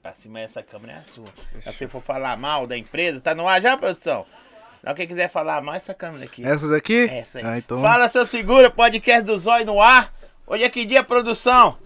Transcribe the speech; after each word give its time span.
pra 0.00 0.14
cima, 0.14 0.40
essa 0.40 0.62
câmera 0.62 0.94
é 0.94 0.96
a 0.96 1.04
sua. 1.04 1.26
Se 1.62 1.70
você 1.70 1.86
for 1.86 2.00
falar 2.00 2.38
mal 2.38 2.66
da 2.66 2.74
empresa, 2.74 3.20
tá 3.20 3.34
no 3.34 3.46
ar 3.46 3.60
já, 3.60 3.76
produção? 3.76 4.24
Não, 4.82 4.94
quem 4.94 5.06
quiser 5.06 5.28
falar 5.28 5.60
mal, 5.60 5.74
essa 5.74 5.92
câmera 5.92 6.24
aqui. 6.24 6.42
Essa 6.42 6.66
daqui? 6.66 7.04
Essa 7.04 7.38
aí. 7.38 7.44
Ah, 7.44 7.58
então... 7.58 7.82
Fala, 7.82 8.08
seu 8.08 8.26
segura, 8.26 8.70
podcast 8.70 9.22
do 9.24 9.38
Zóio 9.38 9.66
no 9.66 9.82
ar. 9.82 10.10
Hoje 10.46 10.64
é 10.64 10.70
que 10.70 10.86
dia, 10.86 11.04
produção? 11.04 11.76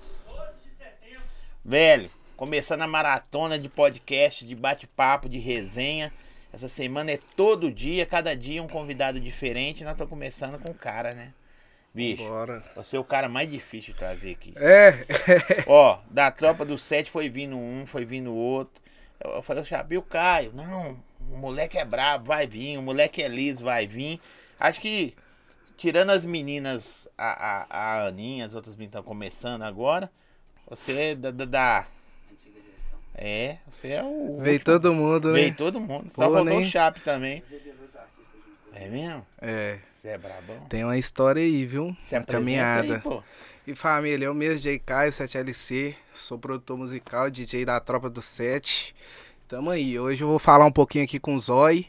Velho, 1.65 2.09
começando 2.37 2.83
a 2.83 2.87
maratona 2.87 3.59
de 3.59 3.69
podcast, 3.69 4.47
de 4.47 4.55
bate-papo, 4.55 5.29
de 5.29 5.39
resenha. 5.39 6.13
Essa 6.53 6.69
semana 6.69 7.11
é 7.11 7.19
todo 7.35 7.73
dia, 7.73 8.07
cada 8.07 8.37
dia 8.37 8.63
um 8.63 8.69
convidado 8.69 9.19
diferente. 9.19 9.83
Nós 9.83 9.95
estamos 9.95 10.11
começando 10.11 10.57
com 10.61 10.71
o 10.71 10.75
cara, 10.75 11.15
né? 11.15 11.35
Bicho, 11.95 12.23
Bora. 12.23 12.63
você 12.77 12.97
é 12.97 13.01
o 13.01 13.05
cara 13.05 13.29
mais 13.29 13.51
difícil 13.51 13.93
de 13.93 13.99
trazer 13.99 14.33
aqui. 14.33 14.53
É. 14.57 14.95
Ó, 15.67 15.99
da 16.11 16.31
tropa 16.31 16.65
do 16.65 16.79
sete 16.79 17.11
foi 17.11 17.29
vindo 17.29 17.57
um, 17.57 17.87
foi 17.87 18.05
vindo 18.05 18.33
outro. 18.35 18.81
Eu, 19.23 19.33
eu 19.33 19.43
falei, 19.43 19.65
Xabi, 19.65 19.97
o 19.99 20.03
Caio. 20.03 20.53
Não, 20.55 20.97
o 21.33 21.37
moleque 21.37 21.77
é 21.79 21.85
brabo, 21.85 22.27
vai 22.27 22.47
vir. 22.47 22.77
O 22.79 22.83
moleque 22.83 23.23
é 23.23 23.27
liso, 23.29 23.65
vai 23.65 23.87
vir. 23.87 24.21
Acho 24.61 24.81
que, 24.81 25.15
tirando 25.77 26.11
as 26.11 26.25
meninas, 26.25 27.09
a, 27.17 27.67
a, 27.67 27.67
a 27.71 28.07
Aninha, 28.07 28.47
as 28.47 28.55
outras 28.55 28.77
meninas 28.77 28.93
estão 28.93 29.03
começando 29.03 29.63
agora. 29.63 30.11
Você 30.69 30.93
é 30.93 31.15
da, 31.17 31.31
da, 31.33 31.45
da- 31.47 31.87
É, 33.15 33.57
você 33.69 33.89
é 33.93 34.03
o. 34.05 34.39
Veio 34.41 34.61
todo 34.63 34.93
mundo, 34.95 35.29
né? 35.33 35.41
Veio 35.41 35.55
todo 35.57 35.81
mundo. 35.81 36.11
Só 36.13 36.27
Pô, 36.29 36.35
faltou 36.35 36.45
nem- 36.45 36.61
o 36.61 36.71
Chape 36.71 37.01
também. 37.01 37.43
É 38.75 38.89
mesmo? 38.89 39.27
É. 39.41 39.79
Você 40.01 40.11
é 40.11 40.19
brabão? 40.19 40.61
Tem 40.69 40.85
uma 40.85 40.97
história 40.97 41.43
aí, 41.43 41.67
viu? 41.67 41.97
Se 41.99 42.17
Uma 42.17 42.25
caminhada. 42.25 42.95
aí, 42.95 43.01
pô. 43.01 43.21
E 43.67 43.75
família, 43.75 44.27
eu 44.27 44.35
mesmo, 44.35 44.59
J. 44.59 44.79
Caio, 44.79 45.11
7LC, 45.11 45.97
sou 46.15 46.39
produtor 46.39 46.79
musical, 46.79 47.29
DJ 47.29 47.65
da 47.65 47.81
Tropa 47.81 48.09
do 48.09 48.23
7. 48.23 48.95
Tamo 49.49 49.71
aí, 49.71 49.99
hoje 49.99 50.23
eu 50.23 50.29
vou 50.29 50.39
falar 50.39 50.65
um 50.67 50.71
pouquinho 50.71 51.05
aqui 51.05 51.19
com 51.19 51.35
o 51.35 51.41
Zói. 51.41 51.87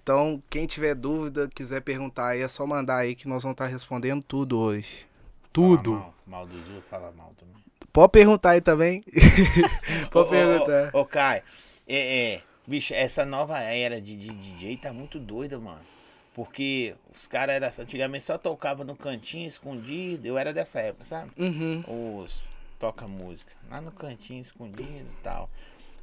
Então, 0.00 0.40
quem 0.48 0.64
tiver 0.64 0.94
dúvida, 0.94 1.48
quiser 1.52 1.80
perguntar 1.80 2.28
aí, 2.28 2.40
é 2.40 2.46
só 2.46 2.64
mandar 2.64 2.98
aí 2.98 3.16
que 3.16 3.26
nós 3.26 3.42
vamos 3.42 3.54
estar 3.54 3.66
respondendo 3.66 4.22
tudo 4.22 4.56
hoje. 4.56 5.04
Tudo. 5.52 5.94
Fala 5.94 6.02
mal, 6.04 6.14
mal 6.26 6.46
do 6.46 6.64
Zul, 6.64 6.82
fala 6.88 7.10
mal 7.10 7.34
também. 7.36 7.56
Pode 7.92 8.12
perguntar 8.12 8.50
aí 8.50 8.60
também. 8.60 9.02
Pode 10.12 10.28
Ô, 10.28 10.30
perguntar. 10.30 10.90
Ô, 10.94 10.98
ô, 10.98 11.00
ô, 11.00 11.04
Caio, 11.04 11.42
é, 11.88 12.34
é, 12.34 12.42
bicho, 12.64 12.94
essa 12.94 13.24
nova 13.24 13.58
era 13.58 14.00
de, 14.00 14.16
de 14.16 14.28
DJ 14.28 14.76
tá 14.76 14.92
muito 14.92 15.18
doida, 15.18 15.58
mano. 15.58 15.89
Porque 16.34 16.94
os 17.14 17.26
caras 17.26 17.78
antigamente 17.78 18.24
só 18.24 18.38
tocavam 18.38 18.84
no 18.84 18.96
cantinho, 18.96 19.48
escondido. 19.48 20.26
Eu 20.26 20.38
era 20.38 20.52
dessa 20.52 20.80
época, 20.80 21.04
sabe? 21.04 21.30
Uhum. 21.36 22.22
Os 22.22 22.48
toca 22.78 23.06
música. 23.06 23.52
Lá 23.68 23.80
no 23.80 23.92
cantinho, 23.92 24.40
escondido 24.40 24.88
e 24.88 25.22
tal. 25.22 25.50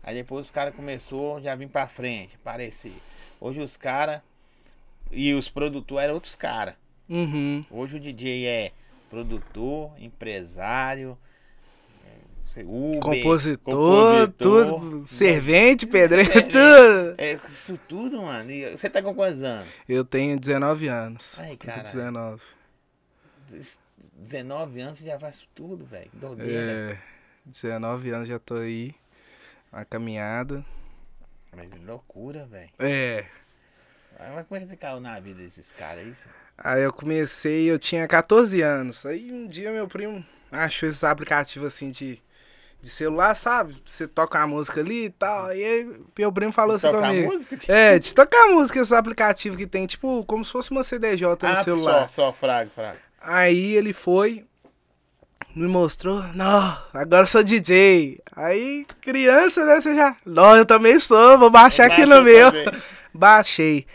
Aí 0.03 0.15
depois 0.15 0.45
os 0.45 0.51
caras 0.51 0.75
começou 0.75 1.41
já 1.41 1.55
vim 1.55 1.67
pra 1.67 1.87
frente, 1.87 2.35
aparecer. 2.35 2.93
Hoje 3.41 3.59
os 3.59 3.75
caras. 3.75 4.21
E 5.11 5.33
os 5.33 5.49
produtores 5.49 6.03
eram 6.03 6.15
outros 6.15 6.35
caras. 6.35 6.75
Uhum. 7.09 7.65
Hoje 7.71 7.95
o 7.95 7.99
DJ 7.99 8.45
é 8.45 8.71
produtor, 9.09 9.91
empresário, 9.97 11.17
Uber, 12.65 12.99
Compositor, 12.99 13.73
compositor, 13.73 14.65
tudo. 14.79 15.07
Servente, 15.07 15.85
pedreiro, 15.87 16.31
Servente. 16.31 16.51
tudo. 16.53 17.15
É, 17.17 17.33
isso 17.49 17.79
tudo, 17.87 18.21
mano. 18.21 18.49
E 18.51 18.71
você 18.71 18.89
tá 18.89 19.01
com 19.01 19.13
quantos 19.13 19.43
anos? 19.43 19.67
Eu 19.87 20.03
tenho 20.05 20.39
19 20.39 20.87
anos. 20.87 21.37
Ai, 21.39 21.55
caralho. 21.57 21.83
19. 21.83 22.41
19 24.17 24.81
anos 24.81 24.99
você 24.99 25.05
já 25.05 25.19
faz 25.19 25.47
tudo, 25.53 25.85
velho. 25.85 26.09
Doideira. 26.13 26.93
É, 26.93 26.97
19 27.45 28.09
anos 28.11 28.27
já 28.27 28.39
tô 28.39 28.55
aí. 28.55 28.93
Uma 29.71 29.85
caminhada. 29.85 30.65
Mas 31.55 31.69
que 31.69 31.79
loucura, 31.79 32.45
velho. 32.45 32.69
É. 32.79 33.25
Mas 34.19 34.47
como 34.47 34.57
é 34.57 34.63
que 34.63 34.69
você 34.71 34.75
caiu 34.77 34.99
na 34.99 35.19
vida 35.19 35.41
desses 35.41 35.71
caras? 35.71 36.05
é 36.05 36.09
Isso? 36.09 36.29
Aí 36.57 36.81
eu 36.81 36.91
comecei, 36.91 37.69
eu 37.69 37.77
tinha 37.77 38.07
14 38.07 38.61
anos. 38.61 39.05
Aí 39.05 39.31
um 39.31 39.47
dia 39.47 39.71
meu 39.71 39.87
primo 39.87 40.25
achou 40.51 40.89
esses 40.89 41.03
aplicativos 41.03 41.67
assim 41.67 41.91
de, 41.91 42.19
de 42.87 42.93
celular, 42.93 43.35
sabe? 43.35 43.75
Você 43.85 44.07
toca 44.07 44.37
uma 44.39 44.47
música 44.47 44.79
ali 44.79 45.05
e 45.05 45.09
tal. 45.09 45.47
Aí 45.47 45.63
aí 45.63 45.89
meu 46.17 46.31
primo 46.31 46.51
falou 46.53 46.75
assim 46.77 46.87
Tocar 46.89 47.09
comigo. 47.09 47.31
música? 47.33 47.57
É, 47.67 47.99
de 47.99 48.15
tocar 48.15 48.47
música, 48.47 48.79
esses 48.79 48.93
aplicativos 48.93 49.57
que 49.57 49.67
tem, 49.67 49.85
tipo, 49.85 50.23
como 50.25 50.43
se 50.45 50.51
fosse 50.51 50.71
uma 50.71 50.83
CDJ 50.83 51.27
no 51.27 51.37
Ah, 51.41 51.63
celular. 51.63 52.09
só, 52.09 52.25
só, 52.27 52.33
fraga, 52.33 52.69
fraga. 52.73 52.97
Aí 53.21 53.75
ele 53.75 53.91
foi, 53.91 54.45
me 55.55 55.67
mostrou, 55.67 56.23
não, 56.33 56.77
agora 56.93 57.23
eu 57.23 57.27
sou 57.27 57.43
DJ. 57.43 58.19
Aí, 58.35 58.85
criança, 59.01 59.65
né, 59.65 59.81
você 59.81 59.93
já, 59.95 60.15
não, 60.25 60.55
eu 60.55 60.65
também 60.65 60.97
sou, 60.99 61.37
vou 61.37 61.49
baixar 61.49 61.87
aqui 61.91 62.05
no 62.05 62.21
meu. 62.21 62.51
também. 62.51 62.81
Baixei. 63.13 63.85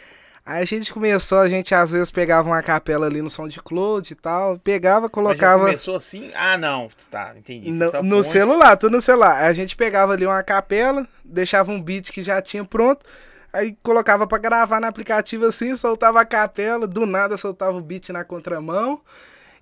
Aí 0.44 0.60
a 0.60 0.64
gente 0.64 0.92
começou, 0.92 1.38
a 1.38 1.48
gente 1.48 1.72
às 1.72 1.92
vezes 1.92 2.10
pegava 2.10 2.48
uma 2.48 2.60
capela 2.62 3.06
ali 3.06 3.22
no 3.22 3.30
SoundCloud 3.30 4.12
e 4.12 4.16
tal, 4.16 4.58
pegava, 4.58 5.08
colocava 5.08 5.66
começou 5.66 5.96
assim? 5.96 6.32
Ah, 6.34 6.58
não. 6.58 6.88
Tá, 7.10 7.32
entendi. 7.36 7.72
Você 7.72 8.02
no, 8.02 8.16
no 8.16 8.24
celular, 8.24 8.76
tudo 8.76 8.96
no 8.96 9.00
celular. 9.00 9.44
A 9.44 9.52
gente 9.52 9.76
pegava 9.76 10.14
ali 10.14 10.26
uma 10.26 10.42
capela, 10.42 11.06
deixava 11.24 11.70
um 11.70 11.80
beat 11.80 12.10
que 12.10 12.24
já 12.24 12.42
tinha 12.42 12.64
pronto, 12.64 13.06
aí 13.52 13.76
colocava 13.84 14.26
pra 14.26 14.38
gravar 14.38 14.80
no 14.80 14.86
aplicativo 14.88 15.46
assim, 15.46 15.76
soltava 15.76 16.20
a 16.20 16.24
capela, 16.24 16.88
do 16.88 17.06
nada 17.06 17.36
soltava 17.36 17.76
o 17.76 17.80
beat 17.80 18.08
na 18.08 18.24
contramão 18.24 19.00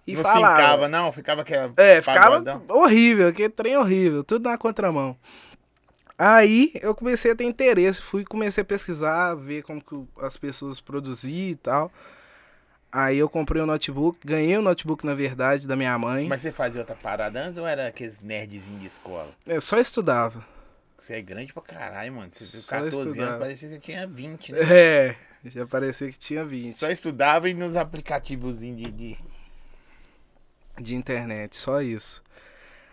e 0.07 0.15
não 0.15 0.25
falava. 0.25 0.57
sincava, 0.57 0.89
não? 0.89 1.13
Ficava 1.13 1.43
aquela. 1.43 1.71
É, 1.77 2.01
ficava 2.01 2.43
pagodão. 2.43 2.65
horrível, 2.71 3.33
que 3.35 3.51
trem 3.51 3.77
horrível, 3.77 4.25
tudo 4.25 4.49
na 4.49 4.57
contramão. 4.57 5.15
Aí 6.23 6.71
eu 6.83 6.95
comecei 6.95 7.31
a 7.31 7.35
ter 7.35 7.45
interesse, 7.45 7.99
fui 8.03 8.27
comecei 8.27 8.61
a 8.61 8.65
pesquisar, 8.65 9.35
ver 9.37 9.63
como 9.63 9.83
que 9.83 10.07
as 10.23 10.37
pessoas 10.37 10.79
produziam 10.79 11.49
e 11.49 11.57
tal. 11.57 11.91
Aí 12.93 13.17
eu 13.17 13.27
comprei 13.27 13.63
um 13.63 13.65
notebook, 13.65 14.19
ganhei 14.23 14.59
um 14.59 14.61
notebook 14.61 15.07
na 15.07 15.15
verdade 15.15 15.67
da 15.67 15.75
minha 15.75 15.99
mãe. 15.99 16.29
Mas 16.29 16.43
você 16.43 16.53
fazia 16.53 16.83
outra 16.83 16.95
parada 16.95 17.43
antes 17.43 17.57
ou 17.57 17.67
era 17.67 17.87
aqueles 17.87 18.21
nerdzinhos 18.21 18.81
de 18.83 18.87
escola? 18.87 19.31
Eu 19.47 19.63
só 19.63 19.79
estudava. 19.79 20.45
Você 20.99 21.15
é 21.15 21.23
grande 21.23 21.55
pra 21.55 21.63
caralho, 21.63 22.13
mano. 22.13 22.31
Você 22.31 22.45
Só 22.59 22.77
14 22.77 22.99
estudava. 22.99 23.29
anos, 23.31 23.41
parecia 23.41 23.69
que 23.71 23.75
você 23.77 23.81
tinha 23.81 24.07
20, 24.07 24.53
né? 24.53 24.59
É, 24.71 25.17
já 25.47 25.67
parecia 25.67 26.11
que 26.13 26.19
tinha 26.19 26.45
20 26.45 26.75
Só 26.75 26.91
estudava 26.91 27.49
e 27.49 27.55
nos 27.55 27.77
aplicativos 27.77 28.59
de, 28.59 28.75
de. 28.75 29.19
de 30.79 30.95
internet, 30.95 31.57
só 31.57 31.81
isso. 31.81 32.23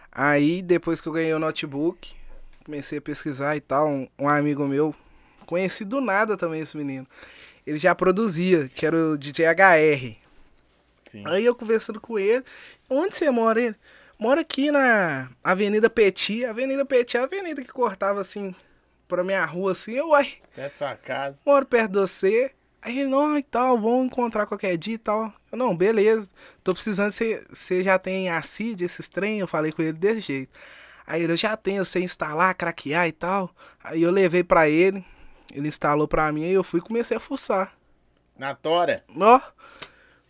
Aí 0.10 0.62
depois 0.62 1.02
que 1.02 1.10
eu 1.10 1.12
ganhei 1.12 1.34
o 1.34 1.40
notebook, 1.40 2.16
comecei 2.68 2.98
a 2.98 3.02
pesquisar 3.02 3.56
e 3.56 3.62
tal, 3.62 3.88
um, 3.88 4.08
um 4.20 4.28
amigo 4.28 4.68
meu, 4.68 4.94
conheci 5.46 5.86
do 5.86 6.02
nada 6.02 6.36
também 6.36 6.60
esse 6.60 6.76
menino. 6.76 7.08
Ele 7.66 7.78
já 7.78 7.96
produzia, 7.96 8.68
que 8.68 8.86
era 8.86 8.96
o 8.96 9.18
DJ 9.18 9.46
HR. 9.48 10.18
Sim. 11.10 11.24
Aí 11.26 11.46
eu 11.46 11.56
conversando 11.56 12.00
com 12.02 12.20
ele, 12.20 12.44
onde 12.90 13.16
você 13.16 13.32
mora? 13.32 13.62
Ele, 13.62 13.76
mora 14.20 14.42
aqui 14.42 14.70
na 14.70 15.30
Avenida 15.42 15.90
Petit. 15.90 16.44
Avenida 16.46 16.86
Petit 16.86 17.16
é 17.16 17.22
a 17.22 17.24
avenida 17.24 17.62
que 17.62 17.72
cortava 17.72 18.20
assim 18.20 18.54
pra 19.08 19.24
minha 19.24 19.46
rua 19.46 19.72
assim. 19.72 19.94
Eu, 19.94 20.10
uai, 20.10 20.34
Até 20.52 20.70
sua 20.70 20.96
casa. 20.96 21.38
moro 21.46 21.66
perto 21.66 21.94
de 21.94 22.00
você. 22.00 22.52
Aí 22.82 23.00
ele, 23.00 23.10
não, 23.10 23.38
e 23.38 23.44
tal, 23.44 23.80
vamos 23.80 24.08
encontrar 24.08 24.46
qualquer 24.46 24.78
dia 24.78 24.96
e 24.96 24.98
tal. 24.98 25.34
Eu, 25.52 25.58
não, 25.58 25.76
beleza. 25.76 26.30
Tô 26.64 26.74
precisando, 26.74 27.12
você 27.12 27.84
já 27.84 27.98
tem 27.98 28.30
a 28.30 28.42
CID, 28.42 28.84
esses 28.84 29.08
trem? 29.08 29.40
Eu 29.40 29.48
falei 29.48 29.72
com 29.72 29.82
ele 29.82 29.94
desse 29.94 30.22
jeito. 30.22 30.52
Aí 31.08 31.24
ele, 31.24 31.32
eu 31.32 31.38
já 31.38 31.56
tenho, 31.56 31.78
eu 31.78 31.86
sei 31.86 32.04
instalar, 32.04 32.54
craquear 32.54 33.08
e 33.08 33.14
tal. 33.14 33.50
Aí 33.82 34.04
eu 34.04 34.12
levei 34.12 34.44
pra 34.44 34.68
ele, 34.68 35.04
ele 35.54 35.70
instalou 35.70 36.06
pra 36.06 36.30
mim, 36.34 36.44
aí 36.44 36.52
eu 36.52 36.66
fui 36.66 36.82
e 36.82 36.84
comecei 36.84 37.16
a 37.16 37.20
fuçar. 37.20 37.72
Na 38.38 38.54
Tora. 38.54 39.04
Ó, 39.18 39.42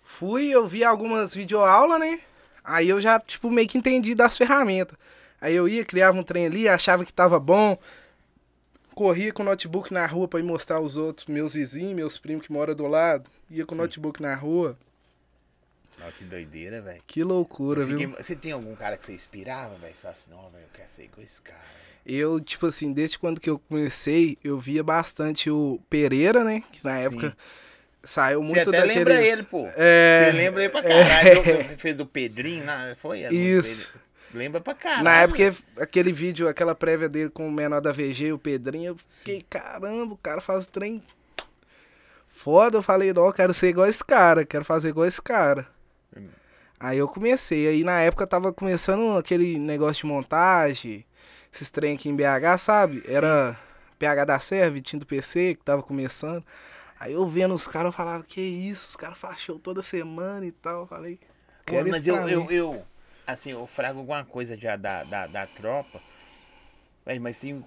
fui, 0.04 0.50
eu 0.50 0.68
vi 0.68 0.84
algumas 0.84 1.34
videoaulas, 1.34 2.00
né? 2.00 2.20
Aí 2.64 2.88
eu 2.88 3.02
já, 3.02 3.20
tipo, 3.20 3.50
meio 3.50 3.68
que 3.68 3.80
entendi 3.80 4.14
das 4.14 4.38
ferramentas. 4.38 4.96
Aí 5.42 5.56
eu 5.56 5.68
ia, 5.68 5.84
criava 5.84 6.18
um 6.18 6.24
trem 6.24 6.46
ali, 6.46 6.70
achava 6.70 7.04
que 7.04 7.12
tava 7.12 7.40
bom. 7.40 7.78
Corria 8.94 9.34
com 9.34 9.42
o 9.42 9.46
notebook 9.46 9.92
na 9.92 10.06
rua 10.06 10.28
pra 10.28 10.40
ir 10.40 10.44
mostrar 10.44 10.78
aos 10.78 10.96
outros, 10.96 11.28
meus 11.28 11.54
vizinhos, 11.54 11.96
meus 11.96 12.18
primos 12.18 12.46
que 12.46 12.54
moram 12.54 12.76
do 12.76 12.88
lado. 12.88 13.30
Ia 13.50 13.66
com 13.66 13.74
o 13.74 13.78
notebook 13.78 14.22
na 14.22 14.36
rua. 14.36 14.78
Que 16.18 16.24
doideira, 16.24 16.82
velho. 16.82 17.02
Que 17.06 17.24
loucura, 17.24 17.86
fiquei- 17.86 18.06
viu? 18.08 18.16
Você 18.18 18.36
tem 18.36 18.52
algum 18.52 18.76
cara 18.76 18.98
que 18.98 19.06
você 19.06 19.14
inspirava, 19.14 19.76
velho? 19.76 19.94
Você 19.96 20.02
fala 20.02 20.14
assim, 20.14 20.30
não, 20.32 20.42
velho, 20.50 20.64
eu 20.64 20.70
quero 20.74 20.90
ser 20.90 21.04
igual 21.04 21.24
esse 21.26 21.42
cara. 21.42 21.60
Eu, 22.06 22.40
tipo 22.40 22.66
assim, 22.68 22.94
desde 22.94 23.20
quando 23.20 23.42
que 23.42 23.50
eu 23.50 23.60
comecei, 23.60 24.38
eu 24.44 24.60
via 24.60 24.84
bastante 24.84 25.50
o 25.50 25.80
Pereira, 25.90 26.44
né? 26.44 26.64
Que 26.72 26.84
na 26.84 26.98
época 27.00 27.36
saiu 28.04 28.42
Você 28.42 28.48
muito 28.56 28.70
até 28.70 28.80
daquele... 28.82 28.94
lembra 29.00 29.22
ele, 29.22 29.44
pô. 29.44 29.68
É. 29.76 30.32
Você 30.32 30.38
lembra 30.38 30.64
ele 30.64 30.72
pra 30.72 30.82
caralho. 30.84 31.44
do- 31.44 31.78
Fez 31.78 31.96
do 31.98 32.06
Pedrinho, 32.08 32.64
foi? 32.96 33.22
Isso. 33.34 33.88
Pedro- 33.88 34.08
Lembra 34.34 34.62
pra 34.62 34.74
caralho. 34.76 35.04
Na 35.04 35.16
época, 35.22 35.56
aquele 35.78 36.12
vídeo, 36.14 36.48
aquela 36.48 36.76
prévia 36.76 37.10
dele 37.10 37.30
com 37.30 37.48
o 37.48 37.52
menor 37.52 37.82
da 37.82 37.92
VG, 37.92 38.32
o 38.34 38.38
Pedrinho, 38.40 38.92
eu 38.92 38.98
fiquei, 39.08 39.42
caramba, 39.50 40.14
o 40.14 40.18
cara 40.18 40.40
faz 40.42 40.66
o 40.66 40.70
trem 40.70 41.02
foda. 42.28 42.78
Eu 42.78 42.82
falei, 42.84 43.12
não, 43.14 43.26
eu 43.26 43.34
quero 43.34 43.54
ser 43.54 43.70
igual 43.70 43.88
esse 43.88 44.04
cara, 44.04 44.46
quero 44.46 44.64
fazer 44.66 44.90
igual 44.90 45.06
esse 45.08 45.22
cara. 45.22 45.68
Aí 46.80 46.98
eu 46.98 47.08
comecei, 47.08 47.68
aí 47.68 47.84
na 47.84 48.00
época 48.02 48.28
tava 48.28 48.54
começando 48.54 49.18
aquele 49.18 49.58
negócio 49.58 50.02
de 50.02 50.06
montagem, 50.06 51.06
esses 51.52 51.70
trem 51.70 51.96
aqui 51.96 52.08
em 52.08 52.16
BH, 52.16 52.60
sabe? 52.60 53.04
Era 53.08 53.58
PH 53.98 54.26
da 54.26 54.40
Serra, 54.40 54.70
Vitinho 54.70 55.00
do 55.00 55.06
PC, 55.06 55.56
que 55.56 55.64
tava 55.64 55.82
começando. 55.82 56.46
Aí 57.00 57.14
eu 57.14 57.28
vendo 57.28 57.54
os 57.54 57.68
caras, 57.68 57.88
eu 57.88 57.92
falava, 57.92 58.24
que 58.24 58.42
isso, 58.42 58.88
os 58.90 58.96
caras 58.96 59.18
fazem 59.18 59.58
toda 59.60 59.82
semana 59.82 60.46
e 60.46 60.52
tal. 60.52 60.82
Eu 60.82 60.88
falei, 60.88 61.20
quero 61.66 61.90
mas 61.90 62.08
eu, 62.08 62.28
eu, 62.28 62.52
eu, 62.52 62.86
assim, 63.26 63.52
eu 63.52 63.66
frago 63.68 64.00
alguma 64.00 64.24
coisa 64.24 64.58
já 64.58 64.76
da, 64.76 65.04
da, 65.04 65.28
da 65.28 65.48
tropa. 65.48 66.02
Véi, 67.06 67.20
mas 67.20 67.40
tem. 67.40 67.66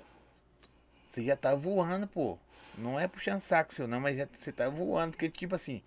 Você 1.08 1.24
já 1.24 1.36
tá 1.36 1.54
voando, 1.54 2.06
pô. 2.06 2.38
Não 2.78 2.98
é 2.98 3.08
puxando 3.08 3.40
saco 3.40 3.74
seu, 3.74 3.88
não, 3.88 4.00
mas 4.00 4.16
já, 4.16 4.28
você 4.32 4.52
tá 4.52 4.68
voando. 4.68 5.12
Porque, 5.12 5.28
tipo 5.28 5.54
assim, 5.54 5.82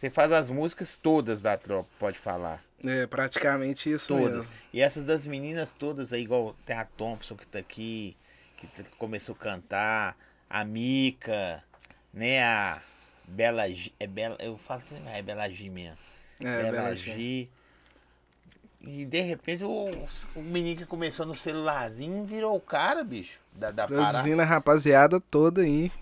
você 0.00 0.08
faz 0.08 0.32
as 0.32 0.48
músicas 0.48 0.96
todas 0.96 1.42
da 1.42 1.58
tropa, 1.58 1.90
pode 1.98 2.18
falar. 2.18 2.64
É, 2.82 3.06
praticamente 3.06 3.92
isso 3.92 4.08
Todas. 4.08 4.46
mesmo. 4.46 4.52
E 4.72 4.80
essas 4.80 5.04
das 5.04 5.26
meninas 5.26 5.70
todas 5.70 6.10
aí, 6.14 6.22
igual 6.22 6.56
tem 6.64 6.74
a 6.74 6.86
Thompson 6.86 7.36
que 7.36 7.46
tá 7.46 7.58
aqui, 7.58 8.16
que 8.56 8.66
começou 8.96 9.34
a 9.34 9.38
cantar, 9.38 10.16
a 10.48 10.64
Mica, 10.64 11.62
né? 12.14 12.42
A 12.42 12.80
Bela 13.28 13.70
G. 13.70 13.92
É 14.00 14.06
Bela. 14.06 14.38
Eu 14.40 14.56
falo 14.56 14.82
assim, 14.86 15.02
ah, 15.06 15.18
é 15.18 15.20
Bela 15.20 15.46
G 15.50 15.68
mesmo. 15.68 15.98
É, 16.40 16.62
Bela 16.62 16.72
Bela 16.72 16.96
G. 16.96 17.12
G. 17.12 17.48
E 18.80 19.04
de 19.04 19.20
repente 19.20 19.62
o, 19.62 19.90
o 20.34 20.40
menino 20.40 20.78
que 20.78 20.86
começou 20.86 21.26
no 21.26 21.36
celularzinho 21.36 22.24
virou 22.24 22.56
o 22.56 22.60
cara, 22.60 23.04
bicho. 23.04 23.38
Da, 23.52 23.70
da. 23.70 23.86
Produzindo 23.86 24.40
a 24.40 24.46
rapaziada 24.46 25.20
toda 25.20 25.60
aí. 25.60 25.92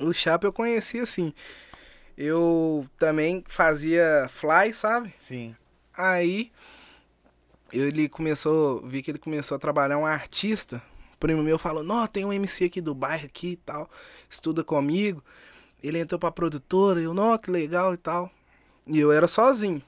O 0.00 0.12
Chapa 0.12 0.48
eu 0.48 0.52
conheci 0.52 0.98
assim. 0.98 1.32
Eu 2.16 2.86
também 2.98 3.42
fazia 3.48 4.26
fly, 4.28 4.72
sabe? 4.72 5.12
Sim. 5.18 5.56
Aí 5.96 6.50
ele 7.72 8.08
começou, 8.08 8.86
vi 8.86 9.02
que 9.02 9.10
ele 9.10 9.18
começou 9.18 9.56
a 9.56 9.58
trabalhar 9.58 9.98
um 9.98 10.06
artista. 10.06 10.82
O 11.14 11.18
primo 11.18 11.42
meu 11.42 11.58
falou: 11.58 11.82
"Não, 11.82 12.06
tem 12.06 12.24
um 12.24 12.32
MC 12.32 12.64
aqui 12.64 12.80
do 12.80 12.94
bairro 12.94 13.26
aqui 13.26 13.52
e 13.52 13.56
tal, 13.56 13.90
estuda 14.28 14.62
comigo". 14.62 15.22
Ele 15.82 15.98
entrou 15.98 16.18
pra 16.18 16.30
produtora, 16.30 17.00
eu, 17.00 17.12
não, 17.12 17.36
que 17.36 17.50
legal 17.50 17.92
e 17.92 17.96
tal. 17.96 18.30
E 18.86 18.98
eu 18.98 19.10
era 19.10 19.26
sozinho. 19.26 19.82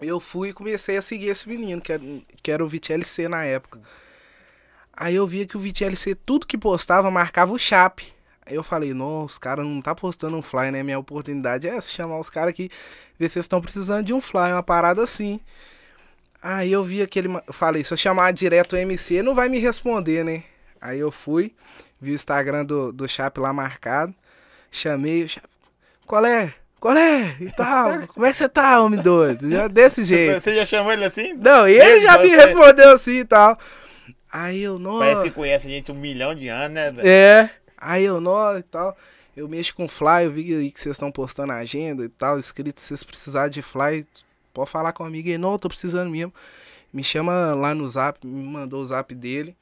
Eu 0.00 0.20
fui 0.20 0.50
e 0.50 0.52
comecei 0.52 0.96
a 0.96 1.02
seguir 1.02 1.28
esse 1.28 1.48
menino, 1.48 1.80
que 1.80 1.92
era, 1.92 2.02
que 2.42 2.50
era 2.50 2.64
o 2.64 2.68
VTLC 2.68 3.28
na 3.28 3.44
época. 3.44 3.80
Aí 4.92 5.14
eu 5.14 5.26
via 5.26 5.46
que 5.46 5.56
o 5.56 5.60
VTLC, 5.60 6.14
tudo 6.14 6.46
que 6.46 6.56
postava, 6.56 7.10
marcava 7.10 7.52
o 7.52 7.58
Chape. 7.58 8.12
Eu 8.50 8.62
falei, 8.62 8.92
não, 8.92 9.24
os 9.24 9.38
caras 9.38 9.64
não 9.64 9.80
tá 9.80 9.94
postando 9.94 10.36
um 10.36 10.42
fly, 10.42 10.70
né? 10.70 10.82
Minha 10.82 10.98
oportunidade 10.98 11.68
é 11.68 11.80
chamar 11.80 12.18
os 12.18 12.30
caras 12.30 12.50
aqui, 12.50 12.70
ver 13.18 13.30
se 13.30 13.38
eles 13.38 13.44
estão 13.44 13.60
precisando 13.60 14.06
de 14.06 14.12
um 14.12 14.20
fly, 14.20 14.52
uma 14.52 14.62
parada 14.62 15.02
assim. 15.02 15.40
Aí 16.42 16.72
eu 16.72 16.82
vi 16.82 17.02
aquele. 17.02 17.28
falei, 17.52 17.84
se 17.84 17.92
eu 17.92 17.96
chamar 17.96 18.32
direto 18.32 18.72
o 18.74 18.76
MC, 18.76 19.22
não 19.22 19.34
vai 19.34 19.48
me 19.48 19.58
responder, 19.58 20.24
né? 20.24 20.44
Aí 20.80 20.98
eu 20.98 21.10
fui, 21.10 21.54
vi 22.00 22.12
o 22.12 22.14
Instagram 22.14 22.64
do, 22.64 22.92
do 22.92 23.06
Chape 23.06 23.40
lá 23.40 23.52
marcado, 23.52 24.14
chamei 24.70 25.24
o 25.24 25.28
Chape. 25.28 25.48
Qual 26.06 26.24
é? 26.24 26.54
Qual 26.80 26.96
é? 26.96 27.36
E 27.38 27.50
tal. 27.52 28.06
Como 28.08 28.24
é 28.24 28.30
que 28.30 28.38
você 28.38 28.48
tá, 28.48 28.80
homem 28.80 29.00
doido? 29.00 29.46
Desse 29.68 30.02
jeito. 30.02 30.40
Você 30.40 30.54
já 30.56 30.64
chamou 30.64 30.90
ele 30.92 31.04
assim? 31.04 31.34
Não, 31.34 31.68
e 31.68 31.78
ele 31.78 32.00
já 32.00 32.18
me 32.18 32.30
você? 32.30 32.36
respondeu 32.36 32.94
assim 32.94 33.18
e 33.18 33.24
tal. 33.24 33.58
Aí 34.32 34.62
eu, 34.62 34.78
não. 34.78 34.98
Parece 34.98 35.24
que 35.24 35.30
conhece 35.30 35.66
a 35.66 35.70
gente 35.70 35.92
um 35.92 35.94
milhão 35.94 36.34
de 36.34 36.48
anos, 36.48 36.72
né, 36.72 36.90
velho? 36.90 37.06
É. 37.06 37.50
Aí 37.80 38.04
eu, 38.04 38.20
nó 38.20 38.56
e 38.56 38.62
tal. 38.62 38.96
Eu 39.36 39.48
mexo 39.48 39.74
com 39.74 39.88
fly, 39.88 40.24
eu 40.24 40.30
vi 40.32 40.54
aí 40.54 40.70
que 40.70 40.80
vocês 40.80 40.96
estão 40.96 41.10
postando 41.10 41.52
a 41.52 41.56
agenda 41.56 42.04
e 42.04 42.08
tal, 42.08 42.38
escrito, 42.38 42.80
se 42.80 42.88
vocês 42.88 43.04
precisarem 43.04 43.50
de 43.50 43.62
fly, 43.62 44.06
pode 44.52 44.70
falar 44.70 44.92
comigo 44.92 45.28
aí. 45.28 45.38
Não, 45.38 45.52
eu 45.52 45.58
tô 45.58 45.68
precisando 45.68 46.10
mesmo. 46.10 46.34
Me 46.92 47.04
chama 47.04 47.54
lá 47.54 47.74
no 47.74 47.86
zap, 47.86 48.26
me 48.26 48.42
mandou 48.42 48.82
o 48.82 48.86
zap 48.86 49.14
dele. 49.14 49.56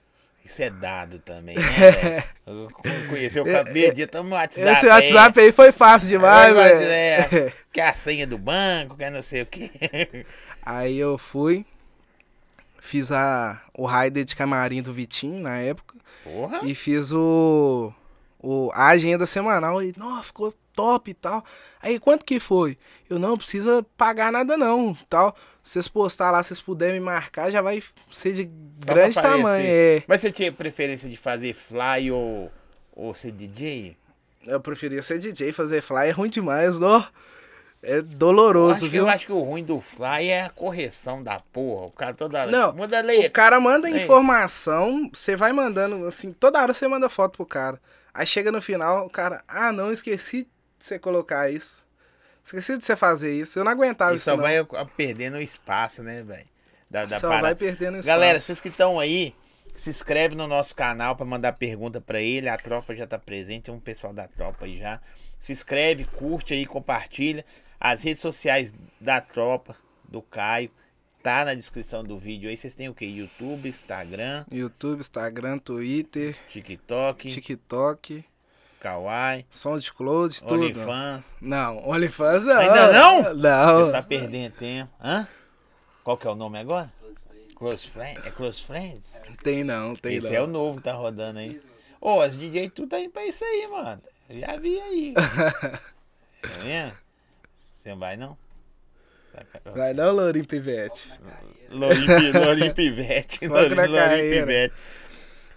Isso 0.45 0.63
é 0.63 0.71
dado 0.71 1.19
também, 1.19 1.57
né, 1.57 1.63
velho? 1.93 2.25
Eu 2.47 3.07
conheci 3.11 3.39
o 3.39 3.45
cabelo 3.45 3.95
de 3.95 4.07
tamo 4.07 4.31
no 4.31 4.35
WhatsApp. 4.35 4.79
Esse 4.79 4.87
WhatsApp 4.87 5.41
aí 5.41 5.53
foi 5.53 5.73
fácil 5.73 6.09
demais, 6.09 6.55
velho. 6.55 6.81
é, 6.81 7.53
Quer 7.71 7.89
a 7.89 7.95
senha 7.95 8.27
do 8.27 8.39
banco, 8.39 8.97
quer 8.97 9.11
não 9.11 9.23
sei 9.23 9.43
o 9.43 9.47
quê. 9.47 9.71
Aí 10.65 10.99
eu 10.99 11.17
fui, 11.17 11.65
fiz 12.81 13.13
a, 13.13 13.61
o 13.73 13.87
rider 13.87 14.25
de 14.25 14.35
camarim 14.35 14.83
do 14.83 14.93
Vitinho 14.93 15.41
na 15.41 15.59
época. 15.59 15.97
Porra. 16.25 16.61
E 16.63 16.75
fiz 16.75 17.13
o, 17.13 17.93
o 18.39 18.71
a 18.73 18.89
agenda 18.89 19.27
semanal. 19.27 19.83
E, 19.83 19.95
nossa, 19.97 20.25
ficou 20.25 20.55
top 20.73 21.11
e 21.11 21.15
tal. 21.15 21.45
Aí, 21.83 21.99
quanto 21.99 22.25
que 22.25 22.39
foi? 22.41 22.79
Eu, 23.09 23.19
não, 23.19 23.37
precisa 23.37 23.85
pagar 23.97 24.33
nada 24.33 24.57
não, 24.57 24.97
tal. 25.09 25.37
Se 25.63 25.73
vocês 25.73 25.89
postar 25.89 26.31
lá, 26.31 26.43
se 26.43 26.49
vocês 26.49 26.61
puderem 26.61 27.01
me 27.01 27.07
marcar, 27.07 27.51
já 27.51 27.61
vai 27.61 27.83
ser 28.11 28.33
de 28.33 28.51
Só 28.85 28.93
grande 28.93 29.15
tamanho. 29.15 29.67
É, 29.67 30.03
Mas 30.07 30.21
você 30.21 30.31
tinha 30.31 30.51
preferência 30.51 31.09
de 31.09 31.17
fazer 31.17 31.55
fly 31.55 32.11
ou, 32.11 32.51
ou 32.93 33.15
ser 33.15 33.33
DJ? 33.33 33.97
eu 34.47 34.61
preferia 34.61 35.03
ser 35.03 35.19
DJ, 35.19 35.53
fazer 35.53 35.83
fly 35.83 36.09
é 36.09 36.11
ruim 36.11 36.31
demais, 36.31 36.81
ó. 36.81 37.07
É 37.81 37.99
Eu 37.99 38.03
doloroso, 38.03 38.87
que, 38.87 38.89
viu? 38.89 39.05
eu 39.05 39.09
acho 39.09 39.27
que 39.27 39.33
o 39.33 39.41
ruim 39.41 39.63
do 39.63 39.81
fly 39.81 40.29
é 40.29 40.43
a 40.43 40.51
correção 40.51 41.23
da 41.23 41.39
porra. 41.53 41.87
O 41.87 41.91
cara 41.93 42.13
toda 42.13 42.41
hora. 42.41 42.51
Não, 42.51 42.73
Muda 42.73 42.99
a 42.99 43.27
O 43.27 43.31
cara 43.31 43.61
manda 43.61 43.89
É 43.89 44.03
informação, 44.03 45.09
você 45.13 45.37
vai 45.37 45.53
mandando, 45.53 46.05
assim, 46.07 46.33
toda 46.33 46.61
hora 46.61 46.75
você 46.75 46.89
manda 46.89 47.09
foto 47.09 47.37
pro 47.37 47.47
cara. 47.47 47.81
Aí 48.19 48.27
chega 48.27 48.51
no 48.51 48.61
final, 48.61 49.07
o 49.07 49.11
cara, 49.11 49.45
ah, 49.47 49.71
não, 49.71 49.93
esqueci 49.93 50.43
de 50.43 50.51
você 50.85 50.99
colocar 50.99 51.49
isso. 51.49 51.87
Esqueci 52.45 52.77
de 52.77 52.85
você 52.85 52.97
fazer 52.97 53.33
isso. 53.33 53.59
Eu 53.59 53.65
não 53.65 53.71
aguentava 53.71 54.13
E 54.13 54.17
isso. 54.17 54.25
só 54.25 54.37
não. 54.37 54.43
vai 54.43 54.65
perdendo 54.97 55.37
o 55.37 55.41
espaço, 55.41 56.03
né, 56.03 56.23
velho? 56.25 56.47
Da, 56.91 57.05
da 57.05 57.21
Só 57.21 57.29
parada. 57.29 57.43
vai 57.43 57.55
perdendo 57.55 57.93
espaço. 57.99 58.07
Galera, 58.09 58.41
vocês 58.41 58.61
que 58.61 58.69
estão 58.71 58.99
aí, 58.99 59.35
se 59.77 59.89
inscreve 59.91 60.35
no 60.35 60.49
nosso 60.49 60.75
canal 60.75 61.15
pra 61.15 61.25
mandar 61.25 61.53
pergunta 61.53 62.01
pra 62.01 62.21
ele. 62.21 62.49
A 62.49 62.57
tropa 62.57 62.93
já 62.93 63.07
tá 63.07 63.19
presente, 63.21 63.65
tem 63.65 63.75
um 63.75 63.79
pessoal 63.79 64.13
da 64.13 64.27
tropa 64.27 64.65
aí 64.65 64.79
já. 64.81 65.01
Se 65.39 65.53
inscreve, 65.53 66.05
curte 66.05 66.55
aí, 66.55 66.67
compartilha. 66.67 67.45
As 67.79 68.03
redes 68.03 68.21
sociais 68.21 68.75
da 69.01 69.21
tropa, 69.21 69.77
do 70.09 70.21
Caio, 70.21 70.73
tá 71.23 71.45
na 71.45 71.55
descrição 71.55 72.05
do 72.05 72.19
vídeo 72.19 72.49
aí. 72.49 72.57
Vocês 72.57 72.75
têm 72.75 72.89
o 72.89 72.95
que? 72.95 73.05
YouTube, 73.05 73.69
Instagram, 73.69 74.45
YouTube, 74.51 75.01
Instagram, 75.01 75.59
Twitter, 75.59 76.37
TikTok, 76.51 77.31
TikTok, 77.31 78.25
Kawaii, 78.81 79.47
SoundCloud, 79.51 80.41
tudo. 80.41 80.55
OnlyFans. 80.55 81.37
Não, 81.41 81.89
OnlyFans 81.89 82.45
não. 82.45 82.59
Ainda 82.59 82.93
não? 82.93 83.35
Não. 83.35 83.75
Você 83.75 83.83
está 83.85 84.03
perdendo 84.03 84.53
tempo. 84.53 84.93
Hã? 85.03 85.27
Qual 86.05 86.17
que 86.17 86.27
é 86.27 86.31
o 86.31 86.35
nome 86.35 86.59
agora? 86.59 86.93
Close 87.55 87.91
Friends. 87.91 88.25
É 88.25 88.31
Close 88.31 88.63
Friends? 88.63 89.21
Tem 89.43 89.65
não, 89.65 89.97
tem 89.97 90.17
Esse 90.17 90.29
não. 90.29 90.35
é 90.37 90.43
o 90.43 90.47
novo 90.47 90.79
que 90.79 90.85
tá 90.85 90.93
rodando 90.93 91.41
aí. 91.41 91.61
Ô, 92.01 92.21
as 92.21 92.39
DJ 92.39 92.71
tu 92.71 92.87
tá 92.87 93.01
indo 93.01 93.11
pra 93.11 93.27
isso 93.27 93.45
aí, 93.45 93.67
mano. 93.67 94.01
Eu 94.31 94.41
já 94.41 94.57
vi 94.57 94.81
aí. 94.81 95.15
tá 96.41 96.49
vendo? 96.63 96.97
Você 97.83 97.91
não 97.91 97.99
vai 97.99 98.17
não? 98.17 98.39
Vai 99.75 99.93
não, 99.95 100.13
Lourinho 100.13 100.47
Pivete. 100.47 101.11
Lourinho, 101.71 102.07
Pivete. 102.75 103.47
Lourinho. 103.47 103.85
Pivete. 104.31 104.75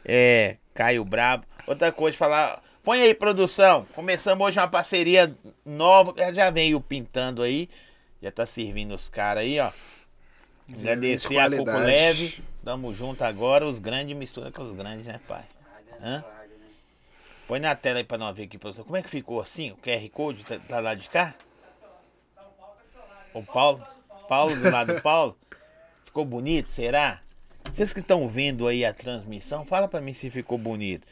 É, 0.04 0.58
Caio 0.74 1.06
Brabo. 1.06 1.46
Outra 1.66 1.92
coisa, 1.92 2.18
falar. 2.18 2.62
Põe 2.84 3.02
aí, 3.02 3.14
produção. 3.14 3.86
Começamos 3.94 4.46
hoje 4.46 4.60
uma 4.60 4.68
parceria 4.68 5.34
nova. 5.66 6.14
que 6.14 6.34
Já 6.34 6.50
veio 6.50 6.82
pintando 6.82 7.44
aí. 7.44 7.70
Já 8.22 8.32
tá 8.32 8.46
servindo 8.46 8.94
os 8.94 9.08
caras 9.08 9.44
aí, 9.44 9.60
ó. 9.60 9.72
Agradecer 10.78 11.30
de 11.30 11.40
a 11.40 11.50
Coco. 11.50 11.72
Leve. 11.72 12.44
Tamo 12.64 12.94
junto 12.94 13.24
agora. 13.24 13.66
Os 13.66 13.80
grandes 13.80 14.16
mistura 14.16 14.52
com 14.52 14.62
os 14.62 14.72
grandes, 14.72 15.08
né, 15.08 15.20
pai? 15.28 15.44
Hã? 16.02 16.24
Põe 17.48 17.60
na 17.60 17.76
tela 17.76 18.00
aí 18.00 18.04
pra 18.04 18.18
nós 18.18 18.36
ver 18.36 18.44
aqui, 18.44 18.58
produção. 18.58 18.86
Como 18.86 18.98
é 18.98 19.02
que 19.02 19.10
ficou 19.10 19.42
assim? 19.42 19.72
O 19.72 19.78
QR 19.78 20.10
Code 20.10 20.46
tá, 20.46 20.58
tá 20.60 20.80
lá 20.80 20.96
de 20.96 21.10
cá? 21.10 21.36
O 23.34 23.44
Paulo? 23.44 23.82
Paulo 24.28 24.56
do 24.56 24.70
lado 24.70 24.96
do 24.96 25.02
Paulo? 25.02 25.38
Ficou 26.04 26.26
bonito, 26.26 26.70
será? 26.70 27.22
Vocês 27.74 27.94
que 27.94 28.00
estão 28.00 28.28
vendo 28.28 28.68
aí 28.68 28.84
a 28.84 28.94
transmissão, 28.94 29.66
fala 29.66 29.88
pra 29.88 30.02
mim 30.02 30.14
se 30.14 30.30
ficou 30.30 30.58
bonito. 30.58 31.08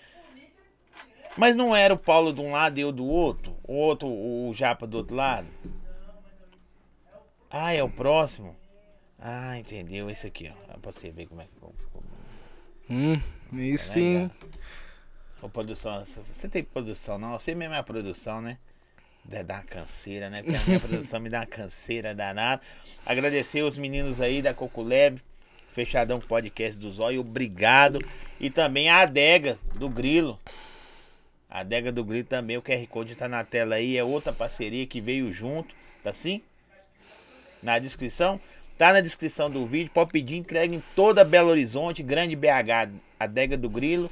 Mas 1.38 1.56
não 1.56 1.76
era 1.76 1.94
o 1.94 1.98
Paulo 1.98 2.34
de 2.34 2.42
um 2.42 2.52
lado 2.52 2.78
e 2.78 2.82
eu 2.82 2.92
do 2.92 3.06
outro? 3.08 3.56
O 3.64 3.74
outro, 3.74 4.08
o 4.08 4.54
Japa 4.54 4.86
do 4.86 4.98
outro 4.98 5.16
lado? 5.16 5.48
Ah, 7.50 7.74
é 7.74 7.82
o 7.82 7.90
próximo? 7.90 8.56
Ah, 9.18 9.58
entendeu? 9.58 10.10
Esse 10.10 10.28
aqui, 10.28 10.52
ó. 10.52 10.78
Pra 10.80 10.92
você 10.92 11.10
ver 11.12 11.28
como 11.28 11.42
é 11.42 11.46
que 11.46 11.54
ficou. 11.54 11.74
ficou. 11.78 12.04
Hum, 12.90 13.22
isso 13.54 13.94
sim. 13.94 14.30
Ô, 15.42 15.48
produção, 15.48 16.06
você 16.32 16.50
tem 16.50 16.64
produção 16.64 17.18
não? 17.18 17.40
Você 17.40 17.56
mesmo 17.56 17.74
é 17.74 17.78
a 17.78 17.84
produção, 17.84 18.42
né? 18.42 18.58
Dar 19.24 19.44
uma 19.44 19.64
canseira, 19.64 20.30
né? 20.30 20.42
Porque 20.42 20.58
a 20.58 20.66
minha 20.66 20.80
produção 20.80 21.20
me 21.20 21.30
dá 21.30 21.40
uma 21.40 21.46
canseira 21.46 22.16
danada. 22.16 22.62
Agradecer 23.06 23.62
os 23.62 23.78
meninos 23.78 24.20
aí 24.20 24.42
da 24.42 24.54
Coco 24.54 24.82
Lab, 24.82 25.22
Fechadão 25.72 26.20
podcast 26.20 26.78
do 26.78 26.90
Zóio, 26.92 27.22
obrigado. 27.22 28.00
E 28.40 28.50
também 28.50 28.90
a 28.90 29.02
adega 29.02 29.60
do 29.76 29.88
Grilo. 29.90 30.40
A 31.50 31.60
adega 31.60 31.92
do 31.92 32.04
Grilo 32.04 32.28
também, 32.28 32.58
o 32.58 32.62
QR 32.62 32.86
Code 32.88 33.16
tá 33.16 33.28
na 33.28 33.44
tela 33.44 33.76
aí, 33.76 33.98
é 33.98 34.04
outra 34.04 34.32
parceria 34.32 34.86
que 34.86 35.02
veio 35.02 35.32
junto, 35.32 35.74
tá 36.04 36.12
assim? 36.12 36.42
Na 37.62 37.80
descrição. 37.80 38.40
Tá 38.78 38.94
na 38.94 39.02
descrição 39.02 39.50
do 39.50 39.66
vídeo. 39.66 39.92
Pode 39.94 40.12
pedir 40.12 40.38
entrega 40.38 40.74
em 40.74 40.82
toda 40.96 41.26
Belo 41.26 41.50
Horizonte, 41.50 42.02
Grande 42.02 42.36
BH, 42.36 42.94
Adega 43.20 43.58
do 43.58 43.70
Grilo 43.70 44.10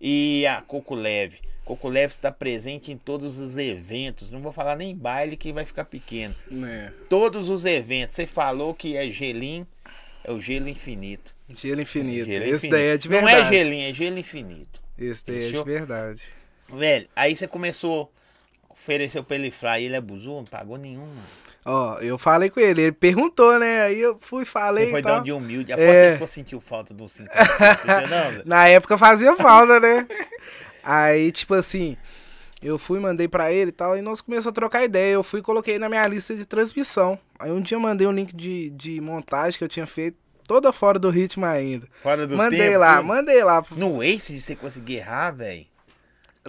e 0.00 0.46
a 0.46 0.62
Coco 0.62 0.94
Leve. 0.94 1.40
Coco 1.66 1.88
Leve 1.88 2.12
está 2.12 2.30
presente 2.32 2.92
em 2.92 2.96
todos 2.96 3.38
os 3.38 3.56
eventos. 3.56 4.30
Não 4.30 4.40
vou 4.40 4.52
falar 4.52 4.76
nem 4.76 4.94
baile 4.96 5.36
que 5.36 5.52
vai 5.52 5.64
ficar 5.66 5.84
pequeno. 5.84 6.34
É. 6.64 6.90
Todos 7.10 7.48
os 7.50 7.64
eventos. 7.64 8.14
Você 8.14 8.26
falou 8.26 8.72
que 8.72 8.96
é 8.96 9.10
gelim, 9.10 9.66
é 10.24 10.32
o 10.32 10.38
gelo 10.40 10.68
infinito. 10.68 11.34
Gelo 11.54 11.80
infinito. 11.80 12.24
Gelo 12.26 12.44
Esse 12.44 12.54
infinito. 12.68 12.70
daí 12.70 12.86
é 12.86 12.96
de 12.96 13.08
Não 13.10 13.16
verdade. 13.20 13.40
é 13.40 13.58
gelinho, 13.58 13.90
é 13.90 13.92
gelo 13.92 14.16
infinito. 14.18 14.80
Esse 14.96 15.26
daí 15.26 15.36
é 15.36 15.46
Fechou? 15.50 15.64
de 15.64 15.70
verdade. 15.72 16.22
Velho, 16.68 17.08
aí 17.16 17.34
você 17.36 17.46
começou, 17.48 18.12
ofereceu 18.70 19.22
pra 19.24 19.34
ele 19.36 19.50
fly, 19.50 19.82
ele 19.84 19.96
abusou, 19.96 20.36
não 20.36 20.44
pagou 20.46 20.76
nenhum. 20.78 21.08
Ó, 21.64 21.98
eu 21.98 22.16
falei 22.16 22.48
com 22.48 22.60
ele, 22.60 22.80
ele 22.82 22.92
perguntou, 22.92 23.58
né? 23.58 23.82
Aí 23.82 24.00
eu 24.00 24.16
fui, 24.20 24.44
falei 24.44 24.84
Ele 24.84 24.92
foi 24.92 25.02
dar 25.02 25.18
um 25.20 25.22
de 25.24 25.32
humilde. 25.32 25.72
Após 25.72 25.88
É. 25.88 26.04
você 26.06 26.12
ficou 26.12 26.26
sentiu 26.28 26.60
falta 26.60 26.94
do 26.94 27.08
50. 27.08 27.30
entendeu? 27.42 28.08
Não, 28.08 28.42
Na 28.46 28.68
época 28.68 28.96
fazia 28.96 29.34
falta, 29.36 29.80
né? 29.80 30.06
Aí, 30.88 31.32
tipo 31.32 31.52
assim, 31.52 31.96
eu 32.62 32.78
fui, 32.78 33.00
mandei 33.00 33.26
pra 33.26 33.52
ele 33.52 33.70
e 33.70 33.72
tal, 33.72 33.96
e 33.98 34.00
nós 34.00 34.20
começamos 34.20 34.46
a 34.46 34.52
trocar 34.52 34.84
ideia. 34.84 35.14
Eu 35.14 35.24
fui 35.24 35.40
e 35.40 35.42
coloquei 35.42 35.80
na 35.80 35.88
minha 35.88 36.06
lista 36.06 36.32
de 36.32 36.46
transmissão. 36.46 37.18
Aí 37.40 37.50
um 37.50 37.60
dia 37.60 37.74
eu 37.74 37.80
mandei 37.80 38.06
um 38.06 38.12
link 38.12 38.32
de, 38.32 38.70
de 38.70 39.00
montagem 39.00 39.58
que 39.58 39.64
eu 39.64 39.68
tinha 39.68 39.84
feito, 39.84 40.16
toda 40.46 40.72
fora 40.72 40.96
do 40.96 41.10
ritmo 41.10 41.44
ainda. 41.44 41.88
Fora 42.00 42.24
do 42.24 42.36
mandei 42.36 42.60
tempo. 42.60 42.78
lá, 42.78 43.02
mandei 43.02 43.42
lá. 43.42 43.64
No 43.72 44.00
Ace 44.00 44.32
de 44.32 44.40
você 44.40 44.54
conseguir 44.54 44.98
errar, 44.98 45.32
velho. 45.32 45.66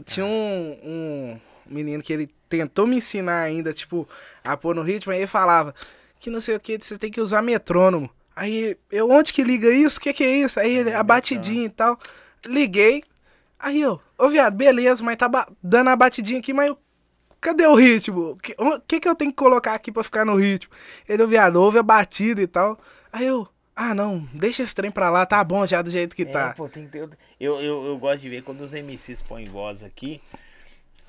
Tinha 0.06 0.27
um, 0.27 0.77
um 0.84 1.39
menino 1.65 2.03
que 2.03 2.13
ele 2.13 2.29
tentou 2.48 2.86
me 2.86 2.98
ensinar 2.98 3.41
ainda, 3.41 3.74
tipo, 3.74 4.08
a 4.44 4.56
pôr 4.56 4.75
no 4.75 4.84
ritmo, 4.84 5.12
aí 5.12 5.17
ele 5.17 5.27
falava 5.27 5.74
que 6.20 6.29
não 6.29 6.39
sei 6.39 6.56
o 6.56 6.60
que, 6.60 6.77
você 6.79 6.96
tem 6.96 7.10
que 7.10 7.20
usar 7.20 7.41
metrônomo. 7.41 8.08
Aí 8.36 8.77
eu, 8.91 9.10
onde 9.10 9.34
que 9.34 9.44
liga 9.44 9.67
isso? 9.72 9.98
O 9.98 10.01
que 10.01 10.13
que 10.13 10.24
é 10.24 10.38
isso? 10.38 10.60
Aí 10.60 10.77
ele, 10.77 10.94
a 10.94 11.01
batidinha 11.01 11.65
e 11.65 11.70
tal. 11.70 12.00
Liguei. 12.46 13.03
Aí 13.59 13.81
eu, 13.81 13.99
ô 14.17 14.29
viado, 14.29 14.55
beleza, 14.55 15.03
mas 15.03 15.17
tá 15.17 15.29
dando 15.61 15.89
a 15.89 15.95
batidinha 15.95 16.39
aqui, 16.39 16.53
mas 16.53 16.67
eu, 16.67 16.77
cadê 17.41 17.65
o 17.65 17.75
ritmo? 17.75 18.31
O 18.31 18.37
que, 18.37 18.55
o 18.59 18.79
que 18.81 18.99
que 18.99 19.07
eu 19.09 19.15
tenho 19.15 19.31
que 19.31 19.37
colocar 19.37 19.73
aqui 19.73 19.91
pra 19.91 20.03
ficar 20.03 20.25
no 20.25 20.35
ritmo? 20.35 20.73
Ele, 21.07 21.23
ô 21.23 21.27
viado, 21.27 21.55
ouve 21.57 21.79
a 21.79 21.83
batida 21.83 22.41
e 22.41 22.47
tal. 22.47 22.79
Aí 23.11 23.25
eu, 23.25 23.47
ah 23.75 23.93
não, 23.95 24.19
deixa 24.33 24.63
esse 24.63 24.75
trem 24.75 24.91
pra 24.91 25.09
lá, 25.09 25.25
tá 25.25 25.43
bom 25.43 25.65
já 25.65 25.81
do 25.81 25.89
jeito 25.89 26.15
que 26.15 26.23
É, 26.23 26.25
tá. 26.25 26.53
pô, 26.53 26.69
tem. 26.69 26.89
Eu, 27.39 27.59
eu, 27.59 27.85
eu 27.85 27.97
gosto 27.97 28.21
de 28.21 28.29
ver 28.29 28.43
quando 28.43 28.61
os 28.61 28.73
MCs 28.73 29.21
põem 29.21 29.47
voz 29.47 29.81
aqui. 29.81 30.21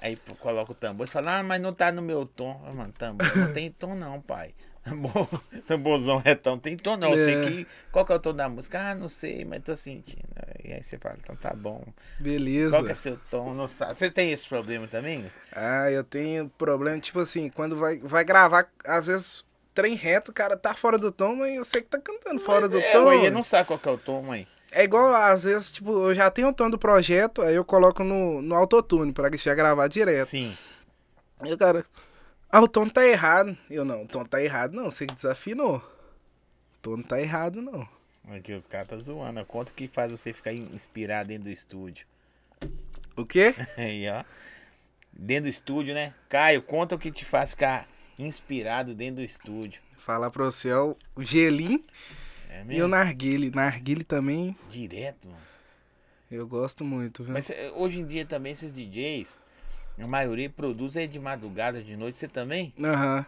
Aí 0.00 0.16
coloca 0.38 0.72
o 0.72 0.74
tambor. 0.74 1.06
Você 1.06 1.12
fala, 1.12 1.38
ah, 1.40 1.42
mas 1.42 1.60
não 1.60 1.72
tá 1.72 1.90
no 1.90 2.00
meu 2.00 2.24
tom. 2.24 2.62
Ah, 2.64 2.72
mano, 2.72 2.92
tambor 2.96 3.26
não 3.36 3.52
tem 3.52 3.70
tom, 3.76 3.94
não, 3.94 4.20
pai. 4.20 4.54
Tambor, 4.88 5.28
tamborzão 5.66 6.18
retão, 6.18 6.58
tem 6.58 6.76
tom 6.76 6.97
não. 6.97 7.12
Eu 7.14 7.18
É. 7.18 7.25
sei 7.25 7.40
que. 7.64 7.66
Qual 7.92 8.04
que 8.06 8.12
é 8.12 8.14
o 8.14 8.18
tom 8.18 8.32
da 8.32 8.49
música? 8.49 8.80
Ah, 8.90 8.94
não 8.94 9.08
sei, 9.08 9.44
mas 9.44 9.62
tô 9.62 9.76
sentindo. 9.76 10.23
E 10.64 10.73
aí 10.73 10.82
você 10.82 10.97
fala, 10.97 11.16
então 11.23 11.37
tá 11.37 11.52
bom. 11.54 11.85
Beleza. 12.18 12.70
Qual 12.70 12.85
que 12.85 12.92
é 12.92 12.94
seu 12.94 13.18
tom? 13.30 13.52
Não 13.54 13.68
sabe. 13.68 13.99
Você 13.99 14.11
tem 14.11 14.30
esse 14.32 14.49
problema 14.49 14.87
também? 14.87 15.30
Ah, 15.52 15.90
eu 15.90 16.02
tenho 16.02 16.49
problema, 16.56 16.99
tipo 17.00 17.20
assim, 17.20 17.50
quando 17.50 17.76
vai, 17.76 17.99
vai 17.99 18.25
gravar, 18.25 18.66
às 18.85 19.06
vezes, 19.06 19.44
trem 19.75 19.94
reto, 19.94 20.30
o 20.30 20.35
cara 20.35 20.56
tá 20.56 20.73
fora 20.75 20.97
do 20.97 21.12
tom, 21.12 21.37
mas 21.37 21.54
eu 21.56 21.64
sei 21.64 21.82
que 21.82 21.88
tá 21.88 22.00
cantando 22.00 22.40
fora 22.40 22.68
do 22.68 22.78
é, 22.78 22.92
tom. 22.92 23.04
ué, 23.06 23.30
não 23.30 23.42
sabe 23.42 23.66
qual 23.66 23.78
que 23.78 23.88
é 23.88 23.92
o 23.92 23.99
tom, 23.99 24.23
mãe. 24.23 24.47
É 24.70 24.85
igual, 24.85 25.14
às 25.14 25.44
vezes, 25.44 25.73
tipo, 25.73 25.90
eu 26.08 26.14
já 26.14 26.30
tenho 26.30 26.49
o 26.49 26.52
tom 26.54 26.68
do 26.70 26.78
projeto, 26.78 27.42
aí 27.42 27.54
eu 27.54 27.64
coloco 27.64 28.02
no, 28.04 28.40
no 28.42 28.54
autotune 28.54 29.12
pra 29.12 29.30
já 29.37 29.54
gravar 29.54 29.87
direto. 29.88 30.28
Sim. 30.28 30.56
E 31.44 31.52
o 31.52 31.56
cara, 31.58 31.85
ah, 32.50 32.60
o 32.60 32.68
tom 32.68 32.88
tá 32.88 33.06
errado. 33.06 33.56
Eu, 33.70 33.84
não, 33.84 34.04
o 34.04 34.06
tom 34.06 34.24
tá 34.24 34.42
errado 34.42 34.74
não, 34.74 34.90
você 34.90 35.06
que 35.06 35.14
desafinou. 35.14 35.76
O 35.76 36.80
tom 36.82 36.96
não 36.98 37.02
tá 37.04 37.20
errado 37.20 37.60
não. 37.60 37.88
Aqui 38.30 38.52
os 38.52 38.66
caras 38.66 38.88
tá 38.88 38.98
zoando. 38.98 39.44
Quanto 39.46 39.72
que 39.72 39.88
faz 39.88 40.10
você 40.10 40.32
ficar 40.32 40.52
inspirado 40.52 41.28
dentro 41.28 41.44
do 41.44 41.50
estúdio? 41.50 42.06
O 43.16 43.24
quê? 43.24 43.54
Aí, 43.76 44.08
ó. 44.08 44.22
Dentro 45.12 45.44
do 45.44 45.48
estúdio, 45.48 45.94
né? 45.94 46.14
Caio, 46.28 46.62
conta 46.62 46.94
o 46.94 46.98
que 46.98 47.10
te 47.10 47.24
faz 47.24 47.50
ficar 47.50 47.88
inspirado 48.18 48.94
dentro 48.94 49.16
do 49.16 49.22
estúdio. 49.22 49.80
Falar 49.96 50.30
pra 50.30 50.44
você, 50.44 50.72
ó, 50.72 50.94
o 51.14 51.22
gelim 51.22 51.84
É 52.48 52.64
e 52.68 52.82
o 52.82 52.88
narguile. 52.88 53.50
Narguile 53.50 54.04
também, 54.04 54.56
Direto, 54.70 55.28
mano. 55.28 55.40
eu 56.30 56.46
gosto 56.46 56.84
muito, 56.84 57.24
viu? 57.24 57.32
Mas 57.32 57.50
eh, 57.50 57.70
hoje 57.74 57.98
em 57.98 58.06
dia 58.06 58.24
também 58.24 58.52
esses 58.52 58.72
DJs, 58.72 59.38
a 60.00 60.06
maioria 60.06 60.48
produz 60.48 60.96
é 60.96 61.06
de 61.06 61.18
madrugada, 61.18 61.82
de 61.82 61.96
noite. 61.96 62.18
Você 62.18 62.28
também? 62.28 62.72
Aham, 62.82 63.26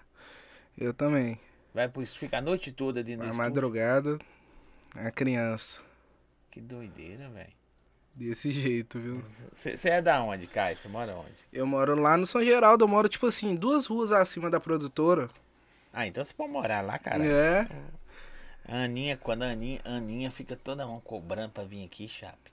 eu 0.79 0.95
também. 0.95 1.39
Vai 1.75 1.89
pro 1.89 2.03
estúdio, 2.03 2.21
fica 2.21 2.39
a 2.39 2.43
noite 2.43 2.73
toda 2.73 3.03
dentro 3.03 3.27
do 3.27 3.31
estúdio. 3.31 3.45
madrugada, 3.45 4.19
a 4.95 5.11
criança. 5.11 5.81
Que 6.51 6.61
doideira, 6.61 7.29
velho. 7.29 7.53
Desse 8.13 8.51
jeito, 8.51 8.99
viu? 8.99 9.25
Você 9.55 9.89
é 9.89 10.03
da 10.03 10.21
onde, 10.23 10.47
Caio? 10.47 10.77
Você 10.77 10.89
mora 10.89 11.15
onde? 11.15 11.37
Eu 11.53 11.65
moro 11.65 11.95
lá 11.95 12.17
no 12.17 12.27
São 12.27 12.43
Geraldo, 12.43 12.85
eu 12.85 12.89
moro, 12.89 13.09
tipo 13.09 13.27
assim, 13.27 13.55
duas 13.55 13.87
ruas 13.87 14.11
acima 14.11 14.51
da 14.51 14.59
produtora. 14.59 15.31
Ah, 15.93 16.07
então 16.07 16.23
você 16.23 16.35
pode 16.35 16.53
morar 16.53 16.81
lá, 16.81 16.99
cara. 16.99 17.25
É. 17.25 17.69
A 18.67 18.83
Aninha, 18.85 19.17
quando 19.17 19.45
a 19.45 19.51
Aninha, 19.51 19.81
a 19.85 19.95
Aninha 19.95 20.31
fica 20.31 20.57
toda 20.57 20.87
mão 20.87 21.01
cobrando 21.01 21.51
pra 21.51 21.65
vir 21.65 21.85
aqui, 21.85 22.09
Chape. 22.09 22.50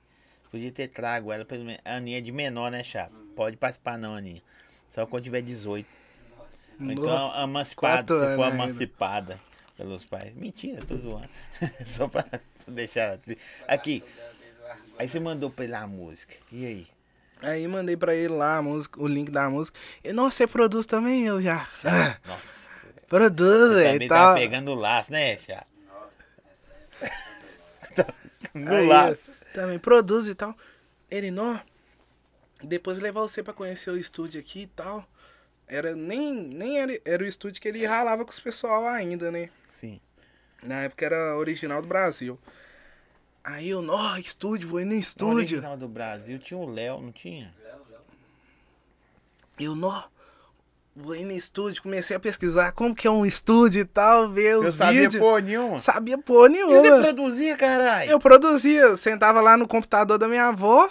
Podia 0.57 0.71
ter 0.71 0.87
trago 0.87 1.31
ela, 1.31 1.45
pelo 1.45 1.63
menos. 1.63 1.79
A 1.85 1.97
Aninha 1.97 2.17
é 2.17 2.21
de 2.21 2.31
menor, 2.31 2.71
né, 2.71 2.83
Chape? 2.83 3.13
Pode 3.35 3.55
participar 3.57 3.95
não, 3.95 4.15
Aninha. 4.15 4.41
Só 4.89 5.05
quando 5.05 5.23
tiver 5.23 5.41
18. 5.43 5.87
Ou 6.81 6.91
então 6.91 7.43
emancipada, 7.43 7.97
Quatro 7.97 8.15
se 8.15 8.21
for 8.21 8.27
anos 8.27 8.43
ainda. 8.45 8.63
emancipada 8.63 9.39
pelos 9.77 10.03
pais. 10.03 10.33
Mentira, 10.33 10.83
tô 10.83 10.97
zoando. 10.97 11.29
Só 11.85 12.07
pra 12.07 12.25
deixar 12.69 13.19
Aqui. 13.67 14.03
Aí 14.97 15.07
você 15.07 15.19
mandou 15.19 15.51
pra 15.51 15.63
ele 15.65 15.75
a 15.75 15.85
música. 15.85 16.33
E 16.51 16.65
aí? 16.65 16.87
Aí 17.43 17.67
mandei 17.67 17.95
pra 17.95 18.15
ele 18.15 18.33
lá 18.33 18.57
a 18.57 18.61
música, 18.63 18.99
o 18.99 19.05
link 19.05 19.29
da 19.29 19.47
música. 19.51 19.79
E, 20.03 20.11
nossa, 20.11 20.37
você 20.37 20.47
produz 20.47 20.87
também? 20.87 21.23
Eu 21.23 21.39
já. 21.39 21.67
Nossa. 22.25 22.67
produz, 23.07 23.73
velho. 23.75 23.93
também 23.93 24.07
Tá. 24.07 24.29
tá 24.29 24.33
pegando 24.33 24.71
o 24.71 24.75
laço, 24.75 25.11
né, 25.11 25.37
Chape? 25.37 25.67
no 28.55 28.73
Aí, 28.75 28.87
laço. 28.87 29.26
Também 29.57 29.79
produz 29.79 30.27
e 30.27 30.35
tal. 30.35 30.55
Ele, 31.09 31.31
não. 31.31 31.59
Depois 32.63 32.99
levar 32.99 33.21
você 33.21 33.41
pra 33.41 33.53
conhecer 33.55 33.89
o 33.89 33.97
estúdio 33.97 34.39
aqui 34.39 34.61
e 34.61 34.67
tal. 34.67 35.03
Era 35.67 35.95
nem, 35.95 36.31
nem 36.31 36.79
era, 36.79 37.01
era 37.03 37.23
o 37.23 37.25
estúdio 37.25 37.59
que 37.59 37.67
ele 37.67 37.83
ralava 37.83 38.23
com 38.23 38.29
os 38.29 38.39
pessoal 38.39 38.87
ainda, 38.87 39.31
né? 39.31 39.49
Sim. 39.67 39.99
Na 40.61 40.81
época 40.83 41.03
era 41.07 41.35
original 41.35 41.81
do 41.81 41.87
Brasil. 41.87 42.37
Aí 43.43 43.69
eu, 43.69 43.81
nó, 43.81 44.15
estúdio, 44.17 44.69
vou 44.69 44.79
ir 44.79 44.85
no 44.85 44.93
No 44.93 44.99
estúdio. 44.99 45.37
original 45.37 45.75
do 45.75 45.87
Brasil 45.87 46.37
tinha 46.37 46.59
o 46.59 46.69
Léo, 46.69 47.01
não 47.01 47.11
tinha? 47.11 47.51
Eu, 49.59 49.75
nó, 49.75 50.03
vou 51.01 51.15
ir 51.15 51.23
no 51.25 51.31
estúdio, 51.31 51.81
comecei 51.83 52.15
a 52.15 52.19
pesquisar 52.19 52.71
como 52.71 52.93
que 52.95 53.07
é 53.07 53.11
um 53.11 53.25
estúdio 53.25 53.81
e 53.81 53.85
tal, 53.85 54.27
ver 54.29 54.53
Eu 54.53 54.61
os 54.61 54.75
sabia 54.75 55.01
vídeos. 55.01 55.21
porra 55.23 55.41
nenhuma. 55.41 55.79
Sabia 55.79 56.17
porra 56.17 56.49
E 56.49 56.63
você 56.63 56.81
nenhuma. 56.81 57.01
produzia, 57.03 57.55
caralho? 57.57 58.09
Eu 58.11 58.19
produzia, 58.19 58.95
sentava 58.97 59.39
lá 59.41 59.55
no 59.57 59.67
computador 59.67 60.17
da 60.17 60.27
minha 60.27 60.47
avó, 60.47 60.89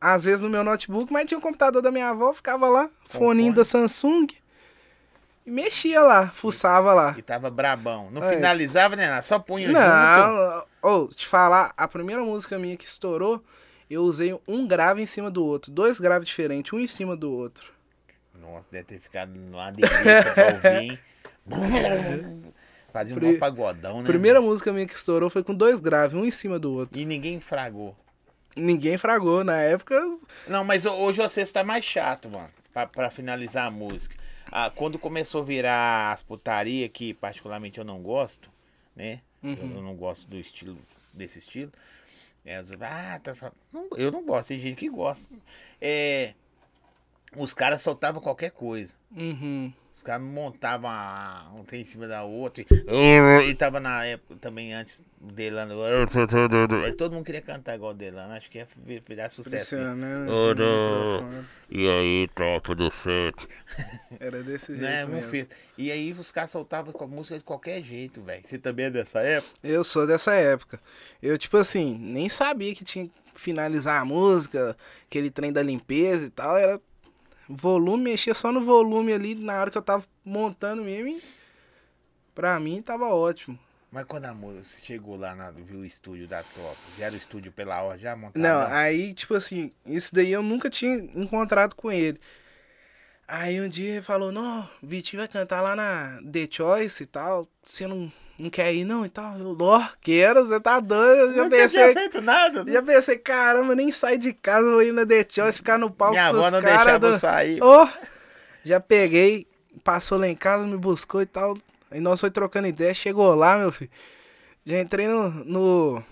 às 0.00 0.24
vezes 0.24 0.42
no 0.42 0.48
meu 0.50 0.62
notebook, 0.62 1.12
mas 1.12 1.26
tinha 1.26 1.38
o 1.38 1.40
computador 1.40 1.82
da 1.82 1.90
minha 1.90 2.10
avó, 2.10 2.32
ficava 2.34 2.68
lá, 2.68 2.88
Com 3.10 3.18
foninho 3.18 3.46
fone. 3.52 3.56
da 3.56 3.64
Samsung, 3.64 4.26
e 5.44 5.50
mexia 5.50 6.02
lá, 6.02 6.28
fuçava 6.28 6.92
lá. 6.92 7.14
E 7.16 7.22
tava 7.22 7.48
brabão. 7.50 8.08
Não 8.10 8.22
É. 8.24 8.34
finalizava, 8.34 8.96
né? 8.96 9.20
Só 9.22 9.38
punha. 9.38 9.68
Não, 9.70 10.64
ou 10.82 11.08
te 11.08 11.26
falar, 11.26 11.72
a 11.76 11.86
primeira 11.88 12.22
música 12.22 12.58
minha 12.58 12.76
que 12.76 12.84
estourou, 12.84 13.42
eu 13.88 14.02
usei 14.02 14.36
um 14.48 14.66
grave 14.66 15.00
em 15.00 15.06
cima 15.06 15.30
do 15.30 15.44
outro, 15.44 15.70
dois 15.70 16.00
graves 16.00 16.26
diferentes, 16.28 16.72
um 16.72 16.80
em 16.80 16.86
cima 16.88 17.16
do 17.16 17.30
outro. 17.32 17.75
Nossa, 18.46 18.68
deve 18.70 18.84
ter 18.84 18.98
ficado 19.00 19.34
numa 19.34 19.70
delícia 19.70 20.32
pra 20.34 20.46
ouvir? 20.54 21.00
Fazia 22.92 23.14
um 23.16 23.18
Pri- 23.18 23.38
pagodão, 23.38 24.00
né? 24.00 24.06
Primeira 24.06 24.40
música 24.40 24.72
minha 24.72 24.86
que 24.86 24.94
estourou 24.94 25.28
foi 25.28 25.42
com 25.44 25.54
dois 25.54 25.80
graves, 25.80 26.16
um 26.16 26.24
em 26.24 26.30
cima 26.30 26.58
do 26.58 26.72
outro. 26.72 26.98
E 26.98 27.04
ninguém 27.04 27.40
fragou. 27.40 27.94
Ninguém 28.56 28.96
fragou, 28.96 29.44
na 29.44 29.60
época, 29.60 30.00
Não, 30.48 30.64
mas 30.64 30.86
ho- 30.86 30.94
hoje 30.94 31.20
você 31.20 31.42
está 31.42 31.62
mais 31.62 31.84
chato, 31.84 32.28
mano. 32.30 32.48
Pra, 32.72 32.86
pra 32.86 33.10
finalizar 33.10 33.66
a 33.66 33.70
música. 33.70 34.16
Ah, 34.50 34.70
quando 34.74 34.98
começou 34.98 35.42
a 35.42 35.44
virar 35.44 36.12
as 36.12 36.22
putaria, 36.22 36.88
que 36.88 37.12
particularmente 37.14 37.78
eu 37.78 37.84
não 37.84 38.00
gosto, 38.00 38.48
né? 38.94 39.20
Eu, 39.42 39.50
eu 39.50 39.82
não 39.82 39.94
gosto 39.94 40.26
do 40.28 40.38
estilo, 40.38 40.78
desse 41.12 41.38
estilo. 41.38 41.70
É, 42.44 42.56
ah, 42.80 43.20
tá, 43.22 43.34
não- 43.72 43.88
eu 43.96 44.10
não 44.10 44.24
gosto, 44.24 44.48
tem 44.48 44.58
gente 44.58 44.78
que 44.78 44.88
gosta. 44.88 45.34
É, 45.80 46.32
os 47.34 47.52
caras 47.54 47.82
soltavam 47.82 48.20
qualquer 48.20 48.50
coisa. 48.50 48.94
Uhum. 49.16 49.72
Os 49.92 50.02
caras 50.02 50.22
montavam 50.26 50.90
um 51.58 51.64
trem 51.64 51.80
em 51.80 51.84
cima 51.84 52.06
da 52.06 52.22
outra. 52.22 52.62
E, 52.70 53.48
e 53.48 53.54
tava 53.54 53.80
na 53.80 54.04
época 54.04 54.36
também 54.38 54.74
antes 54.74 55.02
Delano. 55.18 55.74
Aí 56.84 56.92
Todo 56.92 57.14
mundo 57.14 57.24
queria 57.24 57.40
cantar 57.40 57.76
igual 57.76 57.92
o 57.92 57.94
Delano. 57.94 58.34
Acho 58.34 58.50
que 58.50 58.58
ia 58.58 58.68
vi- 58.84 59.02
virar 59.08 59.30
sucesso. 59.30 59.74
do- 60.54 60.62
microfone. 60.62 61.46
E 61.70 61.88
aí, 61.88 62.28
tropa 62.34 62.74
do 62.74 62.90
sete. 62.90 63.48
Era 64.20 64.42
desse 64.42 64.66
jeito 64.76 64.82
Né, 64.82 65.06
mesmo. 65.06 65.48
E 65.78 65.90
aí 65.90 66.12
os 66.12 66.30
caras 66.30 66.50
soltavam 66.50 66.92
com 66.92 67.04
a 67.04 67.08
música 67.08 67.38
de 67.38 67.44
qualquer 67.44 67.82
jeito, 67.82 68.20
velho. 68.22 68.42
Você 68.44 68.58
também 68.58 68.86
é 68.86 68.90
dessa 68.90 69.20
época? 69.20 69.54
Eu 69.64 69.82
sou 69.82 70.06
dessa 70.06 70.34
época. 70.34 70.78
Eu, 71.22 71.38
tipo 71.38 71.56
assim, 71.56 71.96
nem 71.98 72.28
sabia 72.28 72.74
que 72.74 72.84
tinha 72.84 73.06
que 73.06 73.12
finalizar 73.34 74.00
a 74.00 74.04
música, 74.04 74.76
aquele 75.08 75.30
trem 75.30 75.52
da 75.52 75.62
limpeza 75.62 76.26
e 76.26 76.30
tal. 76.30 76.56
Era 76.56 76.80
volume, 77.48 78.04
mexia 78.04 78.34
só 78.34 78.50
no 78.50 78.60
volume 78.60 79.12
ali 79.12 79.34
na 79.34 79.60
hora 79.60 79.70
que 79.70 79.78
eu 79.78 79.82
tava 79.82 80.04
montando 80.24 80.82
mesmo. 80.82 81.08
E 81.08 81.22
pra 82.34 82.58
mim 82.60 82.82
tava 82.82 83.06
ótimo. 83.06 83.58
Mas 83.90 84.04
quando 84.04 84.26
a 84.26 84.34
música, 84.34 84.64
você 84.64 84.84
chegou 84.84 85.16
lá, 85.16 85.34
na, 85.34 85.50
viu 85.50 85.80
o 85.80 85.84
estúdio 85.84 86.26
da 86.26 86.42
Top, 86.42 86.76
já 86.98 87.06
era 87.06 87.14
o 87.14 87.18
estúdio 87.18 87.52
pela 87.52 87.82
hora, 87.82 87.98
já 87.98 88.14
montado? 88.14 88.42
Não, 88.42 88.60
aí, 88.66 89.14
tipo 89.14 89.34
assim, 89.34 89.72
isso 89.86 90.14
daí 90.14 90.32
eu 90.32 90.42
nunca 90.42 90.68
tinha 90.68 90.96
encontrado 91.14 91.74
com 91.74 91.90
ele. 91.90 92.20
Aí 93.28 93.60
um 93.60 93.68
dia 93.68 93.94
ele 93.94 94.02
falou, 94.02 94.30
não, 94.30 94.68
Vitinho 94.82 95.20
vai 95.20 95.28
cantar 95.28 95.60
lá 95.60 95.74
na 95.74 96.20
The 96.30 96.46
Choice 96.50 97.02
e 97.02 97.06
tal. 97.06 97.48
Você 97.64 97.86
não, 97.86 98.12
não 98.38 98.50
quer 98.50 98.74
ir 98.74 98.84
não 98.84 99.04
e 99.04 99.08
tal? 99.08 99.38
Eu, 99.38 99.56
ó, 99.58 99.82
quero, 100.00 100.46
você 100.46 100.60
tá 100.60 100.78
doido. 100.78 101.20
Eu 101.20 101.28
já 101.28 101.48
tinha 101.48 101.50
pensei, 101.50 101.92
feito 101.94 102.20
nada. 102.20 102.64
né? 102.64 102.72
já 102.72 102.82
pensei, 102.82 103.18
caramba, 103.18 103.74
nem 103.74 103.90
sair 103.90 104.18
de 104.18 104.32
casa, 104.32 104.68
vou 104.68 104.82
ir 104.82 104.92
na 104.92 105.06
The 105.06 105.26
Choice, 105.28 105.58
ficar 105.58 105.78
no 105.78 105.90
palco 105.90 106.12
Minha 106.12 106.28
avó 106.28 106.50
não 106.50 106.60
deixava 106.60 106.90
eu 106.90 106.98
do... 106.98 107.18
sair. 107.18 107.62
Ó, 107.62 107.88
já 108.64 108.78
peguei, 108.78 109.46
passou 109.82 110.18
lá 110.18 110.28
em 110.28 110.34
casa, 110.34 110.66
me 110.66 110.76
buscou 110.76 111.22
e 111.22 111.26
tal. 111.26 111.56
Aí 111.90 112.00
nós 112.00 112.20
foi 112.20 112.30
trocando 112.30 112.68
ideia, 112.68 112.92
chegou 112.92 113.34
lá, 113.34 113.56
meu 113.56 113.72
filho. 113.72 113.90
Já 114.66 114.80
entrei 114.80 115.06
no, 115.06 115.30
no 115.30 116.02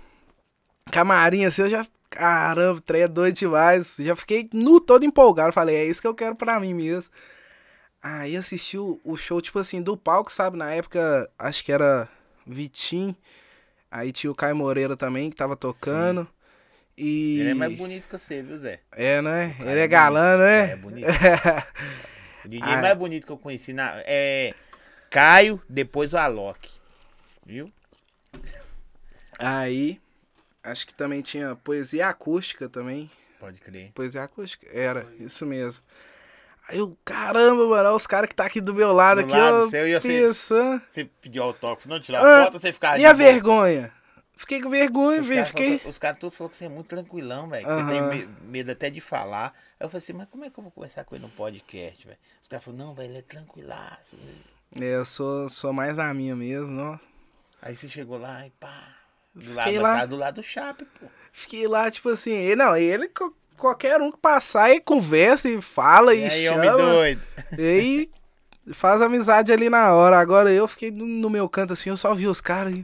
camarim 0.90 1.44
assim, 1.44 1.62
eu 1.62 1.68
já. 1.68 1.86
Caramba, 2.08 2.78
o 2.78 2.80
trem 2.80 3.02
é 3.02 3.08
doido 3.08 3.34
demais. 3.34 3.96
Já 3.98 4.14
fiquei 4.14 4.48
no 4.54 4.80
todo 4.80 5.04
empolgado. 5.04 5.52
Falei, 5.52 5.74
é 5.74 5.84
isso 5.84 6.00
que 6.00 6.06
eu 6.06 6.14
quero 6.14 6.36
pra 6.36 6.60
mim 6.60 6.72
mesmo. 6.72 7.10
Aí 8.00 8.36
assisti 8.36 8.78
o, 8.78 9.00
o 9.02 9.16
show, 9.16 9.40
tipo 9.40 9.58
assim, 9.58 9.82
do 9.82 9.96
palco, 9.96 10.32
sabe? 10.32 10.56
Na 10.56 10.70
época, 10.70 11.28
acho 11.36 11.64
que 11.64 11.72
era 11.72 12.08
Vitim. 12.46 13.16
Aí 13.90 14.12
tinha 14.12 14.30
o 14.30 14.34
Caio 14.34 14.56
Moreira 14.56 14.96
também, 14.96 15.30
que 15.30 15.36
tava 15.36 15.56
tocando. 15.56 16.26
E. 16.96 17.40
Ele 17.40 17.50
é 17.50 17.54
mais 17.54 17.76
bonito 17.76 18.06
que 18.06 18.18
você, 18.18 18.42
viu, 18.42 18.56
Zé? 18.56 18.80
É, 18.92 19.20
né? 19.20 19.56
Ele 19.60 19.80
é 19.80 19.84
é 19.84 19.88
galã, 19.88 20.36
né? 20.38 20.72
É 20.72 20.76
bonito. 20.76 21.06
O 22.44 22.48
DJ 22.48 22.62
Ah. 22.74 22.80
mais 22.80 22.96
bonito 22.96 23.26
que 23.26 23.32
eu 23.32 23.38
conheci 23.38 23.72
na, 23.72 23.94
é 24.04 24.54
Caio, 25.10 25.62
depois 25.68 26.12
o 26.12 26.18
Alok. 26.18 26.68
Viu? 27.46 27.72
Aí, 29.38 30.00
acho 30.62 30.86
que 30.86 30.94
também 30.94 31.22
tinha 31.22 31.54
poesia 31.54 32.08
acústica 32.08 32.68
também. 32.68 33.10
Pode 33.38 33.60
crer. 33.60 33.92
Poesia 33.92 34.24
acústica? 34.24 34.66
Era, 34.72 35.06
isso 35.20 35.46
mesmo. 35.46 35.82
Aí 36.68 36.78
eu, 36.78 36.96
caramba, 37.04 37.62
mano, 37.68 37.74
olha 37.88 37.92
os 37.92 38.06
caras 38.06 38.28
que 38.28 38.34
tá 38.34 38.46
aqui 38.46 38.60
do 38.60 38.74
meu 38.74 38.92
lado 38.92 39.22
Do 39.22 39.28
aqui, 39.28 39.36
lado 39.38 39.66
ó. 39.66 39.68
seu, 39.68 39.86
e 39.86 39.92
você- 40.00 40.08
pensando. 40.22 40.82
Você 40.88 41.04
pediu 41.20 41.42
autógrafo, 41.42 41.88
não 41.88 42.00
tirar 42.00 42.20
Ah, 42.24 42.44
foto, 42.46 42.58
você 42.58 42.72
ficava 42.72 42.98
E 42.98 43.04
a 43.04 43.12
vergonha? 43.12 43.92
Fiquei 44.36 44.60
com 44.60 44.68
vergonha, 44.70 45.22
velho. 45.22 45.46
Fiquei. 45.46 45.78
falou- 45.78 45.90
Os 45.90 45.98
caras 45.98 46.18
todos 46.18 46.36
falaram 46.36 46.50
que 46.50 46.56
você 46.56 46.64
é 46.64 46.68
muito 46.68 46.88
tranquilão, 46.88 47.48
velho. 47.48 47.66
que 47.66 47.72
Você 47.72 47.90
tem 47.90 48.02
me- 48.02 48.28
medo 48.48 48.70
até 48.72 48.90
de 48.90 49.00
falar. 49.00 49.52
Aí 49.78 49.84
eu 49.86 49.88
falei 49.88 49.98
assim, 49.98 50.12
mas 50.12 50.26
como 50.28 50.44
é 50.44 50.50
que 50.50 50.58
eu 50.58 50.62
vou 50.62 50.72
conversar 50.72 51.04
com 51.04 51.14
ele 51.14 51.22
no 51.24 51.30
podcast, 51.30 52.04
velho? 52.06 52.18
Os 52.42 52.48
caras 52.48 52.64
falaram, 52.64 52.86
não, 52.86 52.94
velho, 52.94 53.10
ele 53.10 53.18
é 53.18 53.22
tranquilaço. 53.22 54.16
velho." 54.16 54.84
É, 54.90 54.96
eu 54.96 55.04
sou, 55.04 55.48
sou 55.48 55.72
mais 55.72 55.98
a 55.98 56.12
minha 56.12 56.34
mesmo, 56.34 56.80
ó. 56.80 56.98
Aí 57.62 57.76
você 57.76 57.88
chegou 57.88 58.18
lá 58.18 58.44
e 58.46 58.50
pá. 58.50 58.88
Do 59.34 59.44
Fiquei 59.44 59.78
lado, 59.78 59.98
lá. 59.98 60.06
do 60.06 60.16
lado 60.16 60.34
do 60.36 60.42
Chape, 60.42 60.84
pô. 60.84 61.06
Fiquei 61.32 61.66
lá, 61.68 61.90
tipo 61.90 62.08
assim, 62.08 62.32
e- 62.32 62.56
não, 62.56 62.76
ele, 62.76 63.08
qualquer 63.58 64.00
um 64.00 64.10
que 64.10 64.18
passar 64.18 64.70
e 64.72 64.80
conversa 64.80 65.48
e 65.48 65.60
fala 65.60 66.14
e, 66.14 66.20
E 66.20 66.24
aí, 66.30 66.44
chama. 66.46 66.58
homem 66.58 66.70
doido. 66.72 67.22
E 67.58 67.62
aí 67.62 68.10
faz 68.72 69.00
amizade 69.02 69.52
ali 69.52 69.68
na 69.70 69.92
hora. 69.92 70.18
Agora 70.18 70.50
eu 70.50 70.66
fiquei 70.68 70.90
no, 70.90 71.28
meu 71.30 71.48
canto 71.48 71.72
assim, 71.72 71.90
eu 71.90 71.96
só 71.96 72.14
vi 72.14 72.26
os 72.26 72.40
caras. 72.40 72.74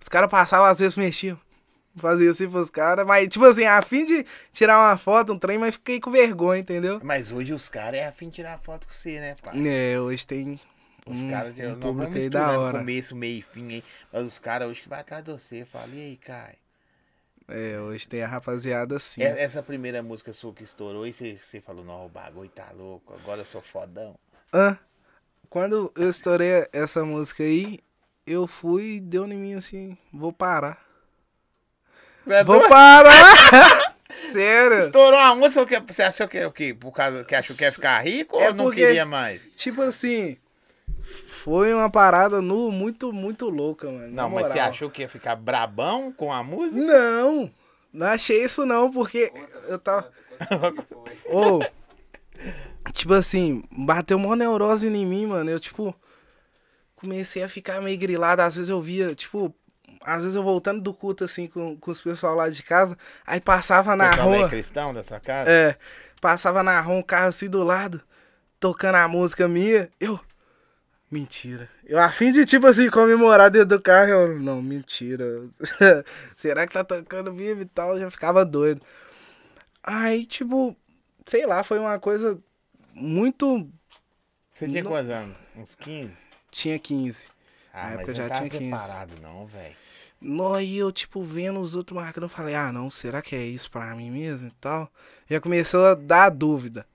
Os 0.00 0.08
caras 0.08 0.30
passavam, 0.30 0.66
às 0.66 0.78
vezes 0.78 0.94
mexiam. 0.96 1.38
Fazia 1.96 2.30
assim 2.30 2.48
pros 2.48 2.68
caras. 2.68 3.06
Mas, 3.06 3.26
tipo 3.28 3.44
assim, 3.46 3.64
a 3.64 3.80
fim 3.82 4.04
de 4.04 4.24
tirar 4.52 4.78
uma 4.78 4.96
foto, 4.98 5.32
um 5.32 5.38
trem, 5.38 5.56
mas 5.58 5.74
fiquei 5.74 5.98
com 5.98 6.10
vergonha, 6.10 6.60
entendeu? 6.60 7.00
Mas 7.02 7.32
hoje 7.32 7.52
os 7.54 7.68
caras 7.68 8.00
é 8.00 8.06
afim 8.06 8.28
de 8.28 8.34
tirar 8.36 8.58
foto 8.58 8.86
com 8.86 8.92
você, 8.92 9.18
né, 9.18 9.34
pai? 9.42 9.54
É, 9.66 9.98
hoje 9.98 10.26
tem. 10.26 10.60
Os 11.06 11.22
um- 11.22 11.30
caras, 11.30 11.52
um 11.58 11.62
nós 11.68 11.78
público 11.78 12.12
vamos 12.12 12.28
da 12.28 12.58
hora. 12.58 12.78
começo, 12.80 13.16
meio 13.16 13.38
e 13.38 13.42
fim 13.42 13.68
aí. 13.74 13.84
Mas 14.12 14.26
os 14.26 14.38
caras 14.38 14.68
hoje 14.68 14.82
que 14.82 14.88
vai 14.88 15.00
atrás 15.00 15.24
de 15.24 15.30
você, 15.32 15.64
fala, 15.64 15.88
e 15.94 16.00
aí, 16.00 16.16
Caio? 16.16 16.56
É, 17.48 17.78
hoje 17.80 18.08
tem 18.08 18.22
a 18.22 18.26
rapaziada 18.28 18.96
assim. 18.96 19.22
E- 19.22 19.24
Essa 19.24 19.62
primeira 19.62 20.02
música 20.02 20.32
sua 20.32 20.52
que 20.52 20.64
estourou, 20.64 21.06
e 21.06 21.12
você, 21.12 21.60
falou, 21.60 21.84
não, 21.84 22.06
o 22.06 22.08
bagulho 22.08 22.48
tá 22.50 22.72
louco, 22.76 23.14
agora 23.14 23.42
eu 23.42 23.44
sou 23.46 23.62
fodão. 23.62 24.16
Hã? 24.52 24.78
Quando 25.48 25.92
eu 25.96 26.08
estourei 26.08 26.66
essa 26.72 27.04
música 27.04 27.44
aí, 27.44 27.78
eu 28.26 28.46
fui 28.48 28.96
e 28.96 29.00
deu 29.00 29.24
em 29.26 29.36
mim 29.36 29.54
assim, 29.54 29.96
vou 30.12 30.32
parar. 30.32 30.84
É 32.26 32.42
Vou 32.42 32.56
doido? 32.58 32.68
parar! 32.68 33.94
Sério? 34.10 34.78
Estourou 34.78 35.18
a 35.18 35.34
música, 35.34 35.80
você 35.86 36.02
achou 36.02 36.26
que 36.26 36.38
é 36.38 36.46
o 36.46 36.52
quê? 36.52 36.74
Por 36.74 36.90
causa 36.92 37.24
que 37.24 37.34
achou 37.34 37.54
que 37.56 37.62
ia 37.62 37.70
ficar 37.72 38.00
rico 38.00 38.36
É 38.40 38.48
ou 38.48 38.54
não 38.54 38.64
porque- 38.66 38.80
queria 38.84 39.06
mais? 39.06 39.40
Tipo 39.56 39.82
assim, 39.82 40.36
foi 41.46 41.72
uma 41.72 41.88
parada 41.88 42.42
nu 42.42 42.72
muito, 42.72 43.12
muito 43.12 43.48
louca, 43.48 43.88
mano. 43.88 44.08
Não, 44.08 44.28
mas 44.28 44.48
você 44.48 44.58
achou 44.58 44.90
que 44.90 45.02
ia 45.02 45.08
ficar 45.08 45.36
brabão 45.36 46.10
com 46.10 46.32
a 46.32 46.42
música? 46.42 46.84
Não, 46.84 47.48
não 47.92 48.08
achei 48.08 48.42
isso 48.44 48.66
não, 48.66 48.90
porque 48.90 49.32
eu 49.68 49.78
tava. 49.78 50.10
Ô, 51.26 51.60
tipo 52.92 53.14
assim, 53.14 53.62
bateu 53.70 54.16
uma 54.16 54.34
neurose 54.34 54.88
em 54.88 55.06
mim, 55.06 55.26
mano. 55.26 55.48
Eu, 55.48 55.60
tipo, 55.60 55.94
comecei 56.96 57.44
a 57.44 57.48
ficar 57.48 57.80
meio 57.80 57.96
grilado. 57.96 58.42
Às 58.42 58.56
vezes 58.56 58.68
eu 58.68 58.82
via, 58.82 59.14
tipo, 59.14 59.54
às 60.00 60.22
vezes 60.22 60.34
eu 60.34 60.42
voltando 60.42 60.80
do 60.80 60.92
culto, 60.92 61.22
assim, 61.22 61.46
com, 61.46 61.76
com 61.76 61.90
os 61.92 62.00
pessoal 62.00 62.34
lá 62.34 62.48
de 62.48 62.60
casa, 62.64 62.98
aí 63.24 63.40
passava 63.40 63.94
na 63.94 64.08
Pessoal 64.08 64.34
é 64.34 64.38
rua. 64.38 64.48
cristão 64.48 64.92
dessa 64.92 65.20
casa? 65.20 65.48
É, 65.48 65.76
passava 66.20 66.60
na 66.64 66.80
rua 66.80 66.96
um 66.96 67.02
carro 67.02 67.28
assim 67.28 67.48
do 67.48 67.62
lado, 67.62 68.02
tocando 68.58 68.96
a 68.96 69.06
música 69.06 69.46
minha. 69.46 69.88
Eu. 70.00 70.18
Mentira. 71.10 71.68
Eu 71.84 71.98
a 71.98 72.10
fim 72.10 72.32
de, 72.32 72.44
tipo 72.44 72.66
assim, 72.66 72.90
comemorar 72.90 73.48
dentro 73.50 73.68
do 73.76 73.80
carro, 73.80 74.10
eu. 74.10 74.40
Não, 74.40 74.60
mentira. 74.60 75.24
Será 76.34 76.66
que 76.66 76.72
tá 76.72 76.82
tocando 76.82 77.32
vivo 77.32 77.62
e 77.62 77.64
tal? 77.64 77.94
Eu 77.94 78.00
já 78.00 78.10
ficava 78.10 78.44
doido. 78.44 78.82
Aí, 79.82 80.26
tipo, 80.26 80.76
sei 81.24 81.46
lá, 81.46 81.62
foi 81.62 81.78
uma 81.78 81.98
coisa 82.00 82.38
muito. 82.92 83.70
Você 84.52 84.68
tinha 84.68 84.82
Não- 84.82 84.90
quantos 84.90 85.10
anos? 85.10 85.36
Uns 85.54 85.74
15? 85.76 86.16
Tinha 86.50 86.78
15. 86.78 87.28
Ah, 87.72 87.82
Na 87.82 87.84
mas 87.90 87.94
época 87.98 88.10
eu 88.10 88.14
já 88.16 88.22
não 88.22 88.28
tava 88.30 88.40
tinha 88.40 88.50
15. 88.50 88.70
preparado 88.70 89.12
não, 89.22 89.46
velho. 89.46 89.76
Nó, 90.20 90.58
E 90.58 90.76
eu, 90.78 90.90
tipo, 90.90 91.22
vendo 91.22 91.60
os 91.60 91.76
outros 91.76 91.94
marcando, 92.00 92.24
eu 92.24 92.28
falei, 92.28 92.54
ah, 92.54 92.72
não, 92.72 92.90
será 92.90 93.20
que 93.22 93.36
é 93.36 93.44
isso 93.44 93.70
pra 93.70 93.94
mim 93.94 94.10
mesmo 94.10 94.48
e 94.48 94.52
tal? 94.60 94.90
Já 95.30 95.40
começou 95.40 95.86
a 95.86 95.94
dar 95.94 96.30
dúvida. 96.30 96.86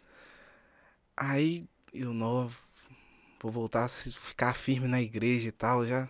Aí, 1.16 1.66
eu, 1.94 2.14
não, 2.14 2.50
vou 3.44 3.52
voltar 3.52 3.86
a 3.86 3.88
se- 3.88 4.12
ficar 4.12 4.54
firme 4.54 4.88
na 4.88 5.02
igreja 5.02 5.48
e 5.48 5.52
tal, 5.52 5.86
já. 5.86 6.08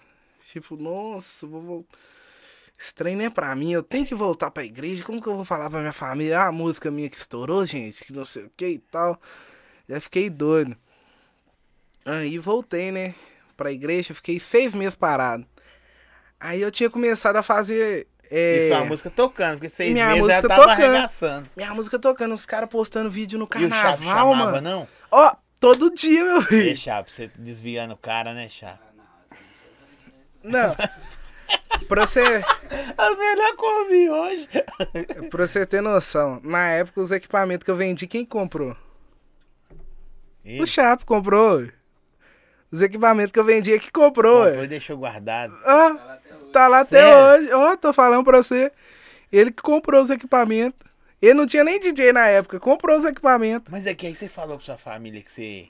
Tipo, 0.52 0.76
nossa, 0.76 1.48
vou, 1.48 1.62
vou... 1.62 1.86
Esse 2.80 2.94
trem 2.96 3.16
não 3.16 3.26
é 3.26 3.30
pra 3.30 3.56
mim, 3.56 3.72
eu 3.72 3.84
tenho 3.84 4.06
que 4.06 4.16
voltar 4.16 4.50
pra 4.52 4.64
igreja. 4.64 5.04
Como 5.04 5.22
que 5.22 5.28
eu 5.30 5.36
vou 5.36 5.46
falar 5.46 5.70
pra 5.70 5.80
minha 5.80 5.94
família? 5.94 6.40
Ah, 6.40 6.48
a 6.48 6.52
música 6.52 6.90
minha 6.90 7.10
que 7.10 7.16
estourou, 7.18 7.64
gente, 7.66 8.04
que 8.04 8.12
não 8.12 8.26
sei 8.26 8.46
o 8.46 8.52
que 8.58 8.68
e 8.68 8.80
tal. 8.80 9.22
Já 9.88 10.02
fiquei 10.02 10.30
doido. 10.30 10.76
Aí 12.06 12.38
voltei, 12.40 12.92
né, 12.92 13.14
pra 13.56 13.72
igreja, 13.72 14.14
fiquei 14.14 14.40
seis 14.40 14.74
meses 14.74 14.96
parado. 14.96 15.46
Aí 16.40 16.60
eu 16.62 16.72
tinha 16.72 16.90
começado 16.90 17.36
a 17.36 17.44
fazer. 17.44 18.08
é, 18.32 18.58
E 18.60 18.68
sua 18.68 18.84
música 18.84 19.12
tocando, 19.12 19.60
porque 19.60 19.70
seis 19.70 19.94
Minha 19.94 20.08
meses 20.08 20.22
ela 20.22 20.28
música 20.42 20.48
tava 20.48 20.62
tocando. 20.70 20.86
arregaçando. 20.96 21.50
minha 21.56 21.74
música 21.76 22.00
tocando, 22.00 22.34
os 22.34 22.46
caras 22.48 22.70
postando 22.70 23.12
vídeo 23.12 23.38
no 23.38 23.46
E 23.46 23.46
o 23.46 23.48
carnaval, 23.48 23.98
chamava, 23.98 24.36
mano. 24.36 24.62
não? 24.62 24.88
Ó, 25.12 25.36
todo 25.62 25.94
dia, 25.96 26.26
meu 26.26 26.40
E 26.42 26.46
filho. 26.46 26.76
Chape, 26.78 27.14
você 27.14 27.32
desviando 27.38 27.94
o 27.94 27.98
cara, 27.98 28.34
né, 28.34 28.50
Chape? 28.50 28.84
Não. 30.44 30.76
pra 31.88 32.06
você, 32.08 32.22
A 32.98 33.16
melhor 33.16 33.56
que 33.56 33.64
eu 33.64 33.80
ouvi 33.82 34.10
hoje. 34.10 34.50
pra 35.30 35.46
você 35.48 35.66
ter 35.66 35.82
noção, 35.82 36.42
na 36.44 36.68
época 36.70 37.00
os 37.00 37.12
equipamentos 37.12 37.64
que 37.64 37.72
eu 37.72 37.76
vendi, 37.76 38.08
quem 38.08 38.26
comprou? 38.26 38.76
E 40.44 40.62
O 40.62 40.66
Chape 40.68 41.06
comprou. 41.06 41.68
Os 42.72 42.82
equipamentos 42.82 43.32
que 43.32 43.40
eu 43.40 43.44
vendi 43.44 43.74
é 43.74 43.80
que 43.80 43.92
comprou. 43.92 44.46
depois 44.46 44.68
deixou 44.68 44.98
guardado. 44.98 45.54
Ó, 45.64 45.94
tá 46.52 46.68
lá 46.68 46.80
até 46.80 47.00
Sério? 47.02 47.44
hoje. 47.46 47.54
Ó, 47.54 47.76
tô 47.78 47.94
falando 47.94 48.24
pra 48.24 48.38
você. 48.42 48.72
Ele 49.32 49.52
que 49.52 49.62
comprou 49.62 50.02
os 50.02 50.10
equipamentos. 50.10 50.91
Ele 51.22 51.34
não 51.36 51.46
tinha 51.46 51.64
nem 51.64 51.80
DJ 51.80 52.12
na 52.14 52.28
época, 52.28 52.60
comprou 52.60 52.98
os 53.00 53.06
equipamentos. 53.06 53.72
Mas 53.72 53.86
é 53.86 53.94
que 53.94 54.08
aí 54.08 54.16
você 54.16 54.28
falou 54.28 54.58
pra 54.58 54.66
sua 54.66 54.78
família 54.78 55.22
que 55.22 55.32
você. 55.32 55.68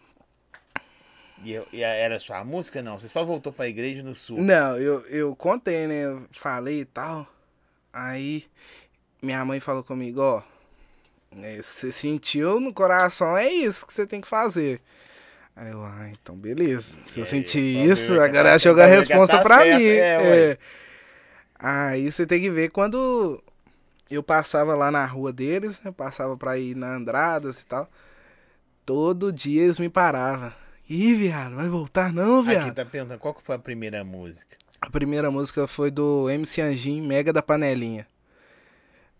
E, 1.44 1.52
eu- 1.54 1.68
e 1.74 1.82
era 1.82 2.20
sua 2.20 2.44
música? 2.46 2.82
Não, 2.82 2.98
você 3.00 3.10
só 3.10 3.26
voltou 3.26 3.52
pra 3.52 3.68
igreja 3.68 4.04
no 4.04 4.16
sul. 4.16 4.40
Não, 4.40 4.78
eu, 4.78 5.02
eu 5.08 5.36
contei, 5.36 5.88
né? 5.88 6.06
Eu 6.06 6.24
Falei 6.32 6.82
e 6.82 6.86
tal. 6.86 7.28
Aí 7.92 8.46
minha 9.22 9.44
mãe 9.44 9.60
falou 9.60 9.84
comigo, 9.84 10.22
ó. 10.22 10.42
é, 11.42 11.58
Você 11.62 11.92
sentiu 11.92 12.60
no 12.60 12.74
coração, 12.74 13.36
é 13.36 13.52
isso 13.52 13.86
que 13.86 13.94
você 13.94 14.06
tem 14.08 14.22
que 14.22 14.28
fazer. 14.28 14.80
Aí 15.56 15.70
eu, 15.72 15.84
ah, 15.84 16.10
então 16.12 16.36
beleza. 16.36 16.94
Se 17.10 17.20
eu 17.20 17.24
aí, 17.24 17.30
senti 17.30 17.74
vamos 17.74 18.00
isso, 18.00 18.14
que 18.14 18.20
agora 18.20 18.44
tá- 18.44 18.50
ela 18.52 18.58
joga 18.60 18.84
a 18.84 18.88
responsa 18.88 19.38
tá 19.38 19.44
pra 19.44 19.58
certo, 19.60 19.80
mim. 19.80 19.88
é, 19.90 20.18
ué. 20.18 20.52
é. 20.52 20.58
Aí 21.60 22.12
você 22.12 22.26
tem 22.26 22.40
que 22.40 22.50
ver 22.50 22.70
quando 22.70 23.44
eu 24.16 24.24
passava 24.24 24.76
lá 24.76 24.92
na 24.92 25.06
rua 25.06 25.32
deles, 25.32 25.82
né? 25.82 25.92
Passava 25.92 26.36
pra 26.38 26.58
ir 26.58 26.76
na 26.76 26.96
Andradas 26.96 27.62
e 27.62 27.68
tal. 27.68 27.90
Todo 28.86 29.32
dia 29.32 29.64
eles 29.64 29.80
me 29.80 29.90
paravam. 29.90 30.52
Ih, 30.90 31.16
viado, 31.16 31.56
vai 31.56 31.70
voltar 31.70 32.12
não, 32.12 32.44
viado? 32.44 32.64
Aqui 32.64 32.72
tá 32.76 32.84
perguntando 32.84 33.20
qual 33.20 33.34
que 33.34 33.42
foi 33.42 33.56
a 33.56 33.60
primeira 33.60 34.04
música. 34.04 34.58
A 34.82 34.90
primeira 34.90 35.32
música 35.32 35.68
foi 35.68 35.90
do 35.92 36.30
MC 36.30 36.62
Anjin, 36.62 37.02
Mega 37.02 37.32
da 37.32 37.42
Panelinha. 37.42 38.08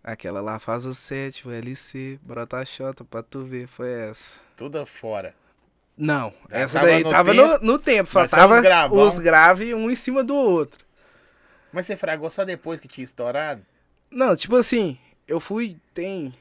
Aquela 0.04 0.40
lá 0.40 0.58
faz 0.58 0.84
o 0.84 0.92
7, 0.92 1.46
o 1.46 1.52
LC, 1.52 2.18
brota 2.22 2.58
a 2.58 2.64
chota 2.64 3.04
pra 3.04 3.22
tu 3.22 3.44
ver, 3.44 3.68
foi 3.68 3.88
essa. 3.88 4.40
Tudo 4.56 4.84
fora. 4.84 5.34
Não, 5.96 6.34
Já 6.50 6.58
essa 6.58 6.80
tava 6.80 6.90
daí 6.90 7.04
no 7.04 7.10
tava 7.10 7.32
tempo, 7.32 7.46
no, 7.46 7.58
no 7.72 7.78
tempo, 7.78 8.10
só 8.10 8.26
tava 8.26 8.60
os 8.92 9.18
graves 9.18 9.72
um 9.72 9.90
em 9.90 9.94
cima 9.94 10.24
do 10.24 10.34
outro. 10.34 10.84
Mas 11.72 11.86
você 11.86 11.96
fragou 11.96 12.28
só 12.28 12.44
depois 12.44 12.80
que 12.80 12.88
tinha 12.88 13.04
estourado? 13.04 13.64
Não, 14.12 14.36
tipo 14.36 14.56
assim, 14.56 14.98
eu 15.26 15.40
fui, 15.40 15.76
tem 15.94 16.32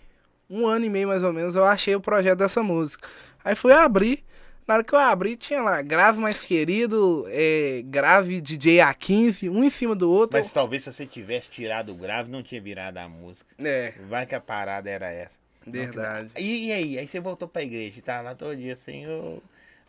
um 0.49 0.67
ano 0.67 0.85
e 0.85 0.89
meio 0.89 1.07
mais 1.07 1.23
ou 1.23 1.31
menos, 1.31 1.55
eu 1.55 1.65
achei 1.65 1.95
o 1.95 2.01
projeto 2.01 2.39
dessa 2.39 2.61
música. 2.61 3.07
Aí 3.43 3.55
fui 3.55 3.71
abrir, 3.71 4.23
na 4.67 4.75
hora 4.75 4.83
que 4.83 4.93
eu 4.93 4.99
abri, 4.99 5.35
tinha 5.35 5.61
lá, 5.61 5.81
grave 5.81 6.19
mais 6.19 6.41
querido, 6.41 7.25
é, 7.29 7.81
grave 7.85 8.41
DJ 8.41 8.79
A15, 8.79 9.49
um 9.49 9.63
em 9.63 9.69
cima 9.69 9.95
do 9.95 10.11
outro. 10.11 10.37
Mas 10.37 10.51
talvez 10.51 10.83
se 10.83 10.91
você 10.91 11.05
tivesse 11.05 11.49
tirado 11.49 11.93
o 11.93 11.95
grave, 11.95 12.29
não 12.29 12.43
tinha 12.43 12.61
virado 12.61 12.97
a 12.97 13.07
música. 13.07 13.55
É, 13.57 13.93
Vai 14.07 14.25
que 14.25 14.35
a 14.35 14.41
parada 14.41 14.89
era 14.89 15.09
essa. 15.11 15.37
verdade. 15.65 16.31
E, 16.37 16.67
e 16.67 16.71
aí? 16.71 16.99
Aí 16.99 17.07
você 17.07 17.19
voltou 17.19 17.47
pra 17.47 17.63
igreja 17.63 17.93
e 17.97 18.01
tá 18.01 18.21
lá 18.21 18.35
todo 18.35 18.55
dia 18.55 18.73
assim, 18.73 19.05
eu, 19.05 19.41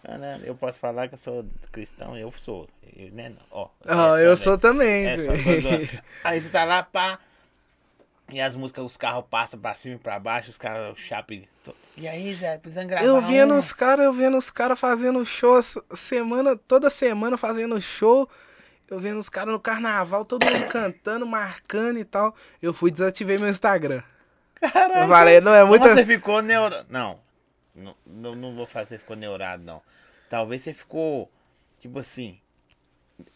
ah, 0.05 0.19
né, 0.19 0.41
eu 0.45 0.55
posso 0.55 0.81
falar 0.81 1.09
que 1.09 1.15
eu 1.15 1.19
sou 1.19 1.45
cristão, 1.71 2.17
eu 2.17 2.33
sou. 2.33 2.69
Eu, 2.97 3.11
né, 3.11 3.29
não. 3.29 3.43
Ó, 3.51 4.17
é 4.17 4.27
eu 4.27 4.37
sou 4.37 4.59
também. 4.59 5.07
É. 5.07 5.17
Aí 6.25 6.41
você 6.41 6.49
tá 6.49 6.65
lá, 6.65 6.83
pá. 6.83 7.19
E 8.33 8.41
as 8.41 8.57
músicas, 8.57 8.85
os 8.85 8.97
carros 8.97 9.25
passam 9.31 9.61
pra 9.61 9.75
cima 9.75 9.97
e 9.97 9.99
pra 9.99 10.19
baixo, 10.19 10.49
os 10.49 10.57
caras, 10.57 10.93
o 10.93 10.97
chape. 10.97 11.47
E 11.97 12.09
aí, 12.09 12.35
Zé, 12.35 12.57
precisando 12.59 12.89
gravar. 12.89 13.05
Eu 13.07 13.21
vendo 13.21 13.51
uma. 13.51 13.59
os 13.59 13.73
caras, 13.73 14.07
eu 14.07 14.13
vendo 14.13 14.39
os 14.39 14.51
caras 14.51 14.81
fazendo 14.81 15.23
show 15.25 15.61
semana, 15.95 16.57
toda 16.57 16.89
semana 16.89 17.37
fazendo 17.37 17.79
show. 17.81 18.29
Eu 18.89 18.99
vendo 18.99 19.19
os 19.19 19.29
caras 19.29 19.53
no 19.53 19.61
carnaval, 19.61 20.25
todo 20.25 20.45
mundo 20.45 20.65
cantando, 20.73 21.27
marcando 21.27 21.99
e 21.99 22.05
tal. 22.05 22.35
Eu 22.61 22.73
fui 22.73 22.91
desativei 22.91 23.37
meu 23.39 23.49
Instagram. 23.51 24.03
Caralho, 24.55 25.05
Eu 25.05 25.09
falei, 25.09 25.41
não, 25.41 25.55
é 25.55 25.65
muita. 25.65 25.85
Como 25.87 25.99
você 25.99 26.07
ficou 26.07 26.41
neurado? 26.41 26.87
Não, 26.89 27.21
não, 27.75 27.95
não, 28.07 28.35
não 28.35 28.55
vou 28.55 28.67
falar 28.67 28.85
que 28.87 28.91
você 28.91 28.99
ficou 28.99 29.17
neurado, 29.17 29.63
não. 29.63 29.83
Talvez 30.31 30.63
você 30.63 30.73
ficou, 30.73 31.31
tipo 31.81 31.99
assim, 31.99 32.39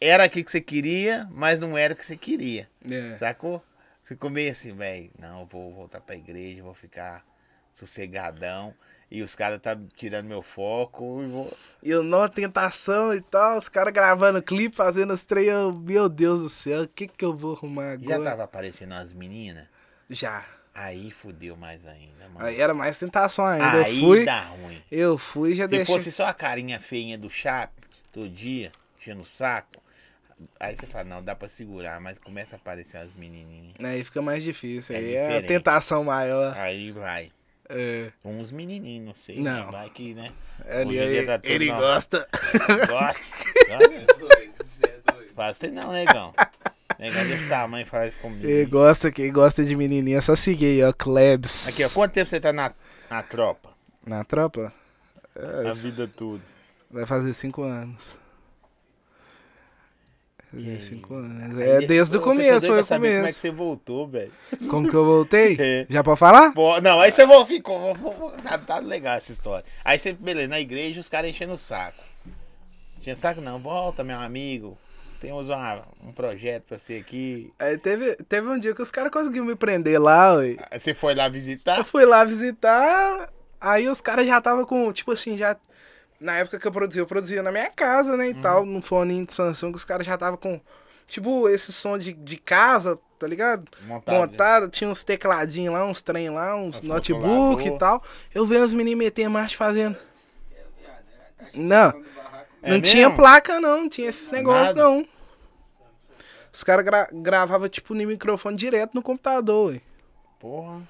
era 0.01 0.25
aquilo 0.25 0.45
que 0.45 0.51
você 0.51 0.61
queria, 0.61 1.29
mas 1.31 1.61
não 1.61 1.77
era 1.77 1.93
o 1.93 1.97
que 1.97 2.05
você 2.07 2.17
queria, 2.17 2.69
É. 2.91 3.17
sacou? 3.19 3.63
Você 4.07 4.15
ficou 4.15 4.31
meio 4.31 4.53
assim, 4.53 4.73
velho, 4.73 5.11
não, 5.19 5.41
eu 5.41 5.47
vou 5.47 5.75
voltar 5.75 6.01
pra 6.01 6.15
igreja, 6.15 6.63
vou 6.63 6.73
ficar 6.73 7.27
sossegadão. 7.73 8.73
E 9.11 9.21
os 9.21 9.35
caras 9.35 9.61
tá 9.61 9.77
tirando 9.97 10.27
meu 10.27 10.43
foco. 10.43 11.25
E 11.25 11.27
vou... 11.27 11.57
E 11.83 11.91
eu 11.91 12.05
não, 12.05 12.29
tentação 12.29 13.13
e 13.13 13.21
tal, 13.21 13.59
os 13.59 13.69
caras 13.69 13.93
gravando 13.93 14.41
clipe, 14.41 14.77
fazendo 14.77 15.13
os 15.13 15.27
eu, 15.29 15.73
Meu 15.73 16.09
Deus 16.09 16.41
do 16.41 16.49
céu, 16.49 16.83
o 16.83 16.89
que 16.89 17.09
que 17.09 17.25
eu 17.25 17.37
vou 17.37 17.57
arrumar 17.57 17.99
Já 17.99 18.15
agora? 18.15 18.31
tava 18.31 18.45
aparecendo 18.45 18.95
as 18.95 19.13
meninas? 19.13 19.67
Já. 20.09 20.45
Aí 20.73 21.11
fudeu 21.11 21.57
mais 21.57 21.85
ainda, 21.85 22.29
mano. 22.29 22.47
Aí 22.47 22.61
era 22.61 22.73
mais 22.73 22.97
tentação 22.97 23.45
ainda. 23.45 23.87
Aí 23.87 24.01
eu 24.01 24.07
fui, 24.07 24.25
dá 24.25 24.41
ruim. 24.45 24.85
eu 24.89 25.19
fui 25.19 25.51
e 25.51 25.57
já 25.57 25.65
Se 25.65 25.71
deixei. 25.71 25.97
fosse 25.97 26.13
só 26.13 26.27
a 26.27 26.35
carinha 26.35 26.79
feinha 26.79 27.19
do 27.19 27.29
Chape, 27.29 27.83
todo 28.13 28.29
dia, 28.29 28.71
enchendo 29.01 29.23
o 29.23 29.27
saco, 29.27 29.83
aí 30.61 30.77
você 30.77 30.87
fala, 30.87 31.05
não, 31.05 31.23
dá 31.23 31.35
pra 31.35 31.49
segurar, 31.49 32.01
mas 32.01 32.19
começa 32.19 32.57
a 32.57 32.59
aparecer 32.59 32.99
as 32.99 33.15
menininhas. 33.15 33.75
Aí 33.83 34.05
fica 34.05 34.21
mais 34.23 34.43
difícil. 34.43 34.95
É 34.95 34.99
aí 34.99 35.15
é 35.15 35.21
a 35.21 35.27
diferente. 35.29 35.49
tentação 35.49 36.05
maior. 36.05 36.57
Aí 36.57 36.91
vai. 36.93 37.31
É. 37.69 38.11
Uns 38.25 38.51
menininhos, 38.51 39.07
não 39.07 39.15
sei. 39.15 39.41
Não. 39.41 39.67
né? 39.67 39.73
Vai 39.73 39.91
que, 39.91 40.15
né? 40.15 40.33
Ele, 40.67 41.07
dia 41.07 41.27
tá 41.27 41.39
tudo 41.39 41.51
ele 41.51 41.71
na- 41.71 41.79
gosta. 41.81 42.29
Gosta. 42.89 43.25
Faz 45.35 45.59
não, 45.73 45.93
negão. 45.93 46.33
Negão 46.99 47.27
desse 47.27 47.47
tamanho 47.49 47.87
faz 47.87 48.11
isso 48.15 48.19
comigo. 48.21 48.47
Quem 48.47 48.67
gosta, 48.69 49.11
quem 49.13 49.31
gosta 49.31 49.63
de 49.63 49.77
menininha, 49.77 50.17
é 50.19 50.21
só 50.23 50.35
seguir 50.35 50.65
aí, 50.67 50.83
ó, 50.83 50.93
Klebs. 50.95 51.69
Aqui, 51.69 51.85
ó, 51.85 51.91
quanto 51.91 52.13
tempo 52.13 52.31
você 52.31 52.41
tá 52.41 52.55
na, 52.55 52.73
na 53.11 53.23
tropa? 53.23 53.71
Na 54.07 54.25
tropa? 54.25 54.73
É, 55.35 55.69
A 55.69 55.75
vida 55.75 56.09
toda. 56.09 56.43
vai 56.91 57.05
fazer 57.05 57.35
cinco 57.35 57.63
anos. 57.65 58.17
Fazer 60.57 60.81
cinco 60.81 61.15
anos. 61.15 61.59
Aí 61.59 61.69
É 61.69 61.79
de- 61.81 61.87
desde 61.87 62.17
o 62.17 62.19
eu 62.19 62.23
começo, 62.23 62.67
foi 62.67 62.81
o 62.81 62.85
saber 62.85 63.09
Como 63.09 63.09
é 63.09 63.17
que 63.17 63.21
começo. 63.21 63.41
você 63.41 63.51
voltou, 63.51 64.07
velho? 64.09 64.33
Como 64.69 64.89
que 64.89 64.95
eu 64.97 65.05
voltei? 65.05 65.57
É. 65.61 65.87
Já 65.89 66.03
pode 66.05 66.19
falar? 66.19 66.53
Pô, 66.53 66.81
não, 66.81 67.01
aí 67.01 67.13
você 67.13 67.25
ficou. 67.47 67.95
Tá, 68.43 68.59
tá 68.59 68.79
legal 68.79 69.17
essa 69.17 69.33
história. 69.33 69.65
Aí 69.85 69.99
você, 69.99 70.13
beleza, 70.13 70.49
na 70.49 70.61
igreja 70.61 71.01
os 71.01 71.09
caras 71.09 71.31
enchendo 71.31 71.55
o 71.55 71.59
saco. 71.59 72.03
Enchendo 73.01 73.17
o 73.17 73.21
saco 73.21 73.41
não, 73.41 73.59
volta, 73.59 74.03
meu 74.05 74.19
amigo. 74.19 74.77
Temos 75.21 75.49
uma- 75.49 75.83
um 76.05 76.13
projeto 76.13 76.65
pra 76.65 76.79
você 76.79 76.97
aqui. 76.97 77.51
Aí 77.59 77.79
teve, 77.79 78.17
teve 78.29 78.47
um 78.49 78.59
dia 78.59 78.75
que 78.75 78.83
os 78.83 78.91
caras 78.91 79.11
conseguiram 79.11 79.47
me 79.47 79.57
prender 79.57 80.01
lá, 80.01 80.35
ué. 80.35 80.57
Você 80.79 80.93
foi 80.93 81.15
lá 81.15 81.27
Eu 81.27 81.33
visitar? 81.33 81.83
fui 81.85 82.05
lá 82.05 82.23
visitar, 82.25 83.31
aí 83.61 83.89
os 83.89 84.01
caras 84.03 84.27
já 84.27 84.41
tava 84.41 84.67
com, 84.67 84.93
tipo 84.93 85.13
assim, 85.13 85.37
já. 85.39 85.57
Na 86.21 86.37
época 86.39 86.59
que 86.59 86.67
eu 86.67 86.73
produzia, 86.73 87.03
eu 87.03 87.07
produzia 87.07 87.43
na 87.43 87.53
minha 87.53 87.71
casa, 87.71 88.17
né? 88.17 88.29
E 88.29 88.35
tal, 88.35 88.61
Uhum. 88.63 88.67
no 88.75 88.83
fone 88.83 89.25
de 89.27 89.33
Samsung, 89.35 89.73
os 89.75 89.85
caras 89.85 90.07
já 90.07 90.17
tava 90.17 90.37
com, 90.37 90.59
tipo, 91.07 91.49
esse 91.49 91.73
som 91.73 91.99
de, 91.99 92.13
de 92.15 92.37
casa, 92.39 92.99
tá 93.19 93.27
ligado? 93.27 93.67
Montado. 93.83 94.15
Montado, 94.17 94.69
tinha 94.71 94.89
uns 94.89 95.05
tecladinhos 95.05 95.75
lá, 95.75 95.85
uns 95.85 96.01
trem 96.01 96.31
lá, 96.31 96.57
uns 96.57 96.79
Uns 96.81 96.87
notebook 96.87 97.67
e 97.67 97.79
tal. 97.79 98.03
Eu 98.35 98.47
vendo 98.47 98.65
os 98.65 98.73
meninos 98.75 98.99
meter 99.05 99.29
marcha 99.29 99.57
fazendo. 99.57 99.97
Não, 101.55 102.03
É 102.63 102.71
não 102.73 102.81
tinha 102.81 103.09
mesmo? 103.09 103.17
placa 103.17 103.61
não, 103.61 103.83
não 103.83 103.89
tinha 103.89 104.09
esses 104.09 104.31
negócios 104.31 104.75
não. 104.75 105.07
Os 106.53 106.65
caras 106.65 106.85
gra 106.85 107.09
gravavam, 107.13 107.69
tipo, 107.69 107.95
no 107.95 108.07
microfone 108.07 108.57
direto 108.57 108.95
no 108.95 109.03
computador, 109.03 109.73
ué. 109.73 109.81
Porra. 110.41 110.81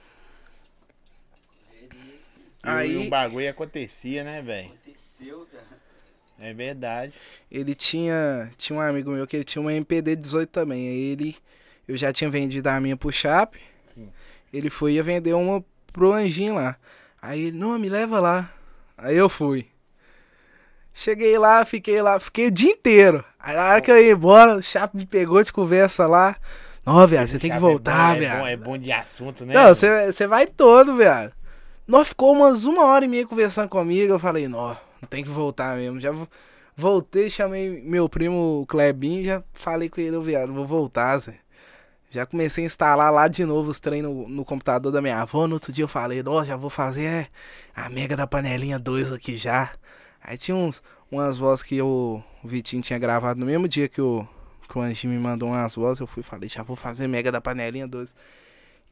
E 1.72 2.68
Aí- 2.68 3.06
o 3.06 3.10
bagulho 3.10 3.48
acontecia, 3.50 4.24
né, 4.24 4.40
velho? 4.42 4.72
Aconteceu, 5.16 5.46
cara. 5.50 5.64
É 6.38 6.52
verdade. 6.52 7.14
Ele 7.50 7.74
tinha. 7.74 8.50
Tinha 8.58 8.78
um 8.78 8.82
amigo 8.82 9.10
meu 9.10 9.26
que 9.26 9.36
ele 9.36 9.44
tinha 9.44 9.62
uma 9.62 9.72
MPD 9.72 10.16
18 10.16 10.50
também. 10.50 10.88
Aí 10.88 11.00
ele. 11.12 11.36
Eu 11.88 11.96
já 11.96 12.12
tinha 12.12 12.28
vendido 12.28 12.68
a 12.68 12.80
minha 12.80 12.96
pro 12.96 13.10
Chape. 13.10 13.60
Sim. 13.94 14.10
Ele 14.52 14.68
foi 14.68 14.94
ia 14.94 15.02
vender 15.02 15.32
uma 15.32 15.64
pro 15.92 16.12
Anjinho 16.12 16.56
lá. 16.56 16.76
Aí 17.22 17.46
ele, 17.46 17.58
não, 17.58 17.78
me 17.78 17.88
leva 17.88 18.20
lá. 18.20 18.52
Aí 18.98 19.16
eu 19.16 19.28
fui. 19.28 19.66
Cheguei 20.92 21.38
lá, 21.38 21.64
fiquei 21.64 22.00
lá, 22.00 22.18
fiquei 22.18 22.48
o 22.48 22.50
dia 22.50 22.72
inteiro. 22.72 23.24
Aí 23.38 23.54
na 23.54 23.64
hora 23.70 23.80
que 23.80 23.90
eu 23.90 23.98
ia 23.98 24.12
embora, 24.12 24.56
o 24.56 24.62
Chape 24.62 24.96
me 24.96 25.06
pegou 25.06 25.42
de 25.42 25.52
conversa 25.52 26.06
lá. 26.06 26.36
Não, 26.84 27.06
viado, 27.06 27.28
você 27.28 27.38
tem 27.38 27.50
que 27.50 27.56
é 27.56 27.60
voltar, 27.60 28.16
é 28.16 28.20
viado. 28.20 28.40
bom, 28.40 28.46
é 28.46 28.56
bom 28.56 28.78
de 28.78 28.92
assunto, 28.92 29.44
né? 29.44 29.54
Não, 29.54 29.74
você 29.74 30.10
você 30.10 30.26
vai 30.26 30.46
todo, 30.46 30.96
viado. 30.96 31.32
Nós 31.86 32.08
ficou 32.08 32.32
umas 32.32 32.64
uma 32.64 32.84
hora 32.84 33.04
e 33.04 33.08
meia 33.08 33.26
conversando 33.26 33.68
comigo. 33.68 34.12
Eu 34.12 34.18
falei, 34.18 34.48
não 34.48 34.76
tem 35.06 35.22
que 35.24 35.30
voltar 35.30 35.76
mesmo. 35.76 36.00
Já 36.00 36.10
vo- 36.12 36.28
voltei, 36.76 37.30
chamei 37.30 37.80
meu 37.82 38.08
primo 38.08 38.62
o 38.62 38.66
Klebinho, 38.66 39.24
já 39.24 39.42
falei 39.54 39.88
com 39.88 40.00
ele, 40.00 40.18
viado, 40.20 40.52
vou 40.52 40.66
voltar, 40.66 41.18
Zé. 41.18 41.38
Já 42.10 42.24
comecei 42.24 42.64
a 42.64 42.66
instalar 42.66 43.12
lá 43.12 43.28
de 43.28 43.44
novo 43.44 43.70
os 43.70 43.80
treinos 43.80 44.28
no, 44.28 44.44
computador 44.44 44.92
da 44.92 45.02
minha 45.02 45.20
avó. 45.20 45.46
No 45.46 45.54
outro 45.54 45.72
dia 45.72 45.84
eu 45.84 45.88
falei, 45.88 46.22
ó, 46.26 46.44
já 46.44 46.56
vou 46.56 46.70
fazer 46.70 47.04
é, 47.04 47.28
a 47.74 47.90
mega 47.90 48.16
da 48.16 48.26
panelinha 48.26 48.78
2 48.78 49.12
aqui 49.12 49.36
já. 49.36 49.72
Aí 50.22 50.38
tinha 50.38 50.56
uns, 50.56 50.82
umas 51.10 51.36
vozes 51.36 51.62
que 51.62 51.80
o 51.82 52.22
Vitinho 52.44 52.82
tinha 52.82 52.98
gravado 52.98 53.38
no 53.40 53.46
mesmo 53.46 53.68
dia 53.68 53.88
que 53.88 54.00
o, 54.00 54.26
que 54.68 54.78
o 54.78 54.80
Anjinho 54.80 55.12
me 55.12 55.18
mandou 55.18 55.48
umas 55.50 55.74
vozes. 55.74 56.00
Eu 56.00 56.06
fui 56.06 56.22
falei, 56.22 56.48
já 56.48 56.62
vou 56.62 56.76
fazer 56.76 57.06
mega 57.08 57.30
da 57.30 57.40
panelinha 57.40 57.86
2. 57.86 58.14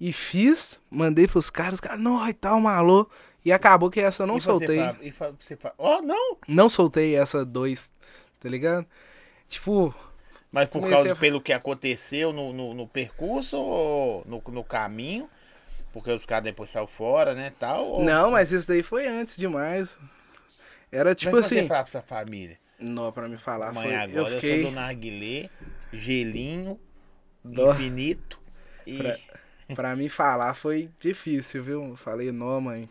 E 0.01 0.13
fiz, 0.13 0.79
mandei 0.91 1.27
pros 1.27 1.51
caras, 1.51 1.75
os 1.75 1.81
caras, 1.81 2.01
não, 2.01 2.29
e 2.29 2.33
tal, 2.35 2.61
malô. 2.61 3.09
E 3.45 3.53
acabou 3.53 3.91
que 3.91 4.01
essa 4.01 4.23
eu 4.23 4.27
não 4.27 4.39
E 4.39 4.41
soltei. 4.41 4.79
fala- 4.79 4.99
e 5.03 5.11
fa- 5.13 5.33
você 5.39 5.57
fala, 5.57 5.75
ó, 5.77 6.01
não! 6.01 6.39
Não 6.49 6.69
soltei 6.69 7.15
essa 7.17 7.45
2, 7.45 7.93
tá 8.41 8.49
ligado? 8.49 8.87
Tipo, 9.47 9.95
Mas 10.51 10.69
por 10.69 10.89
causa 10.89 11.13
a- 11.13 11.17
pelo 11.17 11.41
que 11.41 11.53
aconteceu 11.53 12.33
no, 12.33 12.53
no, 12.53 12.73
no 12.73 12.89
percurso 12.89 13.57
ou 13.59 14.25
no, 14.27 14.43
no 14.53 14.65
caminho? 14.65 15.29
Porque 15.93 16.11
os 16.11 16.25
caras 16.25 16.45
depois 16.45 16.71
saíram 16.71 16.87
fora, 16.89 17.35
né, 17.35 17.53
tal? 17.59 17.85
ou- 17.87 18.03
Não, 18.05 18.31
mas 18.31 18.51
isso 18.51 18.67
daí 18.67 18.83
foi 18.83 19.07
antes 19.07 19.37
demais. 19.37 19.99
Era 20.91 21.15
tipo 21.15 21.37
Mas 21.37 21.47
assim. 21.47 21.57
você 21.63 21.69
fala 21.69 21.81
pra 21.83 21.91
sua 21.91 22.03
família? 22.03 22.59
Não, 22.79 23.13
pra 23.13 23.29
me 23.29 23.37
falar, 23.37 23.69
Amanhã 23.69 23.89
foi. 23.89 23.95
agora 23.97 24.13
Eu 24.19 24.27
eu, 24.27 24.27
fiquei. 24.35 24.63
sou 24.63 24.71
do 24.71 24.75
narguilé, 24.75 25.51
gelinho, 25.93 26.81
Dó. 27.45 27.73
infinito 27.73 28.39
e... 28.87 28.97
Pra- 28.97 29.17
Pra 29.75 29.97
mim 29.97 30.11
falar 30.11 30.53
foi 30.53 30.91
difícil, 31.01 31.65
viu? 31.65 31.83
Eu 31.89 31.97
Falei, 31.97 32.31
não, 32.31 32.61
mãe. 32.61 32.87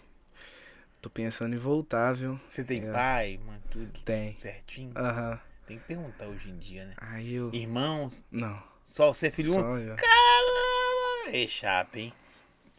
Tô 1.03 1.09
pensando 1.09 1.53
em 1.53 1.57
voltar, 1.57 2.13
viu? 2.13 2.39
Você 2.49 2.63
tem 2.63 2.81
É. 2.87 2.89
pai, 2.93 3.37
mãe, 3.45 3.59
tudo 3.69 3.99
Tem. 4.05 4.33
certinho? 4.35 4.93
Aham. 4.95 5.37
Tem 5.67 5.77
que 5.77 5.83
perguntar 5.83 6.27
hoje 6.27 6.49
em 6.49 6.57
dia, 6.57 6.85
né? 6.85 6.93
Aí 6.95 7.33
eu. 7.35 7.49
Irmãos, 7.53 8.23
Não. 8.31 8.57
só 8.85 9.13
você 9.13 9.27
é 9.27 9.31
filho 9.31 9.51
Só 9.51 9.59
único? 9.73 9.89
eu. 9.89 9.95
Caramba! 9.97 11.37
É 11.37 11.45
chapa, 11.45 11.99
hein? 11.99 12.13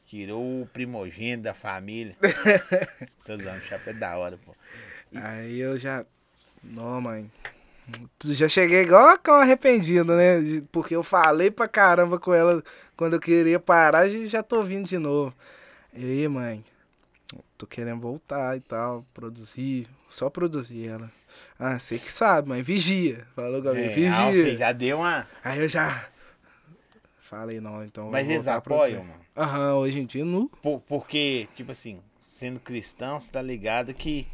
Tirou 0.06 0.62
o 0.62 0.66
primogênito 0.66 1.42
da 1.42 1.52
família. 1.52 2.16
Tô 3.26 3.34
usando, 3.34 3.62
chapa 3.64 3.90
é 3.90 3.92
da 3.92 4.16
hora, 4.16 4.38
pô. 4.38 4.56
Aí 5.14 5.58
eu 5.60 5.78
já. 5.78 6.06
Não, 6.62 7.02
mãe. 7.02 7.30
Já 8.24 8.48
cheguei 8.48 8.84
igual 8.84 9.18
com 9.18 9.32
arrependido, 9.32 10.16
né? 10.16 10.62
Porque 10.72 10.96
eu 10.96 11.02
falei 11.02 11.50
pra 11.50 11.68
caramba 11.68 12.18
com 12.18 12.32
ela 12.32 12.64
quando 12.96 13.12
eu 13.16 13.20
queria 13.20 13.60
parar 13.60 14.08
e 14.08 14.26
já 14.28 14.42
tô 14.42 14.62
vindo 14.62 14.88
de 14.88 14.96
novo. 14.96 15.36
E 15.92 16.02
aí, 16.02 16.26
mãe? 16.26 16.64
Tô 17.58 17.66
querendo 17.66 18.00
voltar 18.00 18.56
e 18.56 18.60
tal, 18.60 19.04
produzir. 19.14 19.88
Só 20.10 20.28
produzir 20.30 20.88
ela. 20.88 21.10
Ah, 21.58 21.78
você 21.78 21.98
que 21.98 22.10
sabe, 22.10 22.48
mãe. 22.48 22.62
Vigia. 22.62 23.26
Falou 23.34 23.62
com 23.62 23.68
a 23.68 23.78
É, 23.78 23.86
ah, 24.08 24.30
você 24.30 24.42
vigia. 24.42 24.56
já 24.56 24.72
deu 24.72 24.98
uma... 24.98 25.26
Aí 25.42 25.58
eu 25.60 25.68
já. 25.68 26.08
Falei, 27.20 27.60
não, 27.60 27.82
então. 27.84 28.10
Mas 28.10 28.28
eles 28.28 28.46
apoiam, 28.46 29.02
mano. 29.02 29.20
Aham, 29.36 29.74
hoje 29.76 29.98
em 29.98 30.06
dia 30.06 30.24
no. 30.24 30.48
Por- 30.62 30.80
porque, 30.82 31.48
tipo 31.56 31.72
assim, 31.72 32.00
sendo 32.24 32.60
cristão, 32.60 33.18
você 33.18 33.30
tá 33.30 33.42
ligado 33.42 33.92
que, 33.94 34.28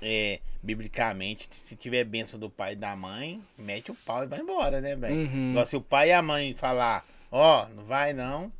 é, 0.00 0.40
biblicamente, 0.62 1.48
se 1.50 1.74
tiver 1.74 2.04
bênção 2.04 2.38
do 2.38 2.48
pai 2.50 2.74
e 2.74 2.76
da 2.76 2.94
mãe, 2.94 3.42
mete 3.58 3.90
o 3.90 3.94
pau 3.94 4.22
e 4.22 4.26
vai 4.26 4.40
embora, 4.40 4.80
né, 4.80 4.94
velho? 4.94 5.14
Uhum. 5.16 5.64
Se 5.66 5.74
o 5.74 5.80
pai 5.80 6.10
e 6.10 6.12
a 6.12 6.22
mãe 6.22 6.54
falar, 6.54 7.04
ó, 7.30 7.66
não 7.70 7.84
vai 7.84 8.12
não, 8.12 8.52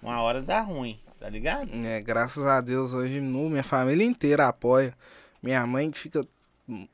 uma 0.00 0.20
hora 0.22 0.40
dá 0.40 0.60
ruim, 0.60 0.98
tá 1.22 1.28
ligado? 1.30 1.70
É, 1.72 2.00
graças 2.00 2.44
a 2.44 2.60
Deus, 2.60 2.92
hoje 2.92 3.20
no, 3.20 3.48
minha 3.48 3.62
família 3.62 4.04
inteira 4.04 4.48
apoia. 4.48 4.92
Minha 5.40 5.64
mãe 5.64 5.90
fica. 5.92 6.26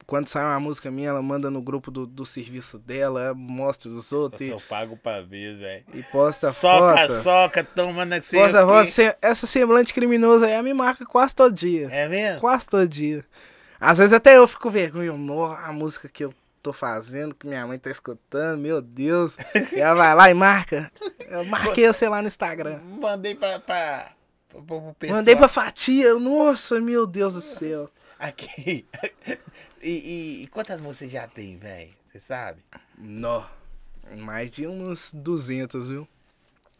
Quando 0.06 0.28
sai 0.28 0.42
uma 0.44 0.60
música 0.60 0.90
minha, 0.90 1.08
ela 1.10 1.22
manda 1.22 1.50
no 1.50 1.62
grupo 1.62 1.90
do, 1.90 2.06
do 2.06 2.26
serviço 2.26 2.78
dela, 2.78 3.22
ela 3.22 3.34
mostra 3.34 3.88
os 3.88 4.12
outros 4.12 4.46
Eu 4.48 4.58
e, 4.58 4.62
pago 4.62 4.96
pra 4.96 5.20
ver, 5.22 5.56
velho. 5.56 5.84
e 5.94 6.02
posta 6.04 6.52
Soca, 6.52 7.06
foto. 7.06 7.20
soca, 7.22 7.64
toma 7.64 8.04
na 8.04 8.16
Posta 8.20 8.66
foto. 8.66 9.16
Essa 9.22 9.46
semblante 9.46 9.94
criminosa 9.94 10.46
aí 10.46 10.52
ela 10.52 10.62
me 10.62 10.74
marca 10.74 11.06
quase 11.06 11.34
todo 11.34 11.54
dia. 11.54 11.88
É 11.90 12.08
mesmo? 12.08 12.40
Quase 12.40 12.66
todo 12.66 12.88
dia. 12.88 13.24
Às 13.80 13.98
vezes 13.98 14.12
até 14.12 14.36
eu 14.36 14.48
fico 14.48 14.70
vergonha, 14.70 15.12
"Nó, 15.12 15.54
a 15.54 15.72
música 15.72 16.08
que 16.08 16.24
eu 16.24 16.34
tô 16.62 16.72
fazendo, 16.72 17.34
que 17.34 17.46
minha 17.46 17.66
mãe 17.66 17.78
tá 17.78 17.90
escutando, 17.90 18.60
meu 18.60 18.82
Deus. 18.82 19.36
e 19.72 19.78
ela 19.80 19.94
vai 19.94 20.14
lá 20.14 20.30
e 20.30 20.34
marca. 20.34 20.90
Eu 21.28 21.44
marquei 21.44 21.86
você 21.86 22.08
lá 22.08 22.20
no 22.20 22.28
Instagram. 22.28 22.80
Mandei 23.00 23.34
pra, 23.34 23.60
pra, 23.60 24.10
pro 24.48 24.94
pessoal. 24.98 25.18
Mandei 25.18 25.36
pra 25.36 25.48
fatia. 25.48 26.14
Nossa, 26.14 26.80
meu 26.80 27.06
Deus 27.06 27.34
do 27.34 27.40
céu. 27.40 27.90
Aqui. 28.18 28.86
E, 29.80 29.90
e- 29.90 30.42
e 30.42 30.46
quantas 30.48 30.80
músicas 30.80 31.12
já 31.12 31.28
tem, 31.28 31.56
velho? 31.56 31.94
Você 32.10 32.18
sabe? 32.18 32.60
Nó. 32.98 33.46
Mais 34.18 34.50
de 34.50 34.66
uns 34.66 35.12
200, 35.14 35.88
viu? 35.88 36.08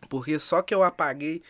Porque 0.08 0.36
só 0.40 0.62
que 0.62 0.74
eu 0.74 0.82
apaguei 0.82 1.40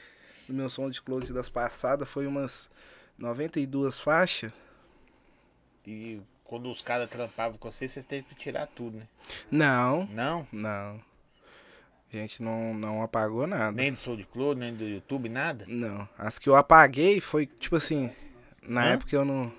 no 0.47 0.55
meu 0.55 0.69
som 0.69 0.91
de 0.91 1.01
close 1.01 1.33
das 1.33 1.49
passadas 1.49 2.07
foi 2.07 2.27
umas 2.27 2.69
92 3.17 3.99
faixas. 3.99 4.53
E 5.87 6.21
quando 6.45 6.71
os 6.71 6.83
caras 6.83 7.09
trampavam 7.09 7.57
com 7.57 7.71
você, 7.71 7.89
vocês 7.89 8.05
teve 8.05 8.25
que 8.27 8.35
tirar 8.35 8.67
tudo, 8.67 8.99
né? 8.99 9.09
Não, 9.51 10.05
Não? 10.13 10.47
não. 10.53 11.01
A 12.13 12.17
gente 12.17 12.43
não, 12.43 12.73
não 12.73 13.03
apagou 13.03 13.47
nada. 13.47 13.71
Nem 13.73 13.93
do 13.93 13.99
Soul 13.99 14.17
de 14.17 14.25
Cloud, 14.25 14.59
nem 14.59 14.75
do 14.75 14.85
YouTube, 14.85 15.29
nada? 15.29 15.65
Não. 15.69 16.09
As 16.17 16.39
que 16.39 16.49
eu 16.49 16.57
apaguei 16.57 17.21
foi, 17.21 17.47
tipo 17.47 17.77
assim, 17.77 18.11
na 18.63 18.83
Hã? 18.83 18.93
época 18.95 19.15
eu 19.15 19.25
não. 19.25 19.53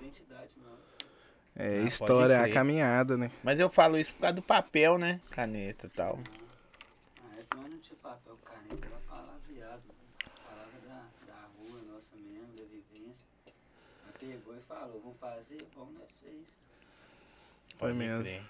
É 1.56 1.80
Ah, 1.82 1.84
história, 1.84 2.42
a 2.42 2.50
caminhada, 2.50 3.18
né? 3.18 3.30
Mas 3.44 3.60
eu 3.60 3.70
falo 3.70 3.98
isso 4.00 4.14
por 4.14 4.22
causa 4.22 4.36
do 4.36 4.42
papel, 4.42 4.98
né? 4.98 5.20
Caneta 5.30 5.88
e 5.88 5.90
tal. 5.90 6.18
Na 6.18 7.38
época 7.38 7.58
nós 7.58 7.70
não 7.70 7.78
tinha 7.80 7.98
papel 8.02 8.38
caneta, 8.46 8.88
era 8.88 8.96
palavreado. 9.08 9.84
Palavra 10.48 10.80
da, 10.88 11.04
da 11.28 11.42
rua 11.58 11.82
nossa 11.94 12.16
mesmo, 12.16 12.48
da 12.56 12.64
vivência. 12.64 13.26
Aí 14.08 14.14
pegou 14.28 14.56
e 14.56 14.62
falou, 14.68 15.02
vamos 15.04 15.20
fazer? 15.20 15.68
Vamos, 15.76 15.94
nós 15.96 16.20
fez. 16.24 16.58
Foi 17.78 17.94
mesmo. 17.94 18.24
crer. 18.24 18.42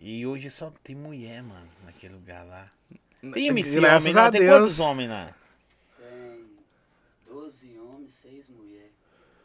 E 0.00 0.26
hoje 0.26 0.50
só 0.50 0.72
tem 0.82 0.96
mulher, 0.96 1.42
mano, 1.42 1.68
naquele 1.84 2.14
lugar 2.14 2.44
lá. 2.44 2.70
Tem 3.32 3.48
MC 3.48 3.80
graças 3.80 4.00
homem 4.06 4.16
a 4.16 4.22
lá? 4.24 4.30
Tem 4.30 4.40
Deus. 4.40 4.52
quantos 4.58 4.80
homens 4.80 5.10
lá? 5.10 5.34
Tem 5.98 6.46
12 7.26 7.78
homens, 7.78 8.12
6 8.12 8.48
mulheres. 8.50 8.90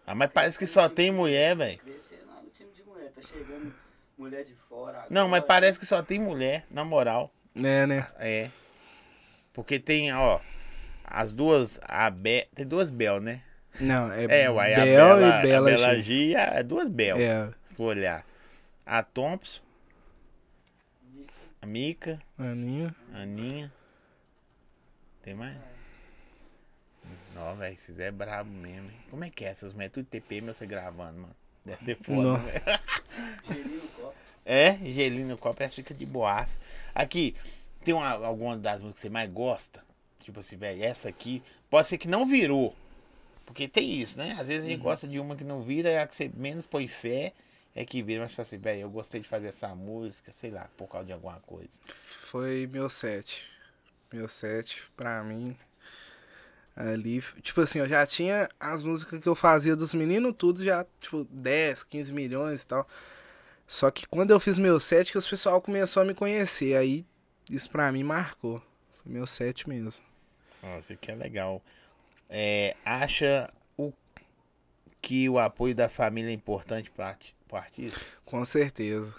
Ah, 0.05 0.15
mas 0.15 0.29
parece 0.31 0.59
que 0.59 0.67
só 0.67 0.88
tem 0.89 1.12
mulher, 1.12 1.55
velho. 1.55 1.79
Crescendo 1.79 2.27
lá 2.27 2.41
no 2.41 2.49
time 2.51 2.71
de 2.73 2.83
mulher, 2.83 3.12
tá 3.12 3.21
chegando 3.21 3.73
mulher 4.17 4.43
de 4.43 4.53
fora 4.69 4.97
agora. 4.97 5.07
Não, 5.09 5.27
mas 5.27 5.43
parece 5.45 5.79
que 5.79 5.86
só 5.86 6.01
tem 6.03 6.19
mulher, 6.19 6.65
na 6.69 6.83
moral. 6.83 7.31
É, 7.55 7.86
né? 7.88 8.07
É. 8.17 8.49
Porque 9.53 9.79
tem, 9.79 10.12
ó, 10.13 10.39
as 11.03 11.33
duas, 11.33 11.79
a 11.83 12.09
Be... 12.09 12.47
tem 12.55 12.65
duas 12.65 12.89
Bel, 12.89 13.19
né? 13.21 13.41
Não, 13.79 14.12
é, 14.12 14.25
É, 14.43 14.49
uai, 14.51 14.75
Bel 14.75 14.81
a 14.81 14.86
Bela, 14.86 15.21
e 15.39 15.41
Bela, 15.47 15.67
a 15.67 15.71
Bela 15.71 15.95
G. 15.95 16.01
G 16.31 16.36
a- 16.36 16.62
duas 16.62 16.88
Bel. 16.89 17.17
É, 17.17 17.49
for 17.75 17.86
olhar. 17.95 18.25
A 18.86 19.01
Thompson, 19.01 19.62
a 21.63 21.65
Mica, 21.65 22.19
Aninha. 22.38 22.93
Aninha. 23.13 23.71
Tem 25.21 25.34
mais? 25.34 25.56
Não, 27.34 27.56
velho, 27.56 27.78
vocês 27.78 27.97
é 27.99 28.12
brabo 28.12 28.52
mesmo. 28.52 28.89
hein? 28.89 28.97
Como 29.10 29.23
é 29.23 29.30
que 29.30 29.45
é 29.45 29.47
essas 29.47 29.71
mulheres? 29.71 29.93
Tudo 29.93 30.06
TPM 30.06 30.47
você 30.47 30.65
gravando, 30.65 31.21
mano. 31.21 31.36
Deve 31.65 31.82
ser 31.82 31.95
foda, 31.95 32.21
Não. 32.21 32.38
né? 32.38 32.54
Gelinho 33.47 33.82
no 33.82 33.88
copo. 33.89 34.13
É, 34.45 34.73
gelinho 34.76 35.28
no 35.30 35.38
copo, 35.38 35.63
essa 35.63 35.76
fica 35.76 35.93
de 35.93 36.06
boas. 36.06 36.60
Aqui, 36.93 37.34
tem 37.86 37.93
uma, 37.93 38.10
alguma 38.10 38.58
das 38.58 38.82
músicas 38.82 38.95
que 39.02 39.08
você 39.08 39.10
mais 39.10 39.32
gosta? 39.32 39.82
Tipo 40.19 40.41
assim, 40.41 40.58
velho, 40.58 40.84
essa 40.84 41.08
aqui, 41.08 41.41
pode 41.69 41.88
ser 41.88 41.97
que 41.97 42.10
não 42.10 42.26
virou. 42.26 42.76
Porque 43.45 43.69
tem 43.69 43.89
isso, 43.89 44.17
né? 44.17 44.36
Às 44.38 44.49
vezes 44.49 44.65
a 44.65 44.69
gente 44.69 44.82
gosta 44.82 45.08
de 45.08 45.17
uma 45.17 45.36
que 45.38 45.43
não 45.45 45.62
vira, 45.62 45.88
é 45.89 45.99
a 45.99 46.08
que 46.08 46.13
você 46.15 46.30
menos 46.36 46.65
põe 46.65 46.89
fé, 46.89 47.32
é 47.75 47.86
que 47.86 48.01
vira. 48.01 48.21
Mas 48.21 48.36
fala 48.36 48.45
assim, 48.45 48.57
velho, 48.57 48.81
eu 48.81 48.89
gostei 48.89 49.21
de 49.21 49.27
fazer 49.27 49.47
essa 49.47 49.73
música, 49.75 50.31
sei 50.31 50.51
lá, 50.51 50.69
por 50.77 50.88
causa 50.88 51.07
de 51.07 51.13
alguma 51.13 51.39
coisa. 51.41 51.79
Foi 51.86 52.67
meu 52.71 52.89
set. 52.89 53.43
Meu 54.12 54.27
set, 54.27 54.81
pra 54.95 55.23
mim. 55.23 55.57
Ali, 56.75 57.21
tipo 57.41 57.62
assim, 57.62 57.79
eu 57.79 57.88
já 57.88 58.05
tinha 58.05 58.49
as 58.59 58.81
músicas 58.81 59.19
que 59.19 59.29
eu 59.29 59.36
fazia 59.36 59.75
dos 59.75 59.93
meninos, 59.93 60.33
tudo 60.36 60.63
já, 60.63 60.86
tipo, 60.99 61.23
10, 61.25 61.83
15 61.83 62.12
milhões 62.12 62.63
e 62.63 62.67
tal. 62.67 62.88
Só 63.67 63.91
que 63.91 64.07
quando 64.07 64.31
eu 64.31 64.39
fiz 64.39 64.57
meu 64.57 64.79
set, 64.79 65.12
que 65.12 65.17
os 65.17 65.27
pessoal 65.27 65.62
começou 65.62 66.01
a 66.01 66.05
me 66.05 66.13
conhecer. 66.13 66.75
Aí, 66.75 67.05
isso 67.49 67.69
pra 67.69 67.91
mim 67.91 68.03
marcou. 68.03 68.62
Foi 69.01 69.12
meu 69.12 69.27
set 69.27 69.67
mesmo. 69.69 70.03
Ó, 70.63 70.79
isso 70.79 70.93
aqui 70.93 71.12
é 71.12 71.15
legal. 71.15 71.62
É, 72.29 72.75
acha 72.83 73.51
o 73.77 73.93
que 75.01 75.29
o 75.29 75.38
apoio 75.38 75.75
da 75.75 75.89
família 75.89 76.31
é 76.31 76.33
importante 76.33 76.89
para 76.89 77.13
o 77.55 77.57
artista? 77.57 77.99
Com 78.25 78.43
certeza. 78.45 79.13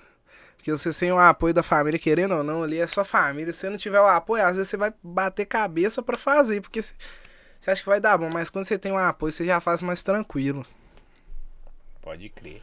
Porque 0.57 0.73
você 0.73 0.93
sem 0.93 1.13
o 1.13 1.19
apoio 1.19 1.53
da 1.53 1.63
família, 1.63 1.99
querendo 1.99 2.37
ou 2.37 2.43
não, 2.43 2.63
ali 2.63 2.79
é 2.79 2.87
sua 2.87 3.05
família. 3.05 3.53
Se 3.53 3.61
você 3.61 3.71
não 3.71 3.77
tiver 3.77 4.01
o 4.01 4.07
apoio, 4.07 4.45
às 4.45 4.57
vezes 4.57 4.69
você 4.69 4.77
vai 4.77 4.93
bater 5.03 5.45
cabeça 5.45 6.03
pra 6.03 6.17
fazer. 6.17 6.61
Porque 6.63 6.83
você 6.83 6.95
você 7.65 7.71
acha 7.71 7.83
que 7.83 7.89
vai 7.89 7.99
dar 7.99 8.19
bom, 8.19 8.29
mas 8.31 8.51
quando 8.51 8.67
você 8.67 8.77
tem 8.77 8.93
um 8.93 8.99
apoio, 8.99 9.33
você 9.33 9.47
já 9.47 9.59
faz 9.59 9.81
mais 9.81 10.03
tranquilo. 10.03 10.67
Pode 12.03 12.29
crer. 12.29 12.61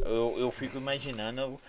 Eu, 0.00 0.34
eu 0.36 0.50
fico 0.50 0.76
imaginando 0.76 1.60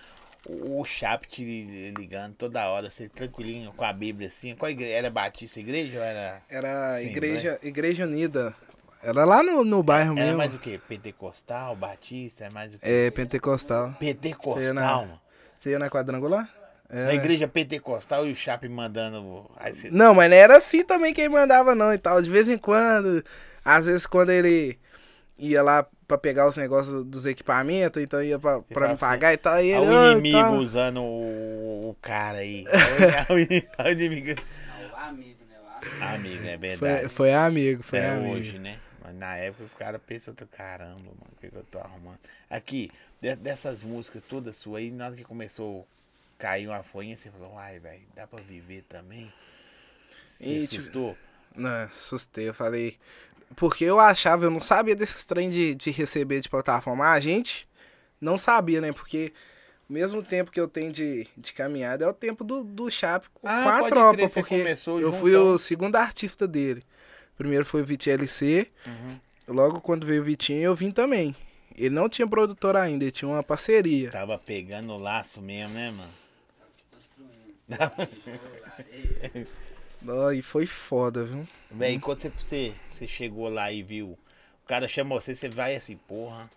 o, 0.44 0.80
o 0.80 0.84
Chap 0.84 1.24
te 1.28 1.92
ligando 1.96 2.34
toda 2.34 2.68
hora, 2.68 2.90
você 2.90 3.08
tranquilinho 3.08 3.72
com 3.72 3.84
a 3.84 3.92
Bíblia 3.92 4.26
assim. 4.26 4.56
Qual 4.56 4.68
igreja? 4.68 4.94
Era 4.94 5.10
Batista 5.10 5.60
Igreja 5.60 5.98
ou 5.98 6.04
era. 6.04 6.42
Era 6.48 6.90
Sim, 6.98 7.06
igreja, 7.06 7.60
igreja 7.62 8.04
Unida. 8.04 8.52
Era 9.02 9.24
lá 9.24 9.42
no, 9.42 9.64
no 9.64 9.82
bairro 9.82 10.12
Era 10.16 10.24
mesmo. 10.26 10.38
mais 10.38 10.54
o 10.54 10.58
quê? 10.58 10.80
Pentecostal, 10.88 11.74
Batista? 11.74 12.44
É 12.44 12.50
mais 12.50 12.74
o 12.74 12.78
quê? 12.78 12.84
É, 12.88 13.10
pentecostal. 13.10 13.94
Pentecostal, 13.98 14.62
Foi 14.64 14.72
na- 14.72 14.96
mano. 14.96 15.20
Você 15.60 15.70
ia 15.70 15.78
na 15.78 15.90
quadrangular? 15.90 16.48
É. 16.88 17.06
Na 17.06 17.14
igreja 17.14 17.48
pentecostal 17.48 18.26
e 18.26 18.32
o 18.32 18.36
Chap 18.36 18.68
mandando. 18.68 19.50
Aí 19.56 19.74
você- 19.74 19.90
Não, 19.90 20.14
mas 20.14 20.30
não 20.30 20.36
era 20.36 20.58
assim 20.58 20.84
também 20.84 21.12
quem 21.14 21.28
mandava 21.28 21.74
não 21.74 21.92
e 21.92 21.98
tal. 21.98 22.20
De 22.20 22.28
vez 22.30 22.48
em 22.48 22.58
quando, 22.58 23.24
às 23.64 23.86
vezes 23.86 24.06
quando 24.06 24.30
ele 24.30 24.78
ia 25.38 25.62
lá 25.62 25.86
pra 26.06 26.18
pegar 26.18 26.46
os 26.46 26.56
negócios 26.56 27.04
dos 27.06 27.24
equipamentos, 27.24 28.02
então 28.02 28.22
ia 28.22 28.38
pra, 28.38 28.60
pra 28.60 28.88
me 28.88 28.92
assim, 28.94 29.00
pagar 29.00 29.32
e 29.32 29.36
tal. 29.38 29.58
E 29.60 29.68
ele, 29.72 29.86
Olha 29.86 29.90
o 29.90 29.96
"Ah, 29.96 30.12
inimigo 30.12 30.38
tal." 30.38 30.54
usando 30.56 31.00
o, 31.02 31.90
o 31.90 31.96
cara 32.02 32.38
aí. 32.38 32.64
Olha 33.30 33.88
o 33.88 33.90
inimigo-. 33.92 34.40
Não, 34.40 34.90
o 34.90 34.96
amigo, 35.08 35.38
né? 35.48 35.56
O 36.00 36.04
Amigo, 36.04 36.44
é 36.44 36.50
Foi, 36.50 36.58
verdade. 36.58 37.08
foi 37.08 37.32
amigo, 37.34 37.82
foi 37.82 37.98
Até 38.00 38.10
amigo. 38.10 38.34
hoje, 38.36 38.58
né? 38.58 38.76
Na 39.22 39.36
época 39.36 39.64
o 39.64 39.78
cara 39.78 39.98
pensa, 39.98 40.34
caramba, 40.50 40.98
mano, 41.00 41.32
o 41.32 41.40
que, 41.40 41.48
que 41.48 41.56
eu 41.56 41.64
tô 41.64 41.78
arrumando? 41.78 42.18
Aqui, 42.50 42.90
de- 43.20 43.36
dessas 43.36 43.82
músicas 43.82 44.22
todas 44.22 44.56
suas 44.56 44.82
aí, 44.82 44.90
na 44.90 45.06
hora 45.06 45.16
que 45.16 45.24
começou 45.24 45.86
a 46.38 46.42
cair 46.42 46.66
uma 46.68 46.82
folhinha, 46.82 47.16
você 47.16 47.30
falou, 47.30 47.52
uai, 47.54 47.78
velho, 47.78 48.02
dá 48.16 48.26
pra 48.26 48.40
viver 48.40 48.82
também? 48.88 49.32
E, 50.40 50.58
E 50.58 50.66
tipo, 50.66 50.82
assustou? 50.82 51.18
Não, 51.54 51.70
assustei, 51.84 52.48
eu 52.48 52.54
falei. 52.54 52.98
Porque 53.56 53.84
eu 53.84 54.00
achava, 54.00 54.44
eu 54.46 54.50
não 54.50 54.60
sabia 54.60 54.96
desses 54.96 55.24
trem 55.24 55.50
de, 55.50 55.74
de 55.74 55.90
receber 55.90 56.40
de 56.40 56.48
plataforma. 56.48 57.10
A 57.10 57.20
gente 57.20 57.68
não 58.20 58.38
sabia, 58.38 58.80
né? 58.80 58.92
Porque 58.92 59.32
o 59.88 59.92
mesmo 59.92 60.22
tempo 60.22 60.50
que 60.50 60.60
eu 60.60 60.68
tenho 60.68 60.92
de, 60.92 61.28
de 61.36 61.52
caminhada 61.54 62.04
é 62.04 62.08
o 62.08 62.14
tempo 62.14 62.44
do, 62.44 62.64
do 62.64 62.90
Chape 62.90 63.28
com 63.34 63.48
Ah, 63.48 63.78
a 63.78 63.82
tropa. 63.82 64.14
crer, 64.16 64.30
porque 64.34 64.70
eu 64.98 65.12
fui 65.12 65.36
o 65.36 65.58
segundo 65.58 65.96
artista 65.96 66.48
dele. 66.48 66.84
Primeiro 67.42 67.64
foi 67.64 67.82
o 67.82 67.84
Vitinho 67.84 68.14
LC. 68.14 68.70
Uhum. 68.86 69.18
Logo 69.48 69.80
quando 69.80 70.06
veio 70.06 70.22
o 70.22 70.24
Vitinho, 70.24 70.60
eu 70.60 70.76
vim 70.76 70.92
também. 70.92 71.34
Ele 71.76 71.90
não 71.90 72.08
tinha 72.08 72.24
produtor 72.24 72.76
ainda, 72.76 73.02
ele 73.02 73.10
tinha 73.10 73.28
uma 73.28 73.42
parceria. 73.42 74.12
Tava 74.12 74.38
pegando 74.38 74.92
o 74.92 74.96
laço 74.96 75.42
mesmo, 75.42 75.74
né, 75.74 75.90
mano? 75.90 76.14
Ó, 80.06 80.30
E 80.30 80.40
foi 80.40 80.66
foda, 80.66 81.24
viu? 81.24 81.48
Véi, 81.68 81.98
quando 81.98 82.20
você, 82.20 82.28
você, 82.28 82.74
você 82.88 83.08
chegou 83.08 83.48
lá 83.48 83.72
e 83.72 83.82
viu, 83.82 84.10
o 84.10 84.66
cara 84.68 84.86
chama 84.86 85.16
você, 85.16 85.34
você 85.34 85.48
vai 85.48 85.74
assim, 85.74 85.96
porra, 85.96 86.48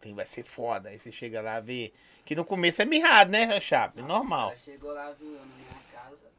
tem, 0.00 0.14
vai 0.14 0.24
ser 0.26 0.44
foda. 0.44 0.90
Aí 0.90 1.00
você 1.00 1.10
chega 1.10 1.40
lá 1.40 1.58
e 1.58 1.62
vê. 1.62 1.92
Que 2.24 2.36
no 2.36 2.44
começo 2.44 2.80
é 2.80 2.84
mirrado, 2.84 3.30
né, 3.32 3.60
Chape? 3.60 4.02
Normal. 4.02 4.54
Chegou 4.64 4.92
lá, 4.92 5.10
viu 5.18 5.32
eu 5.32 5.40
na 5.40 5.46
minha 5.46 5.82
casa, 5.92 6.30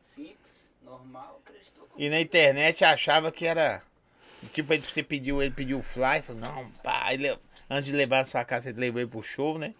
simples, 0.00 0.70
normal, 0.88 1.40
acreditou. 1.44 1.88
E 1.96 2.08
na 2.08 2.20
internet 2.20 2.84
achava 2.84 3.30
que 3.30 3.46
era. 3.46 3.82
Tipo, 4.52 4.72
aí 4.72 4.80
você 4.80 5.02
pediu, 5.02 5.42
ele 5.42 5.50
pediu 5.52 5.78
o 5.78 5.82
fly, 5.82 6.22
falou, 6.22 6.40
não, 6.40 6.70
pá, 6.82 7.02
aí 7.04 7.16
le- 7.16 7.38
antes 7.68 7.86
de 7.86 7.92
levar 7.92 8.18
na 8.18 8.24
sua 8.24 8.44
casa, 8.44 8.70
você 8.70 8.78
levou 8.78 9.00
ele 9.00 9.10
pro 9.10 9.22
show, 9.22 9.58
né? 9.58 9.74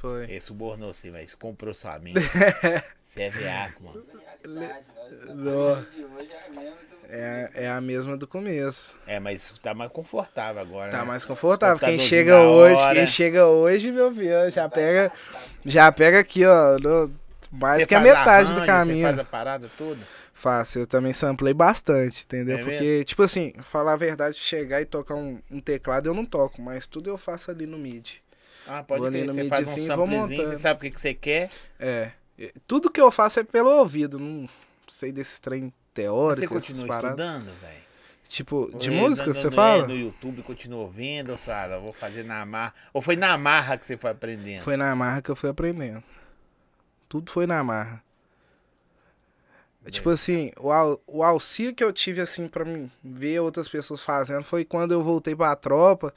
Foi. 0.00 0.24
Ele 0.24 0.40
subornou 0.40 0.92
você, 0.92 1.10
mas 1.10 1.34
comprou 1.34 1.72
sua 1.74 1.98
mente. 1.98 2.18
Você 3.04 3.24
é 3.24 3.30
veaco, 3.30 3.84
mano. 3.84 4.02
É 4.42 4.48
a 4.48 4.48
mesma 4.48 5.34
do 5.34 5.86
É, 7.08 7.50
é 7.54 7.68
a 7.68 7.80
mesma 7.80 8.16
do 8.16 8.26
começo. 8.26 8.96
É, 9.06 9.20
mas 9.20 9.52
tá 9.62 9.74
mais 9.74 9.92
confortável 9.92 10.62
agora. 10.62 10.90
Tá 10.90 11.00
né? 11.00 11.04
mais 11.04 11.26
confortável. 11.26 11.78
Quem 11.78 12.00
chega 12.00 12.40
hoje, 12.40 12.74
hora. 12.74 12.94
quem 12.94 13.06
chega 13.06 13.46
hoje, 13.46 13.92
meu 13.92 14.12
filho, 14.14 14.50
já 14.50 14.66
pega, 14.66 15.12
já 15.64 15.92
pega 15.92 16.20
aqui, 16.20 16.44
ó, 16.46 16.78
no- 16.78 17.14
mais 17.52 17.82
Você 17.82 17.86
que 17.88 17.94
a 17.94 18.00
metade 18.00 18.28
arranjo, 18.30 18.54
do 18.54 18.60
Você 18.60 18.66
caminho. 18.66 19.06
faz 19.06 19.18
a 19.18 19.24
parada 19.24 19.70
toda? 19.76 20.00
Faço, 20.32 20.78
eu 20.78 20.86
também 20.86 21.12
samplei 21.12 21.52
bastante, 21.54 22.24
entendeu? 22.24 22.56
É 22.58 22.62
Porque, 22.64 23.04
tipo 23.04 23.22
assim, 23.22 23.52
falar 23.60 23.92
a 23.92 23.96
verdade, 23.96 24.36
chegar 24.38 24.80
e 24.80 24.84
tocar 24.86 25.14
um, 25.14 25.38
um 25.50 25.60
teclado 25.60 26.06
eu 26.08 26.14
não 26.14 26.24
toco, 26.24 26.60
mas 26.62 26.86
tudo 26.86 27.10
eu 27.10 27.16
faço 27.18 27.50
ali 27.50 27.66
no 27.66 27.78
MIDI. 27.78 28.22
Ah, 28.66 28.82
pode 28.82 29.00
Vou 29.00 29.08
ali 29.08 29.24
no 29.24 29.34
Você 29.34 29.48
faz 29.48 29.66
um 29.68 29.72
e 29.72 29.74
vou 29.74 29.86
samplezinho, 29.86 30.26
você 30.28 30.42
montando. 30.42 30.58
sabe 30.60 30.78
o 30.78 30.80
que, 30.82 30.90
que 30.90 31.00
você 31.00 31.14
quer. 31.14 31.50
É. 31.78 32.10
Tudo 32.66 32.90
que 32.90 33.00
eu 33.00 33.10
faço 33.10 33.38
é 33.40 33.44
pelo 33.44 33.70
ouvido, 33.70 34.18
não 34.18 34.48
sei 34.88 35.12
desses 35.12 35.38
trem 35.38 35.64
Você 35.68 35.72
teóricos, 35.94 36.56
essas 36.56 36.78
continua 36.80 36.96
estudando, 36.96 37.52
velho? 37.60 37.82
Tipo, 38.28 38.70
de 38.74 38.88
Ou 38.88 38.96
música, 38.96 39.26
no- 39.28 39.34
você 39.34 39.46
no- 39.46 39.52
fala? 39.52 39.84
é, 39.84 39.86
No 39.88 39.94
YouTube 39.96 40.42
continuou 40.42 40.88
vendo, 40.88 41.30
ou 41.30 41.36
fala, 41.38 41.78
vou 41.78 41.92
fazer 41.92 42.24
na 42.24 42.46
marra. 42.46 42.72
Ou 42.92 43.02
foi 43.02 43.14
na 43.14 43.36
marra 43.36 43.76
que 43.76 43.84
você 43.84 43.96
foi 43.98 44.10
aprendendo? 44.10 44.62
Foi 44.62 44.76
na 44.76 44.96
marra 44.96 45.20
que 45.20 45.30
eu 45.30 45.36
fui 45.36 45.50
aprendendo. 45.50 46.02
Tudo 47.12 47.30
foi 47.30 47.46
na 47.46 47.62
marra. 47.62 48.02
Tipo 49.90 50.08
assim, 50.08 50.50
o, 50.58 50.72
au- 50.72 51.02
o 51.06 51.22
auxílio 51.22 51.74
que 51.74 51.84
eu 51.84 51.92
tive, 51.92 52.22
assim, 52.22 52.48
pra 52.48 52.64
mim 52.64 52.90
ver 53.04 53.38
outras 53.40 53.68
pessoas 53.68 54.02
fazendo 54.02 54.42
foi 54.42 54.64
quando 54.64 54.92
eu 54.92 55.02
voltei 55.02 55.36
pra 55.36 55.54
tropa, 55.54 56.14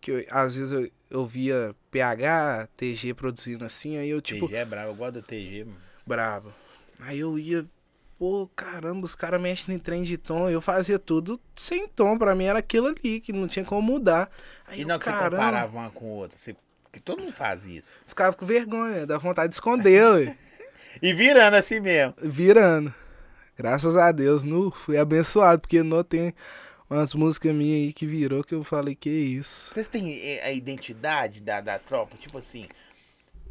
que 0.00 0.10
eu- 0.10 0.26
às 0.30 0.56
vezes 0.56 0.72
eu, 0.72 0.90
eu 1.08 1.24
via 1.24 1.76
PH, 1.92 2.66
TG 2.76 3.14
produzindo 3.14 3.64
assim, 3.64 3.98
aí 3.98 4.08
eu, 4.10 4.20
tipo, 4.20 4.48
TG 4.48 4.56
é 4.56 4.64
bravo, 4.64 4.88
eu 4.90 4.94
gosto 4.96 5.12
do 5.12 5.22
TG, 5.22 5.64
mano. 5.64 5.76
brabo. 6.04 6.52
Aí 6.98 7.20
eu 7.20 7.38
ia, 7.38 7.64
pô, 8.18 8.50
caramba, 8.56 9.04
os 9.04 9.14
caras 9.14 9.40
mexem 9.40 9.76
em 9.76 9.78
trem 9.78 10.02
de 10.02 10.18
tom, 10.18 10.50
eu 10.50 10.60
fazia 10.60 10.98
tudo 10.98 11.38
sem 11.54 11.86
tom, 11.86 12.18
pra 12.18 12.34
mim 12.34 12.46
era 12.46 12.58
aquilo 12.58 12.88
ali, 12.88 13.20
que 13.20 13.32
não 13.32 13.46
tinha 13.46 13.64
como 13.64 13.80
mudar. 13.82 14.28
Aí 14.66 14.80
E 14.80 14.82
eu, 14.82 14.88
não 14.88 14.98
que 14.98 15.04
você 15.04 15.12
comparava 15.12 15.76
uma 15.78 15.90
com 15.90 16.06
outra, 16.08 16.36
você... 16.36 16.56
que 16.92 17.00
todo 17.00 17.22
mundo 17.22 17.32
faz 17.32 17.64
isso. 17.64 17.98
ficava 18.06 18.36
com 18.36 18.44
vergonha, 18.44 19.06
dá 19.06 19.18
vontade 19.18 19.48
de 19.48 19.54
esconder, 19.54 20.04
ué. 20.12 20.38
E 21.00 21.14
virando 21.14 21.56
assim 21.56 21.80
mesmo. 21.80 22.14
virando. 22.18 22.94
Graças 23.56 23.96
a 23.96 24.12
Deus, 24.12 24.44
nu, 24.44 24.70
fui 24.70 24.98
abençoado, 24.98 25.62
porque 25.62 25.82
não 25.82 26.04
tem 26.04 26.34
umas 26.88 27.14
músicas 27.14 27.54
minhas 27.54 27.86
aí 27.86 27.92
que 27.92 28.06
virou 28.06 28.44
que 28.44 28.54
eu 28.54 28.62
falei, 28.62 28.94
que 28.94 29.08
isso. 29.08 29.72
Vocês 29.72 29.88
têm 29.88 30.18
eh, 30.20 30.44
a 30.44 30.52
identidade 30.52 31.40
da, 31.40 31.62
da 31.62 31.78
tropa? 31.78 32.16
Tipo 32.18 32.38
assim, 32.38 32.68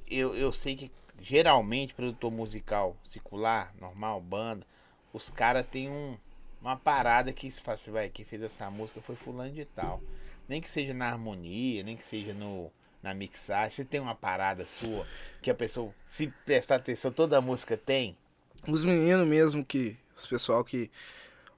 eu, 0.08 0.36
eu 0.36 0.54
sei 0.54 0.76
que 0.76 0.92
geralmente 1.20 1.96
produtor 1.96 2.32
musical 2.32 2.96
circular, 3.04 3.74
normal, 3.80 4.22
banda, 4.22 4.66
os 5.12 5.30
caras 5.30 5.66
têm 5.70 5.90
um, 5.90 6.18
uma 6.62 6.76
parada 6.78 7.34
que 7.34 7.50
se 7.50 7.62
fala 7.62 7.76
assim, 7.76 7.92
vai, 7.92 8.10
quem 8.10 8.26
fez 8.26 8.42
essa 8.44 8.70
música 8.70 9.02
foi 9.02 9.16
fulano 9.16 9.52
de 9.52 9.66
tal. 9.66 10.02
Nem 10.48 10.62
que 10.62 10.70
seja 10.70 10.94
na 10.94 11.08
harmonia, 11.08 11.84
nem 11.84 11.96
que 11.96 12.04
seja 12.04 12.34
no, 12.34 12.72
na 13.02 13.14
mixagem. 13.14 13.72
Você 13.72 13.86
tem 13.86 14.00
uma 14.00 14.16
parada 14.16 14.66
sua 14.66 15.06
que 15.42 15.50
a 15.50 15.56
pessoa, 15.56 15.94
se 16.06 16.28
prestar 16.46 16.76
atenção, 16.76 17.12
toda 17.12 17.38
a 17.38 17.42
música 17.42 17.76
tem? 17.78 18.18
Os 18.68 18.84
meninos 18.84 19.28
mesmo 19.28 19.66
que, 19.66 19.98
os 20.16 20.26
pessoal 20.28 20.64
que 20.64 20.90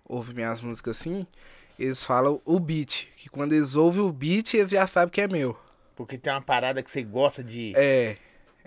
ouve 0.05 0.33
minhas 0.33 0.61
músicas 0.61 0.99
assim, 0.99 1.27
eles 1.77 2.03
falam 2.03 2.41
o 2.45 2.59
beat, 2.59 3.07
que 3.17 3.29
quando 3.29 3.53
eles 3.53 3.75
ouvem 3.75 4.01
o 4.01 4.11
beat, 4.11 4.53
eles 4.53 4.71
já 4.71 4.87
sabem 4.87 5.09
que 5.09 5.21
é 5.21 5.27
meu. 5.27 5.57
Porque 5.95 6.17
tem 6.17 6.31
uma 6.31 6.41
parada 6.41 6.81
que 6.81 6.89
você 6.89 7.03
gosta 7.03 7.43
de. 7.43 7.73
É, 7.75 8.17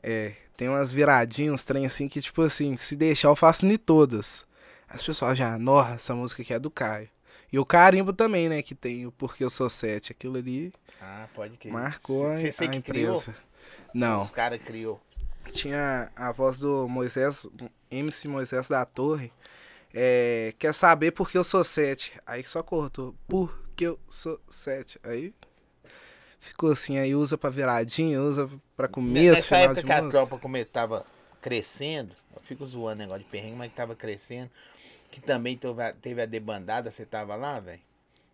é, 0.03 0.35
tem 0.57 0.69
umas 0.69 0.93
viradinhas, 0.93 1.55
uns 1.55 1.63
trem 1.63 1.87
assim 1.87 2.09
que 2.09 2.21
tipo 2.21 2.43
assim, 2.43 2.77
se 2.77 2.95
deixar 2.95 3.29
eu 3.29 3.37
faço 3.37 3.67
em 3.67 3.77
todas. 3.77 4.47
As 4.89 5.03
pessoas 5.03 5.37
já, 5.37 5.59
nossa, 5.59 5.95
essa 5.95 6.15
música 6.15 6.43
aqui 6.43 6.55
é 6.55 6.59
do 6.59 6.71
Caio. 6.71 7.09
E 7.53 7.59
o 7.59 7.65
carimbo 7.65 8.13
também, 8.13 8.49
né, 8.49 8.63
que 8.63 8.75
tem 8.75 9.07
o 9.07 9.13
Porque 9.13 9.43
Eu 9.43 9.51
Sou 9.51 9.69
Sete, 9.71 10.13
aquilo 10.13 10.37
ali 10.37 10.73
Ah, 11.01 11.29
pode 11.35 11.57
crer. 11.57 11.73
marcou 11.73 12.27
a, 12.27 12.39
Você, 12.39 12.65
a 12.65 12.69
que 12.69 12.81
criou? 12.83 13.17
empresa. 13.17 13.37
Não, 13.95 14.21
Os 14.21 14.31
caras 14.31 14.61
criou. 14.63 15.01
tinha 15.53 16.11
a 16.17 16.33
voz 16.33 16.59
do 16.61 16.89
Moisés, 16.89 17.47
MC 17.91 18.29
Moisés 18.29 18.69
da 18.69 18.85
Torre. 18.85 19.33
É, 19.95 20.53
quer 20.59 20.75
saber 20.75 21.13
por 21.13 21.31
que 21.31 21.39
eu 21.39 21.45
sou 21.45 21.65
sete? 21.65 22.13
Aí 22.27 22.45
só 22.45 22.63
cortou. 22.63 23.15
Porque 23.27 23.87
eu 23.87 23.99
sou 24.09 24.39
sete. 24.51 24.99
Aí 25.03 25.33
ficou 26.39 26.71
assim, 26.73 26.99
aí 26.99 27.15
usa 27.15 27.39
pra 27.39 27.49
viradinha, 27.51 28.21
usa 28.21 28.49
pra 28.77 28.89
começo, 28.89 29.35
Nessa 29.37 29.47
final 29.47 29.61
época 29.65 29.81
de 29.81 29.87
que 29.87 29.93
a 29.93 30.03
música. 30.03 30.19
tropa 30.19 30.39
como 30.39 30.65
tava 30.67 31.07
crescendo, 31.41 32.15
eu 32.35 32.43
fico 32.43 32.65
zoando 32.67 32.99
negócio 32.99 33.23
de 33.25 33.31
perrengue, 33.31 33.57
mas 33.57 33.71
que 33.71 33.77
tava 33.77 33.95
crescendo, 33.97 34.51
que 35.11 35.21
também 35.21 35.57
teve 35.57 35.83
a, 35.83 35.93
teve 35.93 36.21
a 36.23 36.27
debandada, 36.27 36.91
você 36.91 37.07
tava 37.07 37.35
lá, 37.37 37.59
velho? 37.61 37.81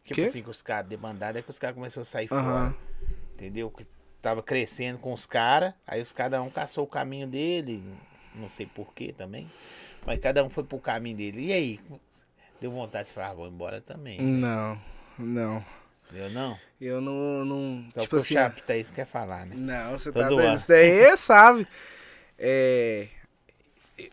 Tipo 0.04 0.22
assim, 0.22 0.42
que 0.42 0.50
os 0.50 0.62
caras, 0.62 0.88
debandada 0.88 1.38
é 1.38 1.42
que 1.42 1.50
os 1.50 1.58
caras 1.58 1.76
começaram 1.76 2.02
a 2.02 2.04
sair 2.04 2.28
Aham. 2.30 2.42
fora, 2.42 2.76
entendeu? 3.34 3.70
Que 3.70 3.86
tava 4.20 4.42
crescendo 4.42 4.98
com 4.98 5.12
os 5.12 5.26
caras, 5.26 5.74
aí 5.86 6.00
os 6.02 6.12
cada 6.12 6.42
um 6.42 6.50
caçou 6.50 6.84
o 6.84 6.88
caminho 6.88 7.26
dele, 7.26 7.82
não 8.34 8.48
sei 8.48 8.66
porquê 8.66 9.12
também, 9.12 9.50
mas 10.04 10.18
cada 10.18 10.42
um 10.44 10.50
foi 10.50 10.64
pro 10.64 10.78
caminho 10.78 11.16
dele. 11.16 11.46
E 11.46 11.52
aí? 11.52 11.80
Deu 12.60 12.70
vontade 12.70 13.08
de 13.08 13.14
falar, 13.14 13.30
ah, 13.30 13.34
vou 13.34 13.48
embora 13.48 13.80
também. 13.80 14.20
Não, 14.20 14.80
não. 15.18 15.64
Deu 16.12 16.30
não? 16.30 16.58
Eu 16.80 17.00
não. 17.00 17.44
não 17.44 17.84
Só 17.94 18.02
tipo 18.02 18.16
assim. 18.16 18.34
o 18.34 18.38
Chapo 18.38 18.62
tá 18.62 18.76
isso 18.76 18.92
quer 18.92 19.06
falar, 19.06 19.46
né? 19.46 19.56
Não, 19.58 19.92
você 19.98 20.12
Tô 20.12 20.20
tá 20.20 20.28
doido. 20.28 20.56
Isso 20.56 20.68
daí 20.68 21.16
sabe. 21.16 21.66
É. 22.38 23.08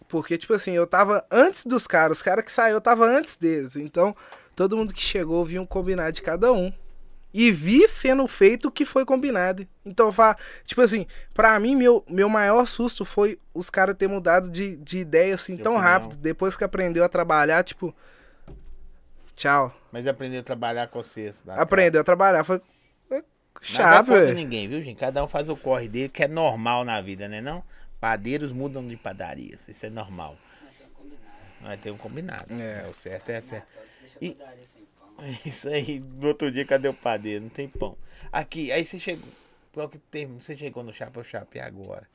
Porque, 0.08 0.38
tipo 0.38 0.54
assim, 0.54 0.72
eu 0.72 0.88
tava 0.88 1.26
antes 1.30 1.66
dos 1.66 1.86
caras. 1.88 2.20
Os 2.20 2.22
caras 2.22 2.46
que 2.46 2.52
saiu, 2.52 2.76
eu 2.76 2.82
tava 2.82 3.06
antes 3.06 3.36
deles. 3.38 3.76
Então, 3.76 4.16
todo 4.60 4.76
mundo 4.76 4.94
que 4.94 5.00
chegou 5.00 5.46
viu 5.46 5.62
um 5.62 5.66
combinado 5.66 6.12
de 6.12 6.22
cada 6.22 6.52
um. 6.52 6.70
E 7.34 7.50
vi 7.50 7.88
sendo 7.88 8.28
feito 8.28 8.68
o 8.68 8.72
que 8.72 8.84
foi 8.84 9.06
combinado. 9.06 9.66
Então, 9.86 10.12
tipo 10.66 10.82
assim, 10.82 11.06
pra 11.34 11.58
mim, 11.62 11.78
meu, 11.78 12.04
meu 12.10 12.28
maior 12.28 12.66
susto 12.66 13.06
foi 13.06 13.40
os 13.54 13.70
caras 13.70 13.96
ter 13.96 14.10
mudado 14.10 14.50
de, 14.50 14.76
de 14.76 14.98
ideia 14.98 15.36
assim 15.36 15.56
tão 15.56 15.76
opinião. 15.76 15.92
rápido. 15.94 16.18
Depois 16.18 16.58
que 16.58 16.64
aprendeu 16.66 17.06
a 17.06 17.08
trabalhar, 17.08 17.64
tipo. 17.64 17.96
Tchau. 19.34 19.74
Mas 19.94 20.06
aprendeu 20.06 20.42
a 20.42 20.44
trabalhar 20.44 20.88
com 20.88 21.02
vocês. 21.02 21.42
Aprendeu 21.48 22.02
a 22.02 22.04
trabalhar. 22.04 22.44
Foi. 22.44 22.58
é 22.58 23.14
Nada 23.14 23.24
Chato, 23.62 24.06
contra 24.08 24.26
velho. 24.26 24.36
ninguém, 24.36 24.68
viu, 24.68 24.84
gente? 24.84 24.98
Cada 25.00 25.24
um 25.24 25.28
faz 25.28 25.48
o 25.48 25.56
corre 25.56 25.88
dele, 25.88 26.10
que 26.10 26.24
é 26.24 26.28
normal 26.28 26.84
na 26.84 27.00
vida, 27.00 27.30
né 27.30 27.40
não? 27.40 27.64
Padeiros 28.02 28.52
mudam 28.52 28.86
de 28.86 28.98
padarias, 28.98 29.70
isso 29.70 29.86
é 29.86 29.90
normal. 29.90 30.36
Mas 30.62 30.82
é 30.82 30.86
um 30.86 30.90
combinado. 30.90 31.82
Ter 31.82 31.92
um 31.92 31.98
combinado. 31.98 32.62
É. 32.62 32.86
É, 32.86 32.90
o 32.90 32.94
certo 32.94 33.30
é 33.30 33.40
certo. 33.40 33.68
E- 34.22 34.30
mudar 34.30 34.54
isso 35.46 35.68
aí, 35.68 36.00
no 36.00 36.28
outro 36.28 36.50
dia, 36.52 36.66
cadê 36.66 36.88
o 36.88 36.94
padeiro? 36.94 37.44
Não 37.44 37.50
tem 37.50 37.68
pão. 37.68 37.98
Aqui, 38.32 38.72
aí 38.72 38.86
você 38.86 38.98
chegou. 39.00 39.28
Logo 39.76 39.90
que 39.92 39.98
tem, 39.98 40.26
você 40.28 40.56
chegou 40.58 40.84
no 40.84 40.92
Chapa 40.94 41.24
Chapa 41.24 41.58
e 41.58 41.60
agora? 41.60 42.08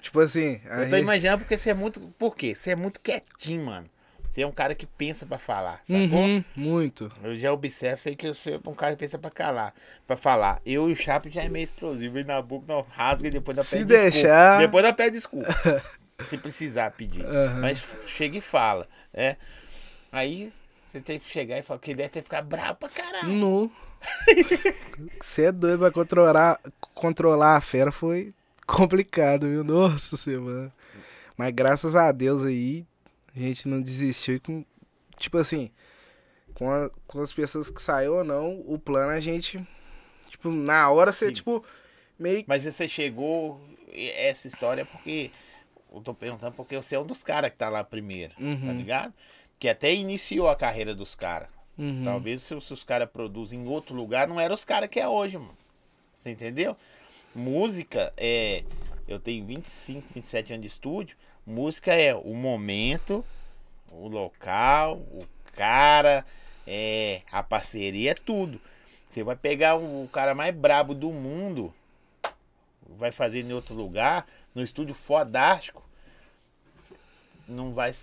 Tipo 0.00 0.20
assim. 0.20 0.60
Eu 0.64 0.88
tô 0.88 0.94
aí- 0.96 1.02
imaginando 1.02 1.38
porque 1.44 1.58
você 1.58 1.70
é 1.70 1.74
muito. 1.74 2.00
Por 2.18 2.34
quê? 2.34 2.54
Você 2.54 2.70
é 2.70 2.76
muito 2.76 3.00
quietinho, 3.00 3.66
mano. 3.66 3.88
Você 4.32 4.40
é 4.40 4.46
um 4.46 4.52
cara 4.52 4.74
que 4.74 4.86
pensa 4.86 5.26
pra 5.26 5.38
falar, 5.38 5.82
sacou? 5.84 5.98
Uhum, 5.98 6.42
muito. 6.56 7.12
Eu 7.22 7.38
já 7.38 7.52
observo, 7.52 8.00
sei 8.00 8.16
que 8.16 8.26
eu 8.26 8.32
sou 8.32 8.58
um 8.66 8.74
cara 8.74 8.94
que 8.94 9.00
pensa 9.00 9.18
pra 9.18 9.30
calar, 9.30 9.74
pra 10.06 10.16
falar. 10.16 10.62
Eu 10.64 10.88
e 10.88 10.92
o 10.92 10.96
Chapo 10.96 11.28
já 11.28 11.42
é 11.42 11.50
meio 11.50 11.64
explosivo, 11.64 12.18
e 12.18 12.24
na 12.24 12.40
boca 12.40 12.64
não 12.66 12.80
rasga 12.80 13.28
e 13.28 13.30
depois 13.30 13.54
da 13.58 13.62
Se 13.62 13.70
pede 13.76 13.84
deixar- 13.84 14.10
desculpa. 14.10 14.58
Depois 14.60 14.84
da 14.84 14.92
pede 14.94 15.16
desculpa. 15.16 15.82
se 16.30 16.38
precisar 16.38 16.90
pedir. 16.92 17.26
Aham. 17.26 17.60
Mas 17.60 17.86
chega 18.06 18.38
e 18.38 18.40
fala, 18.40 18.88
né? 19.12 19.36
Aí 20.12 20.52
você 20.92 21.00
tem 21.00 21.18
que 21.18 21.24
chegar 21.26 21.58
e 21.58 21.62
falar 21.62 21.80
que 21.80 21.94
deve 21.94 22.10
ter 22.10 22.20
que 22.20 22.24
ficar 22.24 22.42
bravo 22.42 22.74
pra 22.76 22.88
caralho. 22.90 23.28
Nu. 23.28 23.72
Você 25.20 25.44
é 25.46 25.52
doido 25.52 25.78
pra 25.80 25.90
controlar, 25.90 26.60
controlar 26.94 27.56
a 27.56 27.60
fera 27.60 27.92
foi 27.92 28.34
complicado, 28.66 29.48
viu? 29.48 29.62
Nossa 29.64 30.16
semana. 30.16 30.72
Mas 31.36 31.54
graças 31.54 31.94
a 31.96 32.10
Deus 32.12 32.42
aí, 32.44 32.84
a 33.34 33.38
gente 33.38 33.68
não 33.68 33.80
desistiu 33.80 34.34
e 34.36 34.40
com. 34.40 34.64
Tipo 35.18 35.38
assim, 35.38 35.70
com, 36.54 36.68
a- 36.70 36.90
com 37.06 37.20
as 37.22 37.32
pessoas 37.32 37.70
que 37.70 37.80
saiu 37.80 38.16
ou 38.16 38.24
não, 38.24 38.60
o 38.66 38.78
plano 38.78 39.12
a 39.12 39.20
gente. 39.20 39.64
Tipo, 40.28 40.50
na 40.50 40.90
hora 40.90 41.12
você, 41.12 41.28
Sim. 41.28 41.34
tipo, 41.34 41.64
meio. 42.18 42.44
Mas 42.46 42.64
você 42.64 42.88
chegou 42.88 43.60
essa 43.94 44.46
história 44.48 44.84
porque. 44.84 45.30
Eu 45.94 46.00
tô 46.00 46.14
perguntando 46.14 46.52
porque 46.56 46.74
você 46.74 46.94
é 46.94 46.98
um 46.98 47.04
dos 47.06 47.22
caras 47.22 47.50
que 47.50 47.56
tá 47.56 47.68
lá 47.68 47.84
primeiro, 47.84 48.32
tá 48.34 48.40
Uhum. 48.42 48.76
ligado? 48.78 49.12
Que 49.62 49.68
até 49.68 49.94
iniciou 49.94 50.48
a 50.48 50.56
carreira 50.56 50.92
dos 50.92 51.14
caras. 51.14 51.48
Uhum. 51.78 52.02
Talvez 52.02 52.42
se, 52.42 52.52
os- 52.52 52.66
se 52.66 52.72
os 52.72 52.82
caras 52.82 53.08
produzem 53.08 53.60
em 53.60 53.68
outro 53.68 53.94
lugar, 53.94 54.26
não 54.26 54.40
eram 54.40 54.56
os 54.56 54.64
caras 54.64 54.88
que 54.88 54.98
é 54.98 55.06
hoje, 55.06 55.38
mano. 55.38 55.56
Você 56.18 56.30
entendeu? 56.30 56.76
Música 57.32 58.12
é. 58.16 58.64
Eu 59.06 59.20
tenho 59.20 59.46
25, 59.46 60.08
27 60.12 60.52
anos 60.54 60.62
de 60.62 60.66
estúdio. 60.66 61.16
Música 61.46 61.94
é 61.94 62.12
o 62.12 62.34
momento, 62.34 63.24
o 63.88 64.08
local, 64.08 64.96
o 64.96 65.24
cara, 65.52 66.26
é, 66.66 67.22
a 67.30 67.40
parceria, 67.44 68.10
é 68.10 68.14
tudo. 68.14 68.60
Você 69.08 69.22
vai 69.22 69.36
pegar 69.36 69.76
o 69.76 70.08
cara 70.12 70.34
mais 70.34 70.52
brabo 70.52 70.92
do 70.92 71.12
mundo, 71.12 71.72
vai 72.98 73.12
fazer 73.12 73.44
em 73.44 73.52
outro 73.52 73.76
lugar, 73.76 74.26
no 74.56 74.60
estúdio 74.64 74.92
fodástico, 74.94 75.88
não 77.46 77.72
vai, 77.72 77.94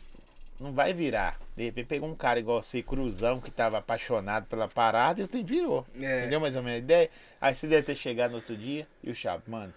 não 0.60 0.74
vai 0.74 0.94
virar. 0.94 1.40
De 1.56 1.64
repente 1.64 1.88
pegou 1.88 2.10
um 2.10 2.16
cara 2.16 2.40
igual 2.40 2.62
você, 2.62 2.82
Cruzão, 2.82 3.40
que 3.40 3.52
tava 3.52 3.78
apaixonado 3.78 4.46
pela 4.48 4.68
parada 4.68 5.22
e 5.22 5.24
o 5.24 5.28
trem 5.28 5.44
virou. 5.44 5.86
É. 6.00 6.20
Entendeu 6.20 6.40
mais 6.40 6.56
ou 6.56 6.64
menos 6.64 6.78
a 6.78 6.84
ideia? 6.84 7.10
Aí 7.40 7.56
você 7.56 7.68
deve 7.68 7.84
ter 7.84 7.96
chegado 7.96 8.32
no 8.32 8.38
outro 8.38 8.56
dia 8.56 8.88
e 9.04 9.10
o 9.10 9.16
Chapo, 9.16 9.50
mano. 9.50 9.74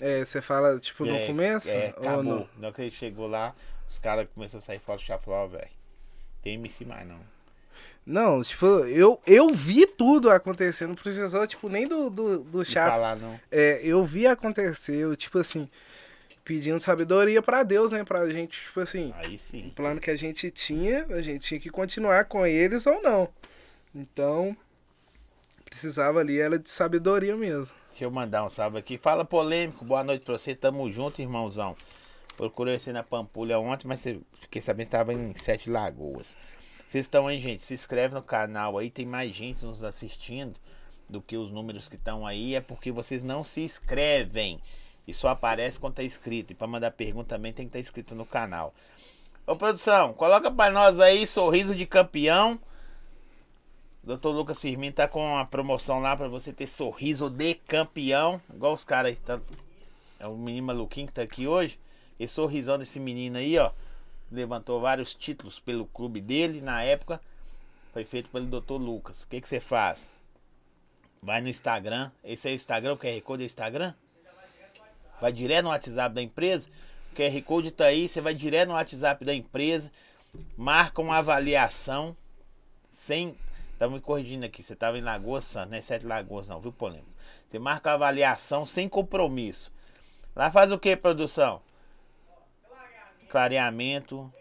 É, 0.00 0.24
você 0.24 0.42
fala, 0.42 0.78
tipo, 0.78 1.04
no 1.04 1.16
é, 1.16 1.26
começo? 1.26 1.70
É, 1.70 1.94
ou 1.96 2.02
acabou. 2.02 2.22
no... 2.22 2.48
Na 2.58 2.66
hora 2.68 2.72
que 2.74 2.82
ele 2.82 2.90
chegou 2.90 3.26
lá, 3.26 3.54
os 3.88 3.98
caras 3.98 4.28
começaram 4.34 4.58
a 4.58 4.66
sair 4.66 4.78
fora 4.78 4.98
do 4.98 5.04
Chapo 5.04 5.24
falou, 5.24 5.44
ó, 5.44 5.46
velho. 5.46 5.70
Tem 6.42 6.54
MC 6.54 6.84
mais 6.84 7.06
não. 7.08 7.20
Não, 8.04 8.40
tipo, 8.40 8.66
eu, 8.66 9.20
eu 9.26 9.48
vi 9.48 9.84
tudo 9.84 10.30
acontecendo, 10.30 10.90
não 10.90 10.94
precisou, 10.96 11.44
tipo, 11.46 11.68
nem 11.68 11.88
do, 11.88 12.08
do, 12.08 12.38
do 12.44 12.58
Não 12.58 12.64
Chapo. 12.64 12.90
falar 12.90 13.16
não. 13.16 13.38
É, 13.50 13.80
eu 13.82 14.04
vi 14.04 14.28
acontecer, 14.28 14.96
eu, 14.96 15.16
tipo 15.16 15.38
assim, 15.38 15.68
pedindo 16.46 16.78
sabedoria 16.78 17.42
pra 17.42 17.64
Deus, 17.64 17.90
né? 17.90 18.04
Pra 18.04 18.26
gente, 18.30 18.60
tipo 18.62 18.78
assim, 18.78 19.12
Aí 19.16 19.36
sim. 19.36 19.66
o 19.66 19.70
plano 19.72 20.00
que 20.00 20.10
a 20.10 20.16
gente 20.16 20.48
tinha, 20.52 21.04
a 21.10 21.20
gente 21.20 21.40
tinha 21.40 21.58
que 21.60 21.68
continuar 21.70 22.24
com 22.26 22.46
eles 22.46 22.86
ou 22.86 23.02
não. 23.02 23.28
Então, 23.92 24.56
precisava 25.64 26.20
ali 26.20 26.38
era 26.40 26.56
de 26.58 26.70
sabedoria 26.70 27.34
mesmo. 27.36 27.74
Deixa 27.90 28.04
eu 28.04 28.10
mandar 28.10 28.44
um 28.44 28.48
salve 28.50 28.78
aqui. 28.78 28.96
Fala 28.96 29.24
polêmico, 29.24 29.84
boa 29.84 30.04
noite 30.04 30.24
pra 30.24 30.38
você. 30.38 30.54
Tamo 30.54 30.90
junto, 30.92 31.20
irmãozão. 31.20 31.74
Procurei 32.36 32.78
você 32.78 32.92
na 32.92 33.02
Pampulha 33.02 33.58
ontem, 33.58 33.88
mas 33.88 34.00
você- 34.00 34.20
fiquei 34.40 34.62
sabendo 34.62 34.84
que 34.84 34.88
estava 34.88 35.12
em 35.12 35.34
Sete 35.34 35.68
Lagoas. 35.68 36.36
Vocês 36.86 37.06
estão 37.06 37.26
aí, 37.26 37.40
gente? 37.40 37.64
Se 37.64 37.74
inscreve 37.74 38.14
no 38.14 38.22
canal 38.22 38.78
aí, 38.78 38.88
tem 38.90 39.04
mais 39.04 39.34
gente 39.34 39.64
nos 39.66 39.82
assistindo 39.82 40.54
do 41.08 41.20
que 41.20 41.36
os 41.36 41.50
números 41.50 41.88
que 41.88 41.96
estão 41.96 42.24
aí. 42.26 42.54
É 42.54 42.60
porque 42.60 42.92
vocês 42.92 43.24
não 43.24 43.42
se 43.42 43.62
inscrevem. 43.62 44.60
E 45.06 45.14
só 45.14 45.28
aparece 45.28 45.78
quando 45.78 45.94
tá 45.94 46.02
inscrito. 46.02 46.52
E 46.52 46.56
pra 46.56 46.66
mandar 46.66 46.90
pergunta 46.90 47.36
também 47.36 47.52
tem 47.52 47.66
que 47.66 47.70
estar 47.70 47.80
inscrito 47.80 48.14
no 48.14 48.26
canal. 48.26 48.74
Ô 49.46 49.54
produção, 49.54 50.12
coloca 50.12 50.50
pra 50.50 50.70
nós 50.70 50.98
aí 50.98 51.26
sorriso 51.26 51.74
de 51.74 51.86
campeão. 51.86 52.58
Dr. 54.02 54.28
Lucas 54.28 54.60
Firmino 54.60 54.94
tá 54.94 55.08
com 55.08 55.36
a 55.36 55.44
promoção 55.44 56.00
lá 56.00 56.16
pra 56.16 56.28
você 56.28 56.52
ter 56.52 56.66
sorriso 56.66 57.30
de 57.30 57.54
campeão. 57.54 58.40
Igual 58.52 58.72
os 58.72 58.84
caras 58.84 59.10
aí. 59.10 59.16
Tá... 59.16 59.40
É 60.18 60.26
o 60.26 60.36
menino 60.36 60.68
maluquinho 60.68 61.06
que 61.06 61.12
tá 61.12 61.22
aqui 61.22 61.46
hoje. 61.46 61.78
Esse 62.18 62.34
sorrisão 62.34 62.78
desse 62.78 62.98
menino 62.98 63.36
aí, 63.36 63.58
ó. 63.58 63.70
Levantou 64.30 64.80
vários 64.80 65.14
títulos 65.14 65.60
pelo 65.60 65.86
clube 65.86 66.20
dele 66.20 66.60
na 66.60 66.82
época. 66.82 67.20
Foi 67.92 68.04
feito 68.04 68.28
pelo 68.30 68.46
Dr. 68.46 68.74
Lucas. 68.74 69.22
O 69.22 69.28
que 69.28 69.40
que 69.40 69.48
você 69.48 69.60
faz? 69.60 70.12
Vai 71.22 71.40
no 71.40 71.48
Instagram. 71.48 72.10
Esse 72.24 72.48
é 72.48 72.52
o 72.52 72.54
Instagram, 72.54 72.92
o 72.94 72.98
QR 72.98 73.20
Code 73.22 73.42
é 73.42 73.44
o 73.44 73.46
Instagram? 73.46 73.94
Vai 75.20 75.32
direto 75.32 75.64
no 75.64 75.70
WhatsApp 75.70 76.14
da 76.14 76.22
empresa. 76.22 76.68
O 77.12 77.16
QR 77.16 77.42
Code 77.42 77.70
tá 77.70 77.86
aí. 77.86 78.08
Você 78.08 78.20
vai 78.20 78.34
direto 78.34 78.68
no 78.68 78.74
WhatsApp 78.74 79.24
da 79.24 79.34
empresa. 79.34 79.90
Marca 80.56 81.00
uma 81.00 81.16
avaliação 81.18 82.16
sem. 82.90 83.36
Tá 83.78 83.88
me 83.88 84.00
corrigindo 84.00 84.46
aqui, 84.46 84.62
você 84.62 84.74
tava 84.74 84.96
em 84.96 85.02
Lagoas 85.02 85.44
Santa, 85.44 85.66
não 85.66 85.76
é 85.76 85.82
Sete 85.82 86.06
Lagoas 86.06 86.48
não, 86.48 86.58
viu, 86.58 86.72
polêmico? 86.72 87.10
Você 87.46 87.58
marca 87.58 87.90
a 87.90 87.94
avaliação 87.94 88.64
sem 88.64 88.88
compromisso. 88.88 89.70
Lá 90.34 90.50
faz 90.50 90.72
o 90.72 90.78
que, 90.78 90.96
produção? 90.96 91.60
Clareamento. 93.28 94.32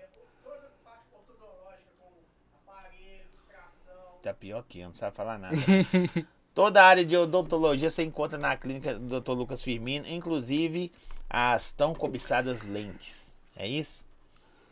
Tá 4.23 4.33
pior 4.33 4.63
que 4.63 4.79
eu, 4.79 4.87
não 4.87 4.95
sabe 4.95 5.15
falar 5.15 5.37
nada. 5.37 5.55
Toda 6.55 6.81
a 6.81 6.85
área 6.85 7.03
de 7.03 7.17
odontologia 7.17 7.91
você 7.91 8.01
encontra 8.01 8.37
na 8.37 8.55
clínica 8.55 8.97
do 8.97 9.19
Dr. 9.19 9.31
Lucas 9.33 9.61
Firmino, 9.61 10.07
inclusive 10.07 10.89
as 11.29 11.69
tão 11.69 11.93
cobiçadas 11.93 12.63
lentes. 12.63 13.35
É 13.57 13.67
isso? 13.67 14.05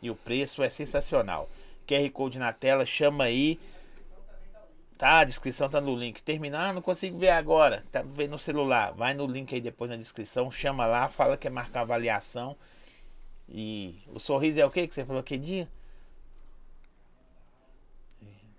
E 0.00 0.10
o 0.10 0.16
preço 0.16 0.62
é 0.62 0.70
sensacional. 0.70 1.46
QR 1.86 2.10
Code 2.10 2.38
na 2.38 2.54
tela, 2.54 2.86
chama 2.86 3.24
aí. 3.24 3.60
Tá, 4.96 5.18
a 5.18 5.24
descrição 5.24 5.68
tá 5.68 5.78
no 5.78 5.94
link. 5.94 6.22
Terminar, 6.22 6.72
não 6.72 6.80
consigo 6.80 7.18
ver 7.18 7.28
agora. 7.28 7.84
Tá 7.92 8.00
vendo 8.00 8.30
no 8.30 8.38
celular. 8.38 8.94
Vai 8.94 9.12
no 9.12 9.26
link 9.26 9.54
aí 9.54 9.60
depois 9.60 9.90
na 9.90 9.98
descrição, 9.98 10.50
chama 10.50 10.86
lá, 10.86 11.10
fala 11.10 11.36
que 11.36 11.46
é 11.46 11.50
marcar 11.50 11.82
avaliação. 11.82 12.56
E 13.46 14.00
o 14.08 14.18
sorriso 14.18 14.58
é 14.58 14.64
o 14.64 14.70
que 14.70 14.88
que 14.88 14.94
você 14.94 15.04
falou 15.04 15.22
que 15.22 15.36
dia? 15.36 15.68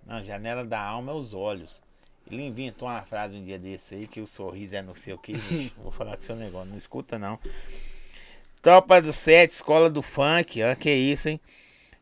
Não, 0.05 0.23
janela 0.23 0.63
da 0.63 0.80
alma 0.80 1.11
é 1.11 1.15
os 1.15 1.34
olhos. 1.34 1.84
Ele 2.30 2.43
inventou 2.43 2.88
uma 2.88 3.01
frase 3.03 3.38
um 3.38 3.43
dia 3.43 3.59
desse 3.59 3.95
aí 3.95 4.07
que 4.07 4.19
o 4.19 4.28
sorriso 4.28 4.76
é 4.76 4.82
não 4.82 4.95
sei 4.95 5.13
o 5.13 5.17
que, 5.17 5.34
bicho. 5.34 5.73
Vou 5.82 5.91
falar 5.91 6.15
com 6.15 6.21
seu 6.21 6.36
negócio, 6.36 6.69
não 6.69 6.78
escuta 6.78 7.19
não. 7.19 7.39
Tropa 8.61 9.01
do 9.01 9.13
Sete, 9.13 9.53
escola 9.53 9.89
do 9.89 10.01
funk, 10.01 10.61
ó, 10.63 10.73
que 10.76 10.91
isso, 10.91 11.30
hein? 11.30 11.39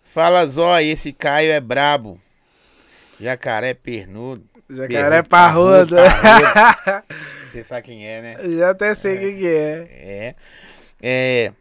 Fala 0.05 0.45
Zó, 0.45 0.80
esse 0.80 1.11
Caio 1.11 1.51
é 1.51 1.59
brabo. 1.59 2.19
Jacaré 3.19 3.74
pernudo. 3.74 4.43
Jacaré 4.69 5.21
Pernudo, 5.21 5.30
parrudo. 5.30 5.95
parrudo. 5.95 7.03
Você 7.51 7.63
sabe 7.63 7.82
quem 7.84 8.07
é, 8.07 8.21
né? 8.21 8.38
Já 8.57 8.71
até 8.71 8.95
sei 8.95 9.15
o 9.15 9.19
que, 9.19 9.38
que 9.39 9.47
é. 9.47 9.88
É. 9.91 10.36
É. 11.01 11.53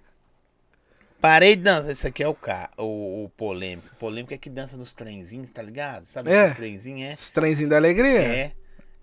Parei 1.23 1.55
de 1.55 1.63
dançar. 1.63 1.93
Isso 1.93 2.07
aqui 2.09 2.21
é 2.21 2.27
o, 2.27 2.35
ca... 2.35 2.69
o, 2.77 3.25
o 3.25 3.29
polêmico. 3.37 3.89
O 3.93 3.97
polêmico 3.97 4.35
é 4.35 4.37
que 4.37 4.51
dança 4.51 4.77
nos 4.77 4.93
trenzinhos, 4.93 5.51
tá 5.51 5.63
ligado? 5.63 6.05
Sabe 6.07 6.33
É. 6.33 6.43
esses 6.47 6.57
trenzinhos? 6.57 7.13
Esse 7.13 7.33
trenzinho 7.33 7.69
da 7.69 7.77
alegria? 7.77 8.21
É. 8.21 8.53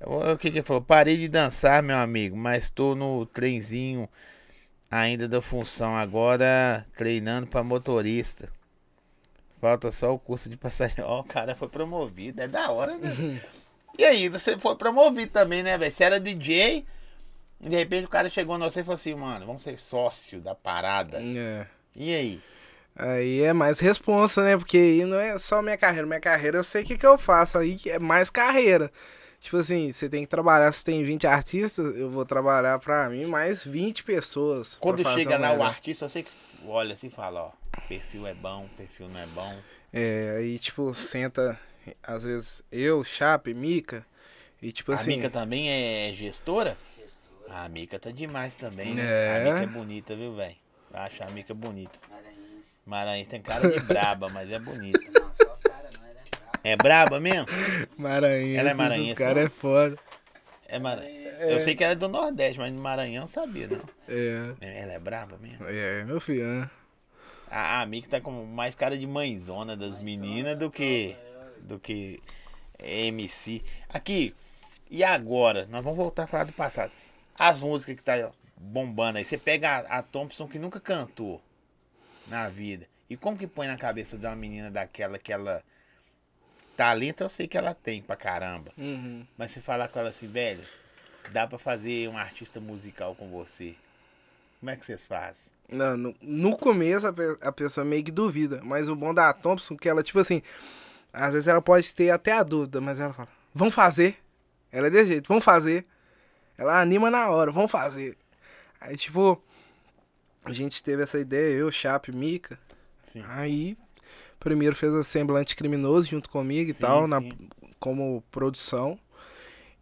É. 0.01 0.05
O, 0.05 0.37
que 0.37 0.51
que 0.51 0.57
ele 0.57 0.65
falou? 0.65 0.81
Parei 0.81 1.15
de 1.15 1.29
dançar, 1.29 1.81
meu 1.81 1.95
amigo, 1.97 2.35
mas 2.35 2.69
tô 2.69 2.93
no 2.93 3.25
trenzinho 3.25 4.07
ainda 4.91 5.29
da 5.29 5.41
função. 5.41 5.95
Agora 5.95 6.85
treinando 6.93 7.47
pra 7.47 7.63
motorista. 7.63 8.49
Falta 9.61 9.89
só 9.89 10.13
o 10.13 10.19
curso 10.19 10.49
de 10.49 10.57
passagem. 10.57 10.97
Ó, 11.01 11.21
o 11.21 11.23
cara 11.23 11.55
foi 11.55 11.69
promovido. 11.69 12.41
É 12.41 12.49
da 12.49 12.69
hora, 12.69 12.97
né? 12.97 13.41
e 13.97 14.03
aí, 14.03 14.27
você 14.27 14.57
foi 14.57 14.75
promovido 14.75 15.31
também, 15.31 15.63
né, 15.63 15.77
velho? 15.77 15.91
Você 15.91 16.03
era 16.03 16.19
DJ. 16.19 16.85
E 17.61 17.69
de 17.69 17.75
repente 17.77 18.05
o 18.05 18.09
cara 18.09 18.29
chegou 18.29 18.57
no 18.57 18.69
você 18.69 18.81
e 18.81 18.83
falou 18.83 18.95
assim, 18.95 19.15
mano, 19.15 19.45
vamos 19.45 19.61
ser 19.61 19.79
sócio 19.79 20.41
da 20.41 20.53
parada. 20.53 21.17
É. 21.21 21.65
E 21.95 22.13
aí? 22.13 22.41
Aí 22.95 23.41
é 23.43 23.53
mais 23.53 23.79
responsa, 23.79 24.43
né? 24.43 24.57
Porque 24.57 24.77
aí 24.77 25.05
não 25.05 25.19
é 25.19 25.37
só 25.37 25.61
minha 25.61 25.77
carreira. 25.77 26.05
Minha 26.05 26.19
carreira 26.19 26.57
eu 26.57 26.63
sei 26.63 26.83
o 26.83 26.85
que, 26.85 26.97
que 26.97 27.05
eu 27.05 27.17
faço. 27.17 27.57
Aí 27.57 27.77
é 27.85 27.97
mais 27.97 28.29
carreira. 28.29 28.91
Tipo 29.39 29.57
assim, 29.57 29.91
você 29.91 30.09
tem 30.09 30.23
que 30.23 30.29
trabalhar. 30.29 30.71
Se 30.73 30.83
tem 30.83 31.03
20 31.03 31.25
artistas, 31.25 31.95
eu 31.95 32.09
vou 32.09 32.25
trabalhar 32.25 32.77
pra 32.79 33.09
mim 33.09 33.25
mais 33.25 33.65
20 33.65 34.03
pessoas. 34.03 34.77
Quando 34.79 35.01
chega 35.13 35.37
lá 35.37 35.53
o 35.53 35.63
artista, 35.63 36.09
você 36.09 36.23
que 36.23 36.31
olha 36.65 36.93
assim 36.93 37.07
e 37.07 37.09
fala, 37.09 37.43
ó, 37.43 37.51
perfil 37.87 38.27
é 38.27 38.33
bom, 38.33 38.67
perfil 38.75 39.07
não 39.07 39.19
é 39.19 39.25
bom. 39.27 39.55
É, 39.93 40.35
aí 40.39 40.59
tipo, 40.59 40.93
senta, 40.93 41.57
às 42.03 42.23
vezes, 42.23 42.61
eu, 42.69 43.03
Chape, 43.03 43.53
Mica. 43.53 44.05
E 44.61 44.73
tipo 44.73 44.91
a 44.91 44.95
assim. 44.95 45.15
Mica 45.15 45.29
também 45.29 45.69
é 45.69 46.13
gestora? 46.13 46.75
Gestora, 46.99 47.63
A 47.63 47.69
Mica 47.69 47.97
tá 47.97 48.11
demais 48.11 48.57
também, 48.57 48.93
né? 48.93 49.03
É. 49.05 49.37
A 49.37 49.53
Mica 49.53 49.63
é 49.63 49.67
bonita, 49.67 50.15
viu, 50.17 50.35
velho? 50.35 50.55
Acho 50.99 51.23
a 51.23 51.27
Mica 51.27 51.53
bonita. 51.53 51.97
Maranhense. 52.09 52.69
Maranhão 52.85 53.25
tem 53.25 53.41
cara 53.41 53.69
de 53.69 53.79
braba, 53.85 54.29
mas 54.29 54.51
é 54.51 54.59
bonita. 54.59 54.99
Não, 54.99 55.31
É 56.63 56.75
braba 56.75 57.19
mesmo? 57.19 57.45
Maranhense. 57.97 58.57
Ela 58.57 58.69
é 58.71 58.73
maranhense, 58.73 59.15
cara 59.23 59.35
não? 59.35 59.41
é 59.47 59.49
foda. 59.49 59.97
É 60.67 60.77
Mar... 60.77 60.99
Eu 61.01 61.59
sei 61.61 61.73
que 61.73 61.83
ela 61.83 61.93
é 61.93 61.95
do 61.95 62.09
Nordeste, 62.09 62.59
mas 62.59 62.71
no 62.73 62.81
Maranhão 62.81 63.23
eu 63.23 63.27
sabia, 63.27 63.67
não. 63.67 63.81
É. 64.07 64.81
Ela 64.81 64.93
é 64.93 64.99
braba 64.99 65.37
mesmo. 65.37 65.65
É, 65.67 66.03
meu 66.03 66.19
filho. 66.19 66.45
né? 66.45 66.69
A, 67.49 67.81
a 67.81 67.85
Mica 67.85 68.09
tá 68.09 68.21
com 68.21 68.45
mais 68.45 68.75
cara 68.75 68.97
de 68.97 69.07
mãezona 69.07 69.75
das 69.77 69.99
meninas 69.99 70.57
do 70.57 70.69
que. 70.69 71.15
do 71.61 71.79
que 71.79 72.21
MC. 72.77 73.63
Aqui, 73.87 74.35
e 74.89 75.03
agora? 75.03 75.65
Nós 75.69 75.83
vamos 75.83 75.97
voltar 75.97 76.23
a 76.23 76.27
falar 76.27 76.43
do 76.43 76.53
passado. 76.53 76.91
As 77.37 77.61
músicas 77.61 77.95
que 77.95 78.03
tá 78.03 78.31
bombando 78.59 79.17
aí. 79.17 79.25
Você 79.25 79.37
pega 79.37 79.77
a, 79.77 79.99
a 79.99 80.03
Thompson 80.03 80.47
que 80.47 80.59
nunca 80.59 80.79
cantou 80.79 81.41
na 82.27 82.49
vida. 82.49 82.85
E 83.09 83.17
como 83.17 83.37
que 83.37 83.47
põe 83.47 83.65
na 83.65 83.77
cabeça 83.77 84.17
de 84.17 84.25
uma 84.27 84.35
menina 84.35 84.69
daquela 84.69 85.17
que 85.17 85.31
ela. 85.33 85.63
Talento 86.77 87.21
eu 87.23 87.29
sei 87.29 87.47
que 87.47 87.57
ela 87.57 87.73
tem 87.73 88.01
pra 88.01 88.15
caramba. 88.15 88.71
Uhum. 88.77 89.25
Mas 89.37 89.51
você 89.51 89.59
falar 89.61 89.87
com 89.87 89.99
ela 89.99 90.09
assim, 90.09 90.27
velho, 90.27 90.63
dá 91.31 91.45
pra 91.47 91.57
fazer 91.57 92.07
um 92.07 92.17
artista 92.17 92.59
musical 92.59 93.15
com 93.15 93.29
você. 93.29 93.75
Como 94.59 94.69
é 94.69 94.75
que 94.75 94.85
vocês 94.85 95.05
fazem? 95.05 95.51
Não, 95.67 95.97
no, 95.97 96.15
no 96.21 96.57
começo 96.57 97.05
a, 97.07 97.13
pe- 97.13 97.37
a 97.41 97.51
pessoa 97.51 97.85
meio 97.85 98.03
que 98.03 98.11
duvida, 98.11 98.59
mas 98.63 98.87
o 98.87 98.95
bom 98.95 99.13
da 99.13 99.31
Thompson 99.33 99.75
que 99.77 99.87
ela, 99.89 100.01
tipo 100.01 100.19
assim, 100.19 100.41
às 101.13 101.33
vezes 101.33 101.47
ela 101.47 101.61
pode 101.61 101.93
ter 101.93 102.09
até 102.11 102.31
a 102.31 102.43
dúvida, 102.43 102.79
mas 102.81 102.99
ela 102.99 103.13
fala, 103.13 103.29
vamos 103.53 103.73
fazer. 103.75 104.17
Ela 104.71 104.87
é 104.87 104.89
desse 104.89 105.07
jeito, 105.09 105.27
vamos 105.27 105.43
fazer. 105.43 105.85
Ela 106.57 106.79
anima 106.81 107.11
na 107.11 107.29
hora, 107.29 107.51
vamos 107.51 107.71
fazer. 107.71 108.17
Aí, 108.79 108.95
tipo, 108.95 109.41
a 110.43 110.53
gente 110.53 110.81
teve 110.83 111.03
essa 111.03 111.19
ideia, 111.19 111.53
eu, 111.53 111.71
Chape, 111.71 112.11
Mica. 112.11 112.57
Sim. 113.01 113.23
Aí, 113.27 113.77
primeiro 114.39 114.75
fez 114.75 114.93
a 114.93 115.03
Semblante 115.03 115.55
Criminoso 115.55 116.07
junto 116.09 116.29
comigo 116.29 116.69
e 116.71 116.73
Sim, 116.73 116.81
tal, 116.81 117.07
na, 117.07 117.19
sim. 117.21 117.31
como 117.79 118.23
produção. 118.31 118.97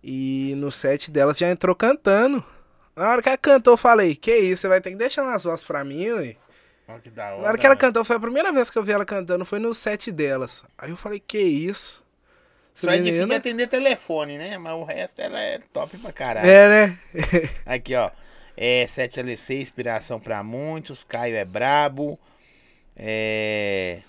E 0.03 0.53
no 0.57 0.71
set 0.71 1.11
dela 1.11 1.33
já 1.33 1.49
entrou 1.49 1.75
cantando. 1.75 2.43
Na 2.95 3.09
hora 3.09 3.21
que 3.21 3.29
ela 3.29 3.37
cantou, 3.37 3.73
eu 3.73 3.77
falei, 3.77 4.15
que 4.15 4.35
isso, 4.35 4.61
você 4.61 4.67
vai 4.67 4.81
ter 4.81 4.91
que 4.91 4.95
deixar 4.97 5.23
umas 5.23 5.43
vozes 5.43 5.63
pra 5.65 5.83
mim, 5.83 6.09
ué. 6.11 6.35
Olha 6.87 6.99
que 6.99 7.09
da 7.09 7.33
hora. 7.33 7.41
Na 7.41 7.47
hora 7.49 7.57
que 7.57 7.65
ela 7.65 7.75
mano. 7.75 7.81
cantou, 7.81 8.05
foi 8.05 8.15
a 8.15 8.19
primeira 8.19 8.51
vez 8.51 8.69
que 8.69 8.77
eu 8.77 8.83
vi 8.83 8.91
ela 8.91 9.05
cantando, 9.05 9.43
foi 9.45 9.59
no 9.59 9.73
set 9.73 10.11
delas. 10.11 10.63
Aí 10.77 10.89
eu 10.89 10.97
falei, 10.97 11.19
que 11.19 11.39
isso? 11.39 12.03
Só 12.73 12.91
é 12.91 12.97
difícil 12.99 13.33
atender 13.35 13.67
telefone, 13.67 14.37
né? 14.37 14.57
Mas 14.57 14.73
o 14.73 14.83
resto 14.83 15.19
ela 15.19 15.39
é 15.39 15.59
top 15.73 15.97
pra 15.97 16.13
caralho. 16.13 16.47
É, 16.47 16.67
né? 16.69 16.99
Aqui, 17.65 17.95
ó. 17.95 18.11
É 18.59 18.85
7LC, 18.87 19.61
inspiração 19.61 20.19
pra 20.19 20.41
muitos. 20.43 21.03
Caio 21.03 21.35
é 21.35 21.45
brabo. 21.45 22.19
É. 22.95 24.01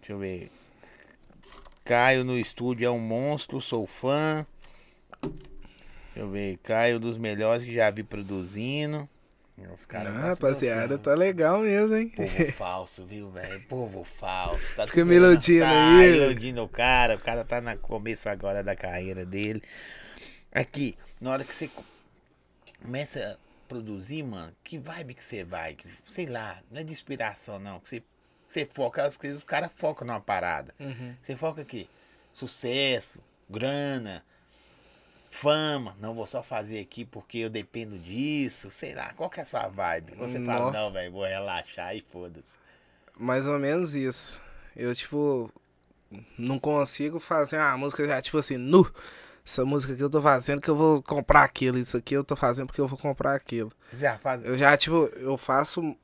Deixa 0.00 0.12
eu 0.12 0.18
ver. 0.18 0.50
Caio 1.84 2.22
no 2.24 2.38
estúdio 2.38 2.86
é 2.86 2.90
um 2.90 3.00
monstro, 3.00 3.60
sou 3.60 3.86
fã. 3.86 4.46
Deixa 5.22 5.34
eu 6.16 6.30
ver. 6.30 6.58
Caio 6.62 7.00
dos 7.00 7.16
melhores 7.18 7.64
que 7.64 7.74
já 7.74 7.90
vi 7.90 8.02
produzindo. 8.04 9.08
Os 9.74 9.84
caras 9.84 10.14
Ah, 10.16 10.20
rapaziada, 10.28 10.96
de 10.96 11.02
tá 11.02 11.14
legal 11.14 11.62
mesmo, 11.62 11.96
hein? 11.96 12.08
Povo 12.10 12.52
falso, 12.52 13.04
viu, 13.04 13.28
velho? 13.32 13.60
Povo 13.62 14.04
falso. 14.04 14.68
Tá 14.76 14.86
Fica 14.86 15.00
tudo 15.00 15.06
me 15.06 15.16
iludindo 15.16 15.64
tá 15.64 15.98
aí. 15.98 16.10
iludindo 16.14 16.62
o 16.62 16.68
cara. 16.68 17.16
O 17.16 17.18
cara 17.18 17.44
tá 17.44 17.60
no 17.60 17.76
começo 17.78 18.28
agora 18.28 18.62
da 18.62 18.76
carreira 18.76 19.26
dele. 19.26 19.60
Aqui, 20.52 20.96
na 21.20 21.32
hora 21.32 21.42
que 21.42 21.52
você 21.52 21.68
começa 22.82 23.34
a 23.34 23.68
produzir, 23.68 24.22
mano, 24.22 24.52
que 24.64 24.78
vibe 24.78 25.14
que 25.14 25.22
você 25.22 25.44
vai? 25.44 25.74
Que- 25.74 25.88
Sei 26.06 26.26
lá, 26.26 26.60
não 26.70 26.80
é 26.80 26.84
de 26.84 26.92
inspiração, 26.92 27.58
não. 27.58 27.80
Que 27.80 27.88
você, 27.88 28.02
você 28.48 28.64
foca, 28.64 29.02
às 29.04 29.16
vezes 29.16 29.38
os 29.38 29.44
caras 29.44 29.70
focam 29.74 30.06
numa 30.06 30.20
parada. 30.20 30.74
Uhum. 30.80 31.14
Você 31.22 31.36
foca 31.36 31.62
aqui, 31.62 31.88
sucesso, 32.32 33.20
grana, 33.48 34.22
fama. 35.30 35.96
Não 36.00 36.14
vou 36.14 36.26
só 36.26 36.42
fazer 36.42 36.80
aqui 36.80 37.04
porque 37.04 37.38
eu 37.38 37.50
dependo 37.50 37.98
disso. 37.98 38.70
Sei 38.70 38.94
lá, 38.94 39.12
qual 39.14 39.28
que 39.30 39.40
é 39.40 39.42
a 39.42 39.46
sua 39.46 39.68
vibe? 39.68 40.14
Você 40.16 40.42
fala, 40.44 40.70
não, 40.72 40.90
velho, 40.92 41.12
vou 41.12 41.24
relaxar 41.24 41.94
e 41.94 42.00
foda-se. 42.10 42.46
Mais 43.16 43.46
ou 43.46 43.58
menos 43.58 43.94
isso. 43.94 44.40
Eu, 44.76 44.94
tipo, 44.94 45.52
não 46.38 46.58
consigo 46.58 47.18
fazer 47.18 47.58
uma 47.58 47.76
música 47.76 48.04
já, 48.06 48.22
tipo 48.22 48.38
assim, 48.38 48.56
nu. 48.56 48.90
Essa 49.48 49.64
música 49.64 49.96
que 49.96 50.02
eu 50.02 50.10
tô 50.10 50.20
fazendo 50.20 50.60
que 50.60 50.68
eu 50.68 50.76
vou 50.76 51.02
comprar 51.02 51.42
aquilo. 51.42 51.78
Isso 51.78 51.96
aqui 51.96 52.12
eu 52.14 52.22
tô 52.22 52.36
fazendo 52.36 52.66
porque 52.66 52.82
eu 52.82 52.86
vou 52.86 52.98
comprar 52.98 53.34
aquilo. 53.34 53.72
Já 53.94 54.18
faz. 54.18 54.44
Eu 54.44 54.58
já, 54.58 54.76
tipo, 54.76 55.06
eu 55.16 55.38
faço. 55.38 55.96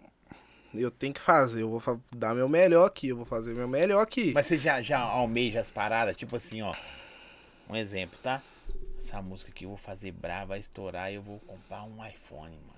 Eu 0.73 0.91
tenho 0.91 1.13
que 1.13 1.21
fazer. 1.21 1.61
Eu 1.61 1.69
vou 1.69 2.01
dar 2.17 2.35
meu 2.35 2.49
melhor 2.49 2.87
aqui. 2.87 3.09
Eu 3.09 3.17
vou 3.19 3.27
fazer 3.27 3.53
meu 3.53 3.69
melhor 3.69 4.01
aqui. 4.01 4.33
Mas 4.33 4.47
você 4.47 4.57
já, 4.57 4.81
já 4.81 4.99
almeja 4.99 5.61
as 5.61 5.69
paradas, 5.71 6.17
tipo 6.17 6.35
assim, 6.37 6.63
ó. 6.63 6.75
Um 7.69 7.77
exemplo, 7.77 8.19
tá? 8.23 8.41
Essa 8.99 9.21
música 9.21 9.51
aqui 9.51 9.65
eu 9.67 9.69
vou 9.69 9.77
fazer 9.79 10.11
brava, 10.13 10.47
vai 10.47 10.61
estourar 10.61 11.13
e 11.13 11.17
eu 11.17 11.23
vou 11.23 11.39
comprar 11.41 11.83
um 11.85 12.03
iPhone, 12.07 12.57
mano. 12.67 12.75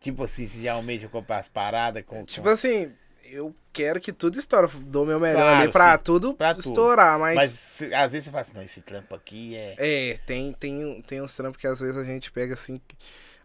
Tipo 0.00 0.24
assim, 0.24 0.48
você 0.48 0.62
já 0.62 0.72
almeja 0.72 1.06
comprar 1.06 1.36
as 1.36 1.48
paradas 1.48 2.02
com. 2.06 2.24
Tipo 2.24 2.44
com- 2.46 2.54
assim, 2.54 2.90
eu 3.24 3.54
quero 3.72 4.00
que 4.00 4.12
tudo 4.12 4.38
estoure. 4.38 4.70
Eu 4.72 4.80
Dou 4.80 5.06
meu 5.06 5.18
melhor 5.20 5.40
Claro, 5.42 5.62
ali 5.62 5.72
pra 5.72 5.96
sim. 5.96 6.04
tudo 6.04 6.34
Pra 6.34 6.54
tudo. 6.54 6.68
estourar. 6.68 7.18
Mas, 7.18 7.34
Mas 7.36 7.50
cê- 7.50 7.94
às 7.94 8.12
vezes 8.12 8.26
você 8.26 8.30
fala 8.30 8.42
assim, 8.42 8.54
não, 8.56 8.62
esse 8.62 8.80
trampo 8.80 9.14
aqui 9.14 9.54
é. 9.56 9.74
é, 9.78 10.18
tem, 10.26 10.52
tem, 10.52 11.02
tem 11.02 11.20
uns 11.22 11.34
trampos 11.34 11.60
que 11.60 11.66
às 11.66 11.80
vezes 11.80 11.96
a 11.96 12.04
gente 12.04 12.30
pega 12.32 12.54
assim. 12.54 12.80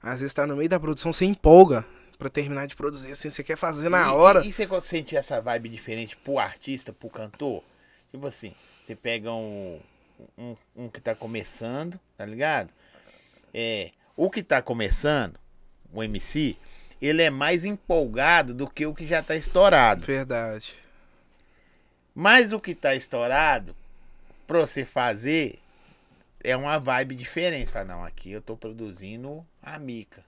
Às 0.01 0.19
vezes 0.19 0.33
tá 0.33 0.45
no 0.45 0.55
meio 0.55 0.69
da 0.69 0.79
produção, 0.79 1.11
você 1.11 1.25
empolga 1.25 1.85
pra 2.17 2.29
terminar 2.29 2.67
de 2.67 2.75
produzir 2.75 3.11
assim. 3.11 3.29
Você 3.29 3.43
quer 3.43 3.57
fazer 3.57 3.89
na 3.89 4.07
E- 4.07 4.11
hora. 4.11 4.43
E, 4.45 4.49
e 4.49 4.53
você 4.53 4.67
sente 4.81 5.15
essa 5.15 5.41
vibe 5.41 5.69
diferente 5.69 6.15
pro 6.17 6.37
artista, 6.39 6.93
pro 6.93 7.09
cantor? 7.09 7.63
Tipo 8.11 8.27
assim, 8.27 8.53
você 8.85 8.95
pega 8.95 9.31
um, 9.33 9.79
um, 10.37 10.55
um 10.75 10.89
que 10.89 11.01
tá 11.01 11.13
começando, 11.15 11.99
tá 12.15 12.25
ligado? 12.25 12.69
É, 13.53 13.91
o 14.15 14.29
que 14.29 14.43
tá 14.43 14.61
começando, 14.61 15.39
o 15.93 16.03
MC, 16.03 16.57
ele 17.05 17.21
é 17.21 17.29
mais 17.29 17.65
empolgado 17.65 18.53
do 18.53 18.69
que 18.69 18.85
o 18.85 18.93
que 18.93 19.05
já 19.05 19.21
tá 19.21 19.35
estourado. 19.35 20.05
Verdade. 20.05 20.73
Mas 22.13 22.53
o 22.53 22.59
que 22.59 22.73
tá 22.73 22.95
estourado, 22.95 23.75
pra 24.47 24.59
você 24.59 24.85
fazer, 24.85 25.59
é 26.43 26.55
uma 26.55 26.79
vibe 26.79 27.15
diferente. 27.15 27.67
Você 27.67 27.73
Fala, 27.73 27.85
não, 27.85 28.03
aqui 28.03 28.31
eu 28.31 28.41
tô 28.41 28.55
produzindo 28.55 29.45
a 29.61 29.77
Mica. 29.77 30.23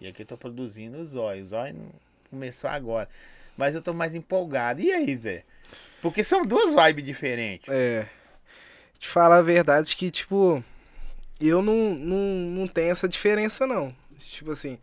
E 0.00 0.06
aqui 0.06 0.22
eu 0.22 0.26
tô 0.26 0.36
produzindo 0.36 0.98
o 0.98 1.04
Zóio. 1.04 1.42
O 1.42 1.46
Zóio 1.46 1.74
não 1.74 1.90
começou 2.30 2.70
agora. 2.70 3.08
Mas 3.56 3.74
eu 3.74 3.82
tô 3.82 3.92
mais 3.92 4.14
empolgado. 4.14 4.80
E 4.80 4.92
aí, 4.92 5.16
Zé? 5.16 5.44
Porque 6.00 6.22
são 6.22 6.44
duas 6.44 6.74
vibes 6.74 7.04
diferentes. 7.04 7.68
É. 7.68 8.08
Te 8.98 9.08
falar 9.08 9.38
a 9.38 9.42
verdade 9.42 9.96
que, 9.96 10.10
tipo, 10.10 10.62
eu 11.40 11.60
não, 11.62 11.94
não, 11.94 12.18
não 12.50 12.68
tenho 12.68 12.90
essa 12.90 13.08
diferença, 13.08 13.66
não. 13.66 13.94
Tipo 14.18 14.52
assim, 14.52 14.78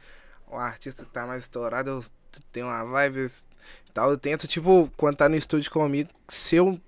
o 0.47 0.55
artista 0.57 1.05
que 1.05 1.11
tá 1.11 1.25
mais 1.25 1.43
estourado, 1.43 1.89
eu 1.89 2.03
tenho 2.51 2.67
uma 2.67 2.83
vibe 2.85 3.25
e 3.25 3.91
tal. 3.93 4.09
Eu 4.11 4.17
tento, 4.17 4.47
tipo, 4.47 4.91
quando 4.97 5.15
tá 5.17 5.27
no 5.29 5.35
estúdio 5.35 5.71
comigo, 5.71 6.09
ser 6.27 6.61
o 6.61 6.79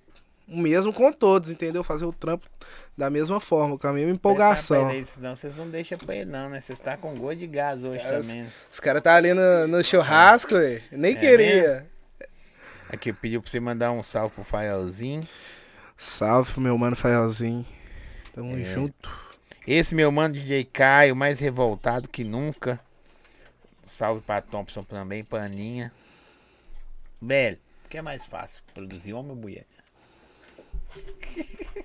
mesmo 0.47 0.93
com 0.93 1.11
todos, 1.11 1.49
entendeu? 1.49 1.83
Fazer 1.83 2.05
o 2.05 2.13
trampo 2.13 2.47
da 2.97 3.09
mesma 3.09 3.39
forma, 3.39 3.77
com 3.77 3.87
a 3.87 3.93
mesma 3.93 4.11
empolgação. 4.11 4.89
Ele 4.89 5.03
Senão 5.05 5.35
vocês 5.35 5.55
não 5.57 5.69
deixam 5.69 5.97
pra 5.97 6.15
ele, 6.15 6.31
não, 6.31 6.49
né? 6.49 6.61
Vocês 6.61 6.79
tá 6.79 6.95
com 6.97 7.13
gosto 7.15 7.37
de 7.39 7.47
gás 7.47 7.83
hoje 7.83 7.99
caras- 7.99 8.25
também. 8.25 8.43
né? 8.43 8.51
Os 8.71 8.79
caras 8.79 9.01
tá 9.03 9.15
ali 9.15 9.33
no, 9.33 9.67
no 9.67 9.83
churrasco, 9.83 10.55
ué. 10.55 10.81
Nem 10.91 11.15
É 11.15 11.19
queria. 11.19 11.87
Aqui 12.89 13.11
pediu 13.11 13.41
pra 13.41 13.51
você 13.51 13.59
mandar 13.59 13.91
um 13.91 14.01
salve 14.01 14.33
pro 14.35 14.43
Faelzinho. 14.45 15.27
Salve 15.97 16.53
pro 16.53 16.61
meu 16.61 16.77
mano 16.77 16.95
Faelzinho. 16.95 17.65
Tamo 18.33 18.55
É. 18.57 18.63
junto. 18.63 19.27
Esse 19.67 19.93
meu 19.93 20.09
mano 20.11 20.33
DJ 20.33 20.63
Caio, 20.63 21.15
mais 21.15 21.39
revoltado 21.39 22.07
que 22.07 22.23
nunca. 22.23 22.79
Salve 23.87 24.21
pra 24.21 24.41
Thompson 24.41 24.83
também, 24.83 25.23
paninha. 25.23 25.91
Velho, 27.21 27.57
o 27.85 27.89
que 27.89 27.97
é 27.97 28.01
mais 28.01 28.25
fácil? 28.25 28.61
Produzir 28.73 29.13
homem 29.13 29.31
ou 29.31 29.37
mulher? 29.37 29.65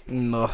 Nó. 0.06 0.48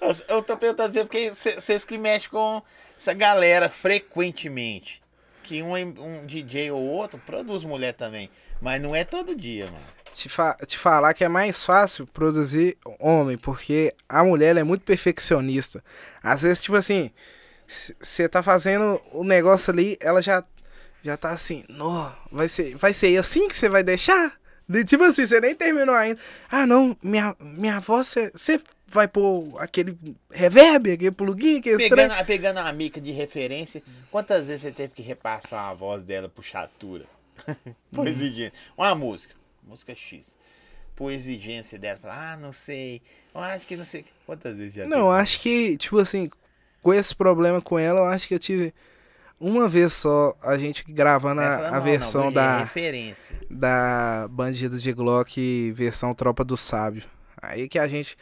Eu, 0.00 0.16
eu 0.28 0.42
tô 0.42 0.56
perguntando 0.56 0.90
assim, 0.90 1.06
porque 1.06 1.30
vocês 1.30 1.84
que 1.84 1.96
mexem 1.96 2.28
com 2.28 2.62
essa 2.98 3.14
galera 3.14 3.68
frequentemente. 3.68 5.02
Que 5.42 5.62
um, 5.62 5.74
um 5.74 6.26
DJ 6.26 6.70
ou 6.72 6.82
outro 6.82 7.18
produz 7.24 7.64
mulher 7.64 7.92
também. 7.92 8.28
Mas 8.60 8.80
não 8.80 8.94
é 8.94 9.04
todo 9.04 9.34
dia, 9.34 9.66
mano. 9.66 9.86
te, 10.12 10.28
fa 10.28 10.56
te 10.66 10.78
falar 10.78 11.14
que 11.14 11.24
é 11.24 11.28
mais 11.28 11.64
fácil 11.64 12.06
produzir 12.06 12.76
homem, 12.98 13.36
porque 13.38 13.94
a 14.08 14.24
mulher 14.24 14.56
é 14.56 14.64
muito 14.64 14.82
perfeccionista. 14.82 15.84
Às 16.22 16.42
vezes, 16.42 16.62
tipo 16.62 16.76
assim, 16.76 17.10
você 17.66 18.28
tá 18.28 18.42
fazendo 18.42 19.00
o 19.12 19.22
negócio 19.22 19.72
ali, 19.72 19.96
ela 20.00 20.22
já, 20.22 20.42
já 21.06 21.16
tá 21.16 21.30
assim, 21.30 21.64
nó, 21.68 22.10
vai 22.30 22.48
ser, 22.48 22.74
vai 22.76 22.92
ser 22.92 23.16
assim 23.18 23.48
que 23.48 23.56
você 23.56 23.68
vai 23.68 23.82
deixar? 23.82 24.38
De, 24.68 24.84
tipo 24.84 25.04
assim, 25.04 25.24
você 25.24 25.40
nem 25.40 25.54
terminou 25.54 25.94
ainda. 25.94 26.20
Ah, 26.50 26.66
não, 26.66 26.96
minha, 27.02 27.34
minha 27.40 27.80
voz, 27.80 28.14
você 28.34 28.60
vai 28.88 29.06
pôr 29.08 29.54
aquele 29.60 29.96
reverb, 30.30 30.92
aquele 30.92 31.10
plugin, 31.12 31.58
aquele 31.58 31.76
Pegando, 31.76 32.12
trem? 32.12 32.24
pegando 32.24 32.58
a 32.58 32.72
mica 32.72 33.00
de 33.00 33.12
referência, 33.12 33.82
quantas 34.10 34.46
vezes 34.48 34.62
você 34.62 34.72
teve 34.72 34.92
que 34.92 35.02
repassar 35.02 35.68
a 35.70 35.74
voz 35.74 36.02
dela 36.04 36.28
por 36.28 36.44
chatura? 36.44 37.04
pois 37.94 38.18
Uhum. 38.20 38.26
é, 38.26 38.30
gente. 38.30 38.52
Uma 38.76 38.94
música, 38.94 39.34
música 39.62 39.94
X. 39.94 40.36
por 40.96 41.10
exigência 41.12 41.78
dela? 41.78 41.98
Falar, 41.98 42.32
ah, 42.32 42.36
não 42.36 42.52
sei. 42.52 43.02
Eu 43.34 43.40
acho 43.40 43.66
que 43.66 43.76
não 43.76 43.84
sei. 43.84 44.04
Quantas 44.24 44.56
vezes 44.56 44.74
já 44.74 44.86
Não, 44.86 45.10
teve? 45.10 45.20
acho 45.20 45.40
que, 45.40 45.76
tipo 45.76 45.98
assim, 45.98 46.30
com 46.82 46.92
esse 46.94 47.14
problema 47.14 47.60
com 47.60 47.78
ela, 47.78 48.00
eu 48.00 48.06
acho 48.06 48.26
que 48.26 48.34
eu 48.34 48.38
tive 48.38 48.72
uma 49.40 49.68
vez 49.68 49.92
só 49.92 50.34
a 50.42 50.56
gente 50.56 50.84
gravando 50.88 51.40
Ela 51.40 51.66
a, 51.66 51.68
a 51.68 51.72
"Não, 51.72 51.82
versão 51.82 52.22
não, 52.22 52.30
é 52.30 52.32
da, 52.34 52.58
referência. 52.60 53.36
da 53.50 54.26
Bandido 54.30 54.78
de 54.78 54.92
Glock, 54.92 55.72
versão 55.72 56.14
Tropa 56.14 56.44
do 56.44 56.56
Sábio. 56.56 57.04
Aí 57.40 57.68
que 57.68 57.78
a 57.78 57.86
gente, 57.86 58.16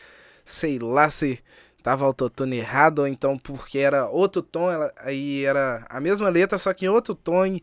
sei 0.45 0.79
lá 0.79 1.09
se 1.11 1.39
tava 1.83 2.05
autotune 2.05 2.57
errado 2.57 3.01
ou 3.01 3.07
então 3.09 3.39
porque 3.39 3.79
era 3.79 4.07
outro 4.09 4.43
tom, 4.43 4.71
ela, 4.71 4.93
aí 4.99 5.45
era 5.45 5.85
a 5.89 6.01
mesma 6.01 6.29
letra, 6.29 6.59
só 6.59 6.73
que 6.73 6.87
em 6.87 6.89
outro 6.89 7.15
tom 7.15 7.45
e 7.47 7.63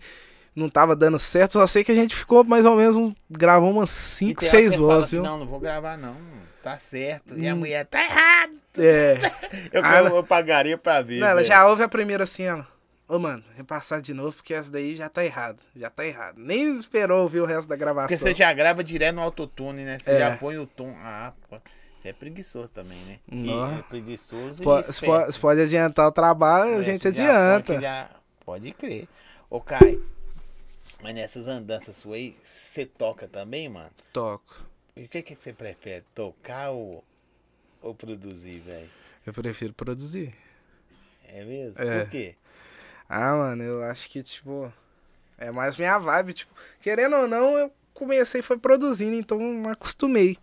não 0.55 0.69
tava 0.69 0.95
dando 0.95 1.17
certo. 1.19 1.53
Só 1.53 1.65
sei 1.67 1.83
que 1.83 1.91
a 1.91 1.95
gente 1.95 2.15
ficou 2.15 2.43
mais 2.43 2.65
ou 2.65 2.75
menos, 2.75 2.95
um- 2.95 3.13
gravou 3.29 3.71
umas 3.71 3.89
E 3.89 3.93
5, 3.93 4.39
tem 4.41 4.49
hora 4.49 4.57
que 4.57 4.63
6 4.63 4.71
você 4.73 4.77
fala 4.77 4.93
vozes, 4.93 5.05
assim, 5.07 5.15
viu? 5.17 5.23
Não, 5.23 5.39
não 5.39 5.47
vou 5.47 5.59
gravar, 5.59 5.97
não. 5.97 6.15
Tá 6.63 6.77
certo. 6.77 7.37
E 7.37 7.47
a 7.47 7.53
Hum. 7.55 7.57
mulher, 7.57 7.85
tá 7.87 8.03
errado. 8.03 8.51
É. 8.77 9.17
Eu, 9.73 9.81
Ah, 9.83 9.97
eu, 9.99 10.15
eu 10.17 10.23
pagaria 10.23 10.77
pra 10.77 11.01
ver. 11.01 11.19
Não, 11.19 11.27
ela 11.27 11.43
já 11.43 11.67
ouve 11.67 11.81
a 11.83 11.89
primeira 11.89 12.23
assim, 12.23 12.43
ela. 12.43 12.65
Ô, 13.13 13.19
mano, 13.19 13.43
repassar 13.57 14.01
de 14.01 14.13
novo, 14.13 14.37
porque 14.37 14.53
essa 14.53 14.71
daí 14.71 14.95
já 14.95 15.09
tá 15.09 15.25
errado. 15.25 15.61
Já 15.75 15.89
tá 15.89 16.05
errado. 16.05 16.37
Nem 16.37 16.77
esperou 16.77 17.23
ouvir 17.23 17.41
o 17.41 17.45
resto 17.45 17.67
da 17.67 17.75
gravação. 17.75 18.07
Porque 18.07 18.15
você 18.17 18.33
já 18.33 18.53
grava 18.53 18.81
direto 18.81 19.15
no 19.15 19.21
autotune, 19.21 19.83
né? 19.83 19.99
Você 19.99 20.11
É. 20.11 20.19
já 20.19 20.37
põe 20.37 20.57
o 20.57 20.65
tom. 20.65 20.95
Ah, 20.97 21.33
pô. 21.49 21.57
Você 21.97 22.07
é 22.07 22.13
preguiçoso 22.13 22.71
também, 22.71 22.97
né? 23.03 23.19
Nó. 23.29 23.69
é 23.79 23.81
preguiçoso 23.81 24.63
e 24.63 24.65
Você 24.65 25.05
pode, 25.41 25.59
adiantar 25.59 26.07
o 26.07 26.11
trabalho, 26.13 26.77
a 26.77 26.81
É, 26.81 26.83
gente 26.85 27.03
já 27.03 27.09
adianta. 27.09 27.81
já- 27.81 28.09
Pode 28.45 28.71
crer. 28.71 29.09
Ô, 29.49 29.59
Caio, 29.59 30.03
mas 31.03 31.13
nessas 31.13 31.47
andanças 31.49 31.97
suas 31.97 32.15
aí, 32.15 32.35
você 32.45 32.85
toca 32.85 33.27
também, 33.27 33.67
mano? 33.67 33.91
Toco. 34.13 34.63
E 34.95 35.03
o 35.03 35.09
que, 35.09 35.21
que 35.21 35.35
você 35.35 35.51
prefere? 35.51 36.05
Tocar 36.15 36.69
ou, 36.69 37.03
ou 37.81 37.93
produzir, 37.93 38.59
velho? 38.61 38.89
Eu 39.25 39.33
prefiro 39.33 39.73
produzir. 39.73 40.33
É 41.27 41.43
mesmo? 41.43 41.75
É. 41.77 41.99
Por 41.99 42.09
quê? 42.09 42.35
Ah, 43.13 43.35
mano, 43.35 43.61
eu 43.63 43.83
acho 43.83 44.09
que, 44.09 44.23
tipo, 44.23 44.71
é 45.37 45.51
mais 45.51 45.75
minha 45.77 45.97
vibe. 45.97 46.33
Tipo, 46.33 46.53
querendo 46.81 47.15
ou 47.15 47.27
não, 47.27 47.57
eu 47.57 47.71
comecei 47.93 48.41
foi 48.41 48.57
produzindo, 48.57 49.15
então 49.15 49.37
me 49.39 49.67
acostumei. 49.69 50.37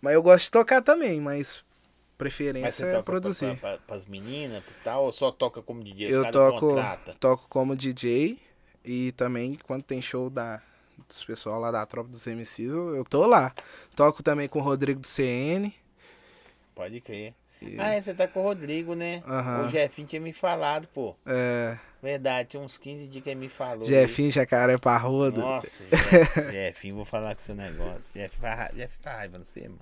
Mas 0.00 0.14
eu 0.14 0.22
gosto 0.22 0.44
de 0.46 0.50
tocar 0.50 0.82
também, 0.82 1.20
mas 1.20 1.64
Mas 1.64 2.18
preferência 2.18 2.72
você 2.72 2.86
é 2.86 2.92
toca 2.92 3.04
produzir. 3.04 3.56
pra, 3.58 3.76
pra, 3.76 3.78
pras 3.86 4.06
meninas 4.06 4.62
e 4.68 4.84
tal, 4.84 5.04
ou 5.04 5.12
só 5.12 5.30
toca 5.30 5.62
como 5.62 5.82
DJ? 5.82 6.10
Eu 6.12 6.30
toco, 6.30 6.74
toco 7.18 7.46
como 7.48 7.74
DJ 7.76 8.38
e 8.84 9.12
também 9.12 9.56
quando 9.64 9.82
tem 9.82 10.02
show 10.02 10.28
da, 10.28 10.60
dos 11.08 11.24
pessoal 11.24 11.60
lá 11.60 11.70
da 11.70 11.86
tropa 11.86 12.10
dos 12.10 12.26
MCs, 12.26 12.72
eu, 12.72 12.96
eu 12.96 13.04
tô 13.04 13.26
lá. 13.26 13.54
Toco 13.96 14.22
também 14.22 14.48
com 14.48 14.58
o 14.58 14.62
Rodrigo 14.62 15.00
do 15.00 15.06
CN. 15.06 15.72
Pode 16.74 17.00
crer. 17.00 17.34
E- 17.60 17.76
Ah, 17.78 17.90
é, 17.94 18.02
você 18.02 18.12
tá 18.12 18.26
com 18.26 18.40
o 18.40 18.42
Rodrigo, 18.42 18.94
né? 18.94 19.22
Aham. 19.26 19.66
O 19.66 19.70
Jefinho 19.70 20.08
tinha 20.08 20.20
me 20.20 20.32
falado, 20.32 20.88
pô. 20.88 21.14
É, 21.24 21.78
Verdade, 22.02 22.48
tinha 22.50 22.60
uns 22.62 22.76
15 22.76 23.06
dias 23.06 23.22
que 23.22 23.30
ele 23.30 23.38
me 23.38 23.48
falou. 23.48 23.86
Jefinho, 23.86 24.32
Jacaré 24.32 24.76
Parrudo. 24.76 25.40
Nossa, 25.40 25.84
Jeff- 25.88 26.50
Jefinho, 26.50 26.96
vou 26.96 27.04
falar 27.04 27.34
com 27.34 27.40
seu 27.40 27.54
negócio. 27.54 28.12
Jeff 28.12 28.36
Jeff 28.74 28.96
faz 29.00 29.16
raiva, 29.18 29.38
não 29.38 29.44
sei, 29.44 29.64
mano. 29.68 29.80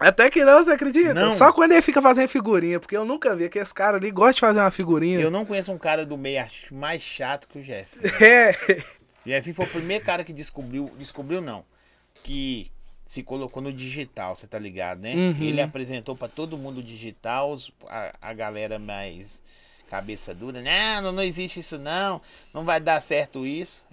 Até 0.00 0.28
que 0.28 0.44
não, 0.44 0.64
você 0.64 0.72
acredita? 0.72 1.14
Não. 1.14 1.32
Só 1.34 1.52
quando 1.52 1.72
ele 1.72 1.82
fica 1.82 2.02
fazendo 2.02 2.26
figurinha, 2.26 2.80
porque 2.80 2.96
eu 2.96 3.04
nunca 3.04 3.36
vi 3.36 3.48
que 3.48 3.60
esse 3.60 3.72
cara 3.72 3.98
ali 3.98 4.10
gosta 4.10 4.32
de 4.34 4.40
fazer 4.40 4.58
uma 4.58 4.70
figurinha. 4.72 5.20
Eu 5.20 5.30
não 5.30 5.44
conheço 5.44 5.70
um 5.70 5.78
cara 5.78 6.04
do 6.04 6.18
meio 6.18 6.42
acho, 6.42 6.74
mais 6.74 7.00
chato 7.00 7.46
que 7.46 7.58
o 7.60 7.62
Jeff. 7.62 7.96
É. 8.20 8.52
Jeff 9.24 9.52
foi 9.52 9.66
o 9.66 9.68
primeiro 9.68 10.04
cara 10.04 10.24
que 10.24 10.32
descobriu. 10.32 10.90
Descobriu 10.98 11.40
não. 11.40 11.64
Que 12.24 12.72
se 13.04 13.22
colocou 13.22 13.62
no 13.62 13.72
digital, 13.72 14.34
você 14.34 14.48
tá 14.48 14.58
ligado, 14.58 15.00
né? 15.00 15.14
Uhum. 15.14 15.36
Ele 15.40 15.60
apresentou 15.60 16.16
pra 16.16 16.26
todo 16.26 16.58
mundo 16.58 16.82
digital, 16.82 17.56
a, 17.88 18.12
a 18.20 18.32
galera 18.32 18.80
mais 18.80 19.40
cabeça 19.92 20.34
dura. 20.34 20.62
Não, 20.62 21.02
não, 21.02 21.12
não 21.12 21.22
existe 21.22 21.60
isso 21.60 21.78
não. 21.78 22.20
Não 22.54 22.64
vai 22.64 22.80
dar 22.80 23.00
certo 23.02 23.44
isso. 23.46 23.84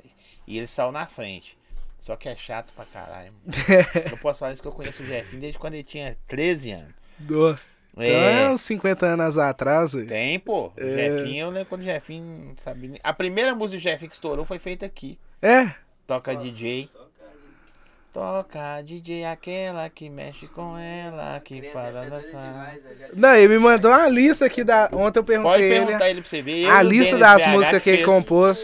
E 0.48 0.58
ele 0.58 0.66
saiu 0.68 0.92
na 0.94 1.06
frente. 1.06 1.58
Só 2.00 2.16
que 2.16 2.30
é 2.30 2.36
chato 2.36 2.72
pra 2.74 2.86
caralho. 2.86 3.34
Eu 4.10 4.18
posso 4.18 4.40
falar 4.40 4.54
isso 4.54 4.62
que 4.62 4.68
eu 4.68 4.72
conheço 4.72 5.04
o 5.04 5.06
Jefinho 5.06 5.42
desde 5.42 5.60
quando 5.60 5.74
ele 5.74 5.84
tinha 5.84 6.18
13 6.28 6.72
anos. 6.72 6.94
Do- 7.18 7.60
Então 7.92 8.06
é 8.06 8.50
uns 8.50 8.62
50 8.62 9.06
anos 9.06 9.38
atrás. 9.38 9.94
ué. 9.94 10.06
Tem, 10.06 10.40
pô. 10.40 10.68
O 10.68 10.74
É. 10.78 10.96
Jefinho, 11.18 11.42
eu 11.48 11.50
lembro 11.50 11.68
quando 11.68 11.82
o 11.82 11.86
Jefinho 11.86 12.24
não 12.48 12.54
sabia. 12.58 12.98
A 13.04 13.12
primeira 13.14 13.54
música 13.54 13.78
do 13.78 13.84
Jefinho 13.84 14.10
que 14.10 14.16
estourou 14.16 14.46
foi 14.46 14.58
feita 14.60 14.86
aqui. 14.86 15.20
É. 15.42 15.76
Toca 16.08 16.34
DJ. 16.36 16.90
Toca, 18.12 18.82
DJ 18.84 19.24
aquela 19.26 19.88
que 19.90 20.10
mexe 20.10 20.48
com 20.48 20.76
ela, 20.78 21.40
que 21.42 21.62
faz 21.72 21.94
descer 21.94 22.10
dois 22.10 22.24
dançar. 22.32 22.76
tinha- 22.96 23.10
Não, 23.14 23.36
ele 23.36 23.48
me 23.54 23.60
mandou 23.60 23.92
uma 23.92 24.10
lista 24.10 24.46
aqui 24.46 24.64
da. 24.64 24.90
Ontem 24.92 25.20
eu 25.20 25.24
perguntei 25.24 25.52
Pode 25.52 25.64
ele. 25.64 25.86
perguntar 25.86 26.10
ele 26.10 26.22
pra 26.22 26.30
você 26.30 26.42
ver. 26.42 26.60
Eu 26.64 26.72
A 26.72 26.82
lista 26.82 27.18
das 27.18 27.44
BH 27.44 27.50
músicas 27.52 27.84
que 27.84 27.90
ele 27.92 28.04
compôs. 28.04 28.60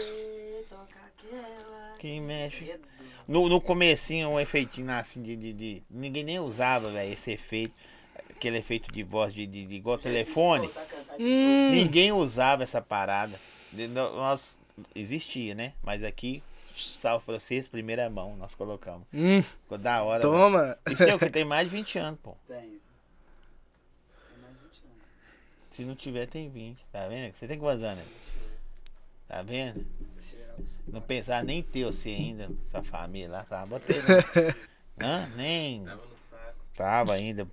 Toca 0.68 0.82
aquela. 1.06 1.96
Que 1.98 2.20
mexe. 2.20 2.74
No, 3.28 3.48
no 3.48 3.60
comecinho, 3.60 4.30
um 4.30 4.40
efeitinho 4.40 4.90
assim 4.92 5.22
de, 5.22 5.36
de, 5.36 5.52
de- 5.52 5.82
Ninguém 5.90 6.24
nem 6.24 6.38
usava, 6.40 6.90
velho, 6.90 7.12
esse 7.12 7.30
efeito. 7.30 7.72
Aquele 8.30 8.58
efeito 8.58 8.92
de 8.92 9.02
voz 9.02 9.32
de, 9.32 9.46
de, 9.46 9.64
de 9.64 9.74
igual 9.76 9.96
telefone. 9.96 10.68
Hum. 11.18 11.70
Ninguém 11.70 12.12
usava 12.12 12.62
essa 12.64 12.82
parada. 12.82 13.40
Nós 13.72 14.58
existia, 14.94 15.54
né? 15.54 15.72
Mas 15.82 16.04
aqui, 16.04 16.42
salve 16.76 17.24
pra 17.24 17.38
vocês, 17.38 17.66
primeira 17.68 18.08
mão, 18.10 18.36
nós 18.36 18.54
colocamos. 18.54 19.06
Hum, 19.12 19.42
Ficou 19.42 19.78
da 19.78 20.02
hora. 20.02 20.20
toma. 20.22 20.76
Isso 20.90 21.04
tem 21.04 21.14
o 21.14 21.18
que? 21.18 21.30
Tem 21.30 21.44
mais 21.44 21.68
de 21.70 21.76
20 21.76 21.98
anos, 21.98 22.20
pô. 22.22 22.36
Tem. 22.46 22.56
Tem 22.60 22.78
mais 24.42 24.54
20 24.54 24.64
anos. 24.64 25.04
Se 25.70 25.84
não 25.84 25.94
tiver, 25.94 26.26
tem 26.26 26.48
20. 26.48 26.78
Tá 26.92 27.06
vendo? 27.08 27.32
Você 27.34 27.46
tem 27.46 27.58
quantos 27.58 27.82
anos? 27.84 28.04
Tá 29.28 29.42
vendo? 29.42 29.86
Não 30.88 31.00
pensar 31.00 31.42
nem 31.44 31.62
ter 31.62 31.84
você 31.84 32.10
ainda, 32.10 32.48
essa 32.64 32.82
família 32.82 33.28
lá. 33.28 33.44
Falava, 33.44 33.66
botei 33.66 33.96
não. 34.02 34.54
Hã? 35.06 35.28
Nem. 35.36 35.84
Tava 35.84 35.96
no 35.96 36.16
saco. 36.30 36.54
Tava 36.76 37.12
ainda. 37.14 37.46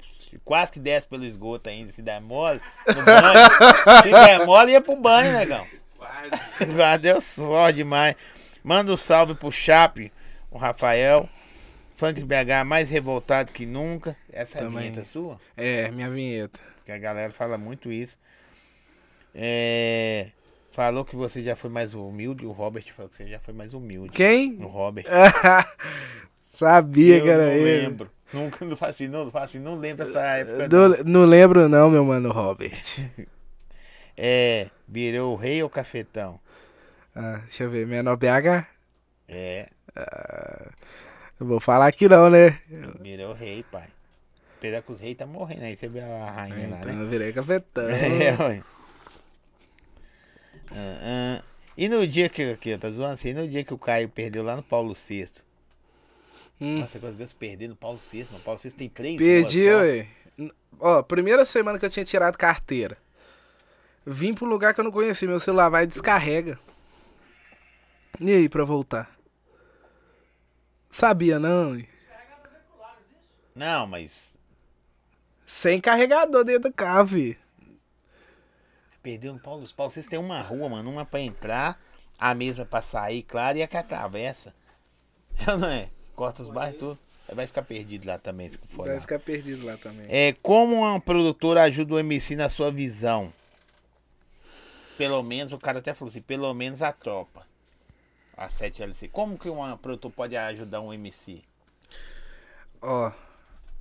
Quase 0.46 0.72
que 0.72 0.80
desce 0.80 1.08
pelo 1.08 1.26
esgoto 1.26 1.68
ainda. 1.70 1.92
Se 1.92 2.02
der 2.02 2.22
mole, 2.22 2.62
no 2.88 3.04
banho. 3.04 3.50
Se 4.04 4.12
der 4.12 4.46
mole, 4.46 4.72
ia 4.72 4.82
pro 4.82 4.96
banho, 4.96 5.34
negão. 5.34 5.66
Quase. 5.98 6.30
Ah, 6.86 6.96
Deu 6.96 7.20
sorte 7.20 7.78
demais. 7.78 8.16
Manda 8.64 8.92
um 8.94 8.98
salve 8.98 9.36
pro 9.36 9.52
Chape, 9.52 10.12
o 10.50 10.58
Rafael. 10.58 11.28
Funk 11.96 12.24
BH 12.24 12.66
mais 12.66 12.90
revoltado 12.90 13.52
que 13.52 13.66
nunca. 13.66 14.16
Essa 14.32 14.58
é 14.58 14.62
a 14.62 14.64
Também. 14.66 14.84
vinheta 14.90 15.06
sua? 15.06 15.40
É, 15.56 15.92
minha 15.92 16.10
vinheta. 16.10 16.60
Que 16.84 16.92
a 16.92 16.98
galera 16.98 17.32
fala 17.32 17.58
muito 17.58 17.92
isso. 17.92 18.18
É, 19.36 20.28
falou 20.72 21.06
que 21.06 21.16
você 21.16 21.44
já 21.44 21.56
foi 21.56 21.70
mais 21.70 21.94
humilde. 21.94 22.46
O 22.46 22.52
Robert 22.52 22.84
falou 22.94 23.10
que 23.10 23.16
você 23.16 23.28
já 23.28 23.40
foi 23.40 23.54
mais 23.54 23.74
humilde. 23.74 24.12
Quem? 24.12 24.58
O 24.62 24.68
Robert. 24.68 25.06
Sabia 26.46 27.18
Eu 27.18 27.24
que 27.24 27.30
era 27.30 27.46
não 27.46 27.52
ele. 27.52 27.82
lembro. 27.82 28.12
Nunca 28.34 28.66
não 28.66 28.76
faço 28.76 28.90
assim, 28.92 29.08
não, 29.08 29.30
faço 29.30 29.46
assim, 29.46 29.60
não 29.60 29.76
lembro 29.76 30.08
essa 30.08 30.20
época. 30.22 30.68
Do- 30.68 30.90
não. 30.90 31.04
não 31.22 31.26
lembro 31.26 31.70
não, 31.70 31.90
meu 31.90 32.04
mano 32.04 32.32
Robert. 32.32 32.82
É, 34.16 34.70
virou 34.88 35.34
o 35.34 35.36
rei 35.36 35.64
ou 35.64 35.70
cafetão? 35.70 36.40
Ah, 37.16 37.42
deixa 37.44 37.64
eu 37.64 37.70
ver, 37.70 37.86
menor 37.86 38.16
BH? 38.18 38.66
É, 39.28 39.70
Eu 41.40 41.46
vou 41.46 41.60
falar 41.60 41.88
aqui 41.88 42.08
não, 42.08 42.30
né? 42.30 42.60
virou 43.02 43.32
o 43.32 43.34
rei, 43.34 43.64
pai. 43.72 43.88
Apesar 44.58 44.82
que 44.82 44.92
os 44.92 45.00
reis 45.00 45.18
tá 45.18 45.26
morrendo 45.26 45.64
aí, 45.66 45.76
você 45.76 45.88
viu 45.88 46.02
a 46.04 46.32
rainha 46.32 46.70
lá, 46.70 46.80
Então 46.80 46.94
né? 46.96 47.04
eu 47.04 47.10
virei 47.10 47.34
cafetão. 47.34 47.84
É, 47.90 48.36
ué. 48.44 48.64
Ah, 50.72 51.42
ah. 51.42 51.44
E 51.78 51.90
no 51.90 52.06
dia 52.08 52.30
que, 52.30 52.52
aqui, 52.52 52.78
tá 52.78 52.90
zoando 52.90 53.14
assim, 53.14 53.34
no 53.34 53.48
dia 53.48 53.64
que 53.64 53.74
o 53.74 53.78
Caio 53.78 54.08
perdeu 54.10 54.44
lá 54.44 54.56
no 54.56 54.64
Paulo 54.64 54.94
VI. 54.94 55.26
Hum. 56.62 56.80
Nossa, 56.80 57.00
conseguiu 57.00 57.28
se 57.28 57.36
perder 57.36 57.68
no 57.68 57.76
Paulo 57.76 57.98
VI, 58.00 58.26
mano. 58.32 58.44
Paulo 58.44 58.60
VI 58.64 58.72
tem 58.72 58.90
três 58.90 59.18
Perdi, 59.18 59.70
ué. 59.70 60.08
Ó, 60.80 61.02
primeira 61.04 61.46
semana 61.46 61.78
que 61.78 61.86
eu 61.86 61.90
tinha 61.90 62.06
tirado 62.06 62.38
carteira. 62.38 62.98
Vim 64.06 64.34
pro 64.34 64.46
lugar 64.46 64.74
que 64.74 64.80
eu 64.80 64.84
não 64.84 64.92
conheci, 64.92 65.28
meu 65.28 65.40
celular 65.40 65.70
vai 65.70 65.84
e 65.84 65.88
descarrega. 65.88 66.60
E 68.20 68.32
aí, 68.32 68.50
pra 68.50 68.64
voltar? 68.64 69.12
Sabia 70.90 71.40
não? 71.40 71.82
Não, 73.56 73.88
mas 73.88 74.34
Sem 75.46 75.80
carregador 75.80 76.44
dentro 76.44 76.70
do 76.70 76.74
carro, 76.74 77.08
fi. 77.08 77.38
perdeu 79.02 79.34
no 79.34 79.40
Paulo 79.40 79.66
VI. 79.66 79.74
Paulo 79.74 79.92
VI 79.92 80.04
tem 80.04 80.20
uma 80.20 80.42
rua, 80.42 80.70
mano. 80.70 80.90
Uma 80.92 81.06
pra 81.06 81.20
entrar, 81.20 81.80
a 82.18 82.34
mesma 82.34 82.66
pra 82.66 82.82
sair, 82.82 83.24
claro, 83.24 83.58
e 83.58 83.64
a 83.64 83.68
que 83.68 83.78
atravessa. 83.78 84.54
Não 85.60 85.68
é? 85.68 85.90
Corta 86.16 86.42
os 86.42 86.48
bairros 86.50 86.80
tudo. 86.80 87.00
Vai 87.34 87.48
ficar 87.48 87.64
perdido 87.64 88.06
lá 88.08 88.18
também, 88.20 88.50
se 88.50 88.58
for 88.68 88.86
Vai 88.86 88.96
lá. 88.96 89.02
ficar 89.02 89.18
perdido 89.20 89.66
lá 89.66 89.78
também. 89.78 90.06
É, 90.10 90.34
como 90.42 90.76
uma 90.78 91.00
produtora 91.00 91.64
ajuda 91.64 91.96
o 91.96 92.00
MC 92.00 92.36
na 92.36 92.50
sua 92.50 92.72
visão? 92.72 93.34
Pelo 94.98 95.24
menos, 95.24 95.52
o 95.54 95.58
cara 95.58 95.80
até 95.80 95.94
falou 95.94 96.10
assim, 96.12 96.22
pelo 96.22 96.54
menos 96.54 96.82
a 96.82 96.92
tropa. 96.92 97.48
A 98.36 98.48
7LC. 98.48 99.10
Como 99.12 99.38
que 99.38 99.50
uma 99.50 99.78
produtora 99.78 100.14
pode 100.16 100.36
ajudar 100.38 100.82
um 100.82 100.94
MC? 100.94 101.44
Ó, 102.82 103.12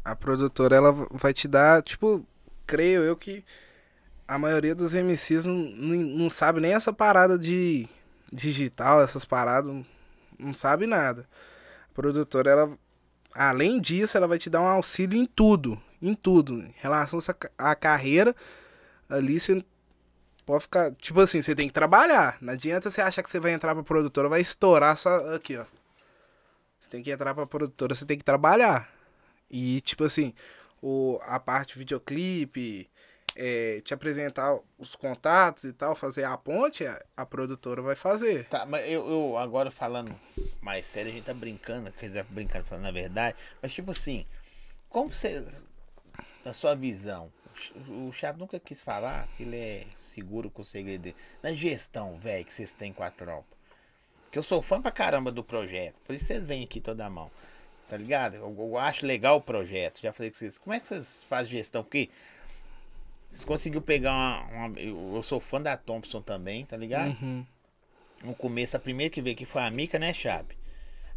A 0.05 0.17
produtora, 0.17 0.77
ela 0.77 0.93
vai 1.13 1.33
te 1.35 1.47
dar, 1.49 1.83
tipo, 1.83 2.27
creio 2.67 3.03
eu 3.03 3.17
que 3.17 3.45
a 4.27 4.39
maioria 4.39 4.75
dos 4.75 4.95
MCs 4.95 5.47
não, 5.47 5.55
não, 5.55 5.97
não 5.97 6.31
sabe 6.31 6.61
nem 6.61 6.75
essa 6.75 6.93
parada 6.93 7.39
de 7.39 7.89
digital, 8.33 9.03
essas 9.03 9.25
paradas, 9.25 9.73
não 10.39 10.55
sabe 10.55 10.87
nada. 10.87 11.29
A 11.91 11.95
produtora, 11.95 12.51
ela, 12.51 12.79
além 13.35 13.81
disso, 13.81 14.17
ela 14.17 14.27
vai 14.29 14.39
te 14.39 14.51
dar 14.51 14.61
um 14.63 14.67
auxílio 14.67 15.19
em 15.21 15.27
tudo, 15.27 15.81
em 16.01 16.15
tudo. 16.15 16.61
Em 16.61 16.75
relação 16.79 17.19
à 17.59 17.75
carreira, 17.77 18.35
ali 19.09 19.39
você 19.41 19.65
pode 20.53 20.63
ficar, 20.65 20.93
tipo 20.97 21.19
assim, 21.21 21.41
você 21.41 21.55
tem 21.55 21.67
que 21.67 21.73
trabalhar. 21.73 22.37
Não 22.41 22.53
adianta 22.53 22.91
você 22.91 23.01
achar 23.01 23.23
que 23.23 23.31
você 23.31 23.41
vai 23.41 23.53
entrar 23.53 23.75
pra 23.75 23.83
produtora, 23.83 24.29
vai 24.29 24.43
estourar 24.43 24.97
só 24.99 25.35
aqui, 25.35 25.57
ó. 25.57 25.65
Você 26.79 26.91
tem 26.91 27.03
que 27.03 27.11
entrar 27.11 27.35
pra 27.35 27.47
produtora, 27.47 27.95
você 27.95 28.05
tem 28.05 28.19
que 28.19 28.25
trabalhar. 28.25 28.93
E, 29.51 29.81
tipo 29.81 30.05
assim, 30.05 30.35
o, 30.83 31.19
a 31.23 31.41
parte 31.41 31.79
videoclipe, 31.79 32.91
é, 33.35 33.81
te 33.83 33.95
apresentar 33.95 34.59
os 34.79 34.95
contatos 34.95 35.65
e 35.65 35.73
tal, 35.73 35.97
fazer 35.97 36.25
a 36.25 36.37
ponte, 36.37 36.85
a, 36.85 37.03
a 37.17 37.25
produtora 37.25 37.81
vai 37.81 37.97
fazer. 37.97 38.47
Tá, 38.49 38.67
mas 38.67 38.87
eu, 38.91 39.09
eu, 39.11 39.39
agora 39.39 39.71
falando 39.71 40.15
mais 40.61 40.87
sério, 40.87 41.11
a 41.11 41.15
gente 41.15 41.25
tá 41.25 41.33
brincando, 41.33 41.91
quer 41.93 42.09
dizer, 42.09 42.25
brincando, 42.25 42.67
falando 42.67 42.89
a 42.89 42.93
verdade, 42.93 43.39
mas 43.63 43.73
tipo 43.73 43.91
assim, 43.91 44.27
como 44.91 45.15
você, 45.15 45.43
na 46.45 46.53
sua 46.53 46.75
visão, 46.75 47.33
o 47.89 48.13
Chave 48.13 48.39
nunca 48.39 48.59
quis 48.59 48.83
falar 48.83 49.29
que 49.37 49.43
ele 49.43 49.57
é 49.57 49.87
seguro 49.99 50.51
com 50.51 50.63
o 50.63 50.65
segredo 50.65 51.03
dele. 51.03 51.17
Na 51.43 51.53
gestão, 51.53 52.17
velho, 52.17 52.45
que 52.45 52.53
vocês 52.53 52.73
têm 52.73 52.93
com 52.93 53.03
a 53.03 53.11
tropa. 53.11 53.57
Que 54.31 54.39
eu 54.39 54.43
sou 54.43 54.63
fã 54.63 54.81
pra 54.81 54.91
caramba 54.91 55.31
do 55.31 55.45
projeto. 55.45 55.97
Por 56.05 56.15
isso 56.15 56.27
vocês 56.27 56.47
vêm 56.47 56.65
aqui 56.65 56.81
toda 56.81 57.05
a 57.05 57.11
mão. 57.11 57.31
Tá 57.89 57.97
ligado? 57.97 58.37
Eu, 58.37 58.57
eu, 58.59 58.79
acho 58.79 59.05
legal 59.05 59.37
o 59.37 59.41
projeto. 59.41 60.01
Já 60.01 60.13
falei 60.13 60.31
com 60.31 60.39
vocês. 60.39 60.57
Como 60.57 60.75
é 60.75 60.81
que 60.81 60.89
vocês 60.89 61.25
fazem 61.25 61.53
gestão? 61.53 61.83
Porque 61.83 62.09
vocês 63.31 63.45
conseguiram 63.45 63.83
pegar 63.83 64.13
uma, 64.13 64.67
uma 64.67 64.81
eu, 64.81 65.23
sou 65.23 65.39
fã 65.39 65.61
da 65.61 65.77
Thompson 65.77 66.23
também, 66.23 66.65
tá 66.65 66.77
ligado? 66.77 67.17
Uhum. 67.21 67.47
No 68.25 68.35
começo, 68.35 68.77
a 68.77 68.81
primeira 68.81 69.13
que 69.13 69.21
veio 69.21 69.35
aqui 69.35 69.45
foi 69.45 69.63
a 69.63 69.71
Mica, 69.71 69.99
né, 69.99 70.15
Chave? 70.15 70.57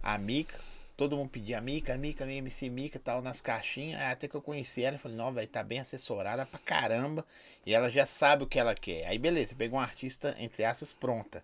A 0.02 0.18
Mica 0.18 0.60
todo 0.96 1.18
mundo 1.18 1.30
pedia 1.30 1.60
Mica, 1.60 1.98
Mica, 1.98 2.26
MC 2.26 2.70
Mica 2.70 3.00
tal, 3.00 3.22
nas 3.22 3.41
caixinhas. 3.41 4.00
Aí 4.00 4.12
até 4.12 4.28
que 4.28 4.36
eu 4.36 4.41
conheci 4.41 4.84
ela 4.84 4.96
e 4.96 5.00
falei, 5.00 5.18
não, 5.18 5.34
velho, 5.34 5.48
tá 5.48 5.64
bem 5.64 5.80
assessorada 5.80 6.46
pra 6.46 6.60
caramba. 6.60 7.26
E 7.66 7.74
ela 7.74 7.91
já 7.91 8.06
sabe 8.06 8.43
o 8.43 8.48
que 8.48 8.60
ela 8.60 8.74
quer. 8.74 9.06
Aí 9.08 9.18
beleza, 9.18 9.56
pegou 9.56 9.80
uma 9.80 9.86
artista, 9.86 10.36
entre 10.39 10.64
aspas, 10.64 10.93
pronta. 10.93 11.43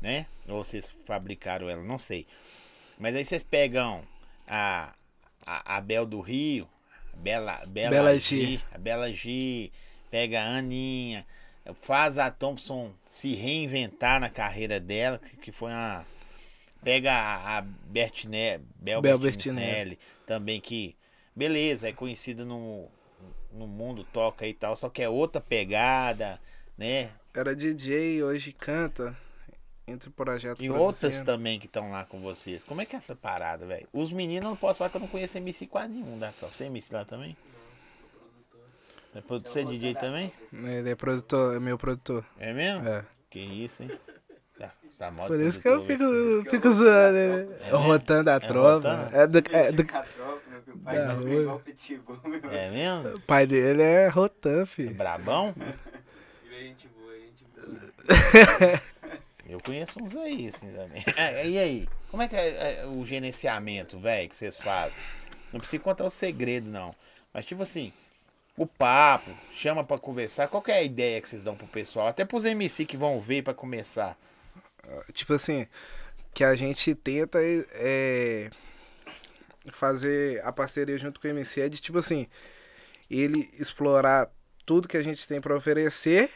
Né? 0.00 0.26
Ou 0.48 0.62
vocês 0.62 0.94
fabricaram 1.04 1.68
ela, 1.68 1.82
não 1.82 1.98
sei. 1.98 2.26
Mas 2.98 3.14
aí 3.14 3.24
vocês 3.24 3.42
pegam 3.42 4.04
a, 4.46 4.94
a, 5.46 5.76
a 5.76 5.80
Bel 5.80 6.04
do 6.04 6.20
Rio, 6.20 6.68
a 7.12 7.16
Bela, 7.16 7.62
Bela, 7.66 7.90
Bela 7.90 8.18
G, 8.18 8.60
a 8.72 8.78
Bela 8.78 9.12
G, 9.12 9.70
pega 10.10 10.42
a 10.42 10.56
Aninha, 10.58 11.26
faz 11.74 12.18
a 12.18 12.30
Thompson 12.30 12.92
se 13.08 13.34
reinventar 13.34 14.20
na 14.20 14.28
carreira 14.28 14.78
dela, 14.78 15.18
que, 15.18 15.36
que 15.36 15.52
foi 15.52 15.70
uma 15.70 16.06
Pega 16.84 17.12
a, 17.12 17.58
a 17.58 17.60
Bertinelli, 17.62 18.64
Bel, 18.76 19.00
Bel 19.00 19.18
Bertinelli, 19.18 19.66
Bertinelli, 19.66 19.98
também 20.26 20.60
que, 20.60 20.94
beleza, 21.34 21.88
é 21.88 21.92
conhecida 21.92 22.44
no, 22.44 22.88
no 23.52 23.66
mundo, 23.66 24.04
toca 24.12 24.46
e 24.46 24.52
tal, 24.52 24.76
só 24.76 24.88
que 24.88 25.02
é 25.02 25.08
outra 25.08 25.40
pegada, 25.40 26.38
né? 26.76 27.10
Era 27.34 27.56
DJ, 27.56 28.22
hoje 28.22 28.52
canta 28.52 29.16
entre 29.86 30.08
o 30.08 30.12
projeto 30.12 30.62
E 30.62 30.70
outras 30.70 31.20
também 31.22 31.58
que 31.58 31.66
estão 31.66 31.90
lá 31.90 32.04
com 32.04 32.20
vocês. 32.20 32.64
Como 32.64 32.80
é 32.80 32.86
que 32.86 32.94
é 32.94 32.98
essa 32.98 33.14
parada, 33.14 33.66
velho? 33.66 33.88
Os 33.92 34.12
meninos, 34.12 34.48
não 34.48 34.56
posso 34.56 34.78
falar 34.78 34.90
que 34.90 34.96
eu 34.96 35.00
não 35.00 35.08
conheço 35.08 35.36
MC 35.38 35.66
quase 35.66 35.92
nenhum 35.92 36.18
da 36.18 36.32
Copa. 36.32 36.54
Você 36.54 36.64
é 36.64 36.66
MC 36.66 36.94
lá 36.94 37.04
também? 37.04 37.36
Não, 39.14 39.22
sou 39.22 39.40
Você 39.40 39.60
é 39.60 39.64
DJ 39.64 39.94
também? 39.94 40.32
Ele 40.52 40.90
é 40.90 40.94
produtor, 40.96 41.56
é 41.56 41.60
meu 41.60 41.78
produtor. 41.78 42.24
É 42.38 42.52
mesmo? 42.52 42.86
É. 42.88 43.04
Que 43.30 43.40
isso, 43.40 43.82
hein? 43.82 43.90
Tá 44.58 45.10
Por 45.10 45.40
isso 45.40 45.60
que 45.60 45.66
eu 45.68 45.84
fico, 45.84 46.04
eu 46.04 46.44
fico 46.44 46.70
zoando, 46.72 47.18
né? 47.18 47.48
É 47.66 47.70
rotando 47.70 48.30
a 48.30 48.34
é 48.34 48.40
tropa. 48.40 49.10
É 49.12 49.26
do. 49.26 49.38
É 49.38 49.72
do... 49.72 49.84
É 52.50 52.70
mesmo? 52.70 53.16
O 53.16 53.20
pai 53.22 53.46
dele 53.46 53.82
é 53.82 54.06
Rotan, 54.08 54.64
filho. 54.64 54.90
É 54.90 54.94
brabão? 54.94 55.52
gente 56.48 56.88
boa, 56.88 57.14
gente 57.14 57.44
boa. 57.54 58.82
Eu 59.48 59.60
conheço 59.60 60.02
uns 60.02 60.16
aí, 60.16 60.48
assim, 60.48 60.72
também. 60.72 61.04
É, 61.16 61.46
e 61.46 61.58
aí? 61.58 61.88
Como 62.10 62.22
é 62.22 62.28
que 62.28 62.36
é, 62.36 62.80
é 62.80 62.86
o 62.86 63.04
gerenciamento, 63.04 63.98
velho, 63.98 64.28
que 64.28 64.36
vocês 64.36 64.60
fazem? 64.60 65.04
Não 65.52 65.60
precisa 65.60 65.82
contar 65.82 66.04
o 66.04 66.10
segredo, 66.10 66.70
não. 66.70 66.94
Mas, 67.32 67.44
tipo 67.44 67.62
assim, 67.62 67.92
o 68.56 68.66
papo, 68.66 69.30
chama 69.52 69.84
para 69.84 69.98
conversar. 69.98 70.48
Qual 70.48 70.62
é 70.68 70.74
a 70.74 70.82
ideia 70.82 71.20
que 71.20 71.28
vocês 71.28 71.42
dão 71.42 71.56
pro 71.56 71.66
pessoal? 71.66 72.06
Até 72.06 72.24
pros 72.24 72.44
MC 72.44 72.84
que 72.84 72.96
vão 72.96 73.20
ver 73.20 73.42
para 73.42 73.52
começar. 73.52 74.16
Tipo 75.12 75.34
assim, 75.34 75.66
que 76.32 76.44
a 76.44 76.54
gente 76.54 76.94
tenta 76.94 77.38
é, 77.42 78.50
fazer 79.72 80.44
a 80.44 80.52
parceria 80.52 80.98
junto 80.98 81.20
com 81.20 81.28
o 81.28 81.30
MC 81.30 81.62
é 81.62 81.68
de 81.68 81.80
tipo 81.80 81.98
assim, 81.98 82.26
ele 83.10 83.48
explorar 83.58 84.30
tudo 84.66 84.88
que 84.88 84.96
a 84.96 85.02
gente 85.02 85.26
tem 85.26 85.40
para 85.40 85.56
oferecer 85.56 86.30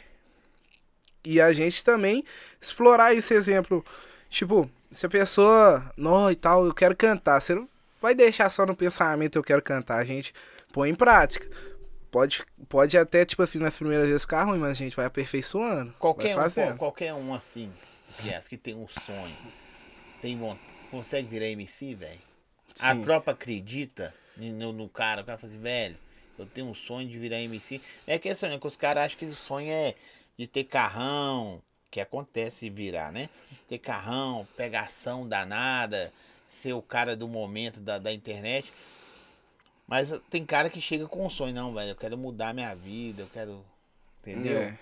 e 1.24 1.40
a 1.40 1.52
gente 1.52 1.84
também 1.84 2.24
explorar 2.60 3.14
esse 3.14 3.34
exemplo. 3.34 3.84
Tipo, 4.30 4.70
se 4.90 5.06
a 5.06 5.08
pessoa, 5.08 5.92
não 5.96 6.30
e 6.30 6.36
tal, 6.36 6.64
eu 6.64 6.74
quero 6.74 6.96
cantar, 6.96 7.40
você 7.40 7.54
não 7.54 7.68
vai 8.00 8.14
deixar 8.14 8.48
só 8.50 8.64
no 8.64 8.76
pensamento 8.76 9.36
eu 9.36 9.42
quero 9.42 9.60
cantar, 9.60 9.98
a 9.98 10.04
gente 10.04 10.32
põe 10.72 10.90
em 10.90 10.94
prática. 10.94 11.48
Pode, 12.10 12.42
pode 12.68 12.96
até, 12.96 13.24
tipo 13.24 13.42
assim, 13.42 13.58
nas 13.58 13.76
primeiras 13.76 14.06
vezes 14.06 14.22
ficar 14.22 14.44
ruim, 14.44 14.58
mas 14.58 14.70
a 14.70 14.74
gente 14.74 14.96
vai 14.96 15.04
aperfeiçoando. 15.04 15.92
Qualquer, 15.98 16.34
vai 16.34 16.72
um, 16.72 16.76
qualquer 16.76 17.12
um 17.12 17.34
assim, 17.34 17.70
que 18.48 18.56
tem 18.56 18.74
um 18.74 18.88
sonho, 18.88 19.36
tem 20.20 20.36
vontade, 20.36 20.60
consegue 20.90 21.28
virar 21.28 21.46
MC, 21.46 21.94
velho? 21.94 22.20
A 22.80 22.94
tropa 22.94 23.32
acredita 23.32 24.14
no, 24.36 24.72
no 24.72 24.88
cara, 24.88 25.22
o 25.22 25.24
cara 25.24 25.38
fala 25.38 25.52
assim, 25.52 25.60
velho, 25.60 25.96
eu 26.38 26.46
tenho 26.46 26.68
um 26.68 26.74
sonho 26.74 27.08
de 27.08 27.18
virar 27.18 27.40
MC. 27.40 27.80
É 28.06 28.18
questão, 28.18 28.48
né? 28.48 28.58
Que 28.58 28.66
os 28.66 28.76
caras 28.76 29.06
acham 29.06 29.18
que 29.18 29.24
o 29.24 29.34
sonho 29.34 29.70
é 29.70 29.94
de 30.36 30.46
ter 30.46 30.64
carrão, 30.64 31.60
que 31.90 32.00
acontece 32.00 32.70
virar, 32.70 33.10
né? 33.10 33.28
Ter 33.66 33.78
carrão, 33.78 34.46
pegação 34.56 35.26
danada, 35.26 36.12
ser 36.48 36.72
o 36.72 36.82
cara 36.82 37.16
do 37.16 37.26
momento 37.26 37.80
da, 37.80 37.98
da 37.98 38.12
internet. 38.12 38.72
Mas 39.86 40.14
tem 40.30 40.44
cara 40.44 40.70
que 40.70 40.80
chega 40.80 41.08
com 41.08 41.26
um 41.26 41.30
sonho, 41.30 41.54
não, 41.54 41.74
velho, 41.74 41.90
eu 41.90 41.96
quero 41.96 42.16
mudar 42.16 42.54
minha 42.54 42.74
vida, 42.74 43.22
eu 43.22 43.28
quero. 43.32 43.64
Entendeu? 44.20 44.58
É. 44.58 44.78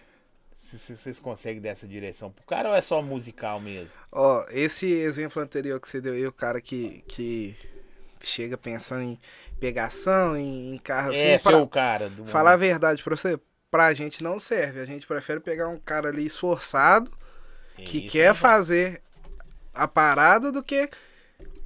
Se, 0.56 0.96
vocês 0.96 1.20
conseguem 1.20 1.60
dessa 1.60 1.86
direção 1.86 2.32
pro 2.32 2.44
cara 2.46 2.70
ou 2.70 2.74
é 2.74 2.80
só 2.80 3.02
musical 3.02 3.60
mesmo? 3.60 3.98
Ó, 4.10 4.44
esse 4.50 4.86
exemplo 4.90 5.40
anterior 5.40 5.78
que 5.78 5.86
você 5.86 6.00
deu 6.00 6.14
aí, 6.14 6.26
o 6.26 6.32
cara 6.32 6.60
que, 6.60 7.04
que 7.06 7.54
chega 8.24 8.56
pensando 8.56 9.02
em 9.02 9.20
pegação, 9.60 10.36
em, 10.36 10.74
em 10.74 10.78
carro 10.78 11.10
assim. 11.10 11.20
É, 11.20 11.38
pra, 11.38 11.58
o 11.58 11.68
cara. 11.68 12.10
falar 12.26 12.52
a 12.52 12.56
verdade 12.56 13.02
pra 13.02 13.14
você, 13.14 13.38
pra 13.70 13.94
gente 13.94 14.24
não 14.24 14.38
serve. 14.38 14.80
A 14.80 14.86
gente 14.86 15.06
prefere 15.06 15.40
pegar 15.40 15.68
um 15.68 15.78
cara 15.78 16.08
ali 16.08 16.24
esforçado, 16.24 17.12
que 17.76 17.98
Isso 17.98 18.12
quer 18.12 18.34
fazer 18.34 19.02
a 19.74 19.86
parada, 19.86 20.50
do 20.50 20.62
que 20.62 20.88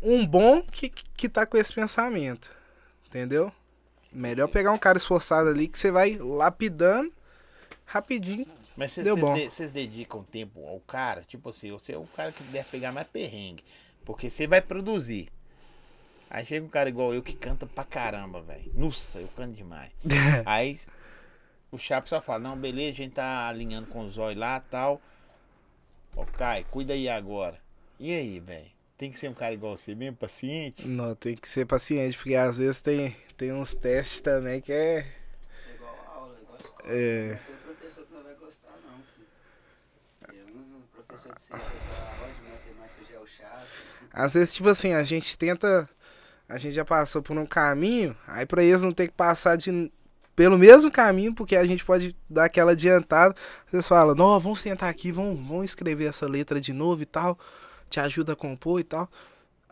um 0.03 0.27
bom 0.27 0.63
que, 0.63 0.89
que 0.89 1.29
tá 1.29 1.47
com 1.47 1.57
esse 1.57 1.73
pensamento. 1.73 2.53
Entendeu? 3.07 3.53
Melhor 4.13 4.49
pegar 4.49 4.73
um 4.73 4.79
cara 4.79 4.99
esforçado 4.99 5.49
ali 5.49 5.69
que 5.69 5.79
você 5.79 5.93
vai 5.93 6.17
lapidando 6.17 7.13
rapidinho 7.85 8.47
mas 8.81 9.53
vocês 9.53 9.73
dedicam 9.73 10.23
tempo 10.25 10.67
ao 10.67 10.81
cara, 10.81 11.23
tipo 11.23 11.51
assim, 11.51 11.71
você 11.71 11.93
é 11.93 11.99
o 11.99 12.07
cara 12.07 12.33
que 12.33 12.43
deve 12.45 12.69
pegar 12.71 12.91
mais 12.93 13.07
perrengue. 13.07 13.63
Porque 14.07 14.31
você 14.31 14.47
vai 14.47 14.63
produzir. 14.63 15.29
Aí 16.31 16.47
chega 16.47 16.65
um 16.65 16.69
cara 16.69 16.89
igual 16.89 17.13
eu 17.13 17.23
que 17.23 17.35
canta 17.35 17.67
pra 17.67 17.85
caramba, 17.85 18.41
velho. 18.41 18.73
Nossa, 18.75 19.21
eu 19.21 19.29
canto 19.29 19.55
demais. 19.55 19.91
Aí 20.47 20.81
o 21.71 21.77
Chapo 21.77 22.09
só 22.09 22.23
fala, 22.23 22.39
não, 22.39 22.57
beleza, 22.57 22.93
a 22.93 22.97
gente 22.97 23.13
tá 23.13 23.49
alinhando 23.49 23.89
com 23.89 24.05
os 24.05 24.17
olhos 24.17 24.41
lá 24.41 24.63
e 24.67 24.71
tal. 24.71 25.03
Ô, 26.17 26.25
Kai, 26.25 26.65
cuida 26.71 26.95
aí 26.95 27.09
agora. 27.09 27.61
E 27.99 28.13
aí, 28.15 28.41
velho? 28.41 28.71
Tem 28.97 29.11
que 29.11 29.19
ser 29.19 29.29
um 29.29 29.35
cara 29.35 29.55
igual 29.55 29.77
você 29.77 29.95
mesmo, 29.95 30.17
paciente? 30.17 30.89
Não, 30.89 31.15
tem 31.15 31.37
que 31.37 31.49
ser 31.49 31.67
paciente, 31.67 32.17
porque 32.17 32.35
às 32.35 32.57
vezes 32.57 32.83
tem, 32.83 33.15
tem 33.37 33.53
uns 33.53 33.75
testes 33.75 34.21
também 34.21 34.61
que 34.61 34.73
é. 34.73 34.99
É 34.99 35.75
igual 35.75 36.13
aula, 36.15 36.39
igual 36.41 36.59
escola. 36.59 36.89
É. 36.89 37.39
Às 44.13 44.35
vezes, 44.35 44.53
tipo 44.55 44.69
assim, 44.69 44.93
a 44.95 45.05
gente 45.05 45.39
tenta. 45.39 45.89
A 46.49 46.59
gente 46.59 46.75
já 46.75 46.85
passou 46.85 47.23
por 47.23 47.39
um 47.39 47.47
caminho, 47.47 48.17
aí 48.27 48.45
pra 48.45 48.63
eles 48.63 48.83
não 48.83 48.91
ter 48.91 49.07
que 49.07 49.15
passar 49.15 49.57
de, 49.57 49.91
pelo 50.35 50.59
mesmo 50.59 50.91
caminho, 50.91 51.33
porque 51.33 51.55
a 51.55 51.65
gente 51.65 51.85
pode 51.85 52.17
dar 52.29 52.47
aquela 52.47 52.73
adiantada. 52.73 53.35
Vocês 53.71 53.87
falam, 53.87 54.17
não, 54.17 54.41
vamos 54.41 54.61
sentar 54.61 54.89
aqui, 54.89 55.13
vamos, 55.13 55.39
vamos 55.39 55.67
escrever 55.67 56.07
essa 56.07 56.27
letra 56.27 56.61
de 56.61 56.73
novo 56.73 57.03
e 57.03 57.07
tal. 57.07 57.39
Te 57.89 58.01
ajuda 58.01 58.33
a 58.33 58.37
compor 58.37 58.81
e 58.81 58.85
tal. 58.85 59.09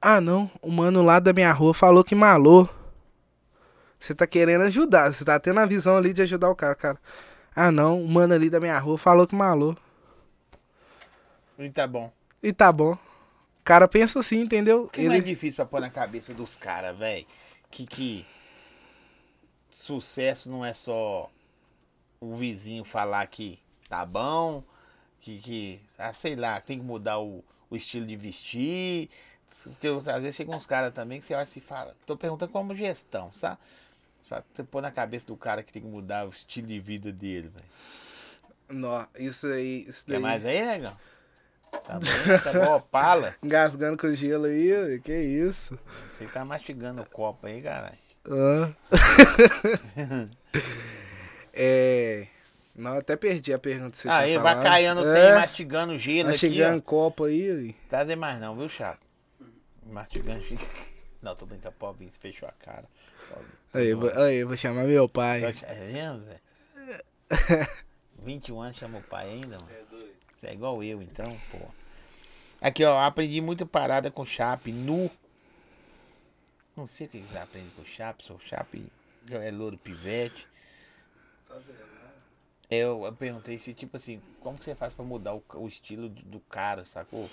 Ah, 0.01 0.21
não, 0.21 0.49
o 0.63 0.71
mano 0.71 1.03
lá 1.03 1.19
da 1.19 1.33
minha 1.33 1.53
rua 1.53 1.75
falou 1.75 2.05
que 2.05 2.15
malou. 2.15 2.69
Você 3.99 4.15
tá 4.15 4.27
querendo 4.27 4.63
ajudar, 4.63 5.13
você 5.13 5.25
tá 5.25 5.41
tendo 5.41 5.59
a 5.59 5.67
visão 5.67 5.97
ali 5.97 6.13
de 6.13 6.23
ajudar 6.23 6.49
o 6.51 6.55
cara, 6.55 6.75
cara. 6.77 6.99
Ah 7.57 7.73
não, 7.73 8.01
o 8.01 8.09
mano 8.09 8.35
ali 8.35 8.49
da 8.49 8.61
minha 8.61 8.79
rua 8.79 8.97
falou 8.97 9.27
que 9.27 9.35
malou. 9.35 9.77
E 11.59 11.69
tá 11.71 11.87
bom. 11.87 12.13
E 12.43 12.53
tá 12.53 12.71
bom. 12.71 12.93
O 12.93 13.65
cara 13.65 13.89
pensa 13.89 14.21
assim, 14.21 14.41
entendeu? 14.41 14.85
O 14.85 14.89
que 14.89 15.03
é 15.03 15.09
mais 15.09 15.25
difícil 15.25 15.57
pra 15.57 15.67
pôr 15.67 15.81
na 15.81 15.91
cabeça 15.91 16.33
dos 16.33 16.57
caras, 16.57 16.97
velho? 16.97 17.27
Que, 17.71 17.85
que 17.85 18.27
sucesso 19.73 20.51
não 20.51 20.65
é 20.65 20.73
só 20.73 21.31
o 22.21 22.37
vizinho 22.37 22.85
falar 22.85 23.27
que 23.27 23.59
tá 23.89 24.07
bom, 24.07 24.63
que, 25.21 25.39
que 25.39 25.81
ah, 25.99 26.13
sei 26.13 26.37
lá, 26.37 26.61
tem 26.61 26.79
que 26.79 26.85
mudar 26.85 27.19
o, 27.19 27.45
o 27.69 27.77
estilo 27.77 28.07
de 28.07 28.17
vestir. 28.17 29.11
Porque 29.65 29.89
às 29.89 30.23
vezes 30.23 30.37
chegam 30.37 30.57
uns 30.57 30.67
caras 30.67 30.93
também 30.95 31.21
que 31.21 31.27
você 31.27 31.35
olha 31.35 31.49
e 31.57 31.61
fala, 31.61 31.97
tô 32.07 32.17
perguntando 32.17 32.53
como 32.53 32.75
gestão, 32.75 33.33
sabe? 33.33 33.59
Você 34.53 34.63
pôr 34.63 34.83
na 34.83 34.91
cabeça 34.91 35.27
do 35.27 35.37
cara 35.37 35.63
que 35.63 35.73
tem 35.73 35.83
que 35.83 35.89
mudar 35.89 36.27
o 36.27 36.31
estilo 36.31 36.67
de 36.67 36.79
vida 36.79 37.11
dele, 37.11 37.49
velho. 37.49 37.67
Não, 38.69 39.09
isso 39.19 39.47
aí. 39.47 39.87
Isso 39.89 40.05
Quer 40.05 40.13
daí... 40.13 40.23
mais 40.23 40.45
aí, 40.45 40.65
negão? 40.65 40.97
Tá 41.71 41.99
bom, 41.99 42.39
tá 42.45 42.53
bom, 42.53 42.77
opala. 42.77 43.35
Engasgando 43.43 43.97
com 43.97 44.13
gelo 44.15 44.45
aí, 44.47 45.01
que 45.01 45.13
isso? 45.15 45.79
Você 46.11 46.27
tá 46.27 46.45
mastigando 46.45 47.03
o 47.03 47.07
copo 47.09 47.47
aí, 47.47 47.63
caralho. 47.63 47.97
Ah. 48.31 50.29
é. 51.53 52.27
Não, 52.75 52.97
até 52.99 53.17
perdi 53.17 53.53
a 53.53 53.59
pergunta 53.59 53.91
que 53.93 53.99
você 53.99 54.09
Aí, 54.09 54.31
tinha 54.33 54.41
falado. 54.43 54.63
caindo, 54.63 55.05
É, 55.07 55.15
tem 55.27 55.35
mastigando 55.35 55.99
gelo 55.99 56.29
mastigando 56.29 56.77
aqui, 56.77 56.87
copo 56.87 57.25
aí. 57.25 57.75
ó. 57.87 57.89
Tá 57.91 58.05
demais 58.05 58.39
não, 58.41 58.55
viu, 58.57 58.69
chato? 58.69 59.01
Mastigando 59.87 60.43
gelo. 60.45 60.61
Não, 61.21 61.35
tô 61.35 61.47
brincando, 61.47 61.75
pobrinho, 61.77 62.13
você 62.13 62.19
fechou 62.21 62.49
a 62.49 62.53
cara. 62.65 62.85
Aí, 63.75 63.93
vou- 63.93 64.17
aí, 64.17 64.45
vou 64.45 64.57
chamar 64.57 64.85
meu 64.85 65.09
pai. 65.09 65.43
É 65.65 65.85
mesmo, 65.87 66.23
Zé? 66.25 66.41
21 68.23 68.61
anos 68.61 68.77
chama 68.77 68.99
o 68.99 69.03
pai 69.03 69.29
ainda, 69.29 69.57
mano. 69.61 69.88
É. 70.39 70.41
Você 70.41 70.47
é 70.49 70.53
igual 70.53 70.83
eu, 70.83 71.03
então, 71.03 71.31
pô. 71.51 71.59
Aqui, 72.61 72.85
ó, 72.85 73.01
aprendi 73.01 73.41
muita 73.41 73.65
parada 73.65 74.11
com 74.11 74.25
Chape 74.25 74.73
nu. 74.73 75.11
Não 76.77 76.87
sei 76.87 77.07
o 77.07 77.11
que 77.11 77.19
você 77.19 77.39
aprende 77.39 77.71
com 77.77 77.85
Chape, 77.85 78.23
sou 78.23 78.39
Chape 78.41 78.87
é 79.31 79.51
louro 79.51 79.77
pivete. 79.77 80.47
Eu, 82.71 83.05
eu 83.05 83.13
perguntei 83.13 83.59
se, 83.59 83.73
tipo 83.73 83.97
assim, 83.97 84.21
como 84.41 84.59
que 84.59 84.65
você 84.65 84.75
faz 84.75 84.93
pra 84.93 85.05
mudar 85.05 85.35
o, 85.35 85.43
o 85.55 85.67
estilo 85.67 86.09
do, 86.09 86.23
do 86.23 86.41
cara, 86.41 86.85
sacou? 86.85 87.31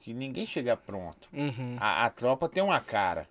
Que 0.00 0.12
ninguém 0.12 0.46
chega 0.46 0.76
pronto. 0.76 1.28
Uhum. 1.32 1.76
A, 1.78 2.04
a 2.04 2.10
tropa 2.10 2.48
tem 2.48 2.62
uma 2.62 2.80
cara. 2.80 3.28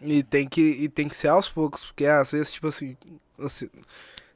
E 0.00 0.22
tem, 0.22 0.48
que, 0.48 0.60
e 0.60 0.88
tem 0.88 1.08
que 1.08 1.16
ser 1.16 1.28
aos 1.28 1.48
poucos, 1.48 1.84
porque 1.84 2.06
às 2.06 2.30
vezes, 2.30 2.52
tipo 2.52 2.68
assim, 2.68 2.96
você, 3.36 3.70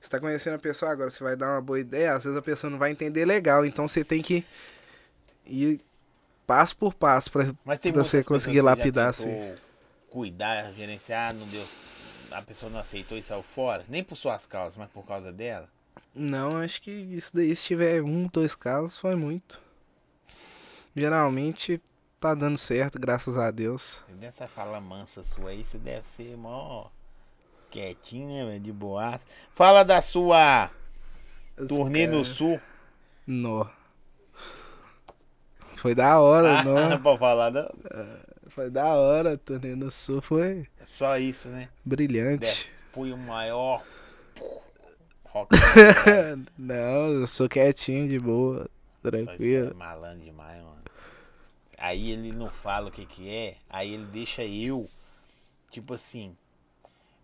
você 0.08 0.12
tá 0.12 0.20
conhecendo 0.20 0.54
a 0.54 0.58
pessoa 0.58 0.90
agora, 0.90 1.10
você 1.10 1.22
vai 1.22 1.36
dar 1.36 1.52
uma 1.52 1.60
boa 1.60 1.78
ideia, 1.78 2.14
às 2.14 2.24
vezes 2.24 2.36
a 2.36 2.42
pessoa 2.42 2.70
não 2.70 2.78
vai 2.78 2.90
entender 2.90 3.26
legal, 3.26 3.64
então 3.64 3.86
você 3.86 4.02
tem 4.02 4.22
que 4.22 4.42
ir 5.44 5.80
passo 6.46 6.74
por 6.76 6.94
passo 6.94 7.30
pra 7.30 7.44
você 7.92 8.24
conseguir 8.24 8.62
lapidar, 8.62 9.14
tentou 9.14 9.56
Cuidar, 10.08 10.72
gerenciar, 10.72 11.34
não 11.34 11.46
deu. 11.46 11.62
A 12.30 12.40
pessoa 12.40 12.72
não 12.72 12.78
aceitou 12.78 13.18
e 13.18 13.22
saiu 13.22 13.42
fora. 13.42 13.84
Nem 13.86 14.02
por 14.02 14.16
suas 14.16 14.46
causas, 14.46 14.74
mas 14.74 14.88
por 14.90 15.04
causa 15.04 15.30
dela. 15.30 15.68
Não, 16.14 16.56
acho 16.56 16.80
que 16.80 16.90
isso 16.90 17.36
daí, 17.36 17.54
se 17.54 17.64
tiver 17.64 18.02
um, 18.02 18.26
dois 18.26 18.54
casos, 18.54 18.96
foi 18.96 19.14
muito. 19.14 19.60
Geralmente 20.96 21.78
tá 22.18 22.34
dando 22.34 22.56
certo, 22.56 22.98
graças 22.98 23.36
a 23.36 23.50
Deus. 23.50 24.00
Dessa 24.18 24.48
fala 24.48 24.80
mansa 24.80 25.22
sua 25.22 25.50
aí, 25.50 25.62
você 25.62 25.76
deve 25.76 26.08
ser 26.08 26.34
mó 26.38 26.88
quietinho, 27.70 28.28
né, 28.28 28.44
velho? 28.50 28.60
De 28.60 28.72
boas. 28.72 29.20
Fala 29.52 29.82
da 29.84 30.00
sua 30.02 30.70
turnê 31.68 32.06
no 32.06 32.24
sul. 32.24 32.60
Nó. 33.26 33.66
Foi 35.76 35.94
da 35.94 36.18
hora, 36.18 36.58
Ah, 36.60 36.64
não 36.64 36.98
pode 37.02 37.18
falar, 37.18 37.50
não. 37.50 37.68
Foi 38.48 38.70
da 38.70 38.86
hora, 38.94 39.36
turnê 39.38 39.74
no 39.76 39.90
sul 39.90 40.20
foi 40.20 40.66
Só 40.86 41.16
isso, 41.18 41.48
né? 41.48 41.68
brilhante. 41.84 42.40
Deve- 42.46 42.78
Fui 42.92 43.12
o 43.12 43.16
maior 43.18 43.84
rock. 45.26 45.50
Não, 46.58 47.08
eu 47.12 47.26
sou 47.28 47.48
quietinho, 47.48 48.08
de 48.08 48.18
boa, 48.18 48.68
Você 49.02 49.08
é 49.08 49.10
tranquilo. 49.10 49.74
malandro 49.76 50.24
demais, 50.24 50.56
mano. 50.60 50.78
Aí 51.76 52.10
ele 52.10 52.32
não 52.32 52.50
fala 52.50 52.88
o 52.88 52.90
que 52.90 53.06
que 53.06 53.28
é, 53.32 53.54
aí 53.70 53.94
ele 53.94 54.06
deixa 54.06 54.42
eu, 54.42 54.88
tipo 55.70 55.94
assim, 55.94 56.36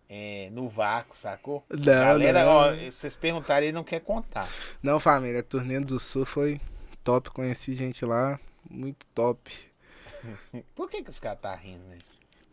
é, 0.09 0.49
no 0.51 0.67
vácuo, 0.69 1.15
sacou? 1.15 1.63
Não, 1.69 1.83
Galera, 1.83 2.45
não. 2.45 2.51
ó, 2.51 2.75
vocês 2.75 3.15
perguntarem, 3.15 3.69
ele 3.69 3.75
não 3.75 3.83
quer 3.83 4.01
contar. 4.01 4.47
Não, 4.81 4.99
família, 4.99 5.43
turnê 5.43 5.79
do 5.79 5.99
sul 5.99 6.25
foi 6.25 6.59
top, 7.03 7.29
conheci 7.31 7.75
gente 7.75 8.05
lá, 8.05 8.39
muito 8.69 9.05
top. 9.07 9.51
Por 10.75 10.89
que 10.89 11.03
que 11.03 11.09
os 11.09 11.19
caras 11.19 11.39
tá 11.39 11.53
rindo, 11.55 11.85
né? 11.85 11.97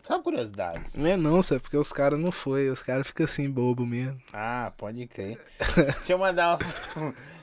Só 0.05 0.21
curiosidades. 0.21 0.97
Não 0.97 1.09
é 1.09 1.17
não, 1.17 1.43
sabe, 1.43 1.61
porque 1.61 1.77
os 1.77 1.93
caras 1.93 2.19
não 2.19 2.33
foi, 2.33 2.69
os 2.69 2.83
caras 2.83 3.07
ficam 3.07 3.25
assim, 3.25 3.49
bobo 3.49 3.87
mesmo. 3.87 4.21
Ah, 4.33 4.73
pode 4.77 5.07
crer. 5.07 5.39
Deixa 5.99 6.13
eu 6.13 6.19
mandar 6.19 6.59
um... 6.97 7.13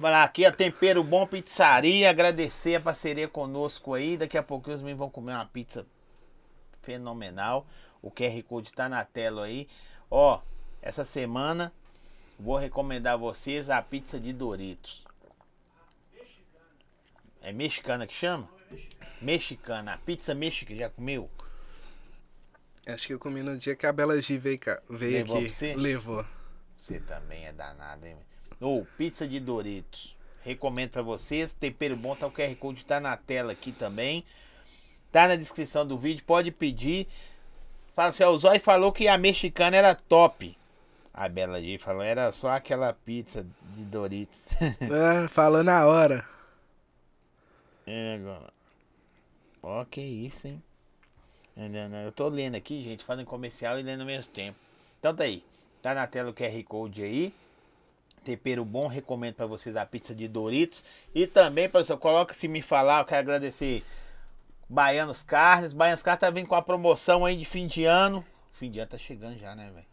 Falar 0.00 0.22
aqui, 0.22 0.46
ó, 0.46 0.52
Tempero 0.52 1.02
Bom 1.02 1.26
Pizzaria, 1.26 2.08
agradecer 2.08 2.76
a 2.76 2.80
parceria 2.80 3.26
conosco 3.26 3.94
aí. 3.94 4.16
Daqui 4.16 4.38
a 4.38 4.42
pouquinho 4.44 4.76
os 4.76 4.80
meninos 4.80 5.00
vão 5.00 5.10
comer 5.10 5.32
uma 5.32 5.46
pizza 5.46 5.84
fenomenal. 6.82 7.66
O 8.02 8.10
QR 8.10 8.42
Code 8.44 8.72
tá 8.72 8.88
na 8.88 9.04
tela 9.04 9.44
aí. 9.44 9.68
Ó, 10.10 10.40
essa 10.80 11.04
semana 11.04 11.72
vou 12.38 12.56
recomendar 12.56 13.14
a 13.14 13.16
vocês 13.16 13.68
a 13.68 13.82
pizza 13.82 14.18
de 14.18 14.32
Doritos. 14.32 15.04
É 17.40 17.52
mexicana 17.52 18.06
que 18.06 18.14
chama? 18.14 18.48
Mexicana. 19.20 19.94
A 19.94 19.98
pizza 19.98 20.34
mexicana, 20.34 20.78
já 20.80 20.90
comeu? 20.90 21.30
Acho 22.86 23.06
que 23.06 23.14
eu 23.14 23.18
comi 23.18 23.42
no 23.42 23.58
dia 23.58 23.76
que 23.76 23.86
a 23.86 23.92
Bela 23.92 24.20
G 24.22 24.38
veio, 24.38 24.58
cá, 24.58 24.80
veio 24.88 25.18
Levou 25.18 25.36
aqui. 25.36 25.50
você? 25.50 25.74
Levou. 25.74 26.24
Você 26.74 27.00
também 27.00 27.44
é 27.44 27.52
danado, 27.52 28.06
hein? 28.06 28.16
Ou 28.60 28.86
pizza 28.96 29.26
de 29.26 29.38
Doritos. 29.40 30.16
Recomendo 30.42 30.90
pra 30.90 31.02
vocês. 31.02 31.52
Tempero 31.52 31.96
bom, 31.96 32.14
tá 32.16 32.26
o 32.26 32.32
QR 32.32 32.54
Code 32.56 32.84
tá 32.84 33.00
na 33.00 33.16
tela 33.16 33.52
aqui 33.52 33.72
também. 33.72 34.24
Tá 35.10 35.28
na 35.28 35.36
descrição 35.36 35.86
do 35.86 35.98
vídeo, 35.98 36.24
pode 36.24 36.50
pedir. 36.50 37.08
Fala 37.98 38.10
assim, 38.10 38.22
o 38.22 38.38
Zói 38.38 38.60
falou 38.60 38.92
que 38.92 39.08
a 39.08 39.18
mexicana 39.18 39.76
era 39.76 39.92
top. 39.92 40.56
A 41.12 41.28
Bela 41.28 41.60
G 41.60 41.78
falou, 41.78 42.00
era 42.00 42.30
só 42.30 42.50
aquela 42.50 42.92
pizza 42.92 43.44
de 43.74 43.82
Doritos. 43.82 44.46
Ah, 44.82 45.26
falou 45.34 45.64
na 45.64 45.84
hora. 45.84 46.24
é, 47.84 48.14
agora. 48.14 48.52
Ó, 49.60 49.84
que 49.84 50.00
isso, 50.00 50.46
hein? 50.46 50.62
Eu 52.04 52.12
tô 52.12 52.28
lendo 52.28 52.54
aqui, 52.54 52.84
gente, 52.84 53.02
fazendo 53.02 53.26
comercial 53.26 53.80
e 53.80 53.82
lendo 53.82 54.02
ao 54.02 54.06
mesmo 54.06 54.32
tempo. 54.32 54.56
Então 55.00 55.12
tá 55.12 55.24
aí. 55.24 55.42
Tá 55.82 55.92
na 55.92 56.06
tela 56.06 56.30
o 56.30 56.32
QR 56.32 56.62
Code 56.68 57.02
aí. 57.02 57.34
Tempero 58.22 58.64
bom, 58.64 58.86
recomendo 58.86 59.34
pra 59.34 59.46
vocês 59.46 59.76
a 59.76 59.84
pizza 59.84 60.14
de 60.14 60.28
Doritos. 60.28 60.84
E 61.12 61.26
também, 61.26 61.68
professor, 61.68 61.98
coloca 61.98 62.32
se 62.32 62.46
me 62.46 62.62
falar, 62.62 63.00
eu 63.00 63.04
quero 63.06 63.22
agradecer 63.22 63.82
Baianos 64.68 65.22
Carnes. 65.22 65.72
Baianos 65.72 66.02
Carnes 66.02 66.20
tá 66.20 66.30
vindo 66.30 66.46
com 66.46 66.54
a 66.54 66.62
promoção 66.62 67.24
aí 67.24 67.36
de 67.36 67.44
fim 67.44 67.66
de 67.66 67.84
ano. 67.84 68.24
Fim 68.52 68.70
de 68.70 68.80
ano 68.80 68.90
tá 68.90 68.98
chegando 68.98 69.38
já, 69.38 69.54
né, 69.54 69.70
velho? 69.72 69.86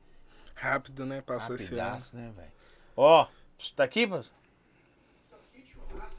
Rápido, 0.55 1.05
né? 1.05 1.21
Passou 1.21 1.55
esse 1.55 1.73
ano. 1.73 1.81
Rapidaço, 1.81 2.15
né, 2.17 2.33
velho? 2.35 2.51
Ó, 2.95 3.27
tá 3.75 3.83
aqui, 3.83 4.07
professor? 4.07 4.33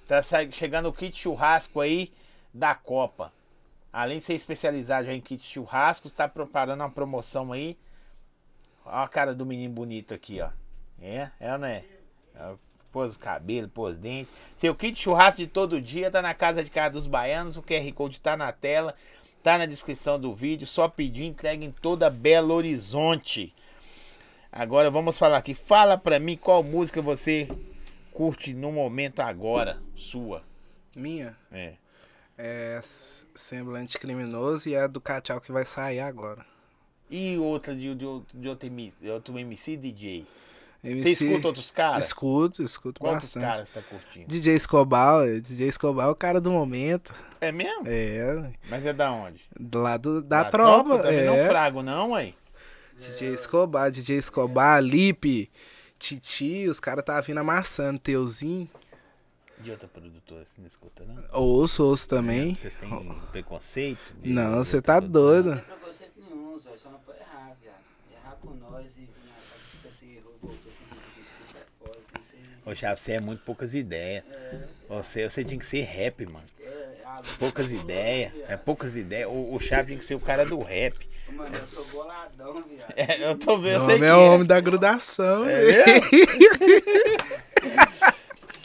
Tá 0.06 0.22
chegando 0.52 0.88
o 0.88 0.92
kit 0.92 1.16
churrasco 1.16 1.80
aí 1.80 2.12
da 2.54 2.74
Copa. 2.74 3.32
Além 3.92 4.18
de 4.18 4.24
ser 4.24 4.34
especializado 4.34 5.06
já 5.06 5.12
em 5.12 5.20
kits 5.20 5.44
churrascos, 5.44 6.12
tá 6.12 6.28
preparando 6.28 6.80
uma 6.80 6.90
promoção 6.90 7.52
aí. 7.52 7.76
Ó 8.84 9.02
a 9.02 9.08
cara 9.08 9.34
do 9.34 9.44
menino 9.44 9.74
bonito 9.74 10.14
aqui, 10.14 10.40
ó. 10.40 10.50
É? 11.00 11.30
É 11.40 11.58
não 11.58 11.66
é? 11.66 11.84
É, 12.34 12.54
Pôs 12.96 13.14
cabelo, 13.14 13.68
pôs 13.68 13.98
dente. 13.98 14.30
Seu 14.56 14.74
kit 14.74 14.98
churrasco 14.98 15.42
de 15.42 15.46
todo 15.46 15.82
dia 15.82 16.10
tá 16.10 16.22
na 16.22 16.32
casa 16.32 16.64
de 16.64 16.70
casa 16.70 16.92
dos 16.94 17.06
baianos. 17.06 17.58
O 17.58 17.62
QR 17.62 17.92
Code 17.92 18.18
tá 18.18 18.38
na 18.38 18.50
tela, 18.52 18.94
tá 19.42 19.58
na 19.58 19.66
descrição 19.66 20.18
do 20.18 20.32
vídeo. 20.32 20.66
Só 20.66 20.88
pedir 20.88 21.24
entrega 21.26 21.62
em 21.62 21.70
toda 21.70 22.08
Belo 22.08 22.54
Horizonte. 22.54 23.52
Agora 24.50 24.90
vamos 24.90 25.18
falar 25.18 25.36
aqui. 25.36 25.52
Fala 25.52 25.98
pra 25.98 26.18
mim 26.18 26.38
qual 26.38 26.62
música 26.62 27.02
você 27.02 27.46
curte 28.12 28.54
no 28.54 28.72
momento 28.72 29.20
agora, 29.20 29.78
sua. 29.94 30.42
Minha 30.94 31.36
É. 31.52 31.74
é 32.38 32.80
Semblante 33.34 33.98
Criminoso 33.98 34.70
e 34.70 34.74
é 34.74 34.80
a 34.80 34.86
do 34.86 35.02
Cachau 35.02 35.38
que 35.38 35.52
vai 35.52 35.66
sair 35.66 36.00
agora. 36.00 36.46
E 37.10 37.36
outra 37.36 37.74
de, 37.76 37.94
de, 37.94 38.06
outro- 38.06 38.38
de 38.38 38.48
outro, 38.48 38.70
de 38.70 39.10
outro 39.10 39.38
MC 39.38 39.76
DJ. 39.76 40.24
Você 40.94 41.08
MC 41.08 41.24
escuta 41.26 41.46
outros 41.48 41.70
caras? 41.70 42.06
Escuto, 42.06 42.62
escuto 42.62 43.00
Quantos 43.00 43.26
bastante. 43.34 43.42
caras 43.42 43.68
você 43.68 43.80
tá 43.80 43.82
curtindo? 43.88 44.26
DJ 44.26 44.54
Escobar, 44.56 45.26
é, 45.26 45.40
DJ 45.40 45.68
Escobar 45.68 46.06
é 46.06 46.10
o 46.10 46.14
cara 46.14 46.40
do 46.40 46.50
momento. 46.50 47.12
É 47.40 47.50
mesmo? 47.52 47.82
É, 47.86 48.50
Mas 48.68 48.86
é 48.86 48.92
da 48.92 49.10
onde? 49.12 49.40
do 49.58 49.78
lado 49.80 50.22
da 50.22 50.42
Da 50.44 50.50
tropa. 50.50 50.98
Também 50.98 51.20
é. 51.20 51.24
não 51.24 51.46
frago, 51.48 51.82
não, 51.82 52.10
ué. 52.12 52.32
DJ 52.98 53.34
Escobar, 53.34 53.90
DJ 53.90 54.16
Escobar, 54.18 54.80
Lipe, 54.82 55.50
Titi, 55.98 56.66
os 56.68 56.80
caras 56.80 57.04
tá 57.04 57.20
vindo 57.20 57.38
amassando, 57.38 57.98
Teuzinho. 57.98 58.68
De 59.58 59.70
outra 59.70 59.88
produtora, 59.88 60.44
você 60.44 60.60
não 60.60 60.66
escuta, 60.68 61.04
não? 61.04 61.22
Ouço, 61.32 61.82
ouço 61.82 62.06
também. 62.08 62.54
Vocês 62.54 62.76
têm 62.76 62.90
preconceito? 63.32 64.14
Não, 64.22 64.62
você 64.62 64.80
tá 64.82 65.00
doido. 65.00 65.50
Não 65.50 65.56
tem 65.56 65.64
preconceito 65.64 66.12
nenhum, 66.20 66.58
Zé. 66.58 66.76
Só 66.76 66.90
não 66.90 66.98
pode 67.00 67.18
errar, 67.20 67.56
viado. 67.62 67.74
Errar 68.12 68.36
com 68.40 68.50
nós 68.54 68.86
e 68.96 69.00
vir 69.00 69.08
achar 69.38 69.58
que 69.58 69.76
fica 69.78 69.88
assim, 69.88 70.14
revoltou, 70.14 70.50
sem 70.70 70.86
pedir 70.88 71.22
desculpa 71.22 71.58
é 71.58 71.64
foda. 71.78 71.98
Tem 72.12 72.20
que 72.20 72.26
ser. 72.28 72.55
Ô, 72.66 72.74
Chave, 72.74 73.00
você 73.00 73.12
é 73.12 73.20
muito 73.20 73.42
poucas 73.44 73.72
ideias. 73.74 74.24
É, 74.30 74.58
Você, 74.88 75.30
você 75.30 75.44
tinha 75.44 75.58
que 75.58 75.64
ser 75.66 75.82
rap, 75.82 76.26
mano. 76.26 76.44
Poucas 77.38 77.70
ideias. 77.70 78.32
É 78.48 78.56
poucas 78.56 78.94
ideias. 78.96 79.28
O, 79.30 79.54
o 79.54 79.58
Chave 79.60 79.86
tinha 79.86 79.98
que 79.98 80.04
ser 80.04 80.14
o 80.16 80.20
cara 80.20 80.44
do 80.44 80.58
rap. 80.60 81.08
Mano, 81.30 81.56
eu 81.56 81.66
sou 81.66 81.84
boladão, 81.86 82.62
viado. 82.62 82.92
É, 82.96 83.24
eu 83.30 83.38
tô 83.38 83.56
vendo, 83.58 83.74
eu 83.74 83.80
sei 83.80 83.98
que 83.98 84.04
é 84.04 84.14
o 84.14 84.32
homem 84.34 84.46
da 84.46 84.60
grudação, 84.60 85.48
É 85.48 85.56
velho. 85.64 86.02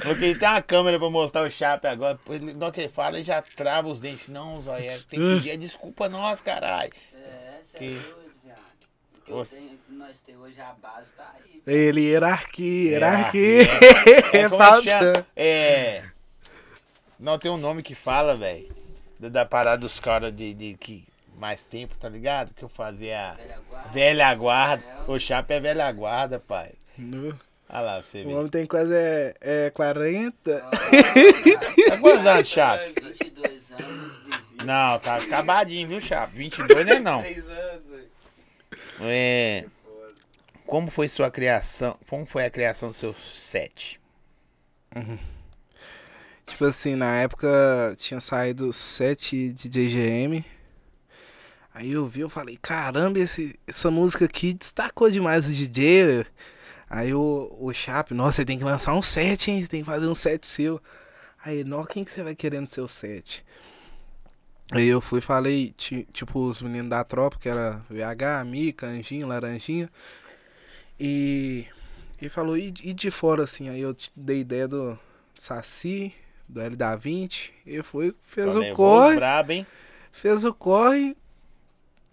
Porque 0.04 0.26
ele 0.26 0.36
tem 0.40 0.48
uma 0.50 0.62
câmera 0.62 0.98
pra 1.00 1.10
mostrar 1.10 1.44
o 1.44 1.50
Chape 1.52 1.88
agora. 1.88 2.20
Na 2.56 2.66
hora 2.66 2.74
que 2.74 2.82
ele 2.82 2.90
fala, 2.90 3.18
ele 3.18 3.24
já 3.26 3.42
trava 3.42 3.88
os 3.88 4.00
dentes. 4.00 4.30
Não, 4.30 4.60
Zóia, 4.62 5.00
tem 5.10 5.20
que 5.20 5.36
pedir 5.36 5.52
a 5.52 5.56
desculpa 5.56 6.10
nós, 6.10 6.42
caralho. 6.42 6.92
É, 7.14 7.60
você 7.62 7.78
Que- 7.78 7.86
é 7.86 7.90
doido, 7.90 8.32
viado. 8.44 8.60
O 9.16 9.22
que 9.26 9.32
eu 9.32 9.46
tenho, 9.46 9.70
que 9.88 9.91
nós 10.02 10.20
temos 10.22 10.44
hoje, 10.48 10.60
a 10.62 10.74
base 10.74 11.14
tá 11.14 11.32
aí. 11.36 11.62
Ele, 11.66 12.02
hierarquia, 12.02 12.92
hierarquia. 12.92 13.62
É, 14.34 14.38
É 14.46 14.50
como 14.50 14.62
é 14.64 14.66
chama? 14.82 14.82
falta. 15.14 15.28
É. 15.36 16.04
Não 17.20 17.38
tem 17.38 17.52
um 17.52 17.58
nome 17.58 17.84
que 17.84 17.96
fala, 17.96 18.36
velho. 18.36 18.70
Da, 19.20 19.30
da 19.30 19.46
parada 19.46 19.78
dos 19.78 20.00
caras 20.00 20.36
de, 20.36 20.54
de 20.54 20.74
que 20.76 21.06
mais 21.38 21.64
tempo, 21.64 21.96
tá 22.00 22.10
ligado? 22.10 22.54
Que 22.54 22.64
eu 22.64 22.70
fazia. 22.70 23.34
Velha 23.34 23.60
guarda. 23.70 23.90
Velha 23.92 24.34
guarda. 24.36 24.84
O 25.08 25.20
Chape 25.20 25.54
é 25.54 25.60
velha 25.60 25.92
guarda, 25.92 26.40
pai. 26.40 26.72
No- 26.98 27.40
Olha 27.74 27.82
lá 27.82 28.04
você 28.04 28.22
O 28.24 28.28
ver. 28.28 28.34
homem 28.36 28.50
tem 28.50 28.66
quase 28.66 28.94
é, 28.94 29.34
é 29.40 29.70
40. 29.70 30.60
Tá 31.88 31.98
quantos 32.00 32.28
anos, 32.28 32.48
Chape? 32.48 32.94
22 33.02 33.72
anos, 33.72 34.18
vivi. 34.26 34.66
Não, 34.66 35.00
tá 35.00 35.16
acabadinho, 35.16 35.88
viu, 35.88 36.02
Chape? 36.02 36.36
22 36.36 36.86
não 36.86 36.94
é 36.96 37.00
não. 37.00 37.22
3 37.22 37.38
anos, 37.50 37.84
velho. 37.90 38.12
É. 39.02 39.66
Como 40.72 40.90
foi 40.90 41.10
sua 41.10 41.30
criação? 41.30 41.98
Como 42.08 42.26
foi 42.26 42.46
a 42.46 42.50
criação 42.50 42.88
do 42.88 42.96
seu 42.96 43.14
set? 43.14 44.00
Tipo 46.48 46.64
assim, 46.64 46.96
na 46.96 47.14
época 47.18 47.94
tinha 47.98 48.22
saído 48.22 48.72
set 48.72 49.52
de 49.52 49.68
DGM. 49.68 50.46
Aí 51.74 51.92
eu 51.92 52.08
vi, 52.08 52.22
eu 52.22 52.30
falei, 52.30 52.58
caramba, 52.62 53.20
esse, 53.20 53.60
essa 53.68 53.92
música 53.92 54.24
aqui 54.24 54.54
destacou 54.54 55.12
demais 55.12 55.46
o 55.46 55.54
DJ. 55.54 56.26
Aí 56.90 57.14
o, 57.14 57.54
o 57.60 57.74
Chap, 57.74 58.14
nossa, 58.14 58.38
você 58.38 58.46
tem 58.46 58.58
que 58.58 58.64
lançar 58.64 58.94
um 58.94 59.02
set, 59.02 59.52
hein? 59.52 59.60
Você 59.60 59.68
tem 59.68 59.82
que 59.82 59.86
fazer 59.86 60.08
um 60.08 60.16
set 60.16 60.48
seu. 60.48 60.82
Aí, 61.44 61.66
nó, 61.66 61.84
quem 61.84 62.06
que 62.06 62.12
você 62.12 62.24
vai 62.24 62.34
querer 62.34 62.62
no 62.62 62.68
seu 62.68 62.88
set? 62.88 63.44
Aí 64.72 64.88
eu 64.88 65.02
fui 65.02 65.20
falei, 65.20 65.74
ti- 65.76 66.08
tipo, 66.14 66.40
os 66.48 66.62
meninos 66.62 66.90
da 66.90 67.04
tropa, 67.04 67.38
que 67.38 67.50
era 67.50 67.82
VH, 67.90 68.46
Mica, 68.46 68.88
Anjinho, 68.88 69.28
Laranjinha. 69.28 69.90
E 71.04 71.66
ele 72.22 72.30
falou, 72.30 72.56
e, 72.56 72.72
e 72.84 72.94
de 72.94 73.10
fora, 73.10 73.44
assim, 73.44 73.70
aí 73.70 73.82
eu 73.82 73.98
dei 74.16 74.42
ideia 74.42 74.68
do 74.68 75.00
Saci, 75.36 76.14
do 76.48 76.62
L 76.62 76.76
da 76.76 76.96
20. 76.96 77.52
Ele 77.66 77.82
foi, 77.82 78.14
fez 78.24 78.54
Só 78.54 78.60
o 78.60 78.74
corre, 78.76 79.16
brabo, 79.16 79.52
hein? 79.52 79.66
fez 80.12 80.46
o 80.46 80.54
corre 80.54 81.18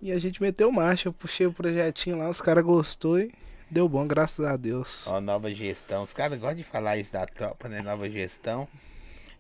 e 0.01 0.11
a 0.11 0.19
gente 0.19 0.41
meteu 0.41 0.73
marcha. 0.73 1.09
Eu 1.09 1.13
puxei 1.13 1.47
o 1.47 1.53
projetinho 1.53 2.17
lá, 2.17 2.31
os 2.31 2.41
caras 2.41 2.65
gostou 2.65 3.21
e 3.21 3.31
deu 3.71 3.87
bom, 3.87 4.07
graças 4.07 4.43
a 4.47 4.57
Deus. 4.57 5.07
Ó, 5.07 5.21
nova 5.21 5.55
gestão. 5.55 6.03
Os 6.03 6.15
caras 6.15 6.39
gostam 6.39 6.57
de 6.57 6.65
falar 6.65 6.97
isso 6.97 7.13
da 7.13 7.27
tropa, 7.27 7.69
né? 7.69 7.83
Nova 7.83 8.09
gestão. 8.09 8.67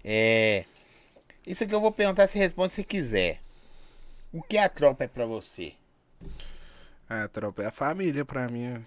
É. 0.05 0.67
Isso 1.47 1.65
aqui 1.65 1.75
eu 1.75 1.81
vou 1.81 1.91
perguntar, 1.91 2.27
se 2.27 2.37
responde 2.37 2.73
se 2.73 2.85
quiser. 2.85 3.41
O 4.31 4.43
que 4.43 4.59
a 4.59 4.69
tropa 4.69 5.05
é 5.05 5.09
pra 5.09 5.25
você? 5.25 5.73
A 7.09 7.27
tropa 7.29 7.63
é 7.63 7.67
a 7.69 7.71
família 7.71 8.27
pra 8.27 8.47
mim. 8.47 8.85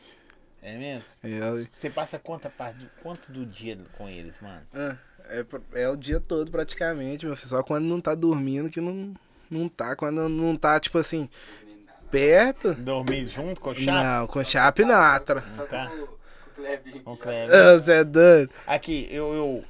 É 0.62 0.78
mesmo? 0.78 1.16
É, 1.24 1.68
Você 1.74 1.90
passa 1.90 2.20
parte, 2.20 2.88
quanto 3.02 3.32
do 3.32 3.46
dia 3.46 3.78
com 3.98 4.08
eles, 4.08 4.40
mano? 4.40 4.62
Ah, 4.74 4.96
é, 5.30 5.44
pr- 5.44 5.62
é 5.74 5.90
o 5.90 5.96
dia 5.96 6.20
todo 6.20 6.52
praticamente, 6.52 7.26
meu 7.26 7.36
filho. 7.36 7.50
Só 7.50 7.64
quando 7.64 7.86
não 7.86 8.00
tá 8.00 8.14
dormindo 8.14 8.70
que 8.70 8.80
não, 8.80 9.14
não 9.50 9.68
tá. 9.68 9.96
Quando 9.96 10.30
não 10.30 10.56
tá, 10.56 10.80
tipo 10.80 10.98
assim, 11.00 11.28
perto. 12.12 12.74
Dormir 12.76 13.26
junto 13.28 13.60
com 13.60 13.72
o 13.72 13.76
chape? 13.76 13.88
Não, 13.88 14.28
com 14.28 14.44
chape 14.44 14.86
não. 14.86 14.96
a 14.96 15.20
tro- 15.20 15.42
Só 15.56 15.66
Tá. 15.66 15.88
com 15.88 15.96
o- 15.96 16.08
com 16.08 16.14
o 16.14 16.54
Clebinho. 16.56 17.04
Com 17.04 17.14
o 17.14 17.18
Kleber. 17.18 17.56
Ah, 17.56 17.78
Você 17.80 17.92
é 17.94 18.04
doido. 18.04 18.52
Aqui, 18.68 19.08
eu, 19.10 19.34
eu, 19.34 19.66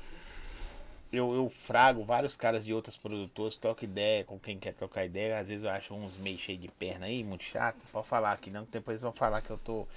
eu, 1.13 1.33
eu 1.35 1.49
frago 1.49 2.03
vários 2.03 2.35
caras 2.35 2.65
de 2.65 2.73
outras 2.73 2.97
produtoras, 2.97 3.55
troco 3.55 3.83
ideia 3.85 4.23
com 4.25 4.37
quem 4.39 4.57
quer 4.59 4.73
trocar 4.73 5.05
ideia. 5.05 5.39
Às 5.39 5.47
vezes 5.47 5.63
eu 5.63 5.69
acho 5.69 5.93
uns 5.93 6.17
meio 6.17 6.37
cheio 6.37 6.57
de 6.57 6.67
perna 6.67 7.05
aí, 7.05 7.23
muito 7.23 7.43
chato. 7.45 7.77
Pode 7.93 8.07
falar 8.07 8.31
aqui, 8.33 8.49
não, 8.49 8.65
que 8.65 8.71
depois 8.71 8.95
eles 8.95 9.03
vão 9.03 9.13
falar 9.13 9.41
que 9.41 9.49
eu 9.51 9.57
tô. 9.57 9.87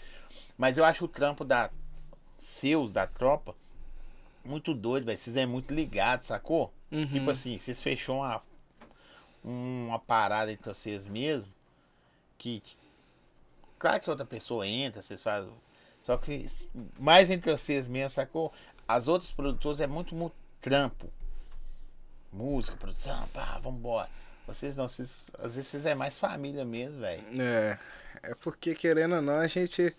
Mas 0.56 0.78
eu 0.78 0.84
acho 0.84 1.04
o 1.04 1.08
trampo 1.08 1.44
da 1.44 1.70
seus, 2.36 2.92
da 2.92 3.06
tropa, 3.06 3.54
muito 4.44 4.74
doido, 4.74 5.06
velho. 5.06 5.18
Vocês 5.18 5.36
é 5.36 5.46
muito 5.46 5.72
ligados, 5.74 6.26
sacou? 6.26 6.72
Uhum. 6.90 7.06
Tipo 7.06 7.30
assim, 7.30 7.58
vocês 7.58 7.80
fechou 7.80 8.18
uma, 8.18 8.42
uma 9.42 9.98
parada 9.98 10.52
entre 10.52 10.72
vocês 10.72 11.06
mesmo, 11.06 11.52
que. 12.38 12.62
Claro 13.78 14.00
que 14.00 14.10
outra 14.10 14.24
pessoa 14.24 14.66
entra, 14.66 15.02
vocês 15.02 15.22
fazem. 15.22 15.50
Só 16.02 16.16
que 16.16 16.46
mais 16.98 17.30
entre 17.30 17.50
vocês 17.50 17.88
mesmo, 17.88 18.10
sacou? 18.10 18.52
As 18.86 19.08
outras 19.08 19.32
produtoras 19.32 19.80
é 19.80 19.86
muito, 19.86 20.14
muito 20.14 20.34
trampo. 20.60 21.10
Música, 22.32 22.76
produção, 22.76 23.26
pá, 23.28 23.58
vambora. 23.62 24.10
Vocês 24.46 24.76
não, 24.76 24.88
vocês, 24.88 25.24
às 25.38 25.56
vezes 25.56 25.68
vocês 25.68 25.86
é 25.86 25.94
mais 25.94 26.18
família 26.18 26.64
mesmo, 26.64 27.00
velho. 27.00 27.22
É. 27.40 27.78
É 28.22 28.34
porque, 28.34 28.74
querendo 28.74 29.16
ou 29.16 29.22
não, 29.22 29.38
a 29.38 29.46
gente. 29.46 29.94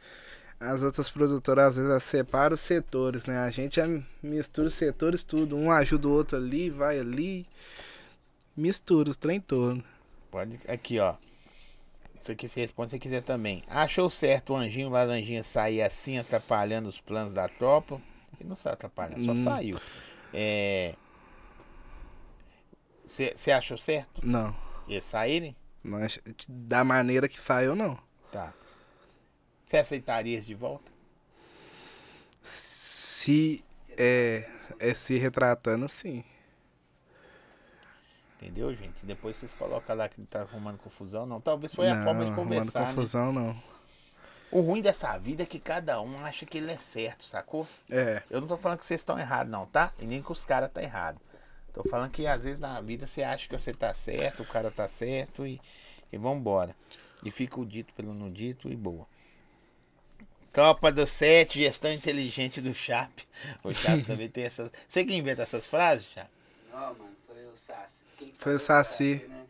As 0.59 0.81
outras 0.81 1.09
produtoras 1.09 1.65
às 1.71 1.75
vezes 1.75 1.91
elas 1.91 2.03
separam 2.03 2.53
os 2.55 2.61
setores, 2.61 3.25
né? 3.25 3.39
A 3.39 3.49
gente 3.49 3.79
mistura 4.23 4.67
os 4.67 4.73
setores 4.73 5.23
tudo. 5.23 5.55
Um 5.57 5.69
ajuda 5.71 6.07
o 6.07 6.11
outro 6.11 6.37
ali, 6.37 6.69
vai 6.69 6.97
ali. 6.99 7.45
Mistura 8.55 9.09
os 9.09 9.17
trem 9.17 9.39
todo. 9.41 9.83
Pode. 10.31 10.59
Aqui, 10.67 10.97
ó. 10.99 11.15
Isso 12.19 12.31
aqui 12.31 12.47
você 12.47 12.61
responde 12.61 12.89
se 12.91 12.99
quiser 12.99 13.21
também. 13.21 13.63
Achou 13.67 14.09
certo 14.09 14.53
o 14.53 14.55
anjinho 14.55 14.89
laranjinha 14.89 15.43
sair 15.43 15.81
assim, 15.81 16.17
atrapalhando 16.17 16.87
os 16.89 16.99
planos 17.01 17.33
da 17.33 17.47
tropa? 17.47 18.01
Ele 18.39 18.49
não 18.49 18.55
sai 18.55 18.73
atrapalhando, 18.73 19.21
só 19.23 19.31
Hum. 19.33 19.43
saiu. 19.43 19.79
É. 20.33 20.95
Você 23.05 23.51
achou 23.51 23.77
certo 23.77 24.21
Não. 24.23 24.55
eles 24.87 25.03
saírem? 25.03 25.55
Mas 25.83 26.17
da 26.47 26.83
maneira 26.83 27.27
que 27.27 27.39
saiu, 27.39 27.75
não. 27.75 27.97
Tá. 28.31 28.53
Você 29.65 29.77
aceitaria 29.77 30.37
isso 30.37 30.47
de 30.47 30.53
volta? 30.53 30.91
Se 32.43 33.65
é, 33.97 34.47
é 34.79 34.93
se 34.93 35.17
retratando, 35.17 35.89
sim. 35.89 36.23
Entendeu, 38.35 38.73
gente? 38.75 39.03
Depois 39.03 39.37
vocês 39.37 39.53
colocam 39.53 39.95
lá 39.95 40.07
que 40.07 40.19
ele 40.19 40.27
tá 40.27 40.41
arrumando 40.41 40.77
confusão. 40.77 41.25
Não, 41.25 41.41
talvez 41.41 41.73
foi 41.73 41.89
a 41.89 41.95
não, 41.95 42.03
forma 42.03 42.25
de 42.25 42.31
conversar. 42.33 42.81
né? 42.81 42.87
confusão, 42.87 43.33
não. 43.33 43.59
O 44.51 44.61
ruim 44.61 44.81
dessa 44.81 45.17
vida 45.17 45.41
é 45.41 45.45
que 45.45 45.59
cada 45.59 45.99
um 45.99 46.23
acha 46.23 46.45
que 46.45 46.59
ele 46.59 46.71
é 46.71 46.77
certo, 46.77 47.23
sacou? 47.23 47.67
É. 47.89 48.21
Eu 48.29 48.39
não 48.39 48.47
tô 48.47 48.55
falando 48.57 48.77
que 48.77 48.85
vocês 48.85 49.01
estão 49.01 49.17
errados, 49.17 49.51
não, 49.51 49.65
tá? 49.65 49.91
E 49.99 50.05
nem 50.05 50.21
que 50.21 50.31
os 50.31 50.45
caras 50.45 50.71
tá 50.71 50.83
errado. 50.83 51.19
Tô 51.73 51.83
falando 51.89 52.11
que 52.11 52.27
às 52.27 52.43
vezes 52.43 52.59
na 52.59 52.79
vida 52.79 53.07
você 53.07 53.23
acha 53.23 53.49
que 53.49 53.57
você 53.57 53.73
tá 53.73 53.93
certo, 53.93 54.43
o 54.43 54.45
cara 54.45 54.69
tá 54.69 54.87
certo 54.87 55.45
e, 55.45 55.59
e 56.11 56.17
vambora. 56.17 56.75
E 57.23 57.31
fica 57.31 57.59
o 57.59 57.65
dito 57.65 57.93
pelo 57.93 58.13
não 58.13 58.31
dito 58.31 58.69
e 58.69 58.75
boa. 58.75 59.07
Tropa 60.55 60.89
do 60.89 61.05
7, 61.05 61.59
gestão 61.59 61.91
inteligente 61.91 62.61
do 62.61 62.73
Chap. 62.73 63.11
O 63.61 63.73
Chap 63.73 64.01
também 64.07 64.29
tem 64.29 64.45
essas. 64.45 64.71
Você 64.87 65.03
que 65.03 65.13
inventa 65.13 65.43
essas 65.43 65.67
frases, 65.67 66.05
Chap? 66.05 66.29
Não, 66.71 66.79
mano, 66.79 67.09
foi 67.27 67.45
o 67.45 67.57
Saci. 67.57 68.33
Foi 68.37 68.55
o? 68.55 68.59
Saci. 68.59 69.25
né? 69.27 69.45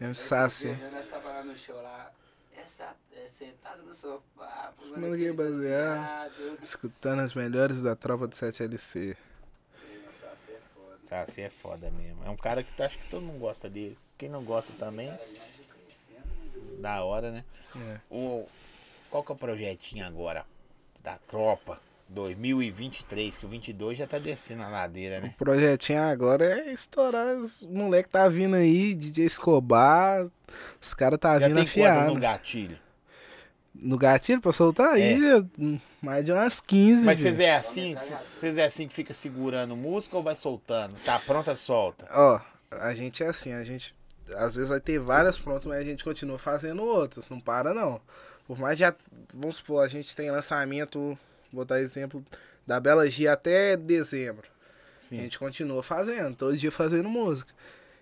É 0.00 0.12
Saci. 0.14 0.66
Esse 0.66 0.78
dia 0.78 0.90
Nós 0.90 1.06
tava 1.06 1.28
lá 1.28 1.44
no 1.44 1.56
show 1.56 1.80
lá. 1.80 2.10
É, 2.56 3.26
sentado 3.28 3.84
no 3.84 3.94
sofá. 3.94 4.72
Não 4.96 5.14
ia 5.14 5.32
basear. 5.32 5.96
baseado. 5.96 6.58
Escutando 6.60 7.20
as 7.20 7.32
melhores 7.32 7.80
da 7.80 7.94
tropa 7.94 8.26
do 8.26 8.34
7LC. 8.34 9.16
O 9.16 10.12
Saci 10.12 10.50
é 10.50 10.60
foda. 10.74 10.98
Saci 11.08 11.40
é 11.40 11.50
foda 11.50 11.90
mesmo. 11.92 12.24
É 12.24 12.30
um 12.30 12.36
cara 12.36 12.64
que 12.64 12.72
tá, 12.72 12.86
acho 12.86 12.98
que 12.98 13.08
todo 13.08 13.22
mundo 13.22 13.38
gosta 13.38 13.70
dele. 13.70 13.96
Quem 14.18 14.28
não 14.28 14.42
gosta 14.42 14.72
também, 14.76 15.06
já 15.06 15.16
crescendo. 15.18 16.82
da 16.82 17.04
hora, 17.04 17.30
né? 17.30 17.44
É. 17.76 18.00
O, 18.10 18.44
qual 19.14 19.22
que 19.22 19.30
é 19.30 19.34
o 19.36 19.38
projetinho 19.38 20.04
agora 20.04 20.44
da 21.00 21.16
tropa 21.18 21.78
2023? 22.08 23.38
Que 23.38 23.46
o 23.46 23.48
22 23.48 23.96
já 23.96 24.08
tá 24.08 24.18
descendo 24.18 24.64
a 24.64 24.68
ladeira, 24.68 25.18
O 25.18 25.22
né? 25.22 25.34
projetinho 25.38 26.02
agora 26.02 26.44
é 26.44 26.72
estourar. 26.72 27.36
Os 27.36 27.62
moleque 27.62 28.08
tá 28.08 28.28
vindo 28.28 28.56
aí, 28.56 28.92
DJ 28.92 29.26
Escobar. 29.26 30.26
Os 30.82 30.94
caras 30.94 31.20
tá 31.20 31.38
Já 31.38 31.46
vindo 31.46 31.58
tem 31.58 31.64
quantas 31.64 31.94
no 31.94 32.00
afiado. 32.00 32.20
gatilho? 32.20 32.78
No 33.72 33.96
gatilho 33.96 34.40
pra 34.40 34.52
soltar? 34.52 34.98
É. 34.98 35.14
Aí, 35.14 35.80
mais 36.02 36.24
de 36.24 36.32
umas 36.32 36.58
15. 36.60 37.06
Mas 37.06 37.20
vocês 37.20 37.38
é 37.38 37.54
assim? 37.54 37.94
Vocês 38.20 38.58
é 38.58 38.64
assim 38.64 38.88
que 38.88 38.94
fica 38.94 39.14
segurando 39.14 39.76
música 39.76 40.16
ou 40.16 40.24
vai 40.24 40.34
soltando? 40.34 40.96
Tá 41.04 41.20
pronta, 41.20 41.54
solta. 41.54 42.04
Ó, 42.10 42.40
a 42.68 42.92
gente 42.96 43.22
é 43.22 43.28
assim, 43.28 43.52
a 43.52 43.62
gente 43.62 43.94
às 44.38 44.56
vezes 44.56 44.70
vai 44.70 44.80
ter 44.80 44.98
várias 44.98 45.38
prontas, 45.38 45.66
mas 45.66 45.78
a 45.78 45.84
gente 45.84 46.02
continua 46.02 46.38
fazendo 46.38 46.82
outras, 46.82 47.28
não 47.28 47.38
para 47.38 47.72
não. 47.72 48.00
Por 48.46 48.58
mais 48.58 48.78
já, 48.78 48.94
vamos 49.32 49.56
supor, 49.56 49.84
a 49.84 49.88
gente 49.88 50.14
tem 50.14 50.30
lançamento, 50.30 51.18
vou 51.52 51.64
dar 51.64 51.80
exemplo, 51.80 52.24
da 52.66 52.78
Bela 52.78 53.08
Gia 53.10 53.32
até 53.32 53.76
dezembro. 53.76 54.46
A 54.98 55.00
Sim. 55.00 55.16
gente 55.18 55.38
continua 55.38 55.82
fazendo, 55.82 56.36
todo 56.36 56.56
dia 56.56 56.72
fazendo 56.72 57.08
música. 57.08 57.52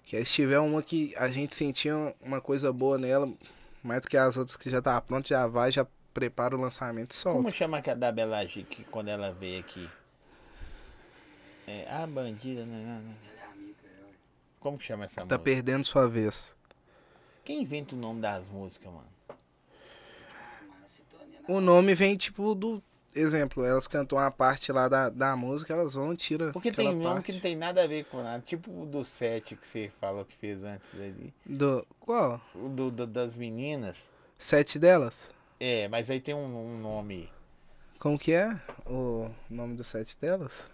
Que 0.04 0.16
aí 0.16 0.26
se 0.26 0.32
tiver 0.32 0.58
uma 0.58 0.82
que 0.82 1.14
a 1.16 1.28
gente 1.28 1.54
sentia 1.54 1.94
uma 2.20 2.40
coisa 2.40 2.72
boa 2.72 2.98
nela, 2.98 3.32
mais 3.82 4.02
do 4.02 4.08
que 4.08 4.16
as 4.16 4.36
outras 4.36 4.56
que 4.56 4.68
já 4.68 4.82
tá 4.82 5.00
pronta, 5.00 5.28
já 5.28 5.46
vai, 5.46 5.70
já 5.70 5.86
prepara 6.12 6.56
o 6.56 6.60
lançamento 6.60 7.12
e 7.12 7.14
solta. 7.14 7.38
Como 7.38 7.50
chama 7.54 7.78
aquela 7.78 7.96
da 7.96 8.12
Bela 8.12 8.44
G 8.44 8.64
que 8.64 8.84
quando 8.84 9.08
ela 9.08 9.32
veio 9.32 9.60
aqui? 9.60 9.88
É, 11.66 11.88
a 11.88 12.06
bandida, 12.06 12.64
né? 12.64 12.84
não, 12.84 13.00
não. 13.00 13.14
Ela 13.30 13.40
é 13.48 13.52
amiga, 13.52 13.78
eu. 14.00 14.06
Como 14.58 14.76
que 14.76 14.84
chama 14.84 15.04
essa 15.04 15.16
Tá 15.16 15.22
música? 15.22 15.38
perdendo 15.38 15.84
sua 15.84 16.08
vez. 16.08 16.54
Quem 17.44 17.62
inventa 17.62 17.94
o 17.94 17.98
nome 17.98 18.20
das 18.20 18.48
músicas, 18.48 18.92
mano? 18.92 19.06
Mas 20.68 20.84
a 20.84 20.88
sintonia 20.88 21.26
na 21.26 21.31
O 21.48 21.60
nome 21.60 21.94
vem 21.94 22.16
tipo 22.16 22.54
do. 22.54 22.82
Exemplo, 23.14 23.62
elas 23.62 23.86
cantam 23.86 24.16
uma 24.18 24.30
parte 24.30 24.72
lá 24.72 24.88
da, 24.88 25.10
da 25.10 25.36
música, 25.36 25.72
elas 25.74 25.92
vão 25.92 26.14
e 26.14 26.16
tiram. 26.16 26.50
Porque 26.50 26.72
tem 26.72 26.86
nome 26.94 27.04
parte. 27.04 27.24
que 27.26 27.32
não 27.32 27.40
tem 27.40 27.54
nada 27.54 27.82
a 27.84 27.86
ver 27.86 28.04
com 28.06 28.22
nada. 28.22 28.42
Tipo 28.42 28.70
o 28.82 28.86
do 28.86 29.04
set 29.04 29.54
que 29.54 29.66
você 29.66 29.92
falou 30.00 30.24
que 30.24 30.34
fez 30.36 30.62
antes 30.64 30.94
ali. 30.94 31.32
Do. 31.44 31.86
Qual? 32.00 32.40
O 32.54 32.68
do, 32.70 32.90
do- 32.90 33.06
das 33.06 33.36
meninas. 33.36 33.98
Sete 34.38 34.78
delas? 34.78 35.28
É, 35.60 35.88
mas 35.88 36.08
aí 36.08 36.20
tem 36.20 36.34
um, 36.34 36.74
um 36.74 36.80
nome. 36.80 37.28
Como 37.98 38.18
que 38.18 38.32
é 38.32 38.58
o 38.86 39.28
nome 39.50 39.76
do 39.76 39.84
sete 39.84 40.16
delas? 40.18 40.66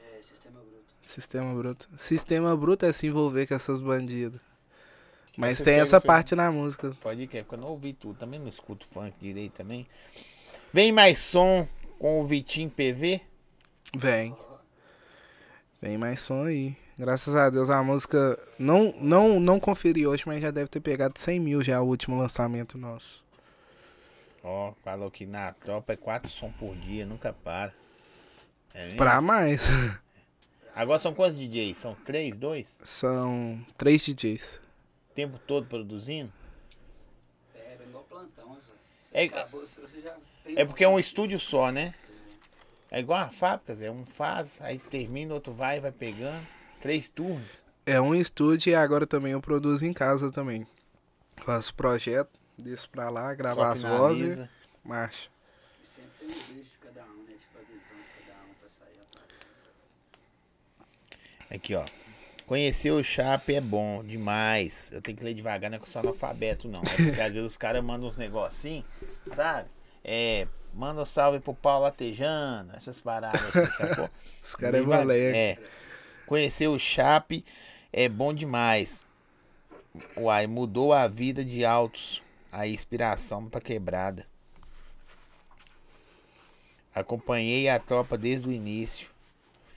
É, 0.00 0.22
sistema 0.22 0.60
bruto. 0.60 0.84
Sistema 1.06 1.54
Bruto. 1.54 1.88
Sistema 1.98 2.56
Bruto 2.56 2.86
é 2.86 2.92
se 2.92 3.06
envolver 3.06 3.46
com 3.46 3.54
essas 3.54 3.80
bandidas. 3.80 4.40
Mas 5.38 5.62
tem 5.62 5.78
essa 5.78 6.00
parte 6.00 6.34
na 6.34 6.50
música. 6.50 6.90
Pode 7.00 7.28
que 7.28 7.40
porque 7.44 7.54
eu 7.54 7.60
não 7.60 7.68
ouvi 7.68 7.92
tudo. 7.92 8.18
Também 8.18 8.40
não 8.40 8.48
escuto 8.48 8.84
funk 8.86 9.14
direito 9.20 9.52
também. 9.52 9.86
Vem 10.72 10.90
mais 10.90 11.20
som 11.20 11.64
com 11.96 12.20
o 12.20 12.26
Vitinho 12.26 12.68
PV. 12.68 13.20
Vem. 13.96 14.36
Vem 15.80 15.96
mais 15.96 16.20
som 16.22 16.42
aí. 16.42 16.76
Graças 16.98 17.36
a 17.36 17.48
Deus 17.50 17.70
a 17.70 17.80
música. 17.84 18.36
Não, 18.58 18.92
não, 19.00 19.38
não 19.38 19.60
conferi 19.60 20.04
hoje, 20.04 20.24
mas 20.26 20.42
já 20.42 20.50
deve 20.50 20.66
ter 20.66 20.80
pegado 20.80 21.16
100 21.16 21.38
mil 21.38 21.62
já 21.62 21.80
o 21.80 21.86
último 21.86 22.18
lançamento 22.18 22.76
nosso. 22.76 23.24
Ó, 24.42 24.72
falou 24.82 25.08
que 25.08 25.24
na 25.24 25.52
tropa 25.52 25.92
é 25.92 25.96
quatro 25.96 26.28
som 26.28 26.50
por 26.50 26.74
dia, 26.74 27.06
nunca 27.06 27.32
para. 27.32 27.72
É 28.74 28.82
mesmo? 28.86 28.96
Pra 28.96 29.20
mais. 29.20 29.68
Agora 30.74 30.98
são 30.98 31.14
quantos 31.14 31.36
DJs? 31.36 31.78
São 31.78 31.94
três, 31.94 32.36
dois? 32.36 32.76
São 32.82 33.64
três 33.76 34.02
DJs. 34.02 34.66
O 35.18 35.20
tempo 35.20 35.36
todo 35.48 35.66
produzindo? 35.66 36.32
É, 37.52 37.58
é 37.58 37.84
igual 37.88 38.04
plantão, 38.04 38.56
É- 39.12 39.24
acabou, 39.24 39.66
você 39.66 39.80
você 39.80 40.00
já 40.00 40.16
tem 40.44 40.56
É 40.56 40.64
porque 40.64 40.84
é 40.84 40.88
um 40.88 40.96
estúdio 40.96 41.40
só, 41.40 41.72
né? 41.72 41.92
É 42.88 43.00
igual 43.00 43.18
a 43.18 43.28
fábrica, 43.28 43.74
Zé. 43.74 43.90
Um 43.90 44.06
faz, 44.06 44.56
aí 44.60 44.78
termina, 44.78 45.34
outro 45.34 45.52
vai, 45.52 45.80
vai 45.80 45.90
pegando. 45.90 46.46
Três 46.80 47.08
turnos. 47.08 47.48
É 47.84 48.00
um 48.00 48.14
estúdio 48.14 48.70
e 48.70 48.76
agora 48.76 49.08
também 49.08 49.32
eu 49.32 49.40
produzo 49.40 49.84
em 49.84 49.92
casa 49.92 50.30
também. 50.30 50.64
Faço 51.38 51.74
projeto, 51.74 52.38
desço 52.56 52.88
pra 52.88 53.10
lá, 53.10 53.34
gravo 53.34 53.60
só 53.60 53.72
as 53.72 53.82
vozes, 53.82 54.48
marcha. 54.84 55.28
E 55.82 55.86
sempre 55.96 56.10
tem 56.20 56.28
um 56.28 56.54
beijo 56.54 56.70
de 56.70 56.78
cada 56.80 57.02
um, 57.02 57.24
né? 57.24 57.34
Tipo 57.40 57.58
a 57.58 57.62
visão 57.62 57.98
de 57.98 58.24
cada 58.24 58.44
um 58.44 58.54
pra 58.54 58.68
sair 58.70 59.00
a 59.00 59.18
parada. 59.18 59.34
Aqui, 61.50 61.74
ó. 61.74 61.84
Conhecer 62.48 62.90
o 62.90 63.04
Chape 63.04 63.56
é 63.56 63.60
bom 63.60 64.02
demais. 64.02 64.90
Eu 64.90 65.02
tenho 65.02 65.18
que 65.18 65.22
ler 65.22 65.34
devagar, 65.34 65.70
não 65.70 65.76
é 65.76 65.78
que 65.78 65.84
eu 65.84 65.90
sou 65.90 66.00
analfabeto, 66.00 66.66
não. 66.66 66.80
É 66.80 67.04
porque 67.04 67.20
às 67.20 67.34
vezes 67.34 67.44
os 67.44 67.58
caras 67.58 67.84
mandam 67.84 68.08
uns 68.08 68.16
negocinhos, 68.16 68.86
sabe? 69.36 69.68
É, 70.02 70.48
manda 70.72 71.02
um 71.02 71.04
salve 71.04 71.40
pro 71.40 71.52
Paulo 71.52 71.82
Latejano, 71.82 72.72
essas 72.74 72.98
paradas 73.00 73.54
assim, 73.54 73.70
sacou? 73.76 74.08
Os 74.42 74.54
caras 74.54 74.80
é 74.80 74.82
moleque. 74.82 75.36
É. 75.36 75.58
Conhecer 76.24 76.68
o 76.68 76.78
Chape 76.78 77.44
é 77.92 78.08
bom 78.08 78.32
demais. 78.32 79.04
Uai, 80.16 80.46
mudou 80.46 80.94
a 80.94 81.06
vida 81.06 81.44
de 81.44 81.66
altos. 81.66 82.22
A 82.50 82.66
inspiração 82.66 83.46
pra 83.46 83.60
quebrada. 83.60 84.24
Acompanhei 86.94 87.68
a 87.68 87.78
tropa 87.78 88.16
desde 88.16 88.48
o 88.48 88.52
início. 88.52 89.10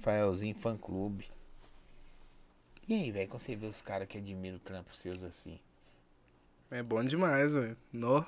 Faelzinho 0.01 0.55
fã 0.55 0.77
clube. 0.77 1.29
E 2.91 2.93
aí, 2.93 3.09
velho, 3.09 3.29
quando 3.29 3.39
você 3.39 3.55
vê 3.55 3.67
os 3.67 3.81
caras 3.81 4.05
que 4.05 4.17
admiram 4.17 4.57
o 4.57 4.59
trampo 4.59 4.93
seus 4.93 5.23
assim? 5.23 5.57
É 6.69 6.83
bom 6.83 7.01
demais, 7.01 7.53
velho. 7.53 7.77
Nó. 7.93 8.21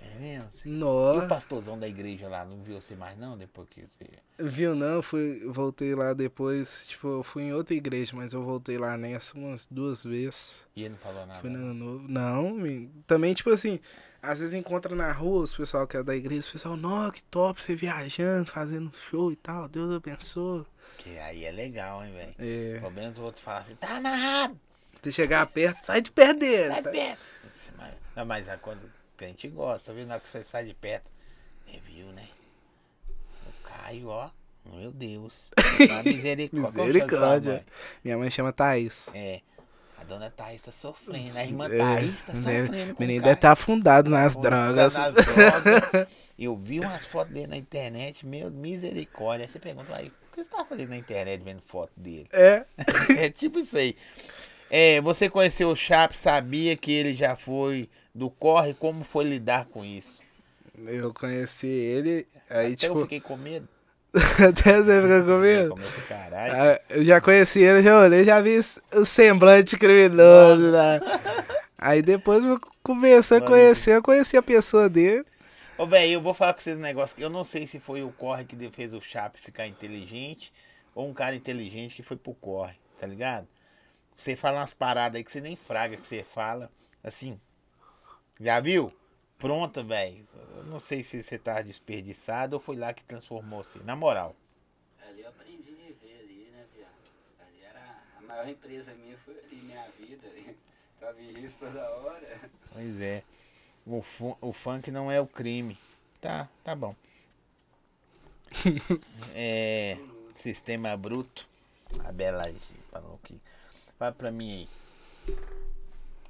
É 0.00 0.18
mesmo? 0.18 0.48
E 0.64 0.68
Nó. 0.68 1.24
o 1.24 1.28
pastorzão 1.28 1.78
da 1.78 1.86
igreja 1.86 2.28
lá, 2.28 2.44
não 2.44 2.60
viu 2.60 2.80
você 2.80 2.96
mais 2.96 3.16
não, 3.16 3.38
depois 3.38 3.68
que 3.68 3.86
você... 3.86 4.04
Viu 4.36 4.74
não? 4.74 5.00
Fui, 5.00 5.44
voltei 5.46 5.94
lá 5.94 6.12
depois. 6.12 6.88
Tipo, 6.88 7.06
eu 7.06 7.22
fui 7.22 7.44
em 7.44 7.52
outra 7.52 7.72
igreja, 7.72 8.16
mas 8.16 8.32
eu 8.32 8.42
voltei 8.42 8.76
lá 8.76 8.96
nessa 8.96 9.38
umas 9.38 9.64
duas 9.70 10.02
vezes. 10.02 10.66
E 10.74 10.82
ele 10.82 10.94
não 10.94 10.98
falou 10.98 11.24
nada? 11.24 11.38
Fui 11.40 11.48
no 11.48 11.72
novo. 11.72 12.08
Não, 12.08 12.54
me- 12.54 12.90
também, 13.06 13.32
tipo 13.32 13.50
assim, 13.50 13.78
às 14.20 14.40
vezes 14.40 14.56
encontra 14.56 14.92
na 14.96 15.12
rua 15.12 15.44
os 15.44 15.54
pessoal 15.54 15.86
que 15.86 15.96
é 15.96 16.02
da 16.02 16.16
igreja, 16.16 16.48
o 16.48 16.52
pessoal, 16.52 16.76
nó, 16.76 17.12
que 17.12 17.22
top, 17.22 17.62
você 17.62 17.76
viajando, 17.76 18.50
fazendo 18.50 18.92
show 19.08 19.30
e 19.30 19.36
tal, 19.36 19.68
Deus 19.68 19.94
abençoe. 19.94 20.66
Que 20.96 21.18
aí 21.18 21.44
é 21.44 21.50
legal, 21.52 22.04
hein, 22.04 22.12
velho. 22.12 22.34
É. 22.38 22.78
Pelo 22.80 22.90
menos 22.92 23.18
o 23.18 23.22
outro 23.22 23.42
fala 23.42 23.60
assim, 23.60 23.74
tá 23.76 23.96
amarrado, 23.96 24.58
Você 25.00 25.12
chegar 25.12 25.46
perto, 25.46 25.82
sai 25.82 26.00
de 26.00 26.10
perto 26.10 26.38
dele. 26.40 26.68
sai 26.74 26.82
tá? 26.82 26.90
perto. 26.90 27.20
Isso, 27.48 27.68
mas, 27.76 27.94
não, 28.16 28.24
mas 28.26 28.48
é 28.48 28.56
quando 28.56 28.90
a 29.20 29.24
gente 29.24 29.48
gosta, 29.48 29.92
viu? 29.92 30.06
Na 30.06 30.14
hora 30.14 30.20
que 30.20 30.28
você 30.28 30.42
sai 30.42 30.64
de 30.64 30.74
perto, 30.74 31.10
você 31.66 31.78
viu, 31.80 32.06
né? 32.12 32.26
O 33.46 33.62
Caio, 33.68 34.08
ó, 34.08 34.30
meu 34.72 34.90
Deus. 34.90 35.50
Dá 35.88 36.02
misericórdia. 36.04 36.84
Misericórdia. 36.84 37.52
mãe? 37.54 37.64
Minha 38.04 38.18
mãe 38.18 38.30
chama 38.30 38.52
Thaís. 38.52 39.08
É. 39.14 39.40
A 39.96 40.04
dona 40.04 40.30
Thaís 40.30 40.62
tá 40.62 40.70
sofrendo. 40.70 41.36
A 41.36 41.44
irmã 41.44 41.66
É, 41.66 41.78
Thaís 41.78 42.22
tá 42.22 42.32
né, 42.32 42.38
sofrendo. 42.64 42.94
com 42.94 43.02
o 43.02 43.06
menino 43.06 43.22
deve 43.24 43.34
estar 43.34 43.52
afundado 43.52 44.10
nas 44.10 44.34
Tá 44.36 44.40
drogas. 44.42 44.94
nas 44.96 45.14
drogas. 45.14 46.06
Eu 46.38 46.54
vi 46.56 46.78
umas 46.78 47.04
fotos 47.04 47.34
dele 47.34 47.48
na 47.48 47.56
internet, 47.56 48.24
meu 48.24 48.48
misericórdia. 48.50 49.44
Aí 49.44 49.50
você 49.50 49.58
pergunta, 49.58 49.92
aí, 49.96 50.12
que 50.38 50.44
você 50.44 50.50
tá 50.56 50.64
fazendo 50.64 50.90
na 50.90 50.96
internet 50.96 51.42
vendo 51.42 51.60
foto 51.62 51.92
dele? 51.96 52.28
É. 52.32 52.64
é 53.24 53.30
tipo 53.30 53.58
isso 53.58 53.76
aí. 53.76 53.96
É, 54.70 55.00
você 55.00 55.28
conheceu 55.28 55.70
o 55.70 55.76
Chap, 55.76 56.14
sabia 56.14 56.76
que 56.76 56.92
ele 56.92 57.14
já 57.14 57.34
foi 57.34 57.88
do 58.14 58.30
corre, 58.30 58.74
como 58.74 59.02
foi 59.02 59.24
lidar 59.24 59.64
com 59.66 59.84
isso? 59.84 60.20
Eu 60.86 61.12
conheci 61.12 61.66
ele, 61.66 62.26
aí 62.48 62.74
Até 62.74 62.86
eu 62.86 62.90
tipo. 62.90 63.00
fiquei 63.02 63.20
com 63.20 63.36
medo. 63.36 63.68
Até 64.14 64.80
você 64.80 65.02
ficou 65.02 65.24
com 65.24 65.38
medo? 65.40 65.74
Ah, 66.10 66.80
Eu 66.88 67.04
já 67.04 67.20
conheci 67.20 67.60
ele, 67.60 67.82
já 67.82 67.98
olhei, 68.00 68.24
já 68.24 68.40
vi 68.40 68.60
o 68.92 69.04
semblante 69.04 69.76
criminoso 69.76 70.70
lá. 70.70 71.00
Aí 71.80 72.02
depois 72.02 72.44
eu 72.44 72.58
conversei, 72.82 73.38
Mano, 73.38 73.52
conhecer, 73.52 73.94
eu 73.94 74.02
conheci 74.02 74.36
a 74.36 74.42
pessoa 74.42 74.88
dele. 74.88 75.24
Ô, 75.78 75.86
velho, 75.86 76.14
eu 76.14 76.20
vou 76.20 76.34
falar 76.34 76.54
com 76.54 76.60
vocês 76.60 76.76
um 76.76 76.80
negócio 76.80 77.16
que 77.16 77.22
eu 77.22 77.30
não 77.30 77.44
sei 77.44 77.64
se 77.64 77.78
foi 77.78 78.02
o 78.02 78.10
corre 78.10 78.44
que 78.44 78.68
fez 78.68 78.92
o 78.92 79.00
Chap 79.00 79.38
ficar 79.38 79.64
inteligente 79.68 80.52
ou 80.92 81.08
um 81.08 81.14
cara 81.14 81.36
inteligente 81.36 81.94
que 81.94 82.02
foi 82.02 82.16
pro 82.16 82.34
corre, 82.34 82.76
tá 82.98 83.06
ligado? 83.06 83.46
Você 84.16 84.34
fala 84.34 84.58
umas 84.58 84.74
paradas 84.74 85.16
aí 85.16 85.22
que 85.22 85.30
você 85.30 85.40
nem 85.40 85.54
fraga 85.54 85.96
que 85.96 86.04
você 86.04 86.24
fala, 86.24 86.68
assim. 87.00 87.40
Já 88.40 88.58
viu? 88.58 88.92
Pronta, 89.38 89.80
velho. 89.84 90.26
Eu 90.56 90.64
não 90.64 90.80
sei 90.80 91.04
se 91.04 91.22
você 91.22 91.38
tá 91.38 91.62
desperdiçado 91.62 92.56
ou 92.56 92.60
foi 92.60 92.74
lá 92.74 92.92
que 92.92 93.04
transformou 93.04 93.62
você. 93.62 93.78
Na 93.78 93.94
moral. 93.94 94.34
Ali 95.08 95.20
eu 95.20 95.28
aprendi 95.28 95.70
a 95.70 95.86
viver 95.86 96.18
ali, 96.18 96.50
né, 96.50 96.66
viado? 96.74 96.90
Ali 97.38 97.62
era 97.62 98.02
a 98.18 98.20
maior 98.22 98.48
empresa 98.48 98.92
minha, 98.94 99.16
foi 99.18 99.38
ali, 99.44 99.62
minha 99.62 99.88
vida. 99.96 100.26
Tava 100.98 101.22
em 101.22 101.34
risco 101.34 101.64
toda 101.64 101.88
hora. 101.88 102.50
Pois 102.72 103.00
é. 103.00 103.22
O, 103.88 104.02
fu- 104.02 104.36
o 104.40 104.52
funk 104.52 104.90
não 104.90 105.10
é 105.10 105.20
o 105.20 105.26
crime. 105.26 105.78
Tá, 106.20 106.48
tá 106.62 106.74
bom. 106.74 106.94
é. 109.34 109.96
Sistema 110.36 110.96
bruto. 110.96 111.46
A 112.04 112.12
Bela 112.12 112.52
falou 112.90 113.18
que. 113.24 113.40
Fala 113.98 114.12
pra 114.12 114.30
mim 114.30 114.50
aí. 114.52 114.68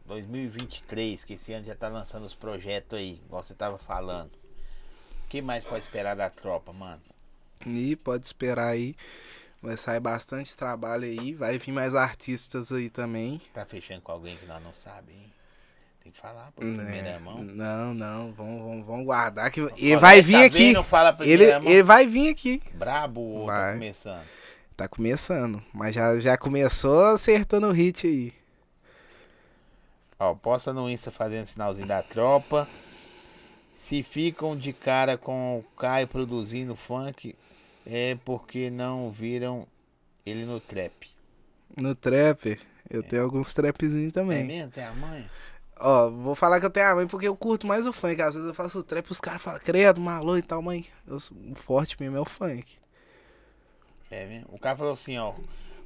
2023, 0.07 1.25
que 1.25 1.35
esse 1.35 1.53
ano 1.53 1.67
já 1.67 1.75
tá 1.75 1.89
lançando 1.89 2.25
os 2.25 2.35
projetos 2.35 2.99
aí, 2.99 3.21
igual 3.27 3.43
você 3.43 3.55
tava 3.55 3.77
falando. 3.77 4.31
O 5.25 5.29
que 5.29 5.43
mais 5.43 5.65
pode 5.65 5.81
esperar 5.85 6.17
da 6.17 6.31
tropa, 6.31 6.73
mano? 6.73 7.03
E 7.67 7.95
pode 7.97 8.25
esperar 8.25 8.69
aí. 8.69 8.97
Vai 9.61 9.77
sair 9.77 10.01
bastante 10.01 10.57
trabalho 10.57 11.05
aí. 11.05 11.35
Vai 11.35 11.59
vir 11.59 11.73
mais 11.73 11.95
artistas 11.95 12.73
aí 12.73 12.89
também. 12.89 13.39
Tá 13.53 13.67
fechando 13.67 14.01
com 14.01 14.13
alguém 14.13 14.37
que 14.39 14.47
nós 14.47 14.63
não 14.63 14.73
sabemos, 14.73 15.21
hein? 15.21 15.33
Tem 16.03 16.13
que 16.13 16.19
falar, 16.19 16.51
pô, 16.53 16.61
primeira 16.61 17.09
É, 17.09 17.19
mão. 17.19 17.43
Não, 17.43 17.93
não, 17.93 18.33
vamos, 18.33 18.63
vamos, 18.63 18.87
vamos 18.87 19.05
guardar 19.07 19.51
que 19.51 19.61
ele 19.61 19.97
vai 19.97 20.17
"Ei, 20.17 20.23
vir 20.23 20.39
tá 20.39 20.45
aqui. 20.45 21.29
Ele, 21.29 21.53
mão. 21.59 21.63
ele 21.71 21.83
vai 21.83 22.07
vir 22.07 22.31
aqui. 22.31 22.63
Brabo 22.75 23.21
ou 23.21 23.47
tá 23.47 23.73
começando? 23.73 24.23
Tá 24.77 24.89
começando, 24.89 25.63
mas 25.73 25.95
já, 25.95 26.19
já 26.21 26.37
começou 26.39 27.07
acertando 27.07 27.67
o 27.69 27.73
hit 27.73 28.07
aí. 28.07 28.33
Ó, 30.19 30.35
posta 30.35 30.73
no 30.73 30.89
Insta 30.89 31.11
fazendo 31.11 31.47
sinalzinho 31.47 31.87
da 31.87 32.03
tropa. 32.03 32.69
Se 33.77 34.03
ficam 34.03 34.57
de 34.57 34.73
cara 34.73 35.17
com 35.17 35.59
o 35.59 35.63
Caio 35.79 36.09
produzindo 36.09 36.75
funk, 36.75 37.35
é 37.87 38.17
porque 38.25 38.71
não 38.71 39.11
viram 39.11 39.67
ele 40.27 40.45
no 40.45 40.59
trap. 40.61 41.09
No 41.77 41.95
trap, 41.95 42.59
eu 42.91 43.03
tenho 43.03 43.23
alguns 43.23 43.55
trapzinhos 43.55 44.09
É 44.09 44.15
também. 44.15 44.45
mesmo? 44.45 44.73
Tem 44.73 44.85
a 44.85 44.93
mãe? 44.93 45.25
Ó, 45.81 46.11
vou 46.11 46.35
falar 46.35 46.61
que 46.61 46.67
eu 46.67 46.71
tenho 46.71 46.87
a 46.87 46.95
mãe 46.95 47.07
porque 47.07 47.29
eu 47.29 47.37
curto 47.37 47.67
mais 47.67 47.87
o 47.87 47.93
funk. 47.93 48.21
Às 48.21 48.35
vezes 48.35 48.49
eu 48.49 48.55
faço 48.55 48.79
o 48.79 48.83
trap 48.83 49.07
e 49.07 49.13
os 49.13 49.21
caras 49.21 49.41
falam, 49.43 49.61
credo, 49.61 50.01
maluco 50.01 50.39
e 50.39 50.43
tal, 50.43 50.61
mãe. 50.63 50.87
Eu, 51.07 51.21
sou- 51.21 51.37
o 51.37 51.55
forte 51.55 51.97
mesmo 52.01 52.17
é 52.17 52.21
o 52.21 52.25
funk. 52.25 52.77
É 54.11 54.27
mesmo? 54.27 54.49
O 54.53 54.59
cara 54.59 54.77
falou 54.77 54.93
assim, 54.93 55.19
ó. 55.19 55.35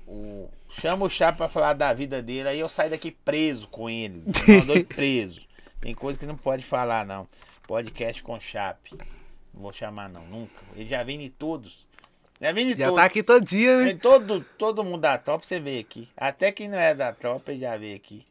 O... 0.06 0.48
Chama 0.70 1.04
o 1.06 1.10
Chape 1.10 1.38
pra 1.38 1.48
falar 1.48 1.74
da 1.74 1.92
vida 1.92 2.22
dele, 2.22 2.48
aí 2.48 2.58
eu 2.60 2.68
saio 2.68 2.90
daqui 2.90 3.10
preso 3.10 3.68
com 3.68 3.88
ele. 3.90 4.22
Mandou 4.48 4.84
preso. 4.84 5.40
Tem 5.80 5.94
coisa 5.94 6.18
que 6.18 6.26
não 6.26 6.36
pode 6.36 6.64
falar, 6.64 7.04
não. 7.04 7.26
Podcast 7.66 8.22
com 8.22 8.38
Chape. 8.40 8.96
Não 9.52 9.62
vou 9.62 9.72
chamar, 9.72 10.08
não, 10.08 10.24
nunca. 10.26 10.62
Ele 10.74 10.88
já 10.88 11.02
vem 11.02 11.22
em 11.24 11.28
todos. 11.30 11.86
Já 12.40 12.52
vem 12.52 12.72
em 12.72 12.76
Já 12.76 12.86
todos. 12.86 13.00
tá 13.00 13.04
aqui 13.04 13.22
todo 13.22 13.44
dia, 13.44 13.76
né? 13.78 13.94
Todo, 13.94 14.40
todo 14.58 14.82
mundo 14.82 15.00
da 15.02 15.18
tropa, 15.18 15.44
você 15.44 15.60
vê 15.60 15.78
aqui. 15.78 16.08
Até 16.16 16.50
quem 16.50 16.68
não 16.68 16.78
é 16.78 16.94
da 16.94 17.12
tropa, 17.12 17.52
ele 17.52 17.60
já 17.60 17.76
veio 17.76 17.94
aqui. 17.96 18.24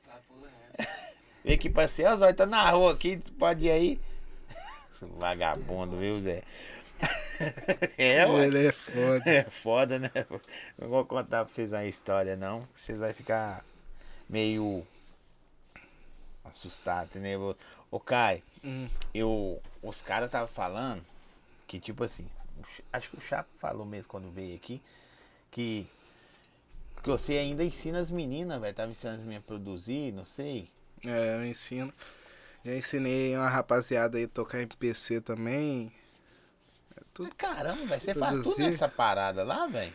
Vem 1.43 1.55
aqui 1.55 1.69
pra 1.69 1.87
Zóio, 1.87 2.33
tá 2.35 2.45
na 2.45 2.69
rua 2.69 2.93
aqui, 2.93 3.17
pode 3.39 3.65
ir 3.65 3.71
aí. 3.71 3.99
Vagabundo, 5.01 5.97
viu, 5.97 6.19
Zé? 6.19 6.43
É, 7.97 8.27
ué. 8.27 8.45
Ele 8.45 8.67
é 8.67 8.71
foda. 8.71 9.23
É 9.31 9.43
foda, 9.45 9.97
né? 9.99 10.11
Não 10.77 10.87
vou 10.87 11.03
contar 11.03 11.43
pra 11.43 11.47
vocês 11.51 11.73
a 11.73 11.83
história, 11.85 12.35
não. 12.35 12.61
que 12.61 12.79
Vocês 12.81 12.99
vão 12.99 13.11
ficar 13.13 13.65
meio 14.29 14.85
assustados, 16.43 17.09
entendeu? 17.15 17.55
Ô, 17.89 17.99
Kai, 17.99 18.43
Hum. 18.63 18.87
eu, 19.13 19.59
os 19.81 20.01
caras 20.03 20.27
estavam 20.27 20.47
falando 20.47 21.03
que, 21.65 21.79
tipo 21.79 22.03
assim, 22.03 22.27
acho 22.93 23.09
que 23.09 23.17
o 23.17 23.21
Chapo 23.21 23.49
falou 23.57 23.85
mesmo 23.87 24.07
quando 24.09 24.29
veio 24.29 24.55
aqui, 24.55 24.79
que, 25.49 25.87
que 27.01 27.09
você 27.09 27.33
ainda 27.39 27.63
ensina 27.63 27.99
as 27.99 28.11
meninas, 28.11 28.61
velho. 28.61 28.75
Tava 28.75 28.91
ensinando 28.91 29.17
as 29.17 29.23
meninas 29.23 29.43
a 29.43 29.47
produzir, 29.47 30.11
não 30.13 30.25
sei. 30.25 30.69
É, 31.05 31.35
eu 31.37 31.45
ensino. 31.45 31.93
Já 32.63 32.73
ensinei 32.75 33.35
uma 33.35 33.49
rapaziada 33.49 34.17
aí 34.17 34.25
a 34.25 34.27
tocar 34.27 34.59
MPC 34.59 35.21
também. 35.21 35.91
Tudo. 37.13 37.25
Mas 37.25 37.33
caramba, 37.53 37.85
velho, 37.85 38.01
você 38.01 38.13
faz 38.15 38.39
tudo 38.39 38.59
nessa 38.59 38.87
parada 38.87 39.43
lá, 39.43 39.65
velho? 39.67 39.93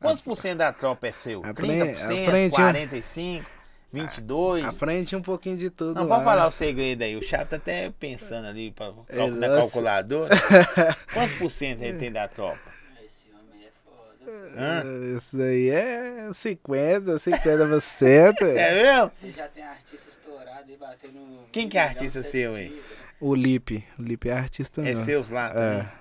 Quantos 0.00 0.20
por 0.22 0.36
cento 0.36 0.58
da 0.58 0.72
tropa 0.72 1.06
é 1.08 1.12
seu? 1.12 1.44
Aprende- 1.44 1.94
30%, 1.94 2.26
aprendi. 2.28 2.56
45%, 2.56 3.44
22%? 3.92 4.64
Aprende 4.68 5.16
um 5.16 5.22
pouquinho 5.22 5.56
de 5.56 5.70
tudo. 5.70 5.94
Não, 5.94 6.02
lá. 6.06 6.14
pode 6.16 6.24
falar 6.24 6.46
o 6.46 6.50
segredo 6.50 7.02
aí. 7.02 7.16
O 7.16 7.22
Chapo 7.22 7.46
tá 7.50 7.56
até 7.56 7.90
pensando 7.90 8.46
ali 8.46 8.70
pra, 8.70 8.92
cal- 9.08 9.30
na 9.30 9.48
calculadora. 9.48 10.34
Quantos 11.12 11.36
por 11.38 11.50
cento 11.50 11.82
ele 11.82 11.98
tem 11.98 12.10
da 12.12 12.26
tropa? 12.28 12.58
Esse 13.04 13.30
homem 13.32 13.66
é 13.66 13.70
foda. 13.84 14.10
Hã? 14.56 14.82
Isso 15.16 15.40
aí 15.40 15.70
é 15.70 16.30
50, 16.32 17.18
50%. 17.18 18.34
É 18.56 18.74
mesmo? 18.82 19.10
Você 19.14 19.32
já 19.32 19.48
tem 19.48 19.64
artista 19.64 20.08
estourado 20.08 20.70
e 20.70 20.76
batendo. 20.76 21.44
Quem 21.52 21.68
que 21.68 21.76
é 21.78 21.82
artista 21.82 22.22
seu, 22.22 22.56
hein? 22.56 22.80
O 23.20 23.34
Lipe. 23.34 23.84
O 23.98 24.02
Lipe 24.02 24.28
é 24.28 24.32
artista 24.32 24.80
É 24.80 24.84
mesmo. 24.84 25.04
seus 25.04 25.30
lá 25.30 25.48
também? 25.50 25.80
É. 25.80 25.92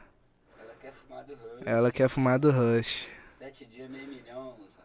Ela 0.59 0.75
quer 0.81 0.91
fumar 0.93 1.23
do 1.25 1.33
Rush. 1.35 1.61
Ela 1.65 1.91
quer 1.91 2.09
fumar 2.09 2.39
do 2.39 2.51
Rush. 2.51 3.07
Sete 3.37 3.65
dias, 3.65 3.89
meio 3.89 4.07
milhão, 4.07 4.43
moça. 4.57 4.81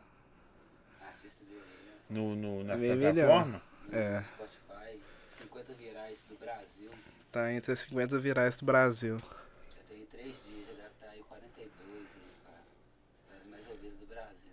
Artista 1.05 1.45
dele, 1.45 1.61
né? 1.61 1.93
No, 2.11 2.35
no, 2.37 2.65
nas 2.65 2.81
plataformas? 2.83 3.61
É. 3.93 4.23
Spotify, 4.23 5.01
50 5.43 5.73
virais 5.75 6.19
do 6.29 6.37
Brasil. 6.39 6.91
Tá 7.33 7.53
entre 7.53 7.73
as 7.73 7.81
50 7.81 8.19
virais 8.19 8.57
do 8.57 8.65
Brasil. 8.67 9.19
Já 9.19 9.83
tem 9.89 10.07
três 10.13 10.35
dias, 10.47 10.67
já 10.67 10.73
deve 10.75 10.89
estar 10.95 11.09
aí 11.11 11.23
42 11.29 11.69
aí, 11.97 12.05
pá. 12.45 12.53
Das 13.31 13.51
mais 13.51 13.67
ouvidas 13.69 13.99
do 13.99 14.07
Brasil. 14.07 14.53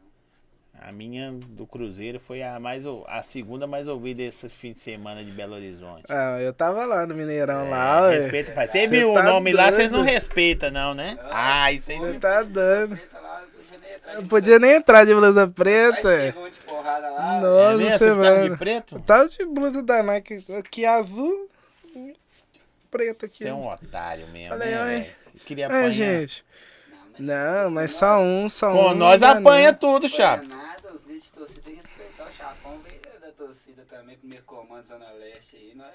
A 0.87 0.91
minha 0.91 1.31
do 1.31 1.65
Cruzeiro 1.65 2.19
foi 2.19 2.43
a, 2.43 2.59
mais, 2.59 2.83
a 3.07 3.23
segunda 3.23 3.65
mais 3.65 3.87
ouvida 3.87 4.21
esses 4.21 4.53
fins 4.53 4.73
de 4.75 4.81
semana 4.81 5.23
de 5.23 5.31
Belo 5.31 5.55
Horizonte. 5.55 6.03
Ah, 6.07 6.39
eu 6.39 6.53
tava 6.53 6.85
lá 6.85 7.07
no 7.07 7.15
Mineirão 7.15 7.67
lá, 7.69 8.03
ué. 8.03 8.17
Respeita, 8.17 8.51
pai. 8.51 8.67
Você 8.67 8.81
Cê 8.81 8.87
viu 8.87 9.11
tá 9.15 9.21
o 9.21 9.23
nome 9.23 9.51
lá, 9.51 9.71
vocês 9.71 9.91
não 9.91 10.01
respeitam, 10.03 10.69
não, 10.69 10.93
né? 10.93 11.17
Ah, 11.31 11.71
isso 11.71 11.89
aí 11.89 11.97
Você 11.97 12.13
você 12.13 12.19
tá 12.19 12.43
dando. 12.43 12.99
Lá, 13.13 13.43
eu 14.13 14.19
nem 14.19 14.25
podia 14.27 14.59
nem 14.59 14.71
entrar 14.73 15.05
de 15.05 15.15
blusa 15.15 15.47
preta. 15.47 16.01
pegou 16.09 16.45
um 16.45 16.49
de 16.51 16.59
porrada 16.59 17.09
lá. 17.09 17.37
É 17.37 17.41
Nossa, 17.41 17.77
mesmo? 17.77 17.97
Você 17.97 18.13
ficava 18.13 18.49
de 18.49 18.57
preto? 18.57 18.95
Eu 18.95 19.01
tava 19.01 19.27
de 19.29 19.45
blusa 19.45 19.81
da 19.81 20.03
Nike 20.03 20.45
aqui 20.55 20.85
azul, 20.85 21.49
preta 22.91 23.25
aqui. 23.25 23.39
Você 23.39 23.47
é 23.47 23.53
um 23.53 23.67
otário 23.67 24.27
mesmo, 24.27 24.53
Olha 24.53 24.65
aí, 24.65 24.71
né, 24.71 24.81
olha. 24.81 24.97
velho? 24.99 25.05
Queria 25.45 25.65
É, 25.65 25.67
apanhar. 25.67 25.91
gente. 25.91 26.45
Não, 27.17 27.71
mas 27.71 27.93
só 27.93 28.19
um, 28.19 28.47
só 28.49 28.71
um. 28.71 28.89
Com 28.89 28.95
nós 28.95 29.21
apanha 29.23 29.71
não. 29.71 29.79
tudo, 29.79 30.07
Chapo. 30.09 30.47
nada, 30.49 30.93
os 30.93 31.01
líderes 31.03 31.23
de 31.23 31.31
torcida 31.31 31.61
tem 31.63 31.75
que 31.75 31.81
respeitar 31.81 32.25
o 32.29 32.33
Chapão, 32.33 32.79
veio 32.85 32.99
da 33.21 33.31
torcida 33.55 33.85
também, 33.89 34.17
primeiro 34.17 34.43
comando 34.43 34.85
Zona 34.85 35.09
Leste 35.13 35.55
aí, 35.55 35.71
não 35.75 35.85
é? 35.85 35.93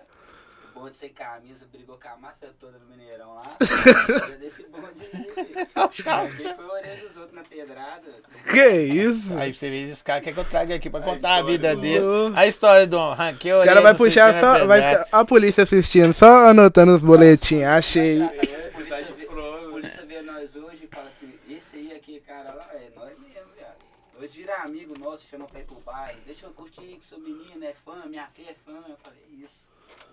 O 0.75 0.81
bonde 0.81 0.97
sem 0.97 1.11
camisa 1.11 1.67
brigou 1.71 1.99
com 2.01 2.09
a 2.09 2.17
máfia 2.17 2.49
toda 2.59 2.79
no 2.79 2.87
Mineirão 2.87 3.35
lá. 3.35 3.55
Desse 4.41 4.65
bonde 4.65 5.03
aí. 5.13 5.27
Quem 5.93 6.55
foi 6.55 6.65
a 6.65 6.73
orelha 6.73 6.97
dos 7.07 7.17
outros 7.19 7.35
na 7.35 7.43
pedrada? 7.43 8.07
Que 8.51 8.67
isso? 8.81 9.37
Aí 9.39 9.53
você 9.53 9.69
vê 9.69 9.83
esses 9.83 10.01
caras, 10.01 10.25
quer 10.25 10.33
que 10.33 10.41
eu 10.41 10.45
traga 10.45 10.75
aqui 10.75 10.89
pra 10.89 11.01
contar 11.01 11.37
a, 11.37 11.43
vida 11.43 11.75
do- 11.75 11.83
dele. 11.83 12.05
A 12.35 12.47
história 12.47 12.87
do 12.87 12.99
ranqueio. 13.11 13.59
Os 13.59 13.65
caras 13.65 13.83
vão 13.83 13.95
puxar 13.97 14.41
só. 14.41 14.67
Vai 14.67 14.81
ficar 14.81 15.09
a 15.13 15.25
polícia 15.25 15.65
assistindo, 15.65 16.15
só 16.15 16.49
anotando 16.49 16.95
os 16.95 17.03
boletins. 17.03 17.65
Achei. 17.65 18.23
Os 18.23 18.29
polícia 18.73 19.05
vê- 19.17 19.27
Os 19.27 19.65
polícia 19.65 20.07
vê 20.07 20.23
nós 20.23 20.57
hoje 20.57 20.85
e 20.85 20.87
fala 20.87 21.09
assim, 21.09 21.35
esse 21.49 21.77
aí 21.77 21.93
aqui, 21.95 22.21
cara, 22.21 22.55
lá, 22.55 22.69
é 22.75 22.89
nós 22.95 23.09
mesmo, 23.19 23.51
viado. 23.57 23.75
Hoje 24.21 24.39
vira 24.41 24.57
amigo 24.63 24.99
nosso, 24.99 25.27
chama 25.27 25.47
pra 25.47 25.61
ir 25.61 25.65
pro 25.65 25.81
bairro. 25.81 26.21
Deixa 26.27 26.47
eu 26.47 26.53
curtir 26.53 26.99
que 26.99 27.05
seu 27.05 27.19
menino 27.19 27.65
é 27.65 27.73
fã, 27.73 28.05
minha 28.07 28.27
filha 28.29 28.51
é 28.51 28.55
fã. 28.55 28.85
Eu 28.89 28.97
falei, 28.99 29.23
isso, 29.33 29.65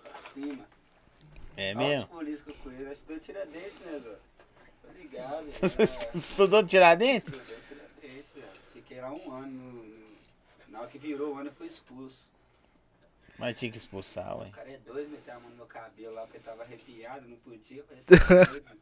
pra 0.02 0.20
cima. 0.22 0.66
É 1.56 1.74
Olha 1.74 1.78
os 1.84 1.88
mesmo? 1.90 2.06
polícias 2.08 2.40
que 2.42 2.50
eu 2.50 2.54
conheço, 2.56 2.84
eu 2.84 2.92
estudou 2.92 3.20
Tiradentes, 3.20 3.80
né, 3.80 3.98
Zó? 3.98 4.14
Tô 4.82 4.92
ligado. 4.92 5.46
é, 6.14 6.18
Estudou 6.18 6.62
de 6.62 6.68
Tiradentes? 6.70 7.32
Estudei 7.32 7.56
Tiradentes, 7.68 8.32
velho. 8.34 8.48
Fiquei 8.72 9.00
lá 9.00 9.12
um 9.12 9.32
ano. 9.34 9.46
No, 9.50 9.72
no- 9.82 10.08
na 10.68 10.80
hora 10.80 10.88
que 10.88 10.98
virou 10.98 11.34
o 11.34 11.38
ano, 11.38 11.50
eu 11.50 11.54
fui 11.54 11.66
expulso. 11.66 12.30
Mas 13.38 13.58
tinha 13.58 13.70
que 13.70 13.78
expulsar, 13.78 14.36
ué. 14.38 14.48
O 14.48 14.52
cara 14.52 14.70
é 14.70 14.78
doido, 14.78 15.10
meter 15.10 15.30
a 15.32 15.40
mão 15.40 15.50
no 15.50 15.56
meu 15.56 15.66
cabelo 15.66 16.14
lá 16.14 16.22
porque 16.22 16.38
tava 16.38 16.62
arrepiado, 16.62 17.28
não 17.28 17.36
podia. 17.38 17.78
Eu 17.78 17.84
Falei, 17.84 18.02
"Você 18.02 18.14
é 18.14 18.44
doido?" 18.46 18.78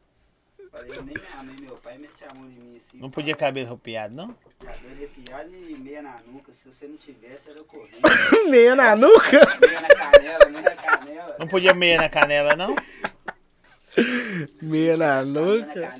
Falei, 0.71 0.89
nem 0.91 1.03
minha 1.03 1.43
mãe, 1.43 1.55
meu 1.61 1.75
pai 1.77 1.97
mete 1.97 2.23
a 2.29 2.33
mão 2.33 2.45
em 2.45 2.53
mim 2.53 2.75
assim. 2.77 2.97
Não 2.97 3.09
podia 3.09 3.35
cabelo 3.35 3.67
arrepiado, 3.67 4.13
não? 4.15 4.35
Cabelo 4.59 4.93
arrepiado 4.93 5.49
e 5.55 5.75
meia 5.77 6.01
na 6.01 6.19
nuca. 6.27 6.51
Se 6.53 6.71
você 6.71 6.87
não 6.87 6.97
tivesse, 6.97 7.49
era 7.49 7.59
eu 7.59 7.65
correndo. 7.65 7.99
Meia 8.49 8.75
na 8.75 8.95
nuca. 8.95 9.31
meia 9.61 9.81
na 9.81 9.87
canela, 9.87 10.45
meia 10.49 10.61
na 10.63 10.75
canela. 10.75 11.35
Não 11.39 11.47
podia 11.47 11.73
meia 11.73 11.97
na 11.97 12.09
canela, 12.09 12.55
não? 12.55 12.75
Meia 14.61 14.95
na 14.97 15.23
nuca. 15.25 15.93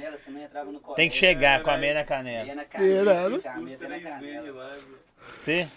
Tem 0.95 1.09
que 1.09 1.15
chegar 1.15 1.63
com 1.63 1.69
a 1.71 1.77
meia 1.77 1.95
na 1.95 2.03
canela. 2.03 2.43
Meia 2.43 2.55
na 2.55 2.65
canela. 2.65 3.39
Você? 5.37 5.67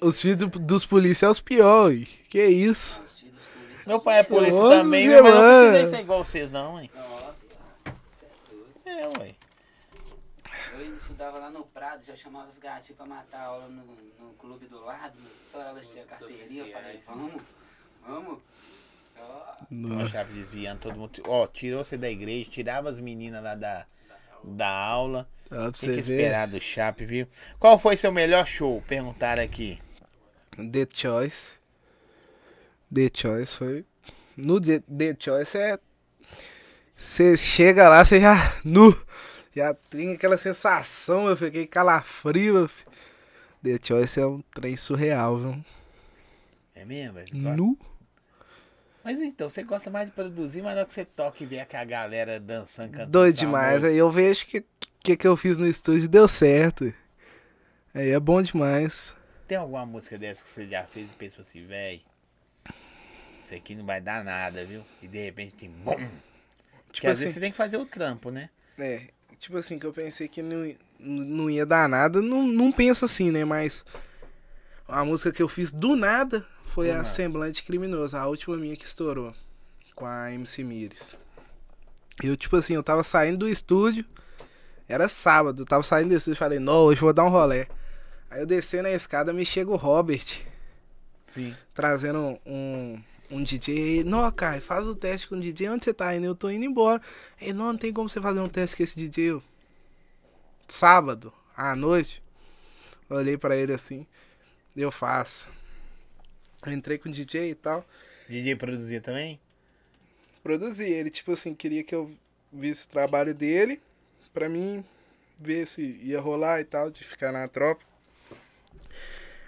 Os 0.00 0.20
filhos 0.20 0.36
do- 0.36 0.46
dos 0.58 0.84
policiais 0.86 1.28
é 1.28 1.32
os 1.32 1.40
piores. 1.40 2.08
Que 2.28 2.44
isso? 2.46 3.02
Os 3.04 3.18
filhos 3.18 3.34
dos 3.34 3.44
policiais 3.46 3.86
Meu 3.86 4.00
pai 4.00 4.20
é 4.20 4.24
são 4.24 4.36
polícia 4.36 4.60
também, 4.68 5.08
mas 5.08 5.16
eu 5.16 5.24
não 5.24 5.70
precisei 5.70 5.96
ser 5.96 6.02
igual 6.02 6.24
vocês, 6.24 6.52
não, 6.52 6.80
hein? 6.80 6.90
É. 8.98 9.02
É, 9.02 9.18
ué. 9.20 9.34
Eu 10.72 10.78
ainda 10.80 10.96
estudava 10.96 11.38
lá 11.38 11.50
no 11.50 11.64
Prado, 11.64 12.04
já 12.04 12.14
chamava 12.14 12.48
os 12.48 12.58
gatinhos 12.58 12.96
pra 12.96 13.06
matar 13.06 13.38
a 13.40 13.44
aula 13.44 13.68
no, 13.68 13.84
no 14.18 14.32
clube 14.34 14.66
do 14.66 14.80
lado. 14.84 15.18
Só 15.44 15.60
elas 15.62 15.86
tinham 15.86 16.06
carteirinha. 16.06 16.66
Eu 16.66 16.72
falei, 16.72 17.00
vamos, 17.06 17.42
vamos. 18.06 18.38
Ó, 19.20 19.56
Uma 19.70 20.08
chave 20.08 20.32
desviando 20.34 20.80
todo 20.80 20.96
mundo. 20.98 21.22
Ó, 21.26 21.46
tirou 21.46 21.82
você 21.82 21.96
da 21.96 22.10
igreja, 22.10 22.50
tirava 22.50 22.88
as 22.88 23.00
meninas 23.00 23.42
lá 23.42 23.54
da, 23.54 23.86
da 24.44 24.68
aula. 24.68 25.28
Pra 25.48 25.72
Tem 25.72 25.94
que 25.94 26.00
ver. 26.02 26.20
esperar 26.20 26.46
do 26.46 26.60
Chape, 26.60 27.06
viu? 27.06 27.26
Qual 27.58 27.78
foi 27.78 27.96
seu 27.96 28.12
melhor 28.12 28.46
show? 28.46 28.82
Perguntaram 28.86 29.42
aqui. 29.42 29.80
The 30.56 30.86
Choice. 30.92 31.58
The 32.94 33.10
Choice 33.12 33.56
foi. 33.56 33.84
No 34.36 34.60
The, 34.60 34.80
The 34.80 35.16
Choice 35.18 35.56
é. 35.56 35.78
Você 36.98 37.36
chega 37.36 37.88
lá, 37.88 38.04
você 38.04 38.20
já. 38.20 38.56
Nu! 38.64 38.92
Já 39.54 39.72
tem 39.72 40.14
aquela 40.14 40.36
sensação, 40.36 41.28
eu 41.28 41.36
fiquei 41.36 41.64
calafrio. 41.64 42.54
meu 42.54 42.68
filho. 42.68 42.88
The 43.62 43.78
Choice 43.80 44.20
é 44.20 44.26
um 44.26 44.42
trem 44.52 44.76
surreal, 44.76 45.38
viu? 45.38 45.64
É 46.74 46.84
mesmo, 46.84 47.14
velho? 47.14 47.28
Nu! 47.32 47.78
Mas 49.04 49.16
então, 49.20 49.48
você 49.48 49.62
gosta 49.62 49.88
mais 49.90 50.06
de 50.06 50.12
produzir, 50.12 50.60
mas 50.60 50.74
na 50.74 50.80
hora 50.80 50.86
que 50.86 50.92
você 50.92 51.04
toca 51.04 51.42
e 51.42 51.46
vê 51.46 51.64
que 51.64 51.76
a 51.76 51.84
galera 51.84 52.40
dançando, 52.40 52.90
cantando. 52.90 53.12
Doido 53.12 53.36
demais. 53.36 53.84
Aí 53.84 53.96
eu 53.96 54.10
vejo 54.10 54.44
que 54.46 54.64
que 55.00 55.16
que 55.16 55.26
eu 55.26 55.36
fiz 55.36 55.56
no 55.56 55.68
estúdio 55.68 56.08
deu 56.08 56.26
certo. 56.26 56.92
Aí 57.94 58.10
é 58.10 58.18
bom 58.18 58.42
demais. 58.42 59.16
Tem 59.46 59.56
alguma 59.56 59.86
música 59.86 60.18
dessa 60.18 60.42
que 60.42 60.50
você 60.50 60.66
já 60.66 60.82
fez 60.82 61.10
e 61.10 61.14
pensou 61.14 61.42
assim, 61.42 61.64
véi? 61.64 62.02
Isso 63.44 63.54
aqui 63.54 63.76
não 63.76 63.86
vai 63.86 64.00
dar 64.00 64.24
nada, 64.24 64.64
viu? 64.64 64.84
E 65.00 65.06
de 65.06 65.24
repente 65.24 65.54
tem 65.54 65.70
bom. 65.70 65.96
Tipo 66.92 67.06
às 67.06 67.14
assim, 67.14 67.22
vezes 67.22 67.34
você 67.34 67.40
tem 67.40 67.50
que 67.50 67.56
fazer 67.56 67.76
o 67.76 67.86
trampo, 67.86 68.30
né? 68.30 68.50
é, 68.78 69.08
tipo 69.38 69.56
assim, 69.56 69.78
que 69.78 69.86
eu 69.86 69.92
pensei 69.92 70.28
que 70.28 70.42
não, 70.42 70.74
não 70.98 71.50
ia 71.50 71.64
dar 71.64 71.88
nada, 71.88 72.20
não, 72.20 72.46
não 72.46 72.72
penso 72.72 73.04
assim, 73.04 73.30
né? 73.30 73.44
Mas 73.44 73.84
a 74.86 75.04
música 75.04 75.32
que 75.32 75.42
eu 75.42 75.48
fiz 75.48 75.72
do 75.72 75.96
nada 75.96 76.46
foi 76.66 76.86
Do 76.86 76.92
a 76.92 76.96
nada. 76.98 77.08
Semblante 77.08 77.62
Criminoso, 77.62 78.16
a 78.16 78.26
última 78.26 78.56
minha 78.56 78.76
que 78.76 78.84
estourou 78.84 79.34
com 79.94 80.06
a 80.06 80.32
MC 80.32 80.62
Mires. 80.62 81.16
Eu, 82.22 82.36
tipo 82.36 82.56
assim, 82.56 82.74
eu 82.74 82.82
tava 82.82 83.02
saindo 83.02 83.38
do 83.38 83.48
estúdio, 83.48 84.04
era 84.88 85.08
sábado, 85.08 85.62
eu 85.62 85.66
tava 85.66 85.82
saindo 85.82 86.10
do 86.10 86.16
estúdio 86.16 86.36
e 86.36 86.38
falei, 86.38 86.58
não, 86.58 86.84
hoje 86.84 86.98
eu 86.98 87.04
vou 87.04 87.12
dar 87.12 87.24
um 87.24 87.28
rolê. 87.28 87.66
Aí 88.30 88.40
eu 88.40 88.46
desci 88.46 88.82
na 88.82 88.90
escada, 88.90 89.32
me 89.32 89.44
chega 89.44 89.70
o 89.70 89.76
Robert, 89.76 90.40
Sim. 91.26 91.54
trazendo 91.72 92.38
um, 92.44 93.00
um 93.30 93.42
DJ. 93.42 94.04
Não, 94.04 94.30
cara, 94.30 94.60
faz 94.60 94.86
o 94.86 94.94
teste 94.94 95.28
com 95.28 95.36
o 95.36 95.40
DJ. 95.40 95.68
Onde 95.70 95.84
você 95.84 95.94
tá 95.94 96.14
indo? 96.14 96.26
Eu 96.26 96.34
tô 96.34 96.50
indo 96.50 96.64
embora. 96.64 97.00
Ele, 97.40 97.52
não, 97.52 97.72
não 97.72 97.78
tem 97.78 97.92
como 97.92 98.08
você 98.08 98.20
fazer 98.20 98.40
um 98.40 98.48
teste 98.48 98.76
com 98.76 98.82
esse 98.82 98.96
DJ. 98.96 99.32
Eu, 99.32 99.42
Sábado, 100.68 101.32
à 101.56 101.74
noite. 101.74 102.22
Olhei 103.08 103.38
pra 103.38 103.56
ele 103.56 103.72
assim. 103.72 104.06
Eu 104.76 104.90
faço. 104.90 105.48
Eu 106.64 106.72
entrei 106.72 106.98
com 106.98 107.08
o 107.08 107.12
DJ 107.12 107.50
e 107.50 107.54
tal. 107.54 107.84
DJ 108.28 108.54
produzia 108.54 109.00
também? 109.00 109.40
Produzi. 110.42 110.84
Ele, 110.84 111.08
tipo 111.08 111.32
assim, 111.32 111.54
queria 111.54 111.82
que 111.82 111.94
eu 111.94 112.14
visse 112.52 112.86
o 112.86 112.90
trabalho 112.90 113.34
dele. 113.34 113.80
Pra 114.34 114.48
mim 114.48 114.84
ver 115.40 115.66
se 115.66 115.82
ia 116.02 116.20
rolar 116.20 116.60
e 116.60 116.64
tal, 116.64 116.90
de 116.90 117.02
ficar 117.02 117.32
na 117.32 117.48
tropa. 117.48 117.82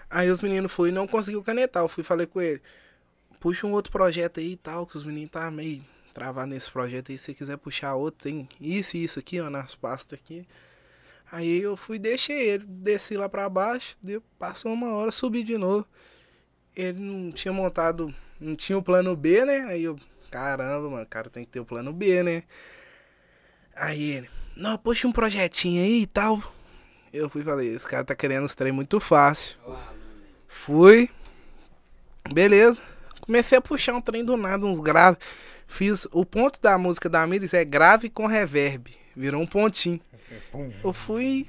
Aí 0.09 0.29
os 0.29 0.41
meninos 0.41 0.71
foram 0.71 0.89
e 0.89 0.91
não 0.91 1.07
conseguiu 1.07 1.43
canetar. 1.43 1.83
Eu 1.83 1.87
fui 1.87 2.01
e 2.01 2.05
falei 2.05 2.25
com 2.25 2.41
ele. 2.41 2.61
Puxa 3.41 3.65
um 3.65 3.71
outro 3.71 3.91
projeto 3.91 4.39
aí 4.39 4.51
e 4.51 4.55
tal, 4.55 4.85
que 4.85 4.95
os 4.95 5.03
meninos 5.03 5.31
tá 5.31 5.49
meio 5.49 5.81
travados 6.13 6.53
nesse 6.53 6.69
projeto 6.69 7.11
aí. 7.11 7.17
Se 7.17 7.25
você 7.25 7.33
quiser 7.33 7.57
puxar 7.57 7.95
outro, 7.95 8.23
tem 8.23 8.47
isso 8.61 8.95
e 8.95 9.03
isso 9.03 9.17
aqui, 9.17 9.41
ó, 9.41 9.49
nas 9.49 9.73
pastas 9.73 10.19
aqui. 10.19 10.47
Aí 11.31 11.59
eu 11.59 11.75
fui 11.75 11.97
deixei 11.97 12.49
ele. 12.49 12.65
Desci 12.67 13.17
lá 13.17 13.27
pra 13.27 13.49
baixo, 13.49 13.97
deu, 13.99 14.21
passou 14.37 14.71
uma 14.71 14.93
hora, 14.93 15.11
subi 15.11 15.41
de 15.41 15.57
novo. 15.57 15.87
Ele 16.75 16.99
não 16.99 17.31
tinha 17.31 17.51
montado, 17.51 18.13
não 18.39 18.55
tinha 18.55 18.77
o 18.77 18.83
plano 18.83 19.15
B, 19.15 19.43
né? 19.43 19.61
Aí 19.61 19.85
eu, 19.85 19.99
caramba, 20.29 20.87
mano, 20.87 21.03
o 21.03 21.07
cara 21.07 21.27
tem 21.27 21.43
que 21.43 21.49
ter 21.49 21.59
o 21.59 21.65
plano 21.65 21.91
B, 21.91 22.21
né? 22.21 22.43
Aí 23.75 24.03
ele, 24.03 24.29
não, 24.55 24.77
puxa 24.77 25.07
um 25.07 25.11
projetinho 25.11 25.81
aí 25.81 26.03
e 26.03 26.07
tal. 26.07 26.39
Eu 27.11 27.27
fui 27.27 27.41
e 27.41 27.45
falei, 27.45 27.73
esse 27.73 27.87
cara 27.87 28.03
tá 28.03 28.13
querendo 28.13 28.45
os 28.45 28.53
trem 28.53 28.71
muito 28.71 28.99
fácil. 28.99 29.57
Fui. 30.47 31.09
Beleza. 32.31 32.90
Comecei 33.31 33.57
a 33.57 33.61
puxar 33.61 33.93
um 33.93 34.01
trem 34.01 34.25
do 34.25 34.35
nada, 34.35 34.65
uns 34.65 34.81
graves. 34.81 35.17
Fiz. 35.65 36.05
O 36.11 36.25
ponto 36.25 36.59
da 36.61 36.77
música 36.77 37.07
da 37.07 37.25
Miris 37.25 37.53
é 37.53 37.63
grave 37.63 38.09
com 38.09 38.25
reverb. 38.25 38.93
Virou 39.15 39.41
um 39.41 39.47
pontinho. 39.47 40.01
Eu 40.83 40.91
fui. 40.91 41.47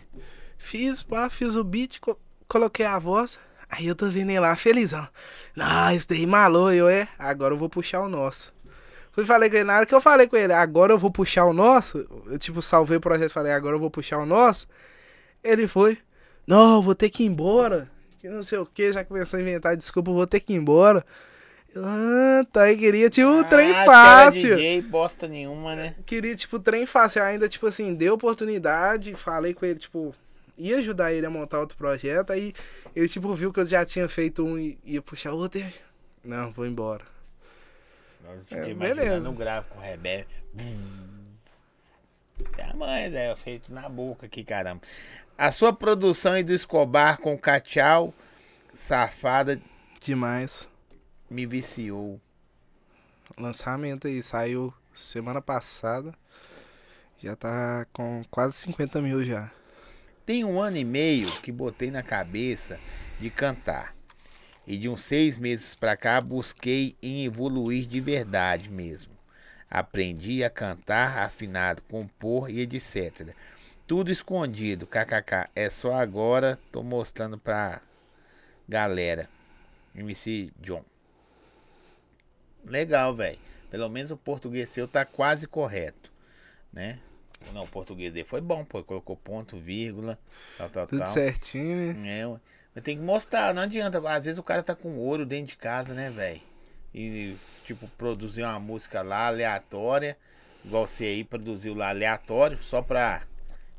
Fiz, 0.56 1.02
pá, 1.02 1.28
fiz 1.28 1.56
o 1.56 1.64
beat, 1.64 1.98
co- 1.98 2.16
coloquei 2.46 2.86
a 2.86 3.00
voz. 3.00 3.36
Aí 3.68 3.88
eu 3.88 3.96
tô 3.96 4.08
vendo 4.08 4.30
ele 4.30 4.38
lá, 4.38 4.54
felizão. 4.54 5.08
Não, 5.56 5.90
isso 5.92 6.08
daí 6.08 6.24
malou, 6.24 6.72
eu 6.72 6.88
é. 6.88 7.08
Agora 7.18 7.52
eu 7.52 7.58
vou 7.58 7.68
puxar 7.68 8.00
o 8.00 8.08
nosso. 8.08 8.54
Fui 9.10 9.24
e 9.24 9.26
falei 9.26 9.50
com 9.50 9.56
ele, 9.56 9.64
na 9.64 9.76
hora 9.78 9.86
que 9.86 9.94
eu 9.94 10.00
falei 10.00 10.28
com 10.28 10.36
ele, 10.36 10.52
agora 10.52 10.92
eu 10.92 10.98
vou 10.98 11.10
puxar 11.10 11.46
o 11.46 11.52
nosso. 11.52 12.06
Eu 12.26 12.38
tipo, 12.38 12.62
salvei 12.62 12.98
o 12.98 13.00
projeto 13.00 13.30
e 13.30 13.34
falei, 13.34 13.50
agora 13.52 13.74
eu 13.74 13.80
vou 13.80 13.90
puxar 13.90 14.18
o 14.18 14.26
nosso. 14.26 14.68
Ele 15.42 15.66
foi. 15.66 15.98
Não, 16.46 16.80
vou 16.80 16.94
ter 16.94 17.10
que 17.10 17.24
ir 17.24 17.26
embora. 17.26 17.90
Que 18.20 18.28
não 18.28 18.44
sei 18.44 18.58
o 18.58 18.66
que, 18.66 18.92
já 18.92 19.04
começou 19.04 19.38
a 19.38 19.42
inventar 19.42 19.76
desculpa, 19.76 20.12
vou 20.12 20.26
ter 20.28 20.38
que 20.38 20.52
ir 20.52 20.56
embora. 20.56 21.04
Ah, 21.74 22.44
tá 22.52 22.62
aí, 22.64 22.76
queria 22.76 23.08
tipo 23.08 23.28
um 23.28 23.42
trem 23.44 23.70
Ah, 23.72 23.76
era 23.76 23.84
fácil. 23.86 24.56
DJ, 24.56 24.82
bosta 24.82 25.26
nenhuma, 25.26 25.74
né? 25.74 25.94
Queria, 26.04 26.36
tipo, 26.36 26.58
trem 26.58 26.84
fácil. 26.84 27.20
Eu 27.20 27.26
ainda, 27.26 27.48
tipo 27.48 27.66
assim, 27.66 27.94
dei 27.94 28.10
oportunidade, 28.10 29.14
falei 29.14 29.54
com 29.54 29.64
ele, 29.64 29.78
tipo, 29.78 30.14
ia 30.58 30.78
ajudar 30.78 31.12
ele 31.12 31.24
a 31.24 31.30
montar 31.30 31.60
outro 31.60 31.78
projeto. 31.78 32.30
Aí 32.30 32.52
ele, 32.94 33.08
tipo, 33.08 33.34
viu 33.34 33.52
que 33.52 33.60
eu 33.60 33.66
já 33.66 33.84
tinha 33.86 34.08
feito 34.08 34.44
um 34.44 34.58
e 34.58 34.78
ia 34.84 35.00
puxar 35.00 35.32
outro. 35.32 35.60
e- 35.60 35.74
Não, 36.22 36.52
vou 36.52 36.66
embora. 36.66 37.04
Eu 38.24 38.40
fiquei 38.44 38.58
É, 38.64 38.68
imaginando 38.70 39.30
um. 39.30 39.34
Tem 42.54 42.64
a 42.64 42.74
mãe, 42.74 43.08
né? 43.08 43.34
Feito 43.36 43.72
na 43.72 43.88
boca 43.88 44.26
aqui, 44.26 44.44
caramba. 44.44 44.82
A 45.38 45.50
sua 45.50 45.72
produção 45.72 46.34
aí 46.34 46.42
do 46.44 46.52
Escobar 46.52 47.18
com 47.18 47.36
Cachau, 47.38 48.12
safada, 48.74 49.60
Demais. 50.00 50.68
Me 51.32 51.46
viciou. 51.46 52.20
Lançamento 53.38 54.06
aí, 54.06 54.22
saiu 54.22 54.72
semana 54.94 55.40
passada. 55.40 56.14
Já 57.18 57.34
tá 57.34 57.86
com 57.92 58.20
quase 58.30 58.54
50 58.56 59.00
mil 59.00 59.24
já. 59.24 59.50
Tem 60.26 60.44
um 60.44 60.60
ano 60.60 60.76
e 60.76 60.84
meio 60.84 61.30
que 61.40 61.50
botei 61.50 61.90
na 61.90 62.02
cabeça 62.02 62.78
de 63.18 63.30
cantar. 63.30 63.94
E 64.66 64.76
de 64.76 64.88
uns 64.88 65.02
seis 65.02 65.38
meses 65.38 65.74
pra 65.74 65.96
cá 65.96 66.20
busquei 66.20 66.94
em 67.02 67.24
evoluir 67.24 67.86
de 67.86 68.00
verdade 68.00 68.70
mesmo. 68.70 69.12
Aprendi 69.70 70.44
a 70.44 70.50
cantar, 70.50 71.18
afinado, 71.18 71.82
compor 71.82 72.50
e 72.50 72.60
etc. 72.60 73.34
Tudo 73.86 74.12
escondido, 74.12 74.86
kkk. 74.86 75.48
É 75.56 75.70
só 75.70 75.94
agora 75.94 76.58
tô 76.70 76.82
mostrando 76.82 77.38
pra 77.38 77.80
galera. 78.68 79.28
MC 79.94 80.50
John. 80.60 80.91
Legal, 82.64 83.14
velho. 83.14 83.38
Pelo 83.70 83.88
menos 83.88 84.10
o 84.10 84.16
português 84.16 84.68
seu 84.70 84.86
tá 84.86 85.04
quase 85.04 85.46
correto, 85.46 86.12
né? 86.72 86.98
Não, 87.52 87.64
o 87.64 87.68
português 87.68 88.12
dele 88.12 88.26
foi 88.26 88.40
bom, 88.40 88.64
pô. 88.64 88.82
Colocou 88.84 89.16
ponto, 89.16 89.56
vírgula, 89.56 90.18
tal, 90.58 90.70
tal, 90.70 90.86
Tudo 90.86 90.98
tal. 90.98 91.08
certinho, 91.08 91.94
né? 91.94 92.20
É, 92.20 92.26
mas 92.74 92.84
tem 92.84 92.96
que 92.96 93.02
mostrar, 93.02 93.52
não 93.52 93.62
adianta. 93.62 93.98
Às 94.08 94.26
vezes 94.26 94.38
o 94.38 94.42
cara 94.42 94.62
tá 94.62 94.74
com 94.74 94.96
ouro 94.98 95.26
dentro 95.26 95.52
de 95.52 95.56
casa, 95.56 95.94
né, 95.94 96.10
velho? 96.10 96.40
E, 96.94 97.36
tipo, 97.64 97.88
produzir 97.98 98.42
uma 98.42 98.60
música 98.60 99.02
lá 99.02 99.26
aleatória, 99.26 100.16
igual 100.64 100.86
você 100.86 101.04
aí 101.04 101.24
produziu 101.24 101.74
lá 101.74 101.88
aleatório, 101.88 102.62
só 102.62 102.80
pra. 102.82 103.22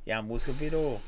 E 0.06 0.12
a 0.12 0.22
música 0.22 0.52
virou. 0.52 1.00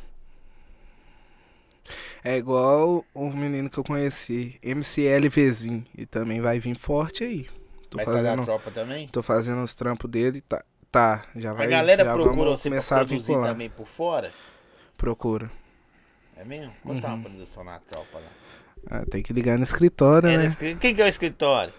É 2.23 2.38
igual 2.38 3.06
o 3.14 3.30
menino 3.30 3.69
que 3.69 3.77
eu 3.77 3.84
conheci, 3.84 4.60
MCL 4.64 5.30
Vezin. 5.30 5.85
E 5.95 6.06
também 6.06 6.39
vai 6.41 6.60
vir 6.60 6.76
forte 6.76 7.23
aí. 7.23 7.47
Tô 7.97 8.03
Vai 8.03 8.05
estar 8.05 8.22
da 8.22 8.30
fazendo, 8.30 8.43
tropa 8.45 8.72
também? 8.72 9.07
tô 9.07 9.23
fazendo 9.23 9.63
os 9.63 9.73
trampos 9.76 10.09
dele. 10.09 10.41
Tá, 10.41 10.63
tá 10.91 11.26
já 11.35 11.53
vai. 11.53 11.67
a 11.67 11.69
galera 11.69 12.03
já 12.05 12.13
procura 12.13 12.35
vamos 12.35 12.61
você 12.61 12.69
pra 12.69 12.77
começar 12.77 12.95
a 12.95 13.05
produzir 13.05 13.27
vincular. 13.27 13.49
também 13.51 13.69
por 13.69 13.88
fora? 13.88 14.31
Procura. 14.97 15.51
É 16.38 16.43
mesmo? 16.43 16.73
Quanto 16.84 17.01
tá 17.01 17.07
Uhum. 17.09 17.13
uma 17.15 17.23
produção 17.30 17.63
na 17.63 17.80
tropa 17.80 18.19
lá? 18.19 18.27
Ah, 18.89 19.05
tem 19.09 19.23
que 19.23 19.31
ligar 19.34 19.57
no 19.57 19.63
escritório, 19.63 20.30
É, 20.30 20.38
né? 20.38 20.45
escri- 20.45 20.76
Quem 20.76 20.93
que 20.93 21.01
é 21.01 21.05
o 21.05 21.07
escritório? 21.07 21.73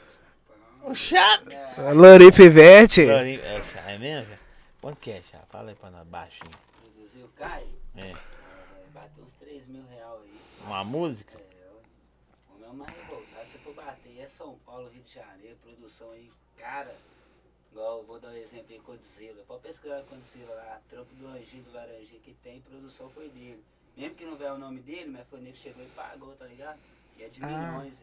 O 0.83 0.95
chato! 0.95 1.51
Lori 1.95 2.33
Pivete. 2.33 3.03
É, 3.03 3.61
o 3.61 3.65
Chá, 3.65 3.91
é 3.91 3.99
mesmo? 3.99 4.33
Quanto 4.81 4.97
que 4.99 5.11
é, 5.11 5.21
Chá? 5.31 5.39
Fala 5.51 5.71
aí 5.71 5.75
pra 5.75 5.91
nós, 5.91 6.07
baixinho. 6.07 6.51
Produziu, 6.81 7.29
cai. 7.37 7.65
É. 7.97 8.11
É, 8.11 8.15
bateu 8.95 9.25
uns 9.25 9.33
3 9.35 9.67
mil 9.69 9.83
reais 9.91 10.21
aí. 10.25 10.67
Uma 10.67 10.85
música? 10.85 11.37
É, 11.39 12.55
o 12.55 12.61
meu 12.61 12.73
mais 12.75 12.93
bater, 13.87 14.19
é 14.21 14.27
São 14.27 14.59
Paulo, 14.67 14.89
Rio 14.89 15.03
de 15.03 15.15
Janeiro, 15.15 15.57
produção 15.63 16.11
aí, 16.11 16.29
cara. 16.59 16.95
Igual, 17.71 17.99
eu 17.99 18.05
vou 18.05 18.19
dar 18.19 18.29
um 18.29 18.37
exemplo 18.37 18.67
aí, 18.71 18.81
Condzilla. 18.81 19.43
Pode 19.47 19.63
pesquisar 19.63 20.03
Condzilla 20.09 20.55
lá, 20.55 20.81
trampo 20.89 21.15
do 21.15 21.27
Anjinho, 21.29 21.63
do 21.65 21.73
Laranjinha 21.73 22.21
que 22.25 22.33
tem, 22.43 22.61
produção 22.63 23.09
foi 23.11 23.29
dele. 23.29 23.63
Mesmo 23.97 24.15
que 24.15 24.25
não 24.25 24.37
vier 24.37 24.53
o 24.53 24.59
nome 24.59 24.81
dele, 24.81 25.11
mas 25.11 25.27
foi 25.29 25.41
ele 25.41 25.53
que 25.53 25.59
chegou 25.59 25.83
e 25.83 25.89
pagou, 25.89 26.35
tá 26.35 26.47
ligado? 26.47 26.79
E 27.19 27.23
é 27.23 27.29
de 27.29 27.43
Ah. 27.43 27.47
milhões. 27.47 27.95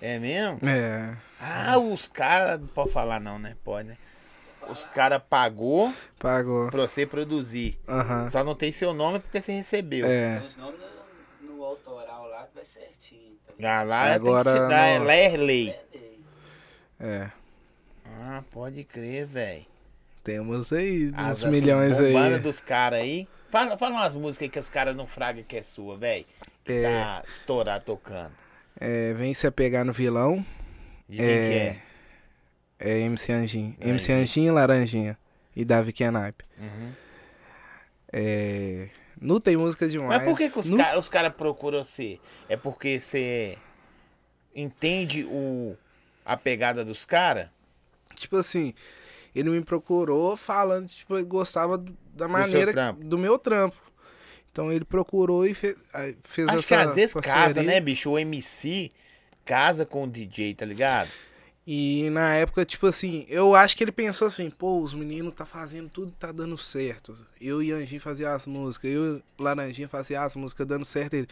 É 0.00 0.18
mesmo? 0.18 0.58
É. 0.68 1.16
Ah, 1.40 1.78
os 1.78 2.06
caras. 2.06 2.60
Não 2.60 2.68
pode 2.68 2.92
falar 2.92 3.18
não, 3.20 3.38
né? 3.38 3.56
Pode, 3.64 3.88
né? 3.88 3.98
Os 4.68 4.84
caras 4.84 5.20
pagou 5.28 5.92
Pagou. 6.18 6.70
pra 6.70 6.82
você 6.86 7.06
produzir. 7.06 7.78
Aham. 7.88 8.28
Só 8.30 8.44
não 8.44 8.54
tem 8.54 8.70
seu 8.70 8.92
nome 8.94 9.18
porque 9.18 9.40
você 9.40 9.52
recebeu. 9.52 10.06
É. 10.06 10.38
Tem 10.38 10.46
os 10.46 10.56
nomes 10.56 10.80
no, 11.40 11.48
no 11.56 11.64
autoral 11.64 12.28
lá 12.28 12.46
que 12.46 12.54
vai 12.54 12.64
certinho. 12.64 13.27
Lá, 13.58 13.82
lá 13.82 14.14
Agora 14.14 14.52
tem 14.52 14.60
que 14.62 14.66
te 14.66 14.70
dar, 14.70 15.00
não- 15.00 15.10
é 15.10 15.36
lei. 15.36 15.70
É. 15.70 17.06
É. 17.06 17.30
Ah, 18.06 18.42
pode 18.50 18.84
crer, 18.84 19.26
velho. 19.26 19.66
Temos 20.24 20.72
aí 20.72 21.12
As 21.16 21.42
uns 21.42 21.50
milhões 21.50 21.98
aí. 21.98 22.12
Banda 22.12 22.38
dos 22.38 22.60
caras 22.60 23.00
aí. 23.00 23.26
Fala, 23.50 23.78
fala 23.78 23.94
umas 23.96 24.14
músicas 24.16 24.48
que 24.50 24.58
os 24.58 24.68
caras 24.68 24.94
não 24.94 25.06
fragam 25.06 25.42
que 25.42 25.56
é 25.56 25.62
sua, 25.62 25.96
velho. 25.96 26.24
Que 26.64 26.72
É. 26.72 26.82
tá 26.82 27.24
estourar 27.28 27.80
tocando. 27.80 28.32
É, 28.78 29.12
vem 29.14 29.32
se 29.34 29.46
apegar 29.46 29.84
no 29.84 29.92
vilão. 29.92 30.44
De 31.08 31.16
quem 31.16 31.26
que 31.26 31.32
é? 31.32 31.76
É 32.78 32.98
MC 33.00 33.32
Anjinho. 33.32 33.74
MC 33.80 34.12
Anjinho. 34.12 34.22
Anjinho 34.22 34.46
e 34.46 34.50
Laranjinha. 34.50 35.18
E 35.56 35.64
Davi 35.64 35.92
Kenap. 35.92 36.42
Uhum. 36.58 36.92
É. 38.12 38.88
Não 39.20 39.40
tem 39.40 39.56
música 39.56 39.88
demais. 39.88 40.08
Mas 40.08 40.24
por 40.28 40.36
que, 40.36 40.48
que 40.50 40.58
os 40.58 40.70
Não- 40.70 40.76
caras 40.78 40.98
os 40.98 41.08
cara 41.08 41.30
procuram 41.30 41.84
você? 41.84 42.18
É 42.48 42.56
porque 42.56 43.00
você 43.00 43.56
entende 44.54 45.24
o, 45.24 45.76
a 46.24 46.36
pegada 46.36 46.84
dos 46.84 47.04
caras? 47.04 47.48
Tipo 48.14 48.36
assim, 48.36 48.74
ele 49.34 49.50
me 49.50 49.62
procurou 49.62 50.36
falando, 50.36 50.88
tipo, 50.88 51.16
ele 51.16 51.24
gostava 51.24 51.78
do- 51.78 51.96
da 52.14 52.26
maneira 52.28 52.92
do 52.92 53.16
meu 53.18 53.38
trampo. 53.38 53.76
Então 54.50 54.72
ele 54.72 54.84
procurou 54.84 55.46
e 55.46 55.54
fez, 55.54 55.76
fez 56.22 56.48
Acho 56.48 56.58
essa 56.58 56.66
que 56.68 56.74
às 56.74 56.94
vezes 56.96 57.12
parceria. 57.12 57.40
casa, 57.44 57.62
né, 57.62 57.80
bicho? 57.80 58.10
O 58.10 58.18
MC 58.18 58.90
casa 59.44 59.86
com 59.86 60.04
o 60.04 60.06
DJ, 60.08 60.54
tá 60.54 60.64
ligado? 60.66 61.08
E 61.70 62.08
na 62.08 62.32
época, 62.32 62.64
tipo 62.64 62.86
assim, 62.86 63.26
eu 63.28 63.54
acho 63.54 63.76
que 63.76 63.84
ele 63.84 63.92
pensou 63.92 64.26
assim, 64.26 64.48
pô, 64.48 64.80
os 64.80 64.94
meninos 64.94 65.34
tá 65.34 65.44
fazendo 65.44 65.90
tudo 65.90 66.10
tá 66.12 66.32
dando 66.32 66.56
certo. 66.56 67.14
Eu 67.38 67.62
e 67.62 67.72
Anjinho 67.72 68.00
fazia 68.00 68.32
as 68.32 68.46
músicas, 68.46 68.90
eu 68.90 69.18
e 69.18 69.22
Laranjinha 69.38 69.86
fazia 69.86 70.22
as 70.22 70.34
músicas 70.34 70.66
dando 70.66 70.86
certo. 70.86 71.12
Ele, 71.12 71.28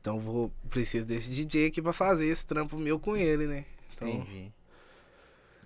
então 0.00 0.18
vou, 0.18 0.50
preciso 0.70 1.04
desse 1.04 1.28
DJ 1.28 1.66
aqui 1.66 1.82
pra 1.82 1.92
fazer 1.92 2.24
esse 2.24 2.46
trampo 2.46 2.78
meu 2.78 2.98
com 2.98 3.14
ele, 3.14 3.46
né? 3.46 3.66
Então, 3.92 4.08
Entendi. 4.08 4.50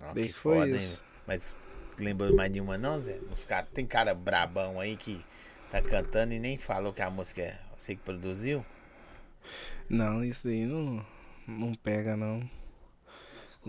Ó, 0.01 0.11
bem 0.11 0.25
que 0.25 0.33
que 0.33 0.39
foi 0.39 0.55
foda, 0.57 0.67
hein? 0.69 0.75
isso. 0.75 1.01
Mas 1.25 1.57
lembrou 1.97 2.35
mais 2.35 2.51
de 2.51 2.59
uma 2.59 2.77
não, 2.77 2.99
Zé? 2.99 3.21
Os 3.33 3.45
cara, 3.45 3.65
tem 3.73 3.87
cara 3.87 4.13
brabão 4.13 4.81
aí 4.81 4.97
que 4.97 5.25
tá 5.71 5.81
cantando 5.81 6.33
e 6.33 6.39
nem 6.39 6.57
falou 6.57 6.91
que 6.91 7.01
a 7.01 7.09
música 7.09 7.41
é 7.41 7.57
você 7.77 7.95
que 7.95 8.01
produziu? 8.01 8.65
Não, 9.87 10.25
isso 10.25 10.49
aí 10.49 10.65
não, 10.65 11.05
não 11.47 11.73
pega, 11.73 12.17
não. 12.17 12.58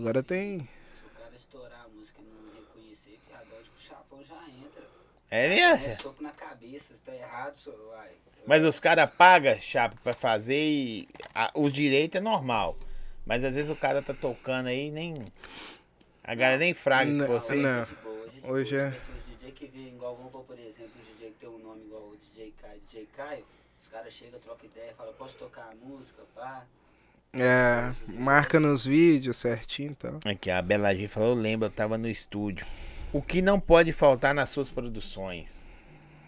Agora 0.01 0.23
tem. 0.23 0.61
Se 0.95 1.05
o 1.05 1.09
cara 1.09 1.35
estourar 1.35 1.85
a 1.85 1.87
música 1.89 2.19
e 2.19 2.23
não 2.25 2.51
reconhecer, 2.55 3.19
viadão, 3.27 3.61
tipo, 3.61 3.77
o 3.77 3.79
chapão 3.79 4.23
já 4.23 4.35
entra. 4.49 4.81
É 5.29 5.45
É 5.45 5.49
mesmo? 5.77 6.01
soco 6.01 6.23
na 6.23 6.31
cabeça, 6.31 6.95
se 6.95 7.01
tá 7.01 7.13
errado, 7.15 7.55
só 7.59 7.69
vai. 7.91 8.09
Mas 8.47 8.65
os 8.65 8.79
caras 8.79 9.07
pagam, 9.11 9.55
chapa, 9.61 9.95
pra 10.03 10.13
fazer 10.13 10.59
e 10.59 11.07
a- 11.35 11.51
os 11.53 11.71
direitos 11.71 12.17
é 12.17 12.19
normal. 12.19 12.75
Mas 13.27 13.43
às 13.43 13.53
vezes 13.53 13.69
o 13.69 13.75
cara 13.75 14.01
tá 14.01 14.11
tocando 14.11 14.69
aí 14.69 14.87
e 14.87 14.91
nem. 14.91 15.23
A 16.23 16.33
galera 16.33 16.57
nem 16.57 16.73
fraga 16.73 17.05
que 17.11 17.17
Não, 17.17 17.27
você. 17.27 17.53
não. 17.55 17.83
De 17.83 17.95
boa, 17.97 18.27
hoje, 18.53 18.75
é- 18.75 18.79
é. 18.79 18.87
Os 18.87 19.25
DJ 19.37 19.51
que 19.51 19.67
vê 19.67 19.79
igual, 19.89 20.15
vamos 20.15 20.31
pôr, 20.31 20.43
por 20.45 20.57
exemplo, 20.57 20.93
os 20.99 21.07
DJ 21.09 21.29
que 21.29 21.35
tem 21.41 21.47
um 21.49 21.59
nome 21.59 21.83
igual 21.85 22.01
o 22.09 22.17
DJ 22.17 22.51
Caio, 22.59 22.81
DJ 22.89 23.05
Caio, 23.15 23.45
os 23.79 23.87
caras 23.87 24.11
chegam, 24.11 24.39
trocam 24.39 24.65
ideia, 24.67 24.95
falam, 24.95 25.13
posso 25.13 25.35
tocar 25.37 25.69
a 25.71 25.75
música, 25.75 26.23
pá. 26.33 26.65
É, 27.33 27.91
marca 28.19 28.59
nos 28.59 28.85
vídeos 28.85 29.37
certinho 29.37 29.91
então. 29.91 30.19
Aqui, 30.25 30.49
a 30.51 30.61
Bela 30.61 30.93
G 30.93 31.07
falou, 31.07 31.29
eu 31.29 31.35
lembro, 31.35 31.67
eu 31.67 31.71
tava 31.71 31.97
no 31.97 32.07
estúdio. 32.09 32.65
O 33.13 33.21
que 33.21 33.41
não 33.41 33.59
pode 33.59 33.91
faltar 33.91 34.33
nas 34.33 34.49
suas 34.49 34.69
produções? 34.69 35.69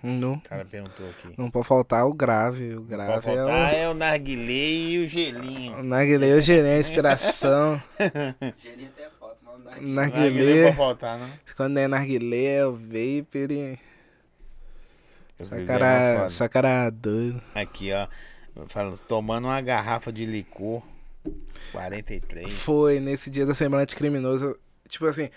Não, 0.01 0.34
O 0.34 0.41
cara 0.41 0.65
perguntou 0.65 1.09
aqui. 1.09 1.34
não 1.38 1.49
pode 1.49 1.65
faltar 1.67 2.05
o 2.05 2.13
grave. 2.13 2.73
O 2.75 2.81
Pode 2.81 2.88
grave 2.89 3.13
é 3.13 3.21
faltar 3.21 3.73
o. 3.73 3.75
é 3.75 3.89
o 3.89 3.93
narguilé 3.93 4.53
e 4.71 5.05
o 5.05 5.07
gelinho. 5.07 5.77
O 5.80 5.84
Narguilé, 5.84 6.34
o 6.34 6.41
gerente, 6.41 6.75
a 6.75 6.80
inspiração. 6.89 7.81
Gelinho 8.61 8.89
até 8.89 9.09
falta, 9.17 9.38
mas 9.45 9.61
não 9.63 9.71
é. 9.71 9.80
Narguilé 9.80 9.85
não 9.85 10.01
Narguilé. 10.01 10.63
pode 10.65 10.75
faltar, 10.77 11.19
não. 11.19 11.30
Quando 11.55 11.77
é 11.77 11.88
narguilé, 11.88 12.43
é 12.55 12.65
o 12.65 12.73
vapor 12.75 13.51
e... 13.51 13.80
Esse 15.39 15.53
Essa 15.53 15.59
é 15.59 15.65
cara, 15.65 16.25
essa 16.25 16.49
cara 16.49 16.89
doido. 16.89 17.41
Aqui, 17.55 17.91
ó. 17.93 18.07
Fala, 18.67 18.95
tomando 19.07 19.45
uma 19.45 19.61
garrafa 19.61 20.11
de 20.11 20.25
licor. 20.25 20.84
43. 21.71 22.51
Foi 22.51 22.99
nesse 22.99 23.29
dia 23.29 23.45
da 23.45 23.53
semana 23.53 23.85
de 23.85 23.95
criminoso. 23.95 24.57
Tipo 24.87 25.05
assim, 25.05 25.29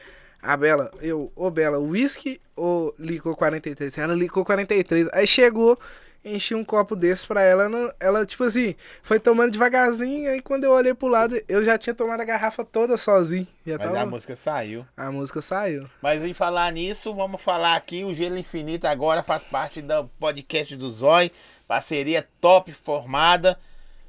a 0.42 0.56
Bela, 0.56 0.90
eu, 1.00 1.32
ô 1.34 1.50
Bela, 1.50 1.78
whisky 1.78 2.40
ou 2.54 2.94
licor 2.98 3.36
43? 3.36 3.96
Ela 3.98 4.14
licou 4.14 4.44
43. 4.44 5.08
Aí 5.12 5.26
chegou, 5.26 5.78
enchi 6.24 6.54
um 6.54 6.64
copo 6.64 6.94
desse 6.94 7.26
pra 7.26 7.40
ela. 7.42 7.68
não- 7.68 7.90
ela, 7.98 8.26
tipo 8.26 8.44
assim, 8.44 8.74
foi 9.02 9.18
tomando 9.18 9.50
devagarzinho. 9.52 10.30
Aí 10.30 10.42
quando 10.42 10.64
eu 10.64 10.72
olhei 10.72 10.92
pro 10.92 11.08
lado, 11.08 11.40
eu 11.48 11.64
já 11.64 11.78
tinha 11.78 11.94
tomado 11.94 12.20
a 12.20 12.24
garrafa 12.24 12.64
toda 12.64 12.96
sozinho. 12.98 13.46
Já 13.66 13.78
Mas 13.78 13.86
tava, 13.86 14.00
a 14.00 14.06
música 14.06 14.36
saiu. 14.36 14.86
a 14.96 15.10
música 15.10 15.40
saiu. 15.40 15.88
Mas 16.02 16.22
em 16.22 16.34
falar 16.34 16.70
nisso, 16.72 17.14
vamos 17.14 17.40
falar 17.40 17.76
aqui. 17.76 18.04
O 18.04 18.12
Gelo 18.12 18.36
Infinito 18.36 18.86
agora 18.86 19.22
faz 19.22 19.44
parte 19.44 19.80
do 19.80 20.04
podcast 20.20 20.76
do 20.76 20.90
Zói. 20.90 21.30
Parceria 21.66 22.26
top 22.40 22.72
formada. 22.72 23.58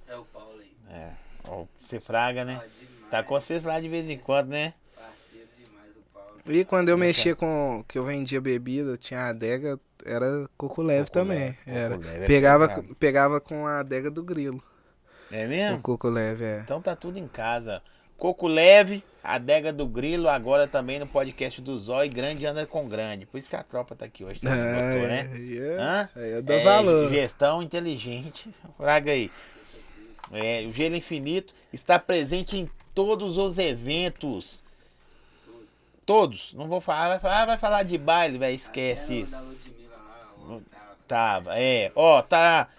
É 0.07 0.15
o 0.15 0.23
Paulo 0.25 0.59
aí. 0.59 0.71
É, 0.89 1.11
ó, 1.47 1.65
você 1.83 1.99
fraga, 1.99 2.43
né? 2.45 2.61
Ah. 2.63 3.07
Tá 3.09 3.23
com 3.23 3.33
vocês 3.39 3.63
lá 3.63 3.79
de 3.79 3.87
vez 3.87 4.09
em 4.09 4.17
quando, 4.17 4.49
né? 4.49 4.73
Parceiro 4.95 5.47
demais 5.57 5.91
o 5.95 6.01
Paulo. 6.13 6.41
E 6.47 6.65
quando 6.65 6.89
eu 6.89 6.97
mexia 6.97 7.35
com. 7.35 7.83
que 7.87 7.97
eu 7.97 8.03
vendia 8.03 8.41
bebida, 8.41 8.97
tinha 8.97 9.21
a 9.21 9.29
adega, 9.29 9.79
era 10.05 10.47
coco 10.57 10.81
leve 10.81 11.05
Coco 11.05 11.11
também. 11.13 11.39
leve, 11.39 11.57
coco 11.63 11.69
era. 11.77 11.97
leve 11.97 12.23
é 12.23 12.27
pegava, 12.27 12.67
pesado. 12.67 12.95
pegava 12.95 13.41
com 13.41 13.65
a 13.65 13.79
adega 13.79 14.11
do 14.11 14.23
grilo. 14.23 14.61
É 15.31 15.45
O 15.45 15.49
mesmo? 15.49 15.81
coco 15.81 16.09
leve, 16.09 16.43
é. 16.43 16.59
Então 16.63 16.81
tá 16.81 16.95
tudo 16.95 17.17
em 17.17 17.27
casa. 17.27 17.81
Coco 18.17 18.47
Leve, 18.47 19.03
Adega 19.23 19.71
do 19.71 19.85
Grilo, 19.85 20.27
agora 20.27 20.67
também 20.67 20.97
no 20.97 21.05
podcast 21.05 21.61
do 21.61 21.77
Zói, 21.77 22.09
Grande 22.09 22.47
anda 22.47 22.65
com 22.65 22.89
Grande. 22.89 23.27
Por 23.27 23.37
isso 23.37 23.47
que 23.47 23.55
a 23.55 23.61
tropa 23.61 23.95
tá 23.95 24.05
aqui 24.05 24.23
hoje. 24.23 24.39
Mundo 24.43 24.55
gostou, 24.75 25.07
né? 25.07 25.29
É, 25.35 25.77
Hã? 25.79 26.09
é, 26.15 26.37
eu 26.37 26.41
dou 26.41 26.55
É, 26.55 26.63
valor. 26.63 27.09
Gestão 27.11 27.61
inteligente. 27.61 28.49
Fraga 28.75 29.11
aí. 29.11 29.29
É, 30.31 30.65
o 30.67 30.71
Gelo 30.71 30.95
Infinito 30.95 31.53
está 31.71 31.97
presente 31.99 32.57
em 32.57 32.69
todos 32.93 33.37
os 33.37 33.57
eventos. 33.57 34.61
Todos. 36.05 36.53
Não 36.53 36.67
vou 36.67 36.79
falar, 36.79 37.09
vai 37.09 37.19
falar, 37.19 37.41
ah, 37.41 37.45
vai 37.45 37.57
falar 37.57 37.83
de 37.83 37.97
baile, 37.97 38.37
velho. 38.37 38.55
Esquece 38.55 39.13
Até 39.13 39.21
isso. 39.21 39.35
Lá, 39.35 40.33
ó, 40.49 40.59
tá. 40.69 40.95
Tava, 41.07 41.59
é. 41.59 41.91
Ó, 41.95 42.21
tá 42.21 42.69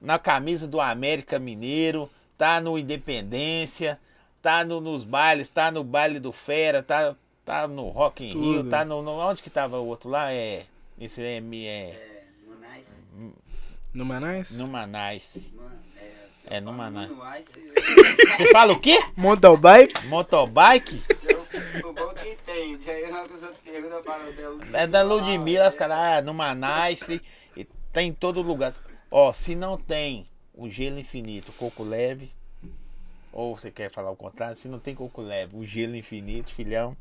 na 0.00 0.18
camisa 0.18 0.66
do 0.66 0.80
América 0.80 1.38
Mineiro, 1.38 2.10
tá 2.36 2.60
no 2.60 2.78
Independência, 2.78 3.98
tá 4.42 4.64
no- 4.64 4.80
nos 4.80 5.04
bailes, 5.04 5.48
tá 5.48 5.70
no 5.70 5.82
baile 5.84 6.18
do 6.20 6.32
Fera, 6.32 6.82
tá, 6.82 7.14
tá 7.44 7.66
no 7.68 7.88
Rock 7.88 8.24
in 8.24 8.32
Rio, 8.32 8.56
Tudo. 8.58 8.70
tá 8.70 8.84
no, 8.84 9.02
no- 9.02 9.18
Onde 9.18 9.42
que 9.42 9.50
tava 9.50 9.78
o 9.78 9.86
outro 9.86 10.08
lá? 10.10 10.30
É. 10.32 10.66
Esse 10.98 11.22
é, 11.22 11.36
é 11.36 11.38
É, 11.38 12.24
no 12.46 12.56
Nice. 12.56 13.32
No 13.92 14.04
Manais? 14.04 14.58
no 14.58 14.68
Manais. 14.68 15.52
Mano, 15.56 15.70
é. 16.46 16.60
No 16.60 16.72
Manaus. 16.72 17.08
No 17.08 17.24
Nice. 17.30 17.52
Você 18.36 18.52
fala 18.52 18.72
o 18.72 18.80
quê? 18.80 18.98
Motorbike? 19.16 20.06
Motobike? 20.06 21.02
O 21.84 21.92
bom 21.92 22.08
que 22.14 22.30
entende. 22.30 22.90
Aí 22.90 23.10
na 23.10 23.24
para 24.02 24.24
o. 24.24 24.76
É 24.76 24.86
da 24.86 25.02
Ludmilla, 25.02 25.68
os 25.68 25.74
caras, 25.74 25.98
ah, 25.98 26.22
no 26.22 26.34
Manais, 26.34 27.08
e 27.56 27.64
tá 27.92 28.02
em 28.02 28.12
todo 28.12 28.42
lugar. 28.42 28.74
Ó, 29.10 29.32
se 29.32 29.54
não 29.54 29.76
tem 29.76 30.26
o 30.52 30.68
gelo 30.68 30.98
infinito, 30.98 31.52
coco 31.52 31.82
leve, 31.82 32.32
ou 33.32 33.56
você 33.56 33.70
quer 33.70 33.90
falar 33.90 34.10
o 34.10 34.16
contrário, 34.16 34.56
se 34.56 34.68
não 34.68 34.78
tem 34.78 34.94
coco 34.94 35.20
leve, 35.20 35.56
o 35.56 35.64
gelo 35.64 35.96
infinito, 35.96 36.52
filhão. 36.52 36.96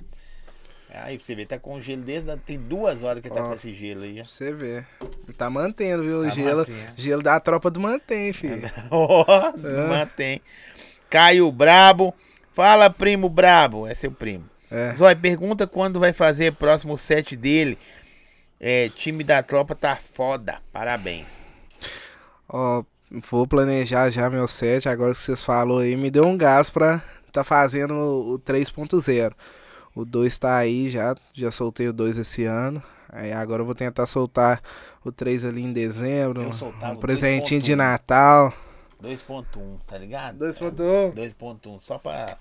Aí 0.94 1.20
você 1.20 1.34
vê, 1.34 1.46
tá 1.46 1.58
com 1.58 1.82
gelo 1.82 2.04
desde. 2.04 2.36
Tem 2.38 2.58
duas 2.60 3.02
horas 3.04 3.22
que 3.24 3.30
tá 3.30 3.42
Ó. 3.44 3.48
com 3.48 3.54
esse 3.54 3.74
gelo 3.74 4.04
aí, 4.04 4.22
ó. 4.22 4.26
Você 4.26 4.52
ver. 4.54 4.86
Tá 5.38 5.50
mantendo, 5.50 6.04
viu? 6.04 6.20
O 6.20 6.24
Tá 6.24 6.30
gelo, 6.30 6.58
mantendo. 6.60 6.78
gelo 6.96 7.24
da 7.24 7.40
tropa 7.40 7.72
do 7.72 7.80
mantém, 7.80 8.32
filho. 8.32 8.62
Ó, 8.92 9.26
É. 9.58 9.88
mantém. 9.88 10.42
Caio 11.10 11.52
Brabo. 11.52 12.14
Fala, 12.54 12.90
primo 12.90 13.28
Brabo. 13.28 13.88
É 13.88 13.96
seu 13.96 14.12
primo. 14.12 14.46
É. 14.70 14.94
Zói, 14.94 15.16
pergunta 15.16 15.66
quando 15.66 16.00
vai 16.00 16.14
fazer 16.14 16.52
o 16.52 16.56
próximo 16.56 16.98
set 16.98 17.36
dele. 17.36 17.78
É, 18.60 18.90
time 18.90 19.24
da 19.24 19.42
tropa 19.42 19.74
tá 19.76 19.96
foda. 19.96 20.60
Parabéns. 20.72 21.42
Ó, 22.48 22.84
vou 23.30 23.48
planejar 23.48 24.10
já 24.12 24.30
meu 24.30 24.48
set. 24.48 24.88
Agora 24.88 25.12
que 25.12 25.18
vocês 25.18 25.44
falou 25.44 25.80
aí, 25.80 25.96
me 25.96 26.10
deu 26.12 26.26
um 26.26 26.38
gás 26.38 26.70
pra 26.70 27.02
tá 27.32 27.44
fazendo 27.44 27.96
o 27.96 28.40
3.0. 28.40 29.34
O 29.96 30.04
2 30.06 30.38
tá 30.38 30.58
aí 30.58 30.90
já. 30.90 31.16
Já 31.34 31.52
soltei 31.52 31.88
o 31.88 31.94
2 31.94 32.18
esse 32.18 32.46
ano. 32.46 32.82
Aí 33.10 33.32
agora 33.32 33.62
eu 33.62 33.66
vou 33.66 33.76
tentar 33.76 34.06
soltar 34.08 34.62
o 35.06 35.12
3 35.12 35.46
ali 35.46 35.62
em 35.62 35.72
dezembro. 35.72 36.42
Um 36.42 36.94
o 36.94 36.98
presentinho 36.98 37.62
de 37.62 37.74
2.1. 37.74 37.76
Natal. 37.76 38.54
2.1, 39.02 39.80
tá 39.86 39.98
ligado? 39.98 40.40
2.1. 40.46 41.14
2.1, 41.14 41.80
só 41.80 41.98
pra 42.00 42.38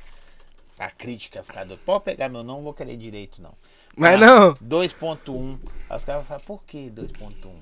a 0.78 0.90
crítica 0.90 1.42
ficar 1.42 1.64
doido. 1.64 1.80
Pode 1.84 2.04
pegar 2.04 2.28
meu 2.28 2.42
não, 2.42 2.56
não 2.56 2.62
vou 2.62 2.72
querer 2.72 2.96
direito, 2.96 3.42
não. 3.42 3.52
Mas 3.96 4.14
Ah, 4.22 4.26
não. 4.26 4.54
2.1. 4.54 5.58
Aí 5.90 5.96
os 5.96 6.04
caras 6.04 6.26
falam, 6.26 6.42
por 6.44 6.62
que 6.64 6.90
2.1? 6.90 7.52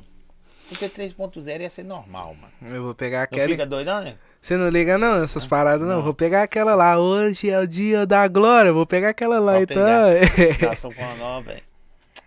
Porque 0.68 0.88
3.0 0.88 1.60
ia 1.62 1.70
ser 1.70 1.82
normal, 1.82 2.36
mano. 2.36 2.52
Eu 2.76 2.84
vou 2.84 2.94
pegar 2.94 3.18
Não 3.18 3.24
aquela. 3.24 3.48
fica 3.48 3.66
doidão, 3.66 4.02
né? 4.02 4.16
Você 4.42 4.56
não 4.56 4.68
liga 4.68 4.96
não, 4.96 5.22
essas 5.22 5.44
paradas 5.44 5.86
não. 5.86 5.96
Não. 5.96 6.02
Vou 6.02 6.14
pegar 6.14 6.42
aquela 6.42 6.74
lá. 6.74 6.98
Hoje 6.98 7.50
é 7.50 7.58
o 7.60 7.66
dia 7.66 8.06
da 8.06 8.26
glória. 8.26 8.72
Vou 8.72 8.86
pegar 8.86 9.10
aquela 9.10 9.38
lá 9.38 9.52
Pode 9.52 9.72
então. 9.72 10.68
Nação 10.68 10.92
com 10.94 11.04
a 11.04 11.14
nova, 11.14 11.50
velho. 11.50 11.62